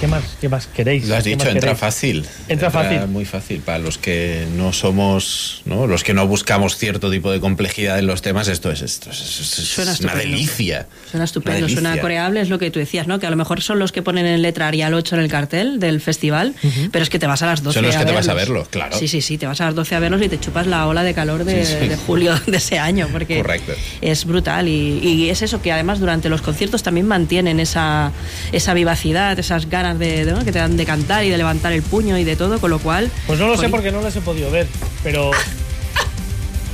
¿qué 0.00 0.06
más, 0.08 0.24
qué 0.40 0.48
más 0.48 0.66
queréis? 0.66 1.06
Lo 1.06 1.14
has 1.14 1.22
¿Qué 1.22 1.30
dicho, 1.30 1.46
entra 1.46 1.60
queréis? 1.60 1.78
fácil. 1.78 2.26
Entra 2.48 2.70
fácil. 2.72 3.06
Muy 3.06 3.24
fácil. 3.24 3.60
Para 3.60 3.78
los 3.78 3.96
que 3.96 4.46
no 4.56 4.72
somos, 4.72 5.59
¿no? 5.70 5.86
Los 5.86 6.04
que 6.04 6.12
no 6.12 6.26
buscamos 6.26 6.76
cierto 6.76 7.10
tipo 7.10 7.30
de 7.32 7.40
complejidad 7.40 7.98
en 7.98 8.06
los 8.06 8.20
temas, 8.20 8.48
esto 8.48 8.70
es, 8.70 8.82
esto 8.82 9.08
es, 9.10 9.20
es- 9.20 9.58
es 9.58 9.68
Suena 9.68 9.92
una 9.92 9.94
estupendo. 9.94 10.18
delicia. 10.22 10.86
Suena 11.10 11.24
estupendo, 11.24 11.58
Una 11.60 11.68
suena 11.68 11.88
delicia. 11.90 12.02
coreable, 12.02 12.40
es 12.42 12.48
lo 12.50 12.58
que 12.58 12.70
tú 12.70 12.78
decías, 12.78 13.06
¿no? 13.06 13.18
Que 13.18 13.26
a 13.26 13.30
lo 13.30 13.36
mejor 13.36 13.62
son 13.62 13.78
los 13.78 13.92
que 13.92 14.02
ponen 14.02 14.26
en 14.26 14.42
letra 14.42 14.68
Arial 14.68 14.92
8 14.92 15.14
en 15.16 15.22
el 15.22 15.28
cartel 15.30 15.80
del 15.80 16.00
festival, 16.02 16.54
pero 16.92 17.02
es 17.02 17.08
que 17.08 17.18
te 17.18 17.26
vas 17.26 17.40
a 17.42 17.46
las 17.46 17.62
12 17.62 17.74
Son 17.78 17.86
los 17.86 17.96
a 17.96 18.00
que 18.00 18.04
te 18.04 18.12
vas 18.12 18.28
a 18.28 18.34
verlos. 18.34 18.48
verlos, 18.64 18.68
claro. 18.68 18.98
Sí, 18.98 19.08
sí, 19.08 19.22
sí, 19.22 19.38
te 19.38 19.46
vas 19.46 19.60
a 19.60 19.66
las 19.66 19.74
12 19.74 19.94
a 19.94 20.00
verlos 20.00 20.20
y 20.22 20.28
te 20.28 20.38
chupas 20.38 20.66
la 20.66 20.86
ola 20.86 21.02
de 21.02 21.14
calor 21.14 21.44
de, 21.44 21.64
Sí, 21.64 21.76
sí. 21.80 21.88
de 21.88 21.96
julio 21.96 22.34
de 22.46 22.56
ese 22.56 22.78
año, 22.78 23.08
porque 23.12 23.36
Correcto. 23.38 23.72
es 24.00 24.24
brutal 24.24 24.68
y, 24.68 24.98
y 24.98 25.30
es 25.30 25.40
eso 25.42 25.62
que 25.62 25.72
además 25.72 26.00
durante 26.00 26.28
los 26.28 26.42
conciertos 26.42 26.82
también 26.82 27.06
mantienen 27.06 27.60
esa, 27.60 28.10
esa 28.52 28.74
vivacidad, 28.74 29.38
esas 29.38 29.68
ganas 29.70 29.98
de, 29.98 30.24
de- 30.24 30.32
¿no? 30.32 30.44
que 30.44 30.50
te 30.52 30.58
dan 30.58 30.76
de 30.76 30.84
cantar 30.84 31.24
y 31.24 31.30
de 31.30 31.36
levantar 31.38 31.72
el 31.72 31.82
puño 31.82 32.18
y 32.18 32.24
de 32.24 32.34
todo, 32.34 32.58
con 32.60 32.70
lo 32.70 32.78
cual... 32.80 33.08
Pues 33.28 33.38
no 33.38 33.46
lo 33.46 33.56
sé 33.56 33.68
porque 33.68 33.92
no 33.92 34.00
las 34.02 34.16
he 34.16 34.20
podido 34.20 34.50
ver, 34.50 34.66
pero. 35.04 35.30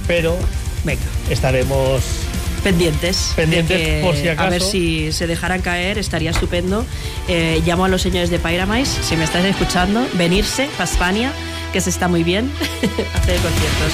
Pero. 0.06 0.36
Venga. 0.84 1.02
Estaremos. 1.30 2.02
pendientes. 2.62 3.30
de 3.30 3.42
Pendientes, 3.42 3.78
que, 3.80 4.00
por 4.02 4.14
si 4.16 4.28
A 4.28 4.34
ver 4.34 4.54
acaso. 4.54 4.70
si 4.70 5.12
se 5.12 5.26
dejaran 5.26 5.60
caer, 5.62 5.98
estaría 5.98 6.30
estupendo. 6.30 6.84
Eh, 7.28 7.62
llamo 7.64 7.84
a 7.84 7.88
los 7.88 8.02
señores 8.02 8.30
de 8.30 8.38
Pyramise, 8.38 9.02
si 9.02 9.16
me 9.16 9.24
estáis 9.24 9.44
escuchando, 9.46 10.06
venirse 10.14 10.68
para 10.76 10.90
España, 10.90 11.32
que 11.72 11.80
se 11.80 11.90
está 11.90 12.08
muy 12.08 12.22
bien, 12.24 12.50
hacer 13.14 13.36
conciertos. 13.40 13.92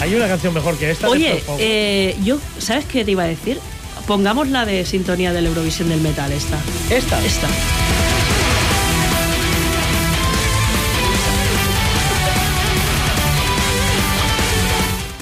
Hay 0.00 0.14
una 0.16 0.26
canción 0.26 0.52
mejor 0.52 0.76
que 0.76 0.90
esta. 0.90 1.06
de 1.06 1.12
Oye, 1.12 1.42
eh, 1.58 2.16
yo, 2.24 2.38
¿sabes 2.58 2.84
qué 2.86 3.04
te 3.04 3.12
iba 3.12 3.22
a 3.22 3.26
decir? 3.26 3.60
Pongamos 4.06 4.48
la 4.48 4.66
de 4.66 4.84
sintonía 4.84 5.32
del 5.32 5.46
Eurovisión 5.46 5.88
del 5.88 6.00
Metal, 6.00 6.30
esta. 6.32 6.58
¿Esta? 6.90 7.24
Esta. 7.24 7.46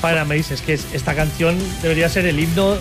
Para 0.00 0.24
Mace, 0.24 0.54
es 0.54 0.62
que 0.62 0.74
es- 0.74 0.86
esta 0.92 1.14
canción 1.14 1.58
debería 1.82 2.08
ser 2.08 2.26
el 2.26 2.38
himno 2.38 2.76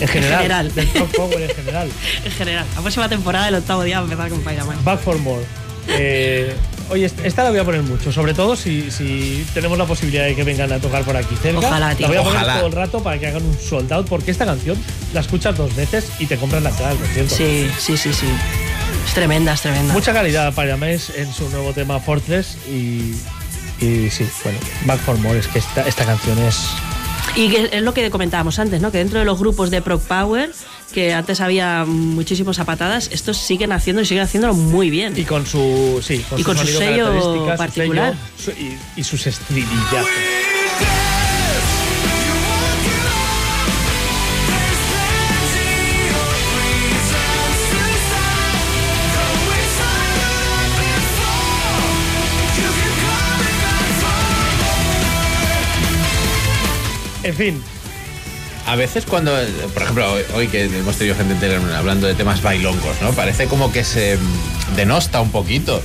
en 0.00 0.08
general. 0.08 0.38
general. 0.42 0.74
Del 0.74 0.86
Power 0.88 1.40
en 1.42 1.50
general. 1.56 1.88
En 2.24 2.32
general, 2.32 2.66
la 2.74 2.80
próxima 2.80 3.08
temporada 3.08 3.46
del 3.46 3.54
octavo 3.56 3.82
día 3.84 3.96
va 4.00 4.02
a 4.02 4.04
empezar 4.04 4.28
con 4.30 4.40
Pyramise. 4.42 4.82
Back 4.84 5.00
for 5.00 5.18
More. 5.18 5.44
Eh, 5.88 6.52
oye, 6.90 7.06
est- 7.06 7.24
esta 7.24 7.44
la 7.44 7.50
voy 7.50 7.60
a 7.60 7.64
poner 7.64 7.82
mucho, 7.82 8.10
sobre 8.10 8.34
todo 8.34 8.56
si, 8.56 8.90
si 8.90 9.46
tenemos 9.54 9.78
la 9.78 9.84
posibilidad 9.84 10.24
de 10.24 10.34
que 10.34 10.42
vengan 10.42 10.72
a 10.72 10.80
tocar 10.80 11.04
por 11.04 11.16
aquí 11.16 11.36
cerca. 11.40 11.58
Ojalá, 11.60 11.94
tío. 11.94 12.08
La 12.08 12.08
voy 12.08 12.16
a 12.16 12.22
poner 12.24 12.36
Ojalá. 12.42 12.56
todo 12.58 12.66
el 12.66 12.72
rato 12.72 13.02
para 13.04 13.18
que 13.20 13.28
hagan 13.28 13.44
un 13.44 13.56
sold 13.58 13.92
out, 13.92 14.08
porque 14.08 14.32
esta 14.32 14.44
canción 14.44 14.76
la 15.14 15.20
escuchas 15.20 15.56
dos 15.56 15.74
veces 15.76 16.08
y 16.18 16.26
te 16.26 16.36
compras 16.38 16.62
la 16.64 16.70
entrada 16.70 16.90
del 16.90 16.98
concierto. 16.98 17.36
Sí, 17.36 17.70
sí, 17.78 17.96
sí, 17.96 18.12
sí. 18.12 18.26
Es 19.06 19.14
tremenda, 19.14 19.52
es 19.54 19.60
tremenda. 19.62 19.92
Mucha 19.94 20.12
calidad 20.12 20.52
para 20.54 20.76
Mes 20.76 21.12
en 21.16 21.32
su 21.32 21.48
nuevo 21.50 21.72
tema 21.72 22.00
Fortress 22.00 22.58
y, 22.68 23.12
y 23.80 24.10
sí, 24.10 24.26
bueno, 24.44 24.58
Back 24.84 25.00
for 25.00 25.18
More, 25.18 25.38
es 25.38 25.48
que 25.48 25.58
esta, 25.58 25.82
esta 25.86 26.04
canción 26.04 26.38
es... 26.38 26.60
Y 27.34 27.48
que 27.50 27.68
es 27.72 27.82
lo 27.82 27.92
que 27.92 28.08
comentábamos 28.10 28.58
antes, 28.58 28.80
¿no? 28.80 28.90
Que 28.90 28.98
dentro 28.98 29.18
de 29.18 29.24
los 29.24 29.38
grupos 29.38 29.70
de 29.70 29.82
Proc 29.82 30.00
Power, 30.02 30.52
que 30.92 31.12
antes 31.12 31.40
había 31.40 31.84
muchísimos 31.84 32.56
zapatadas, 32.56 33.10
estos 33.12 33.36
siguen 33.36 33.72
haciendo 33.72 34.00
y 34.00 34.06
siguen 34.06 34.22
haciéndolo 34.22 34.54
muy 34.54 34.88
bien. 34.90 35.12
Y 35.18 35.24
con 35.24 35.44
su, 35.44 36.00
sí, 36.02 36.24
con 36.30 36.40
Y 36.40 36.44
con 36.44 36.56
su 36.56 36.66
sello 36.66 37.20
su 37.20 37.56
particular. 37.58 38.14
sello, 38.38 38.56
su- 38.56 38.62
y, 38.62 38.78
y 38.96 39.04
sus 39.04 39.26
estribillazos. 39.26 40.06
En 57.26 57.34
fin, 57.34 57.62
A 58.66 58.74
veces 58.76 59.04
cuando, 59.04 59.32
por 59.74 59.82
ejemplo, 59.82 60.12
hoy, 60.12 60.22
hoy 60.34 60.48
que 60.48 60.64
hemos 60.64 60.96
tenido 60.96 61.14
gente 61.16 61.34
entera 61.34 61.60
hablando 61.78 62.06
de 62.06 62.14
temas 62.14 62.42
bailongos, 62.42 62.96
¿no? 63.00 63.12
Parece 63.12 63.46
como 63.46 63.70
que 63.72 63.84
se 63.84 64.16
mm, 64.16 64.74
denosta 64.76 65.20
un 65.20 65.30
poquito 65.30 65.80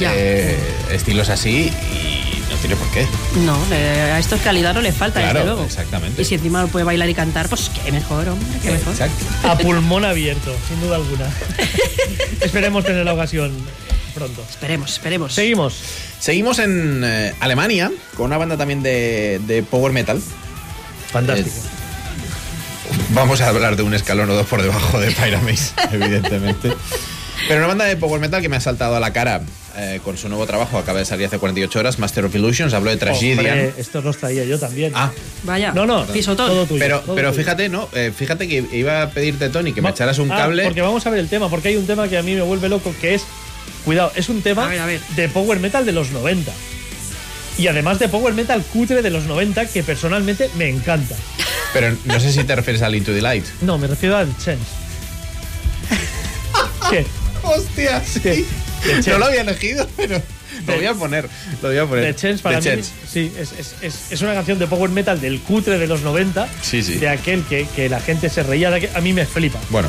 Ya. 0.00 0.12
eh, 0.14 0.56
estilos 0.90 1.28
así 1.28 1.70
y 1.92 2.42
no 2.50 2.56
tiene 2.56 2.74
por 2.76 2.88
qué. 2.90 3.06
No, 3.44 3.56
le- 3.70 4.12
a 4.12 4.18
estos 4.18 4.40
calidad 4.40 4.74
no 4.74 4.80
les 4.80 4.96
falta, 4.96 5.20
Claro, 5.20 5.34
desde 5.40 5.46
luego. 5.46 5.64
exactamente. 5.64 6.20
Y 6.22 6.24
si 6.24 6.34
encima 6.34 6.62
lo 6.62 6.68
puede 6.68 6.84
bailar 6.84 7.08
y 7.08 7.14
cantar, 7.14 7.48
pues 7.48 7.70
qué 7.84 7.92
mejor, 7.92 8.28
hombre, 8.28 8.48
qué 8.64 8.70
mejor. 8.72 8.92
Exacto. 8.94 9.24
a 9.48 9.56
pulmón 9.58 10.04
abierto, 10.04 10.52
sin 10.68 10.80
duda 10.80 10.96
alguna. 10.96 11.28
Esperemos 12.40 12.84
tener 12.84 13.04
la 13.04 13.14
ocasión 13.14 13.52
pronto. 14.14 14.42
Esperemos, 14.50 14.90
esperemos. 14.92 15.34
Seguimos. 15.34 15.74
Seguimos 16.18 16.58
en 16.58 17.02
eh, 17.04 17.32
Alemania 17.38 17.92
con 18.16 18.26
una 18.26 18.38
banda 18.38 18.56
también 18.56 18.82
de, 18.82 19.40
de 19.46 19.62
power 19.62 19.92
metal. 19.92 20.20
Fantástico. 21.12 21.56
Vamos 23.10 23.40
a 23.40 23.48
hablar 23.48 23.76
de 23.76 23.82
un 23.82 23.94
escalón 23.94 24.28
o 24.30 24.34
dos 24.34 24.46
por 24.46 24.62
debajo 24.62 24.98
de 25.00 25.10
Pyramis, 25.10 25.72
evidentemente. 25.92 26.72
Pero 27.46 27.58
una 27.60 27.68
banda 27.68 27.84
de 27.84 27.96
power 27.96 28.20
metal 28.20 28.42
que 28.42 28.48
me 28.48 28.56
ha 28.56 28.60
saltado 28.60 28.96
a 28.96 29.00
la 29.00 29.12
cara 29.12 29.40
eh, 29.76 30.00
con 30.04 30.18
su 30.18 30.28
nuevo 30.28 30.44
trabajo, 30.46 30.76
acaba 30.76 30.98
de 30.98 31.04
salir 31.04 31.26
hace 31.26 31.38
48 31.38 31.78
horas, 31.78 31.98
Master 31.98 32.24
of 32.24 32.34
Illusions, 32.34 32.74
habló 32.74 32.90
de 32.90 32.96
Tragedian. 32.96 33.72
Estos 33.78 34.04
los 34.04 34.16
traía 34.18 34.44
yo 34.44 34.58
también. 34.58 34.92
Ah, 34.94 35.12
Vaya, 35.44 35.72
No, 35.72 35.86
no, 35.86 36.04
pisotón. 36.06 36.48
todo 36.48 36.66
tuyo. 36.66 36.80
pero, 36.80 37.00
todo 37.00 37.14
pero 37.14 37.30
tuyo. 37.30 37.40
fíjate, 37.42 37.68
¿no? 37.68 37.88
Eh, 37.94 38.12
fíjate 38.14 38.48
que 38.48 38.64
iba 38.72 39.02
a 39.02 39.10
pedirte, 39.10 39.48
Tony, 39.50 39.72
que 39.72 39.80
me 39.80 39.90
echaras 39.90 40.18
un 40.18 40.32
Ah, 40.32 40.36
cable. 40.38 40.64
Porque 40.64 40.82
vamos 40.82 41.06
a 41.06 41.10
ver 41.10 41.20
el 41.20 41.28
tema, 41.28 41.48
porque 41.48 41.68
hay 41.68 41.76
un 41.76 41.86
tema 41.86 42.08
que 42.08 42.18
a 42.18 42.22
mí 42.22 42.34
me 42.34 42.42
vuelve 42.42 42.68
loco, 42.68 42.92
que 43.00 43.14
es, 43.14 43.22
cuidado, 43.84 44.10
es 44.16 44.28
un 44.28 44.42
tema 44.42 44.66
A 44.66 44.68
ver, 44.68 44.80
a 44.80 44.86
ver. 44.86 45.00
de 45.14 45.28
power 45.28 45.60
metal 45.60 45.86
de 45.86 45.92
los 45.92 46.10
90. 46.10 46.50
Y 47.58 47.66
además 47.66 47.98
de 47.98 48.08
power 48.08 48.34
metal 48.34 48.62
cutre 48.72 49.02
de 49.02 49.10
los 49.10 49.24
90, 49.24 49.66
que 49.66 49.82
personalmente 49.82 50.48
me 50.56 50.68
encanta. 50.68 51.16
Pero 51.72 51.96
no 52.04 52.20
sé 52.20 52.32
si 52.32 52.44
te 52.44 52.54
refieres 52.54 52.82
al 52.82 52.94
Into 52.94 53.12
the 53.12 53.20
Light. 53.20 53.44
No, 53.62 53.78
me 53.78 53.88
refiero 53.88 54.16
al 54.16 54.28
Chance. 54.38 54.62
¿Qué? 56.90 57.04
¡Hostia! 57.42 58.02
Chance. 58.02 58.44
No 59.10 59.18
lo 59.18 59.26
había 59.26 59.42
elegido, 59.42 59.88
pero 59.96 60.20
lo 60.66 60.76
voy 60.76 60.86
a 60.86 60.94
poner. 60.94 61.28
Lo 61.62 61.68
voy 61.68 61.78
a 61.78 61.86
poner. 61.86 62.14
The 62.14 62.20
Chance 62.20 62.42
para 62.42 62.60
The 62.60 62.76
mí, 62.76 62.82
Chance. 62.82 62.92
sí, 63.10 63.32
es, 63.38 63.52
es- 63.58 63.74
es- 63.82 64.12
es 64.12 64.22
una 64.22 64.34
canción 64.34 64.58
de 64.58 64.66
power 64.66 64.90
metal 64.90 65.20
del 65.20 65.40
cutre 65.40 65.78
de 65.78 65.86
los 65.86 66.02
90, 66.02 66.48
Sí, 66.62 66.82
sí. 66.82 66.94
de 66.94 67.08
aquel 67.08 67.44
que, 67.44 67.66
que 67.74 67.88
la 67.88 68.00
gente 68.00 68.28
se 68.30 68.42
reía, 68.42 68.70
de 68.70 68.76
aquel- 68.76 68.96
a 68.96 69.00
mí 69.00 69.12
me 69.12 69.26
flipa. 69.26 69.58
Bueno. 69.70 69.88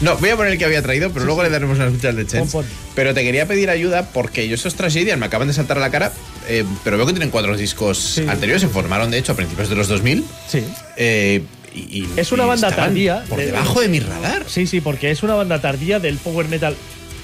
No, 0.00 0.16
voy 0.16 0.30
a 0.30 0.36
poner 0.36 0.52
el 0.52 0.58
que 0.58 0.64
había 0.64 0.82
traído, 0.82 1.12
pero 1.12 1.24
luego 1.24 1.44
le 1.44 1.50
daremos 1.50 1.76
una 1.78 1.86
escucha 1.86 2.08
al 2.08 2.16
de 2.16 2.26
Chance. 2.26 2.58
Pero 2.94 3.14
te 3.14 3.22
quería 3.22 3.46
pedir 3.46 3.70
ayuda 3.70 4.08
porque 4.12 4.48
yo 4.48 4.56
esos 4.56 4.74
Tragedian 4.74 5.20
me 5.20 5.26
acaban 5.26 5.46
de 5.46 5.54
saltar 5.54 5.76
a 5.76 5.80
la 5.80 5.90
cara, 5.90 6.12
eh, 6.48 6.64
pero 6.84 6.96
veo 6.96 7.06
que 7.06 7.12
tienen 7.12 7.30
cuatro 7.30 7.56
discos 7.56 7.98
Sí. 7.98 8.24
anteriores, 8.28 8.62
se 8.62 8.68
formaron 8.68 9.10
de 9.10 9.18
hecho 9.18 9.32
a 9.32 9.36
principios 9.36 9.68
de 9.68 9.74
los 9.76 9.88
2000. 9.88 10.24
Sí. 10.48 10.64
eh, 10.96 11.42
y, 11.74 12.00
y- 12.02 12.08
Es 12.16 12.32
una 12.32 12.44
banda 12.44 12.70
tardía. 12.70 13.24
Por 13.28 13.38
de- 13.38 13.46
debajo 13.46 13.80
de 13.80 13.88
mi 13.88 13.98
radar. 14.00 14.44
Sí, 14.46 14.66
sí, 14.66 14.80
porque 14.82 15.10
es 15.10 15.22
una 15.22 15.34
banda 15.34 15.60
tardía 15.60 15.98
del 16.00 16.18
power 16.18 16.48
metal 16.48 16.76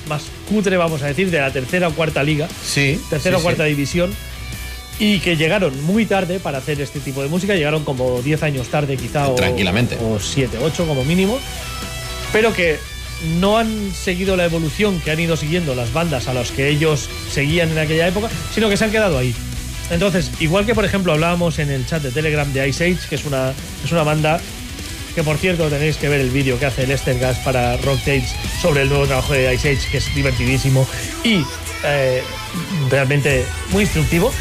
más 0.08 0.22
cutre, 0.48 0.76
vamos 0.78 1.02
a 1.02 1.06
decir, 1.06 1.30
de 1.30 1.38
la 1.38 1.52
tercera 1.52 1.88
o 1.88 1.92
cuarta 1.92 2.22
liga, 2.22 2.48
Sí. 2.64 2.98
tercera 3.10 3.36
sí, 3.36 3.40
o 3.40 3.42
cuarta 3.42 3.64
sí. 3.64 3.70
división, 3.70 4.10
y 4.98 5.18
que 5.20 5.36
llegaron 5.36 5.80
muy 5.84 6.06
tarde 6.06 6.40
para 6.40 6.58
hacer 6.58 6.80
este 6.80 6.98
tipo 7.00 7.22
de 7.22 7.28
música, 7.28 7.54
llegaron 7.54 7.84
como 7.84 8.22
10 8.22 8.42
años 8.42 8.68
tarde 8.68 8.96
quizá, 8.96 9.32
Tranquilamente. 9.34 9.98
o 10.00 10.18
7, 10.18 10.56
8 10.62 10.86
como 10.86 11.04
mínimo, 11.04 11.38
pero 12.32 12.54
que 12.54 12.78
no 13.40 13.58
han 13.58 13.92
seguido 13.94 14.36
la 14.36 14.44
evolución 14.44 15.00
que 15.00 15.10
han 15.10 15.20
ido 15.20 15.36
siguiendo 15.36 15.74
las 15.74 15.92
bandas 15.92 16.28
a 16.28 16.34
las 16.34 16.50
que 16.50 16.68
ellos 16.68 17.08
seguían 17.30 17.70
en 17.70 17.78
aquella 17.78 18.08
época, 18.08 18.28
sino 18.54 18.68
que 18.68 18.76
se 18.76 18.84
han 18.84 18.90
quedado 18.90 19.18
ahí. 19.18 19.34
Entonces, 19.90 20.30
igual 20.40 20.66
que 20.66 20.74
por 20.74 20.84
ejemplo 20.84 21.12
hablábamos 21.12 21.58
en 21.58 21.70
el 21.70 21.86
chat 21.86 22.02
de 22.02 22.10
Telegram 22.10 22.50
de 22.52 22.68
Ice 22.68 22.84
Age, 22.84 23.08
que 23.08 23.14
es 23.14 23.24
una, 23.24 23.52
es 23.84 23.90
una 23.90 24.02
banda 24.02 24.40
que 25.14 25.22
por 25.22 25.36
cierto 25.38 25.68
tenéis 25.68 25.96
que 25.96 26.08
ver 26.08 26.20
el 26.20 26.30
vídeo 26.30 26.58
que 26.58 26.66
hace 26.66 26.86
Lester 26.86 27.18
Gas 27.18 27.38
para 27.38 27.76
Rock 27.78 27.98
Tapes 28.00 28.34
sobre 28.60 28.82
el 28.82 28.88
nuevo 28.88 29.06
trabajo 29.06 29.32
de 29.32 29.52
Ice 29.54 29.70
Age, 29.70 29.90
que 29.90 29.98
es 29.98 30.14
divertidísimo 30.14 30.86
y 31.24 31.42
eh, 31.84 32.22
realmente 32.90 33.44
muy 33.70 33.82
instructivo. 33.82 34.32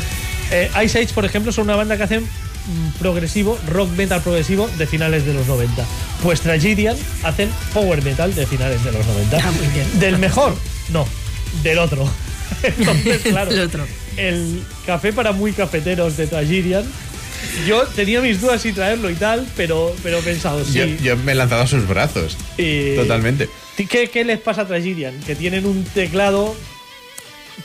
Eh, 0.51 0.69
Ice 0.83 0.99
Age, 0.99 1.13
por 1.13 1.25
ejemplo, 1.25 1.51
son 1.51 1.65
una 1.65 1.75
banda 1.75 1.97
que 1.97 2.03
hacen 2.03 2.27
progresivo, 2.99 3.57
rock 3.67 3.89
metal 3.91 4.21
progresivo 4.21 4.69
de 4.77 4.87
finales 4.87 5.25
de 5.25 5.33
los 5.33 5.47
90. 5.47 5.85
Pues 6.23 6.41
Tragedian 6.41 6.97
hacen 7.23 7.49
power 7.73 8.03
metal 8.03 8.33
de 8.35 8.45
finales 8.45 8.83
de 8.83 8.91
los 8.91 9.05
90. 9.05 9.37
Ah, 9.43 9.51
muy 9.51 9.67
bien. 9.67 9.99
Del 9.99 10.17
mejor, 10.17 10.55
no, 10.89 11.07
del 11.63 11.79
otro. 11.79 12.09
Entonces, 12.63 13.21
claro, 13.23 13.51
El 13.51 13.59
otro. 13.59 13.85
el 14.15 14.63
café 14.85 15.13
para 15.13 15.31
muy 15.31 15.51
cafeteros 15.53 16.15
de 16.17 16.27
Tragedian 16.27 16.85
Yo 17.67 17.83
tenía 17.87 18.21
mis 18.21 18.39
dudas 18.41 18.61
si 18.61 18.71
traerlo 18.73 19.09
y 19.09 19.15
tal, 19.15 19.45
pero, 19.55 19.93
pero 20.01 20.19
he 20.19 20.21
pensado, 20.21 20.63
sí. 20.65 20.73
Yo, 20.73 20.85
yo 20.85 21.17
me 21.17 21.33
he 21.33 21.35
lanzado 21.35 21.61
a 21.63 21.67
sus 21.67 21.87
brazos. 21.87 22.37
Eh, 22.57 22.95
Totalmente. 22.97 23.49
¿Qué, 23.75 24.09
qué 24.09 24.23
les 24.25 24.39
pasa 24.39 24.61
a 24.61 24.67
Tragidian? 24.67 25.19
Que 25.19 25.35
tienen 25.35 25.65
un 25.67 25.83
teclado 25.83 26.55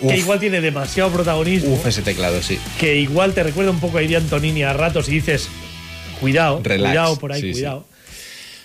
que 0.00 0.16
igual 0.16 0.40
tiene 0.40 0.60
demasiado 0.60 1.10
protagonismo. 1.10 1.74
Uf, 1.74 1.86
ese 1.86 2.02
teclado, 2.02 2.42
sí. 2.42 2.58
que 2.78 2.96
igual 2.96 3.34
te 3.34 3.42
recuerda 3.42 3.70
un 3.70 3.80
poco 3.80 3.98
a 3.98 4.02
Iri 4.02 4.14
Antonini 4.16 4.62
a 4.62 4.72
ratos 4.72 5.08
y 5.08 5.12
dices, 5.12 5.48
cuidado, 6.20 6.60
Relax. 6.62 6.90
cuidado 6.90 7.18
por 7.18 7.32
ahí, 7.32 7.40
Sí, 7.40 7.46
sí. 7.48 7.52
cuidado. 7.60 7.86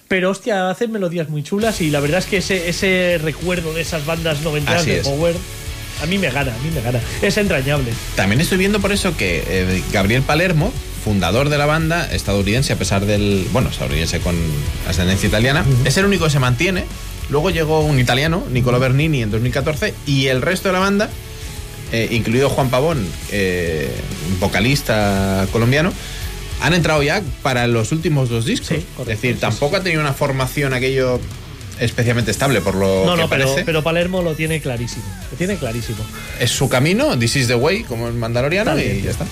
Pero 0.08 0.30
hostia, 0.32 0.70
hacen 0.70 0.92
melodías 0.92 1.28
muy 1.30 1.44
chulas 1.44 1.82
y 1.82 1.90
la 1.90 2.00
verdad 2.00 2.20
es 2.20 2.26
que 2.28 2.38
ese, 2.38 2.70
ese 2.70 3.20
recuerdo 3.22 3.74
de 3.74 3.82
esas 3.82 4.06
bandas 4.06 4.42
noventeras 4.42 4.82
Así 4.82 4.92
de 4.92 5.00
es. 5.00 5.08
Power 5.08 5.36
a 6.02 6.06
mí 6.06 6.18
me 6.18 6.30
gana, 6.30 6.54
a 6.54 6.58
mí 6.64 6.70
me 6.74 6.82
gana. 6.82 7.00
Es 7.22 7.38
entrañable. 7.38 7.92
También 8.16 8.40
estoy 8.40 8.58
viendo 8.58 8.80
por 8.80 8.92
eso 8.92 9.18
que 9.18 9.44
eh, 9.48 9.84
Gabriel 9.92 10.22
Palermo, 10.22 10.72
fundador 11.04 11.50
de 11.50 11.58
la 11.58 11.66
banda, 11.66 12.08
estadounidense, 12.12 12.72
a 12.74 12.76
pesar 12.78 13.06
del. 13.06 13.48
Bueno, 13.52 13.70
estadounidense 13.70 14.20
con 14.20 14.36
ascendencia 14.88 15.28
italiana, 15.28 15.66
es 15.86 15.98
el 15.98 16.06
único 16.06 16.26
que 16.26 16.32
se 16.32 16.40
mantiene. 16.40 16.86
Luego 17.30 17.50
llegó 17.50 17.82
un 17.82 18.00
italiano, 18.00 18.44
Niccolo 18.52 18.80
Bernini, 18.80 19.24
en 19.24 19.32
2014, 19.32 19.94
y 20.06 20.28
el 20.28 20.42
resto 20.42 20.70
de 20.70 20.74
la 20.74 20.80
banda, 20.80 21.10
eh, 21.92 22.08
incluido 22.12 22.50
Juan 22.50 22.70
Pavón, 22.70 23.06
eh, 23.32 23.92
vocalista 24.40 25.48
colombiano, 25.52 25.92
han 26.62 26.74
entrado 26.74 27.04
ya 27.04 27.22
para 27.44 27.68
los 27.68 27.92
últimos 27.92 28.30
dos 28.30 28.46
discos. 28.46 28.78
es 29.00 29.06
decir, 29.06 29.40
tampoco 29.40 29.76
ha 29.76 29.84
tenido 29.84 30.02
una 30.02 30.14
formación 30.14 30.74
aquello 30.74 31.20
especialmente 31.80 32.32
estable, 32.32 32.62
por 32.62 32.76
lo 32.76 33.06
no, 33.06 33.16
que 33.16 33.22
no, 33.22 33.30
pero, 33.30 33.46
parece. 33.46 33.64
pero 33.64 33.84
Palermo 33.84 34.22
lo 34.22 34.34
tiene 34.34 34.60
clarísimo. 34.62 35.04
Lo 35.32 35.38
tiene 35.38 35.58
clarísimo. 35.58 36.00
es 36.40 36.50
su 36.50 36.68
camino, 36.70 37.18
this 37.20 37.36
is 37.36 37.48
the 37.48 37.56
way, 37.56 37.84
como 37.84 38.08
el 38.08 38.16
mandaloriano, 38.16 38.72
También. 38.72 39.00
y 39.00 39.02
ya 39.04 39.12
está. 39.12 39.26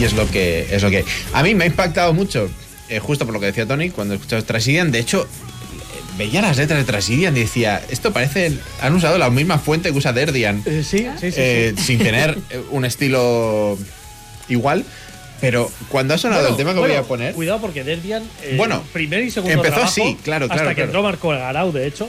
Y 0.00 0.04
es 0.04 0.12
lo 0.14 0.28
que 0.30 0.66
es 0.70 0.82
lo 0.82 0.90
que. 0.90 1.04
A 1.32 1.42
mí 1.42 1.54
me 1.54 1.64
ha 1.64 1.66
impactado 1.66 2.12
mucho, 2.14 2.48
eh, 2.88 2.98
justo 2.98 3.24
por 3.26 3.34
lo 3.34 3.40
que 3.40 3.46
decía 3.46 3.66
Tony, 3.66 3.90
cuando 3.90 4.14
he 4.14 4.16
escuchado 4.16 4.42
Trasidian. 4.42 4.90
De 4.90 4.98
hecho, 4.98 5.28
veía 6.16 6.42
las 6.42 6.56
letras 6.56 6.78
de 6.78 6.84
Trasidian 6.84 7.36
y 7.36 7.40
decía, 7.40 7.82
esto 7.90 8.12
parece. 8.12 8.52
Han 8.80 8.94
usado 8.94 9.18
la 9.18 9.30
misma 9.30 9.58
fuente 9.58 9.90
que 9.90 9.98
usa 9.98 10.12
Derdian. 10.12 10.62
sí, 10.64 10.82
sí, 10.82 11.06
sí, 11.18 11.32
eh, 11.36 11.74
sí. 11.76 11.82
Sin 11.82 11.98
tener 11.98 12.38
eh, 12.50 12.62
un 12.70 12.84
estilo 12.84 13.78
igual. 14.48 14.84
Pero 15.40 15.70
cuando 15.88 16.14
ha 16.14 16.18
sonado 16.18 16.40
Bueno, 16.40 16.54
el 16.54 16.56
tema 16.56 16.72
que 16.72 16.78
bueno, 16.78 16.94
voy 16.94 17.02
a 17.02 17.06
poner. 17.06 17.34
Cuidado 17.34 17.60
porque 17.60 17.84
Derdian, 17.84 18.22
eh, 18.42 18.54
Bueno, 18.56 18.82
primer 18.92 19.22
y 19.22 19.30
segundo 19.30 19.52
empezó 19.52 19.74
trabajo, 19.74 19.90
así, 19.90 20.16
claro, 20.22 20.44
hasta 20.46 20.54
claro, 20.54 20.68
que 20.70 20.74
claro. 20.76 20.88
entró 20.88 21.02
Marco 21.02 21.28
Garau, 21.28 21.72
de 21.72 21.86
hecho. 21.86 22.08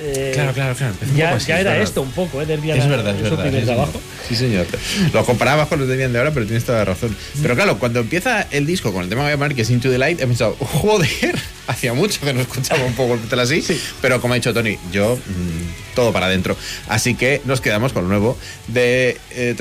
Eh, 0.00 0.30
Claro, 0.34 0.52
claro, 0.52 0.74
claro. 0.74 0.94
Ya, 1.16 1.26
poco 1.26 1.36
así, 1.36 1.48
ya 1.48 1.54
es 1.56 1.60
era 1.60 1.70
verdad. 1.70 1.84
esto 1.84 2.02
un 2.02 2.10
poco, 2.12 2.40
¿eh? 2.40 2.44
Es 2.44 2.48
verdad, 2.88 3.14
es 3.14 3.30
verdad. 3.30 3.50
sí, 3.50 3.64
trabajo. 3.64 3.92
señor. 3.92 4.02
Sí, 4.28 4.36
señor. 4.36 4.66
Lo 5.12 5.24
comparabas 5.24 5.68
con 5.68 5.78
los 5.80 5.88
de 5.88 5.96
bien 5.96 6.12
de 6.12 6.18
ahora, 6.18 6.32
pero 6.32 6.46
tienes 6.46 6.64
toda 6.64 6.78
la 6.78 6.84
razón. 6.86 7.16
Pero 7.42 7.54
claro, 7.54 7.78
cuando 7.78 8.00
empieza 8.00 8.42
el 8.50 8.66
disco 8.66 8.92
con 8.92 9.02
el 9.02 9.08
tema 9.08 9.22
que 9.22 9.26
voy 9.26 9.34
a 9.34 9.38
poner, 9.38 9.54
que 9.54 9.62
es 9.62 9.70
Into 9.70 9.90
the 9.90 9.98
Light, 9.98 10.20
he 10.20 10.26
pensado, 10.26 10.56
joder, 10.58 11.36
hacía 11.66 11.94
mucho 11.94 12.20
que 12.20 12.32
no 12.32 12.40
escuchaba 12.40 12.84
un 12.84 12.94
poco 12.94 13.14
el 13.14 13.20
metal 13.20 13.40
así. 13.40 13.64
Pero 14.00 14.20
como 14.20 14.34
ha 14.34 14.36
dicho 14.36 14.52
Tony, 14.52 14.78
yo 14.92 15.16
mm, 15.16 15.94
todo 15.94 16.12
para 16.12 16.26
adentro. 16.26 16.56
Así 16.88 17.14
que 17.14 17.40
nos 17.44 17.60
quedamos 17.60 17.92
con 17.92 18.04
lo 18.04 18.08
nuevo 18.08 18.38
de 18.68 19.18
eh, 19.30 19.54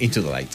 Into 0.00 0.22
the 0.22 0.30
Light. 0.30 0.48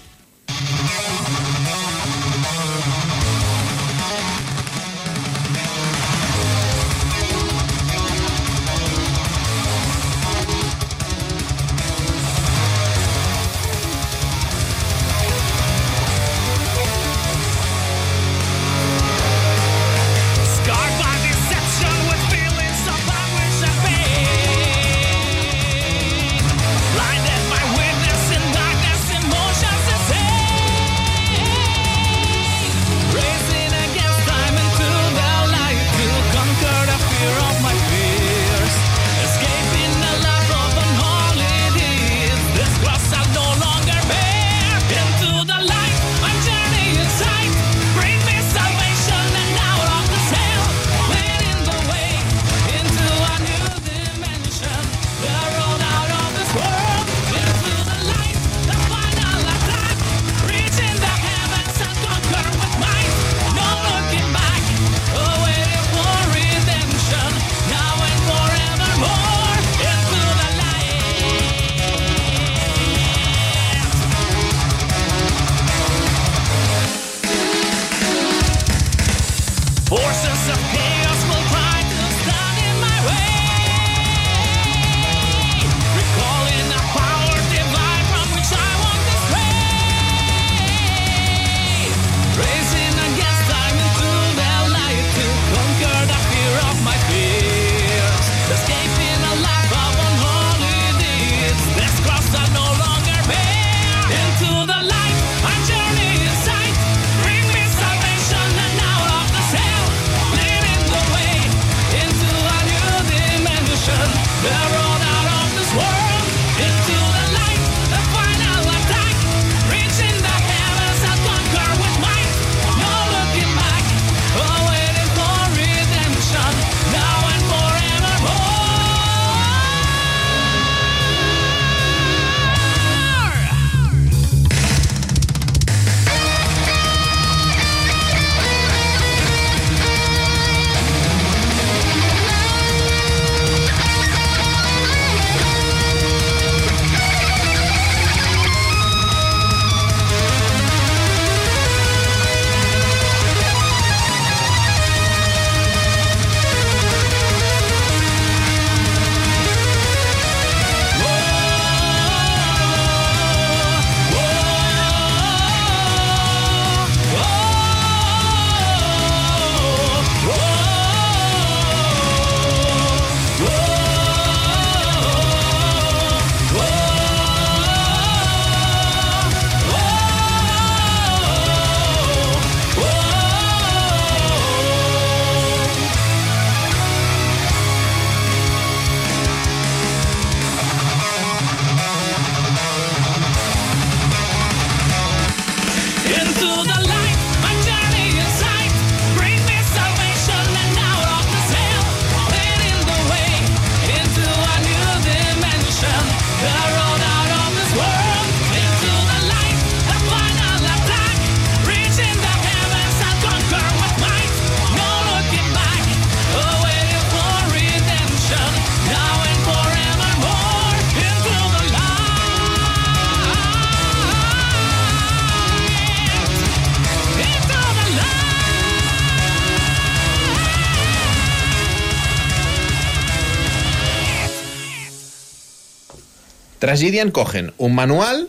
Tragedian 236.76 237.12
cogen 237.12 237.54
un 237.58 237.74
manual 237.74 238.28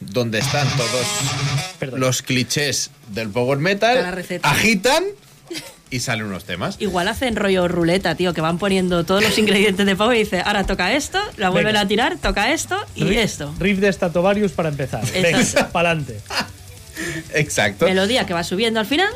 donde 0.00 0.38
están 0.40 0.68
todos 0.76 1.92
los 1.98 2.20
clichés 2.20 2.90
del 3.08 3.30
power 3.30 3.56
metal, 3.58 4.04
agitan 4.42 5.02
y 5.88 6.00
salen 6.00 6.26
unos 6.26 6.44
temas. 6.44 6.76
Igual 6.78 7.08
hacen 7.08 7.36
rollo 7.36 7.68
ruleta, 7.68 8.14
tío, 8.14 8.34
que 8.34 8.42
van 8.42 8.58
poniendo 8.58 9.04
todos 9.04 9.22
los 9.22 9.38
ingredientes 9.38 9.86
de 9.86 9.96
power 9.96 10.14
y 10.14 10.24
dice, 10.24 10.42
ahora 10.44 10.64
toca 10.64 10.92
esto, 10.92 11.18
la 11.38 11.48
vuelven 11.48 11.72
Venga. 11.72 11.80
a 11.84 11.88
tirar, 11.88 12.18
toca 12.18 12.52
esto 12.52 12.76
y 12.94 13.04
Riff- 13.04 13.16
esto. 13.18 13.54
Riff 13.58 13.78
de 13.78 13.90
Statovarius 13.90 14.52
para 14.52 14.68
empezar. 14.68 15.02
Venga, 15.12 15.38
adelante. 15.72 16.20
Exacto. 17.32 17.86
Melodía 17.86 18.26
que 18.26 18.34
va 18.34 18.44
subiendo 18.44 18.78
al 18.78 18.86
final. 18.86 19.08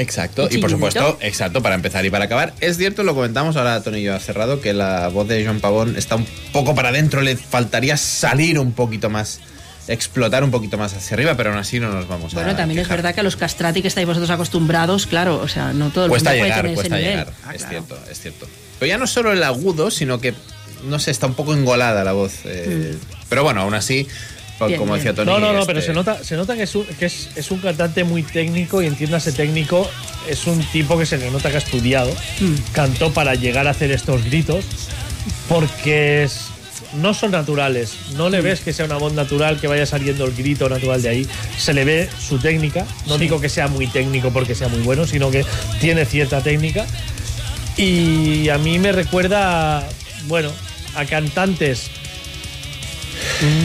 Exacto, 0.00 0.48
Y 0.50 0.58
por 0.58 0.70
supuesto, 0.70 1.18
exacto, 1.20 1.62
para 1.62 1.74
empezar 1.74 2.04
y 2.06 2.10
para 2.10 2.24
acabar. 2.24 2.54
Es 2.60 2.76
cierto, 2.78 3.02
lo 3.02 3.14
comentamos 3.14 3.56
ahora 3.56 3.82
Tony 3.82 3.98
y 3.98 4.02
yo 4.04 4.14
ha 4.14 4.18
cerrado, 4.20 4.60
que 4.60 4.72
la 4.72 5.08
voz 5.08 5.28
de 5.28 5.44
John 5.46 5.60
Pavón 5.60 5.96
está 5.96 6.16
un 6.16 6.26
poco 6.52 6.74
para 6.74 6.88
adentro, 6.88 7.20
le 7.20 7.36
faltaría 7.36 7.96
salir 7.96 8.58
un 8.58 8.72
poquito 8.72 9.10
más, 9.10 9.40
explotar 9.88 10.42
un 10.44 10.50
poquito 10.50 10.78
más 10.78 10.94
hacia 10.94 11.14
arriba, 11.16 11.36
pero 11.36 11.50
aún 11.50 11.58
así 11.58 11.80
no 11.80 11.90
nos 11.92 12.08
vamos 12.08 12.32
a. 12.32 12.36
Bueno, 12.36 12.56
también 12.56 12.80
es 12.80 12.88
verdad 12.88 13.14
que 13.14 13.20
a 13.20 13.22
los 13.22 13.36
castrati 13.36 13.82
que 13.82 13.88
estáis 13.88 14.06
vosotros 14.06 14.30
acostumbrados, 14.30 15.06
claro, 15.06 15.36
o 15.40 15.48
sea, 15.48 15.72
no 15.72 15.90
todo 15.90 16.04
el 16.06 16.10
Cuesta 16.10 16.30
mundo 16.30 16.40
puede 16.40 16.50
llegar, 16.50 16.66
ese 16.66 16.74
cuesta 16.74 16.96
nivel. 16.96 17.10
llegar, 17.12 17.32
Ah, 17.44 17.54
es 17.54 17.64
claro. 17.64 17.84
cierto, 17.86 18.10
es 18.10 18.20
cierto. 18.20 18.46
Pero 18.78 18.88
ya 18.88 18.98
no 18.98 19.06
solo 19.06 19.32
el 19.32 19.42
agudo, 19.42 19.90
sino 19.90 20.20
que, 20.20 20.32
no 20.84 20.98
sé, 20.98 21.10
está 21.10 21.26
un 21.26 21.34
poco 21.34 21.52
engolada 21.54 22.02
la 22.04 22.12
voz. 22.12 22.32
eh, 22.44 22.96
Pero 23.28 23.42
bueno, 23.44 23.60
aún 23.60 23.74
así, 23.74 24.06
Bien, 24.68 24.78
como 24.78 24.92
bien. 24.94 25.04
decía 25.04 25.14
Tony. 25.14 25.26
No, 25.30 25.38
no, 25.40 25.52
no, 25.52 25.60
este, 25.60 25.72
pero 25.74 25.84
se 25.86 25.92
nota, 25.92 26.22
se 26.22 26.36
nota 26.36 26.54
que, 26.54 26.62
es 26.64 26.74
un, 26.74 26.84
que 26.84 27.06
es, 27.06 27.30
es 27.36 27.50
un 27.50 27.58
cantante 27.60 28.04
muy 28.04 28.22
técnico 28.22 28.82
y 28.82 28.86
entiéndase 28.86 29.32
técnico, 29.32 29.88
es 30.28 30.46
un 30.46 30.62
tipo 30.72 30.98
que 30.98 31.06
se 31.06 31.16
le 31.18 31.30
nota 31.30 31.50
que 31.50 31.56
ha 31.56 31.58
estudiado, 31.60 32.12
cantó 32.72 33.12
para 33.12 33.34
llegar 33.34 33.66
a 33.66 33.70
hacer 33.70 33.90
estos 33.90 34.24
gritos, 34.24 34.64
porque 35.48 36.24
es- 36.24 36.46
no 36.94 37.14
son 37.14 37.30
naturales, 37.30 37.92
no 38.16 38.28
le 38.30 38.40
ves 38.40 38.60
que 38.60 38.72
sea 38.72 38.84
una 38.84 38.96
voz 38.96 39.12
natural, 39.12 39.60
que 39.60 39.68
vaya 39.68 39.86
saliendo 39.86 40.24
el 40.24 40.34
grito 40.34 40.68
natural 40.68 41.00
de 41.00 41.08
ahí, 41.08 41.26
se 41.56 41.72
le 41.72 41.84
ve 41.84 42.08
su 42.18 42.38
técnica, 42.38 42.84
no 43.06 43.14
Sí. 43.14 43.20
digo 43.20 43.40
que 43.40 43.48
sea 43.48 43.68
muy 43.68 43.86
técnico 43.86 44.30
porque 44.30 44.54
sea 44.56 44.66
muy 44.68 44.80
bueno, 44.80 45.06
sino 45.06 45.30
que 45.30 45.44
tiene 45.80 46.04
cierta 46.04 46.42
técnica. 46.42 46.84
Y 47.76 48.48
a 48.48 48.58
mí 48.58 48.78
me 48.78 48.92
recuerda, 48.92 49.88
bueno, 50.26 50.50
a 50.96 51.04
cantantes 51.04 51.90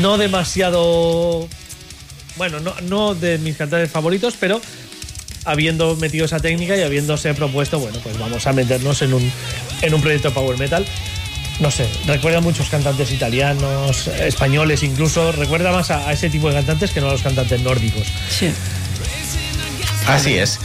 no 0.02 0.18
demasiado. 0.18 1.48
Bueno, 2.38 2.60
no, 2.60 2.74
no 2.82 3.16
de 3.16 3.38
mis 3.38 3.56
cantantes 3.56 3.90
favoritos, 3.92 4.36
pero 4.40 4.62
habiendo 5.46 5.96
metido 5.96 6.26
esa 6.26 6.40
técnica 6.40 6.76
y 6.76 6.82
habiéndose 6.82 7.34
propuesto, 7.34 7.80
bueno, 7.80 8.00
pues 8.04 8.18
vamos 8.18 8.46
a 8.48 8.54
meternos 8.54 9.02
en 9.02 9.14
un, 9.14 9.32
en 9.82 9.94
un 9.94 10.02
proyecto 10.02 10.30
de 10.30 10.34
power 10.34 10.58
metal. 10.58 10.86
No 11.60 11.72
sé, 11.72 11.88
recuerda 12.06 12.40
a 12.40 12.42
muchos 12.42 12.68
cantantes 12.70 13.12
italianos, 13.12 14.08
españoles 14.08 14.84
incluso. 14.84 15.32
Recuerda 15.32 15.72
más 15.72 15.90
a, 15.92 16.10
a 16.10 16.14
ese 16.14 16.30
tipo 16.30 16.50
de 16.50 16.56
cantantes 16.56 16.92
que 16.92 17.00
no 17.00 17.08
a 17.08 17.14
los 17.14 17.22
cantantes 17.22 17.62
nórdicos. 17.62 18.08
Sí. 18.30 18.52
Así 20.08 20.38
es. 20.38 20.60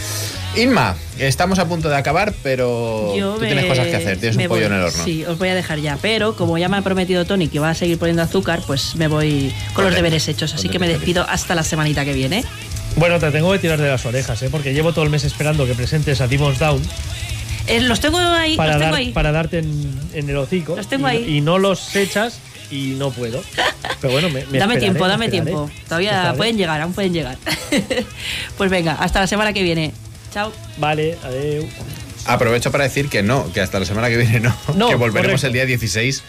Inma, 0.57 0.97
estamos 1.19 1.61
a 1.61 1.67
punto 1.69 1.89
de 1.89 1.97
acabar, 1.97 2.35
pero 2.43 3.15
Yo 3.17 3.35
tú 3.35 3.41
me- 3.41 3.47
tienes 3.47 3.67
cosas 3.67 3.87
que 3.87 3.97
hacer, 3.97 4.19
tienes 4.19 4.37
un 4.37 4.49
pollo 4.49 4.63
voy. 4.63 4.65
en 4.67 4.73
el 4.81 4.85
horno. 4.87 5.05
Sí, 5.05 5.25
os 5.25 5.39
voy 5.39 5.49
a 5.49 5.55
dejar 5.55 5.79
ya. 5.79 5.97
Pero 6.03 6.35
como 6.35 6.59
ya 6.59 6.69
me 6.69 6.77
ha 6.77 6.83
prometido 6.83 7.25
Tony 7.25 7.47
que 7.47 7.61
va 7.61 7.71
a 7.71 7.75
seguir 7.75 7.99
poniendo 7.99 8.23
azúcar, 8.23 8.61
pues 8.67 8.97
me 8.97 9.07
voy 9.07 9.55
con 9.75 9.85
los 9.85 9.95
deberes 9.95 10.27
hechos. 10.27 10.53
Así 10.55 10.69
que 10.69 10.81
me 10.81 10.89
despido 10.89 11.25
hasta 11.29 11.55
la 11.55 11.63
semanita 11.63 12.05
que 12.05 12.15
viene. 12.15 12.45
Bueno, 12.97 13.21
te 13.21 13.31
tengo 13.31 13.53
que 13.53 13.61
tirar 13.61 13.81
de 13.81 13.89
las 13.89 14.05
orejas, 14.05 14.43
¿eh? 14.43 14.49
porque 14.51 14.75
llevo 14.75 14.93
todo 14.93 15.05
el 15.05 15.11
mes 15.11 15.23
esperando 15.23 15.65
que 15.67 15.75
presentes 15.75 16.21
a 16.21 16.27
Demons 16.27 16.59
Down 16.59 16.83
Eh, 17.69 17.81
los 17.83 18.01
tengo 18.01 18.19
ahí, 18.19 18.57
para, 18.57 18.73
los 18.73 18.79
tengo 18.81 18.93
dar- 18.93 19.01
ahí. 19.01 19.13
para 19.13 19.31
darte 19.31 19.59
en, 19.59 20.01
en 20.15 20.29
el 20.29 20.37
hocico. 20.37 20.75
Los 20.75 20.89
tengo 20.89 21.07
y, 21.07 21.11
ahí. 21.13 21.37
Y 21.37 21.41
no 21.43 21.59
los 21.59 21.95
echas 21.95 22.41
y 22.73 22.95
no 22.99 23.13
puedo. 23.13 23.41
Pero 24.01 24.13
bueno, 24.13 24.29
me, 24.31 24.45
me 24.47 24.59
dame 24.59 24.75
esperaré, 24.75 24.81
tiempo, 24.81 25.05
me 25.05 25.11
dame 25.11 25.25
esperaré. 25.27 25.51
tiempo. 25.53 25.71
Todavía 25.89 26.35
pueden 26.37 26.57
llegar, 26.57 26.81
aún 26.81 26.93
pueden 26.93 27.13
llegar. 27.13 27.39
pues 28.59 28.69
venga, 28.71 28.95
hasta 28.95 29.21
la 29.21 29.29
semana 29.29 29.53
que 29.53 29.63
viene. 29.63 29.93
Chao. 30.33 30.53
Vale, 30.79 31.19
adiós. 31.25 31.65
Aprovecho 32.27 32.71
para 32.71 32.85
decir 32.85 33.09
que 33.09 33.23
no, 33.23 33.51
que 33.53 33.61
hasta 33.61 33.79
la 33.81 33.87
semana 33.87 34.09
que 34.09 34.17
viene 34.19 34.41
no, 34.41 34.55
No, 34.77 34.89
que 34.89 34.95
volveremos 34.95 35.41
correcto. 35.41 35.47
el 35.49 35.53
día 35.55 35.67
16 35.67 36.23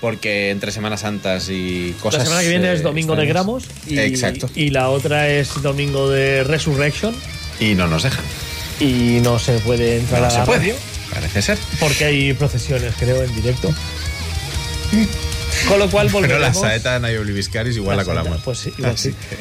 porque 0.00 0.50
entre 0.50 0.72
Semanas 0.72 1.00
Santas 1.00 1.48
y 1.50 1.94
cosas 2.02 2.20
la 2.20 2.24
semana 2.26 2.42
que 2.42 2.48
viene 2.50 2.68
eh, 2.68 2.74
es 2.74 2.82
domingo 2.82 3.16
de 3.16 3.26
gramos 3.26 3.64
y, 3.86 3.98
Exacto. 3.98 4.48
y 4.54 4.70
la 4.70 4.88
otra 4.90 5.28
es 5.28 5.62
domingo 5.62 6.10
de 6.10 6.44
Resurrection 6.44 7.14
Y 7.60 7.74
no 7.74 7.86
nos 7.86 8.02
dejan. 8.02 8.24
y 8.80 9.20
no 9.22 9.38
se 9.38 9.58
puede 9.60 9.96
entrar 9.98 10.20
No 10.20 10.26
a 10.26 10.30
se 10.30 10.38
la 10.38 10.44
puede. 10.44 10.58
radio 10.60 10.74
Parece 11.12 11.40
ser. 11.42 11.58
porque 11.80 12.04
hay 12.04 12.32
procesiones, 12.34 12.94
creo, 12.98 13.22
en 13.22 13.34
directo. 13.34 13.72
Con 15.68 15.78
lo 15.78 15.90
cual 15.90 16.08
Pero 16.08 16.20
la 16.20 16.28
volveremos. 16.28 16.60
saeta 16.60 16.94
de 16.94 17.00
Nayo 17.00 17.20
Obliviscaris 17.22 17.76
igual 17.76 17.96
la, 17.96 18.02
La 18.02 18.04
saeta, 18.06 18.20
colamos. 18.22 18.42
pues 18.44 18.58
sí, 18.58 18.72
igual 18.76 18.92
Así 18.94 19.10
sí. 19.10 19.16
que- 19.30 19.36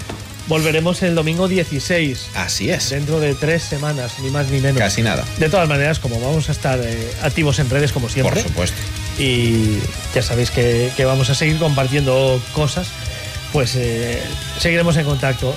Volveremos 0.48 1.02
el 1.02 1.16
domingo 1.16 1.48
16. 1.48 2.28
Así 2.36 2.70
es. 2.70 2.92
Dentro 2.92 3.20
de 3.20 3.34
tres 3.34 3.64
semanas, 3.64 4.14
ni 4.22 4.30
más 4.30 4.48
ni 4.50 4.60
menos. 4.60 4.78
Casi 4.78 5.02
nada. 5.02 5.24
De 5.40 5.50
todas 5.50 5.68
maneras, 5.68 5.98
como 6.00 6.20
vamos 6.20 6.50
a 6.50 6.52
estar 6.52 6.80
eh, 6.84 7.12
activos 7.24 7.58
en 7.60 7.70
redes 7.70 7.92
como 7.92 8.10
siempre. 8.10 8.42
Por 8.42 8.50
supuesto. 8.50 8.78
Y 9.18 9.80
ya 10.14 10.22
sabéis 10.22 10.52
que, 10.52 10.92
que 10.96 11.06
vamos 11.06 11.30
a 11.32 11.36
seguir 11.36 11.58
compartiendo 11.58 12.40
cosas. 12.54 12.88
Pues 13.54 13.74
eh, 13.76 14.22
seguiremos 14.60 14.96
en 14.98 15.06
contacto. 15.06 15.56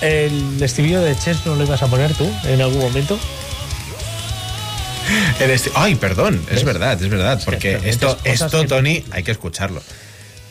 El 0.00 0.62
estribillo 0.62 1.00
de 1.00 1.16
Chess 1.18 1.44
no 1.44 1.56
lo 1.56 1.64
ibas 1.64 1.82
a 1.82 1.88
poner 1.88 2.12
tú 2.14 2.30
en 2.44 2.60
algún 2.60 2.80
momento. 2.80 3.18
En 5.40 5.50
este- 5.50 5.70
Ay, 5.74 5.94
perdón, 5.94 6.44
es 6.50 6.64
verdad, 6.64 7.02
es 7.02 7.08
verdad, 7.08 7.40
porque 7.44 7.78
esto, 7.84 8.18
es 8.24 8.42
esto, 8.42 8.66
Tony, 8.66 9.02
hay 9.10 9.22
que 9.22 9.30
escucharlo. 9.30 9.82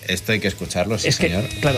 Esto 0.08 0.32
hay 0.32 0.40
que 0.40 0.48
escucharlo, 0.48 0.98
sí, 0.98 1.10
es 1.10 1.18
que, 1.18 1.28
señor. 1.28 1.46
claro. 1.62 1.78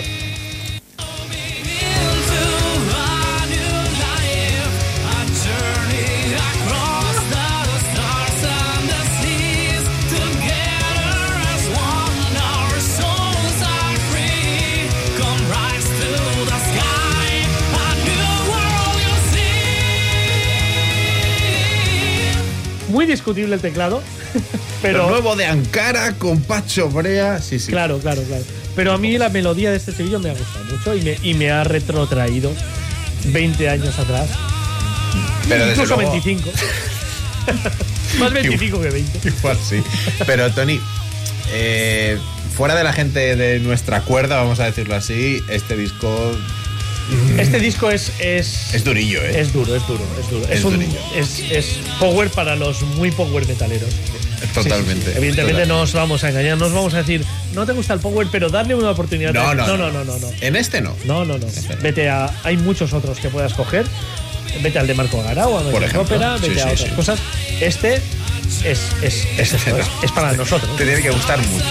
Muy 22.99 23.05
discutible 23.05 23.55
el 23.55 23.61
teclado. 23.61 24.03
Pero 24.81 25.03
Lo 25.03 25.09
nuevo 25.11 25.37
de 25.37 25.45
Ankara 25.45 26.15
con 26.15 26.41
Pacho 26.41 26.89
Brea, 26.89 27.41
sí, 27.41 27.57
sí. 27.57 27.71
Claro, 27.71 27.97
claro, 27.99 28.21
claro. 28.23 28.43
Pero 28.75 28.91
a 28.91 28.97
mí 28.97 29.17
la 29.17 29.29
melodía 29.29 29.71
de 29.71 29.77
este 29.77 29.91
estribillo 29.91 30.19
me 30.19 30.31
ha 30.31 30.33
gustado 30.33 30.65
mucho 30.65 30.93
y 30.95 31.01
me, 31.03 31.17
y 31.23 31.33
me 31.33 31.49
ha 31.49 31.63
retrotraído 31.63 32.51
20 33.27 33.69
años 33.69 33.97
atrás. 33.97 34.27
Pero 35.47 35.65
desde 35.65 35.81
Incluso 35.81 35.95
luego- 35.95 36.11
25. 36.11 36.51
Más 38.19 38.33
25 38.33 38.81
que 38.81 38.89
20. 38.89 39.29
Igual 39.29 39.57
sí. 39.63 39.81
Pero 40.25 40.51
Tony, 40.51 40.81
eh, 41.53 42.17
fuera 42.53 42.75
de 42.75 42.83
la 42.83 42.91
gente 42.91 43.37
de 43.37 43.59
nuestra 43.61 44.01
cuerda, 44.01 44.35
vamos 44.35 44.59
a 44.59 44.65
decirlo 44.65 44.95
así, 44.95 45.41
este 45.47 45.77
disco 45.77 46.33
Este 47.37 47.59
disco 47.59 47.89
es, 47.89 48.11
es. 48.19 48.73
es 48.73 48.83
durillo, 48.83 49.21
¿eh? 49.23 49.39
Es 49.39 49.53
duro, 49.53 49.75
es 49.75 49.85
duro, 49.87 50.03
es 50.19 50.29
duro. 50.29 50.45
Es 50.45 50.59
Es, 50.59 50.65
un- 50.65 50.81
es, 51.15 51.39
es 51.51 51.65
power 51.99 52.29
para 52.29 52.55
los 52.55 52.81
muy 52.81 53.11
power 53.11 53.45
metaleros. 53.47 53.89
Totalmente. 54.53 54.93
Sí, 54.93 55.01
sí, 55.05 55.11
sí. 55.11 55.17
Evidentemente 55.17 55.65
no 55.65 55.81
os 55.81 55.93
vamos 55.93 56.23
a 56.23 56.29
engañar, 56.29 56.57
no 56.57 56.67
os 56.67 56.73
vamos 56.73 56.93
a 56.93 56.97
decir, 56.99 57.25
no 57.53 57.65
te 57.65 57.73
gusta 57.73 57.93
el 57.93 57.99
power, 57.99 58.27
pero 58.31 58.49
darle 58.49 58.73
una 58.75 58.91
oportunidad. 58.91 59.33
No, 59.33 59.53
no, 59.53 59.65
no, 59.67 59.77
no. 59.77 59.91
no, 59.91 60.03
no, 60.05 60.17
no. 60.19 60.31
En 60.41 60.55
este 60.55 60.81
no. 60.81 60.95
No, 61.05 61.25
no, 61.25 61.37
no. 61.37 61.47
Vete 61.81 62.09
a. 62.09 62.29
Hay 62.43 62.57
muchos 62.57 62.93
otros 62.93 63.19
que 63.19 63.29
puedas 63.29 63.53
coger. 63.53 63.85
Vete 64.61 64.79
al 64.79 64.87
de 64.87 64.93
Marco 64.95 65.21
Garau, 65.21 65.57
a 65.57 65.63
Por 65.63 65.83
ejemplo. 65.83 66.01
Ópera, 66.01 66.37
Sí, 66.39 66.49
vete 66.49 66.61
a 66.61 66.67
otras 66.71 66.91
cosas. 66.93 67.19
Este 67.59 67.95
es, 67.95 68.01
es, 69.03 69.27
es, 69.37 69.53
esto, 69.53 69.77
es, 69.77 69.85
es 70.03 70.11
para 70.11 70.31
nosotros. 70.33 70.75
Te 70.77 70.85
tiene 70.85 71.01
que 71.01 71.11
gustar 71.11 71.37
mucho. 71.39 71.65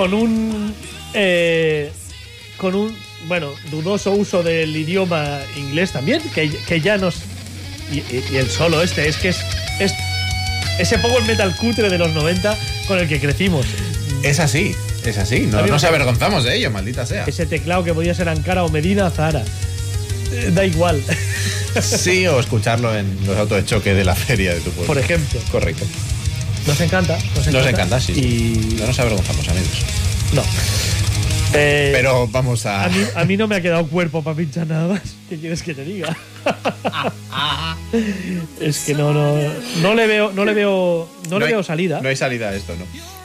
Con 0.00 0.14
un. 0.14 0.74
eh, 1.12 1.92
con 2.56 2.74
un. 2.74 2.96
Bueno, 3.28 3.52
dudoso 3.70 4.12
uso 4.12 4.42
del 4.42 4.74
idioma 4.74 5.40
inglés 5.58 5.92
también, 5.92 6.22
que, 6.34 6.48
que 6.48 6.80
ya 6.80 6.96
nos. 6.96 7.16
Y, 7.92 7.96
y- 7.98 8.24
y 8.32 8.36
el 8.36 8.48
solo 8.48 8.80
este, 8.82 9.06
es 9.08 9.18
que 9.18 9.28
es, 9.28 9.36
es. 9.78 9.92
Ese 10.78 10.96
power 11.00 11.22
metal 11.24 11.54
cutre 11.56 11.90
de 11.90 11.98
los 11.98 12.12
90 12.14 12.56
con 12.88 12.98
el 12.98 13.08
que 13.08 13.20
crecimos. 13.20 13.66
Es 14.22 14.40
así, 14.40 14.74
es 15.04 15.18
así. 15.18 15.40
No 15.40 15.66
nos 15.66 15.84
avergonzamos 15.84 16.44
de 16.44 16.56
ello, 16.56 16.70
maldita 16.70 17.04
sea. 17.04 17.24
Ese 17.26 17.44
teclado 17.44 17.84
que 17.84 17.92
podía 17.92 18.14
ser 18.14 18.30
Ankara 18.30 18.64
o 18.64 18.70
Medina 18.70 19.10
Zara. 19.10 19.44
Eh, 20.32 20.50
Da 20.54 20.64
igual. 20.64 21.02
Sí, 21.82 22.26
o 22.26 22.40
escucharlo 22.40 22.96
en 22.96 23.18
los 23.26 23.36
autos 23.36 23.58
de 23.58 23.66
choque 23.66 23.92
de 23.92 24.04
la 24.06 24.14
feria 24.14 24.54
de 24.54 24.60
tu 24.60 24.70
pueblo. 24.70 24.86
Por 24.86 24.96
ejemplo. 24.98 25.38
Correcto. 25.52 25.84
Nos 26.66 26.80
encanta. 26.80 27.16
Nos 27.16 27.46
encanta. 27.46 27.52
Nos 27.58 27.66
encanta, 27.68 28.00
sí. 28.00 28.12
Y. 28.12 28.74
No 28.80 28.86
nos 28.86 28.98
avergonzamos, 28.98 29.48
amigos. 29.48 29.84
No. 30.32 30.42
Eh, 31.52 31.90
Pero 31.92 32.28
vamos 32.28 32.64
a. 32.66 32.84
a, 32.84 32.88
mí, 32.88 33.04
a 33.14 33.24
mí 33.24 33.36
no 33.36 33.48
me 33.48 33.56
ha 33.56 33.60
quedado 33.60 33.84
cuerpo 33.86 34.22
para 34.22 34.36
pinchar 34.36 34.66
nada 34.68 34.86
más. 34.88 35.00
¿Qué 35.28 35.36
quieres 35.36 35.62
que 35.62 35.74
te 35.74 35.84
diga? 35.84 36.16
es 38.60 38.78
que 38.80 38.94
no, 38.94 39.12
no, 39.12 39.34
no 39.82 39.94
le 39.94 40.06
veo, 40.06 40.32
no 40.32 40.44
le 40.44 40.54
veo, 40.54 41.08
no, 41.28 41.38
le 41.38 41.46
hay- 41.46 41.52
veo 41.52 41.62
salida. 41.62 42.00
No 42.00 42.08
hay 42.08 42.16
salida 42.16 42.50
a 42.50 42.54
esto, 42.54 42.74
¿no? 42.76 42.84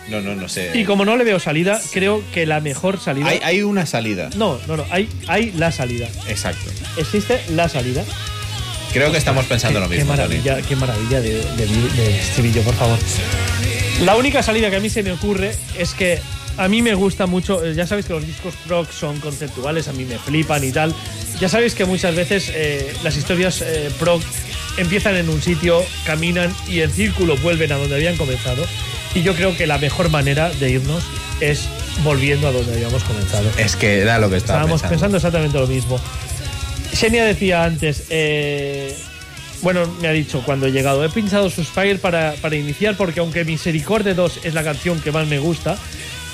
No, 0.10 0.22
no, 0.22 0.36
no 0.40 0.48
sé. 0.48 0.72
Y 0.76 0.86
como 0.86 1.04
no 1.04 1.18
le 1.18 1.24
veo 1.24 1.40
salida, 1.40 1.82
creo 1.92 2.22
que 2.32 2.46
la 2.46 2.62
mejor 2.62 3.00
salida. 3.00 3.28
Hay, 3.28 3.40
hay 3.44 3.62
una 3.64 3.86
salida. 3.88 4.30
No, 4.36 4.60
no, 4.68 4.78
no, 4.78 4.86
hay, 4.92 5.10
hay 5.28 5.52
la 5.54 5.72
salida. 5.72 6.08
Exacto. 6.28 6.70
Existe 6.98 7.42
la 7.50 7.70
salida. 7.70 8.04
Creo 8.96 9.12
que 9.12 9.18
estamos 9.18 9.46
pensando 9.46 9.80
Qué- 9.80 9.84
lo 9.84 9.90
mismo. 9.90 10.14
Qué 10.14 10.22
Tony. 10.22 10.38
maravilla, 10.40 10.68
qué 10.68 10.76
maravilla 10.78 11.20
de, 11.22 11.34
de, 11.36 11.68
de 11.98 12.18
estribillo, 12.20 12.62
por 12.64 12.74
favor. 12.76 12.98
La 14.02 14.16
única 14.16 14.42
salida 14.42 14.70
que 14.70 14.78
a 14.78 14.80
mí 14.80 14.90
se 14.90 15.04
me 15.04 15.12
ocurre 15.12 15.54
es 15.78 15.94
que 15.94 16.20
a 16.58 16.68
mí 16.70 16.82
me 16.82 16.94
gusta 16.96 17.26
mucho. 17.26 17.64
eh, 17.64 17.76
Ya 17.76 17.86
sabéis 17.86 18.06
que 18.08 18.14
los 18.14 18.26
discos 18.26 18.54
rock 18.70 18.90
son 18.92 19.20
conceptuales, 19.20 19.90
a 19.90 19.94
mí 19.94 20.06
me 20.06 20.18
flipan 20.18 20.64
y 20.64 20.72
tal. 20.72 20.96
Ya 21.42 21.50
sabéis 21.50 21.76
que 21.76 21.84
muchas 21.84 22.16
veces 22.16 22.50
eh, 22.56 22.94
las 23.04 23.18
historias 23.18 23.62
eh, 23.62 23.92
prog 24.00 24.22
empiezan 24.78 25.18
en 25.18 25.30
un 25.30 25.42
sitio, 25.42 25.84
caminan 26.06 26.54
y 26.70 26.80
en 26.80 26.90
círculo 26.92 27.36
vuelven 27.38 27.74
a 27.74 27.78
donde 27.78 27.96
habían 27.96 28.16
comenzado. 28.16 28.66
Y 29.14 29.24
yo 29.24 29.36
creo 29.36 29.56
que 29.58 29.68
la 29.68 29.78
mejor 29.78 30.10
manera 30.10 30.50
de 30.52 30.72
irnos 30.72 31.04
es 31.42 31.68
volviendo 32.04 32.48
a 32.48 32.52
donde 32.54 32.74
habíamos 32.74 33.04
comenzado. 33.04 33.50
Es 33.58 33.76
que 33.76 34.00
era 34.00 34.20
lo 34.20 34.30
que 34.30 34.38
Estábamos 34.38 34.82
pensando. 34.82 34.90
pensando 34.90 35.18
exactamente 35.18 35.60
lo 35.60 35.68
mismo. 35.68 36.00
Xenia 36.96 37.26
decía 37.26 37.66
antes, 37.66 38.06
eh, 38.10 38.96
bueno, 39.62 39.86
me 40.02 40.08
ha 40.08 40.12
dicho 40.12 40.42
cuando 40.46 40.68
he 40.68 40.72
llegado, 40.72 41.04
he 41.04 41.10
pinchado 41.10 41.50
Suspire 41.50 41.98
para, 41.98 42.34
para 42.42 42.56
iniciar 42.56 42.96
porque 42.96 43.20
aunque 43.20 43.44
Misericordia 43.44 44.14
2 44.14 44.42
es 44.46 44.54
la 44.54 44.64
canción 44.64 45.02
que 45.02 45.12
más 45.12 45.28
me 45.28 45.38
gusta, 45.38 45.78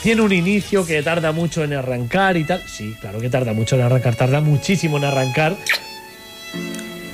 tiene 0.04 0.22
un 0.22 0.32
inicio 0.32 0.86
que 0.86 1.02
tarda 1.02 1.32
mucho 1.32 1.64
en 1.64 1.74
arrancar 1.74 2.38
y 2.38 2.44
tal. 2.44 2.62
Sí, 2.68 2.96
claro 3.02 3.20
que 3.20 3.30
tarda 3.30 3.54
mucho 3.54 3.76
en 3.76 3.82
arrancar, 3.82 4.16
tarda 4.16 4.40
muchísimo 4.40 4.98
en 4.98 5.06
arrancar 5.06 5.58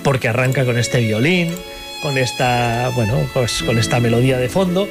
porque 0.03 0.27
arranca 0.27 0.65
con 0.65 0.77
este 0.77 0.99
violín, 0.99 1.53
con 2.01 2.17
esta, 2.17 2.89
bueno, 2.95 3.29
pues 3.33 3.63
con 3.63 3.77
esta 3.77 3.99
melodía 3.99 4.37
de 4.37 4.49
fondo, 4.49 4.89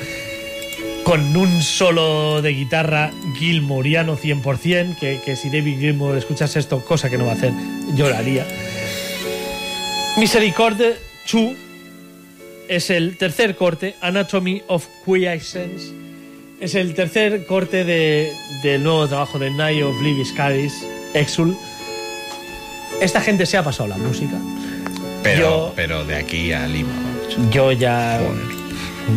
con 1.07 1.37
un 1.37 1.63
solo 1.63 2.43
de 2.43 2.51
guitarra 2.51 3.13
Gilmouriano 3.39 4.17
100%, 4.19 4.99
que, 4.99 5.21
que 5.25 5.37
si 5.37 5.51
David 5.51 5.79
Gilmour 5.79 6.17
escuchas 6.19 6.57
esto, 6.57 6.85
cosa 6.85 7.09
que 7.09 7.17
no 7.17 7.27
va 7.27 7.33
a 7.33 7.35
hacer, 7.37 7.53
lloraría. 7.95 8.45
Misericordia 10.17 10.95
2 11.33 11.53
es 12.69 12.91
el 12.91 13.17
tercer 13.19 13.55
corte, 13.55 13.95
Anatomy 14.01 14.63
of 14.67 14.85
Quiescence. 15.05 15.93
Es 16.61 16.75
el 16.75 16.95
tercer 16.95 17.47
corte 17.47 17.85
de- 17.85 18.33
del 18.65 18.83
nuevo 18.83 19.07
trabajo 19.07 19.39
de 19.39 19.51
Night 19.53 19.85
of 19.85 19.95
Livis 20.03 20.33
Caris, 20.33 20.73
Exul. 21.15 21.57
Esta 23.01 23.21
gente 23.21 23.47
se 23.47 23.57
ha 23.59 23.63
pasado 23.63 23.89
la 23.89 23.97
música. 23.99 24.37
Pero, 25.23 25.41
Yo- 25.69 25.73
pero 25.77 26.05
de 26.05 26.17
aquí 26.17 26.51
a 26.53 26.67
Lima. 26.67 26.91
Yo 27.53 27.71
ya 27.71 28.21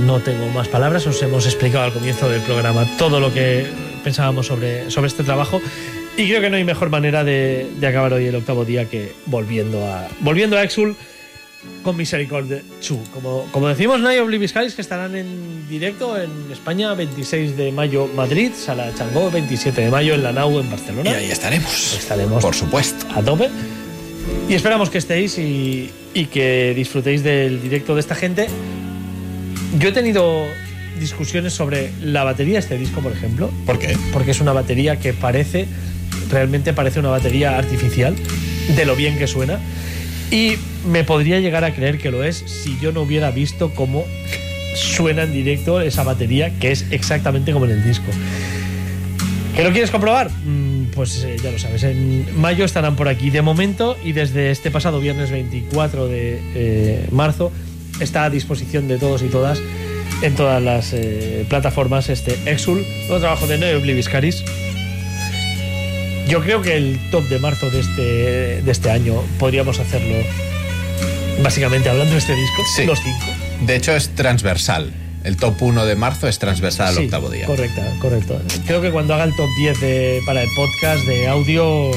no 0.05 0.19
tengo 0.19 0.47
más 0.49 0.67
palabras, 0.67 1.05
os 1.07 1.21
hemos 1.21 1.45
explicado 1.45 1.85
al 1.85 1.93
comienzo 1.93 2.29
del 2.29 2.41
programa 2.41 2.85
todo 2.97 3.19
lo 3.19 3.33
que 3.33 3.67
pensábamos 4.03 4.47
sobre, 4.47 4.89
sobre 4.91 5.07
este 5.07 5.23
trabajo 5.23 5.61
y 6.17 6.27
creo 6.27 6.41
que 6.41 6.49
no 6.49 6.57
hay 6.57 6.63
mejor 6.63 6.89
manera 6.89 7.23
de, 7.23 7.69
de 7.79 7.87
acabar 7.87 8.13
hoy 8.13 8.25
el 8.25 8.35
octavo 8.35 8.65
día 8.65 8.85
que 8.85 9.13
volviendo 9.25 9.85
a, 9.87 10.07
volviendo 10.21 10.57
a 10.57 10.63
Exul 10.63 10.95
con 11.83 11.97
Misericordia 11.97 12.61
2. 12.87 12.99
Como, 13.13 13.45
como 13.51 13.67
decimos, 13.67 13.99
Libis 13.99 14.53
Caris, 14.53 14.75
que 14.75 14.81
estarán 14.81 15.15
en 15.15 15.67
directo 15.67 16.17
en 16.17 16.29
España 16.51 16.93
26 16.93 17.57
de 17.57 17.71
mayo 17.71 18.07
Madrid, 18.15 18.51
Sala 18.53 18.93
Changó 18.95 19.29
27 19.29 19.81
de 19.81 19.89
mayo 19.89 20.13
en 20.13 20.23
la 20.23 20.31
Nau 20.31 20.59
en 20.59 20.69
Barcelona. 20.69 21.09
Y 21.09 21.13
ahí 21.13 21.31
estaremos. 21.31 21.97
Estaremos 21.97 22.43
Por 22.43 22.55
supuesto. 22.55 23.05
a 23.13 23.21
tope. 23.21 23.49
Y 24.47 24.53
esperamos 24.53 24.89
que 24.89 24.99
estéis 24.99 25.37
y, 25.37 25.91
y 26.13 26.25
que 26.25 26.73
disfrutéis 26.75 27.23
del 27.23 27.61
directo 27.61 27.93
de 27.95 28.01
esta 28.01 28.15
gente. 28.15 28.47
Yo 29.77 29.89
he 29.89 29.91
tenido 29.91 30.47
discusiones 30.99 31.53
sobre 31.53 31.91
la 32.01 32.23
batería 32.23 32.53
de 32.53 32.59
este 32.59 32.77
disco, 32.77 33.01
por 33.01 33.11
ejemplo. 33.11 33.51
¿Por 33.65 33.77
qué? 33.77 33.95
Porque 34.11 34.31
es 34.31 34.41
una 34.41 34.51
batería 34.51 34.97
que 34.97 35.13
parece, 35.13 35.67
realmente 36.31 36.73
parece 36.73 36.99
una 36.99 37.09
batería 37.09 37.57
artificial, 37.57 38.15
de 38.75 38.85
lo 38.85 38.95
bien 38.95 39.17
que 39.17 39.27
suena. 39.27 39.59
Y 40.31 40.55
me 40.87 41.03
podría 41.03 41.39
llegar 41.39 41.63
a 41.63 41.73
creer 41.73 41.97
que 41.97 42.11
lo 42.11 42.23
es 42.23 42.37
si 42.37 42.77
yo 42.79 42.91
no 42.91 43.01
hubiera 43.01 43.31
visto 43.31 43.71
cómo 43.73 44.05
suena 44.75 45.23
en 45.23 45.33
directo 45.33 45.81
esa 45.81 46.03
batería, 46.03 46.51
que 46.59 46.71
es 46.71 46.85
exactamente 46.91 47.51
como 47.51 47.65
en 47.65 47.71
el 47.71 47.83
disco. 47.83 48.07
¿Que 49.55 49.63
lo 49.63 49.71
quieres 49.71 49.91
comprobar? 49.91 50.29
Mm, 50.29 50.69
Pues 50.95 51.23
eh, 51.23 51.37
ya 51.41 51.51
lo 51.51 51.59
sabes, 51.59 51.83
en 51.83 52.25
mayo 52.39 52.65
estarán 52.65 52.95
por 52.95 53.07
aquí 53.07 53.29
de 53.29 53.41
momento 53.41 53.95
y 54.03 54.11
desde 54.11 54.51
este 54.51 54.71
pasado 54.71 54.99
viernes 54.99 55.31
24 55.31 56.07
de 56.07 56.39
eh, 56.55 57.07
marzo 57.11 57.51
está 57.99 58.25
a 58.25 58.29
disposición 58.29 58.87
de 58.87 58.97
todos 58.97 59.21
y 59.21 59.27
todas 59.27 59.59
en 60.21 60.35
todas 60.35 60.61
las 60.61 60.91
eh, 60.93 61.45
plataformas 61.49 62.09
este 62.09 62.37
Exul, 62.45 62.85
nuevo 63.07 63.19
trabajo 63.19 63.47
de 63.47 63.57
Neo 63.57 63.79
Obliviscaris. 63.79 64.43
Yo 66.27 66.41
creo 66.41 66.61
que 66.61 66.75
el 66.77 66.99
top 67.11 67.27
de 67.27 67.39
marzo 67.39 67.69
de 67.71 67.79
este, 67.79 68.61
de 68.61 68.71
este 68.71 68.91
año 68.91 69.23
podríamos 69.39 69.79
hacerlo 69.79 70.15
básicamente 71.41 71.89
hablando 71.89 72.11
de 72.13 72.19
este 72.19 72.35
disco, 72.35 72.61
Sí. 72.75 72.85
los 72.85 72.99
cinco. 73.01 73.25
De 73.65 73.75
hecho, 73.75 73.95
es 73.95 74.09
transversal. 74.09 74.93
El 75.23 75.35
top 75.37 75.61
1 75.61 75.85
de 75.85 75.95
marzo 75.95 76.27
es 76.27 76.37
transversal 76.39 76.87
al 76.89 76.95
Sí, 76.95 77.03
octavo 77.05 77.29
día. 77.29 77.45
Correcto, 77.45 77.81
correcto. 77.99 78.41
Creo 78.65 78.81
que 78.81 78.91
cuando 78.91 79.13
haga 79.13 79.23
el 79.25 79.35
top 79.35 79.49
10 79.57 79.79
de- 79.81 80.21
para 80.25 80.41
el 80.43 80.49
podcast 80.55 81.05
de 81.05 81.27
audio, 81.27 81.91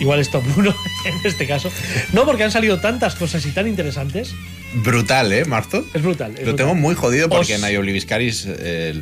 igual 0.00 0.20
es 0.20 0.30
top 0.30 0.44
1 0.56 0.74
en 1.04 1.14
este 1.26 1.46
caso. 1.46 1.70
No, 2.12 2.24
porque 2.24 2.44
han 2.44 2.52
salido 2.52 2.80
tantas 2.80 3.14
cosas 3.16 3.44
y 3.46 3.50
tan 3.50 3.66
interesantes. 3.66 4.34
Brutal, 4.74 5.32
¿eh, 5.32 5.44
marzo? 5.44 5.84
Es 5.94 6.02
brutal. 6.02 6.32
es 6.32 6.40
Lo 6.40 6.46
brutal. 6.46 6.56
tengo 6.56 6.74
muy 6.74 6.94
jodido 6.94 7.28
porque 7.28 7.54
Os- 7.54 7.60
Nayo 7.60 7.80
Obliviscaris 7.80 8.46
eh, 8.48 8.94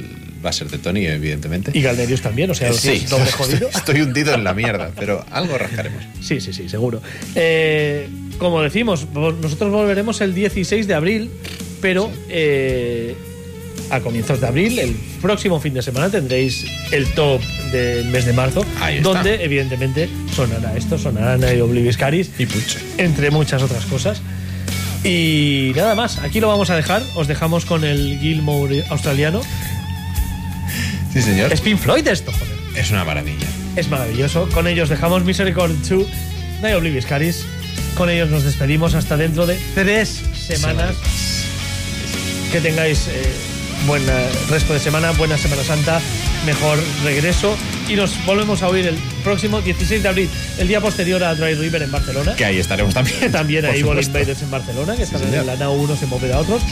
va 0.44 0.50
a 0.50 0.52
ser 0.52 0.68
de 0.68 0.78
Tony, 0.78 1.06
evidentemente. 1.06 1.70
Y 1.74 1.80
Galderius 1.82 2.20
también, 2.20 2.50
o 2.50 2.54
sea, 2.54 2.72
sí, 2.72 3.04
doble 3.08 3.30
jodido. 3.32 3.68
estoy 3.70 4.02
hundido 4.02 4.34
en 4.34 4.44
la 4.44 4.54
mierda, 4.54 4.92
pero 4.98 5.24
algo 5.30 5.56
rascaremos. 5.58 6.02
Sí, 6.20 6.40
sí, 6.40 6.52
sí, 6.52 6.68
seguro. 6.68 7.02
Eh, 7.34 8.08
como 8.38 8.62
decimos, 8.62 9.06
nosotros 9.14 9.70
volveremos 9.72 10.20
el 10.20 10.34
16 10.34 10.86
de 10.86 10.94
abril, 10.94 11.30
pero 11.80 12.10
eh, 12.28 13.16
a 13.90 14.00
comienzos 14.00 14.40
de 14.40 14.46
abril, 14.46 14.78
el 14.78 14.94
próximo 15.20 15.60
fin 15.60 15.74
de 15.74 15.82
semana, 15.82 16.10
tendréis 16.10 16.64
el 16.92 17.06
top 17.14 17.40
del 17.72 18.06
mes 18.08 18.24
de 18.26 18.32
marzo, 18.32 18.64
Ahí 18.80 18.98
está. 18.98 19.08
donde 19.08 19.42
evidentemente 19.44 20.08
sonará 20.34 20.76
esto, 20.76 20.98
sonará 20.98 21.36
Night 21.38 21.60
Oblivious 21.60 21.96
Caris, 21.96 22.30
Y 22.38 22.46
pucho. 22.46 22.78
entre 22.98 23.30
muchas 23.30 23.62
otras 23.62 23.84
cosas. 23.86 24.20
Y 25.04 25.72
nada 25.76 25.94
más, 25.94 26.18
aquí 26.18 26.40
lo 26.40 26.48
vamos 26.48 26.70
a 26.70 26.76
dejar. 26.76 27.02
Os 27.14 27.28
dejamos 27.28 27.66
con 27.66 27.84
el 27.84 28.18
Gilmore 28.18 28.84
australiano. 28.88 29.42
Sí, 31.12 31.20
señor. 31.20 31.52
Es 31.52 31.60
Pink 31.60 31.78
Floyd 31.78 32.06
esto, 32.08 32.32
joder. 32.32 32.54
Es 32.74 32.90
una 32.90 33.04
maravilla. 33.04 33.46
Es 33.76 33.88
maravilloso. 33.88 34.48
Con 34.52 34.66
ellos 34.66 34.88
dejamos 34.88 35.24
Misericord 35.24 35.72
2, 35.88 36.06
Night 36.62 36.74
Oblivious 36.74 37.06
Caris. 37.06 37.44
Con 37.96 38.08
ellos 38.08 38.30
nos 38.30 38.44
despedimos 38.44 38.94
hasta 38.94 39.16
dentro 39.16 39.46
de 39.46 39.58
tres 39.74 40.22
semanas. 40.34 40.96
Que 42.50 42.60
tengáis 42.60 43.06
eh, 43.08 43.32
buen 43.86 44.02
eh, 44.08 44.28
resto 44.48 44.72
de 44.72 44.80
semana, 44.80 45.12
buena 45.12 45.36
Semana 45.36 45.62
Santa, 45.62 46.00
mejor 46.46 46.78
regreso. 47.04 47.56
Y 47.88 47.96
nos 47.96 48.24
volvemos 48.24 48.62
a 48.62 48.68
oír 48.68 48.86
el 48.86 48.96
próximo 49.22 49.60
16 49.60 50.02
de 50.02 50.08
abril, 50.08 50.30
el 50.58 50.68
día 50.68 50.80
posterior 50.80 51.22
a 51.22 51.34
Dry 51.34 51.54
River 51.54 51.82
en 51.82 51.92
Barcelona. 51.92 52.34
Que 52.34 52.44
ahí 52.44 52.58
estaremos 52.58 52.94
también. 52.94 53.14
También 53.32 53.64
ahí 53.66 53.82
Ball. 53.82 54.02
Invaders 54.02 54.42
en 54.42 54.50
Barcelona, 54.50 54.96
que 54.96 55.02
están 55.02 55.20
señor. 55.20 55.40
en 55.40 55.46
la 55.46 55.56
NAU 55.56 55.74
unos 55.74 56.02
en 56.02 56.10
Bóveda 56.10 56.38
otros. 56.38 56.62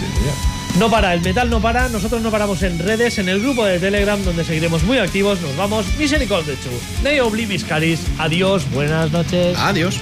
No 0.79 0.91
para, 0.91 1.13
el 1.13 1.21
metal 1.21 1.51
no 1.51 1.61
para, 1.61 1.89
nosotros 1.89 2.23
no 2.23 2.31
paramos 2.31 2.63
en 2.63 2.79
redes, 2.79 3.19
en 3.19 3.29
el 3.29 3.41
grupo 3.41 3.65
de 3.65 3.79
Telegram, 3.79 4.23
donde 4.23 4.45
seguiremos 4.45 4.83
muy 4.85 4.99
activos. 4.99 5.41
Nos 5.43 5.57
vamos, 5.57 5.87
Misericordia 5.99 6.55
Chu. 6.55 6.71
Neo 7.03 7.27
Oblivis 7.27 7.65
Caris. 7.65 8.01
Adiós, 8.19 8.65
buenas 8.71 9.11
noches. 9.13 9.57
Adiós. 9.59 10.01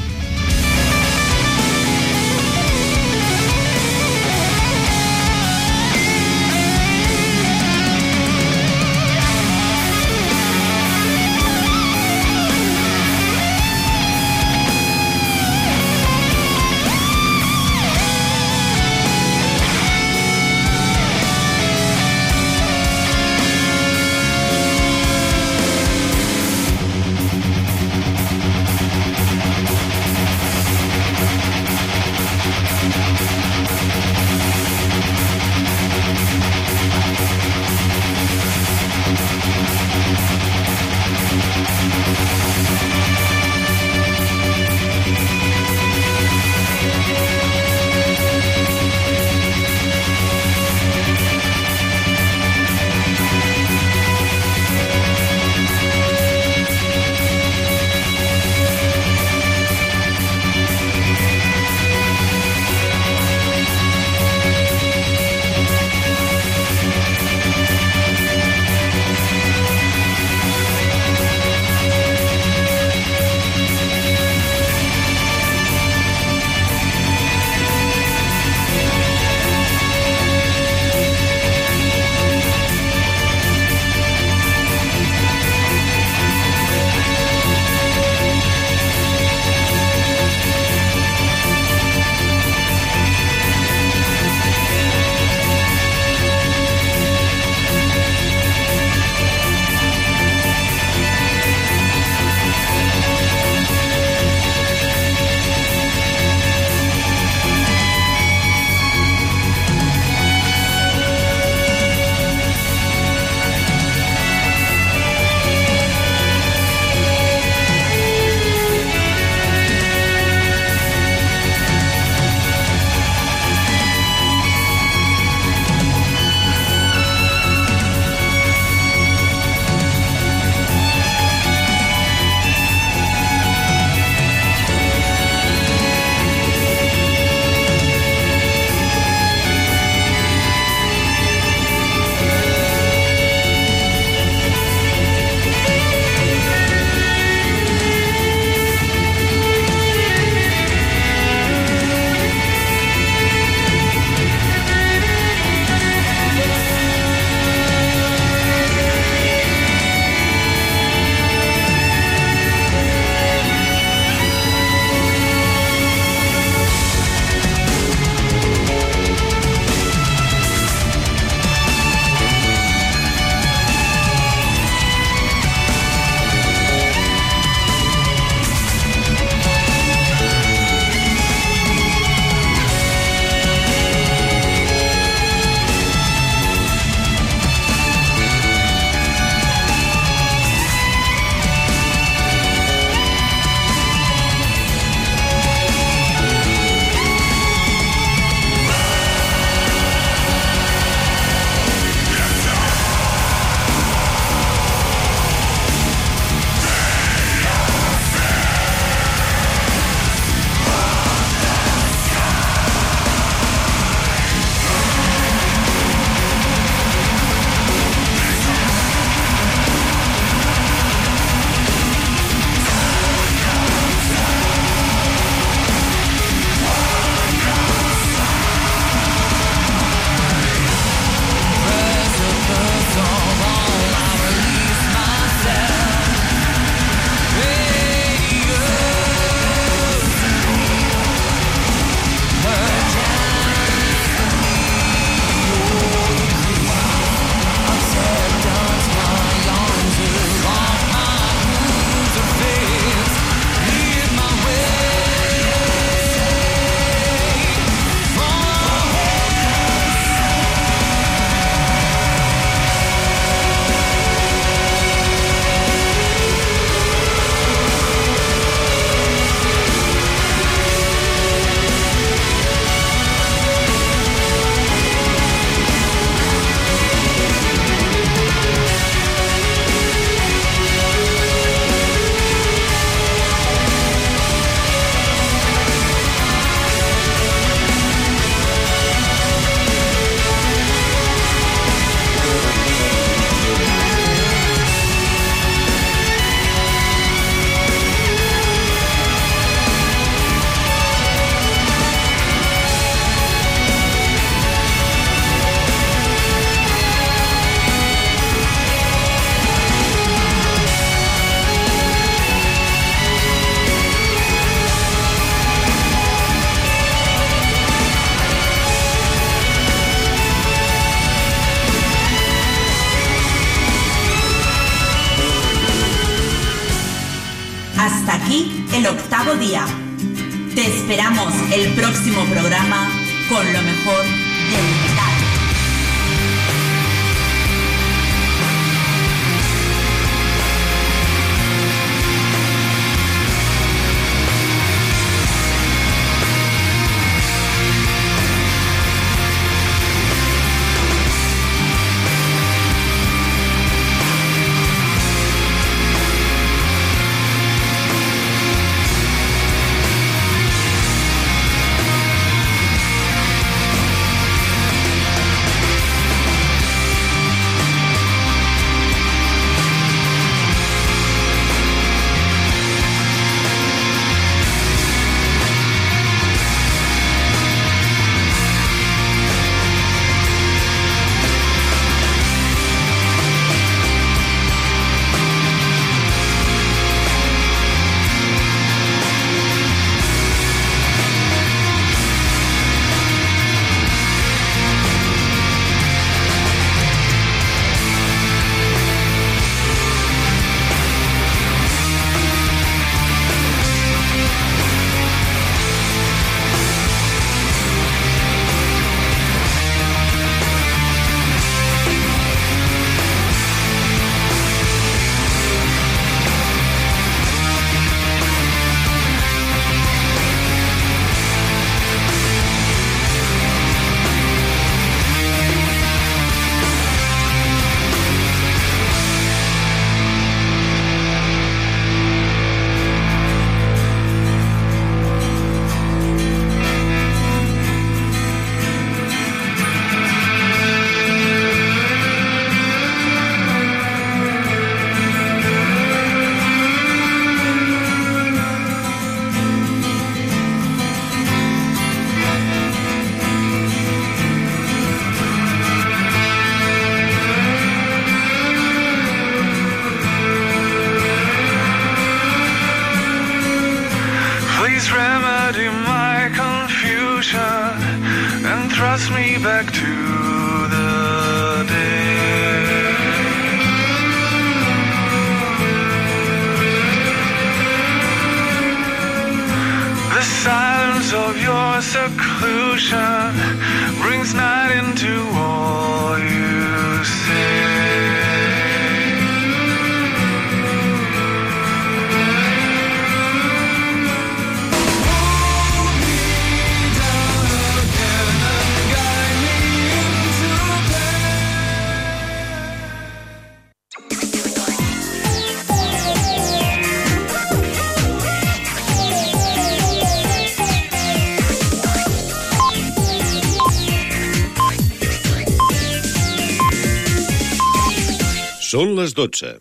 Les 519.01 519.15
12. 519.17 519.59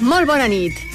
Molt 0.00 0.26
bona 0.30 0.46
nit. 0.48 0.86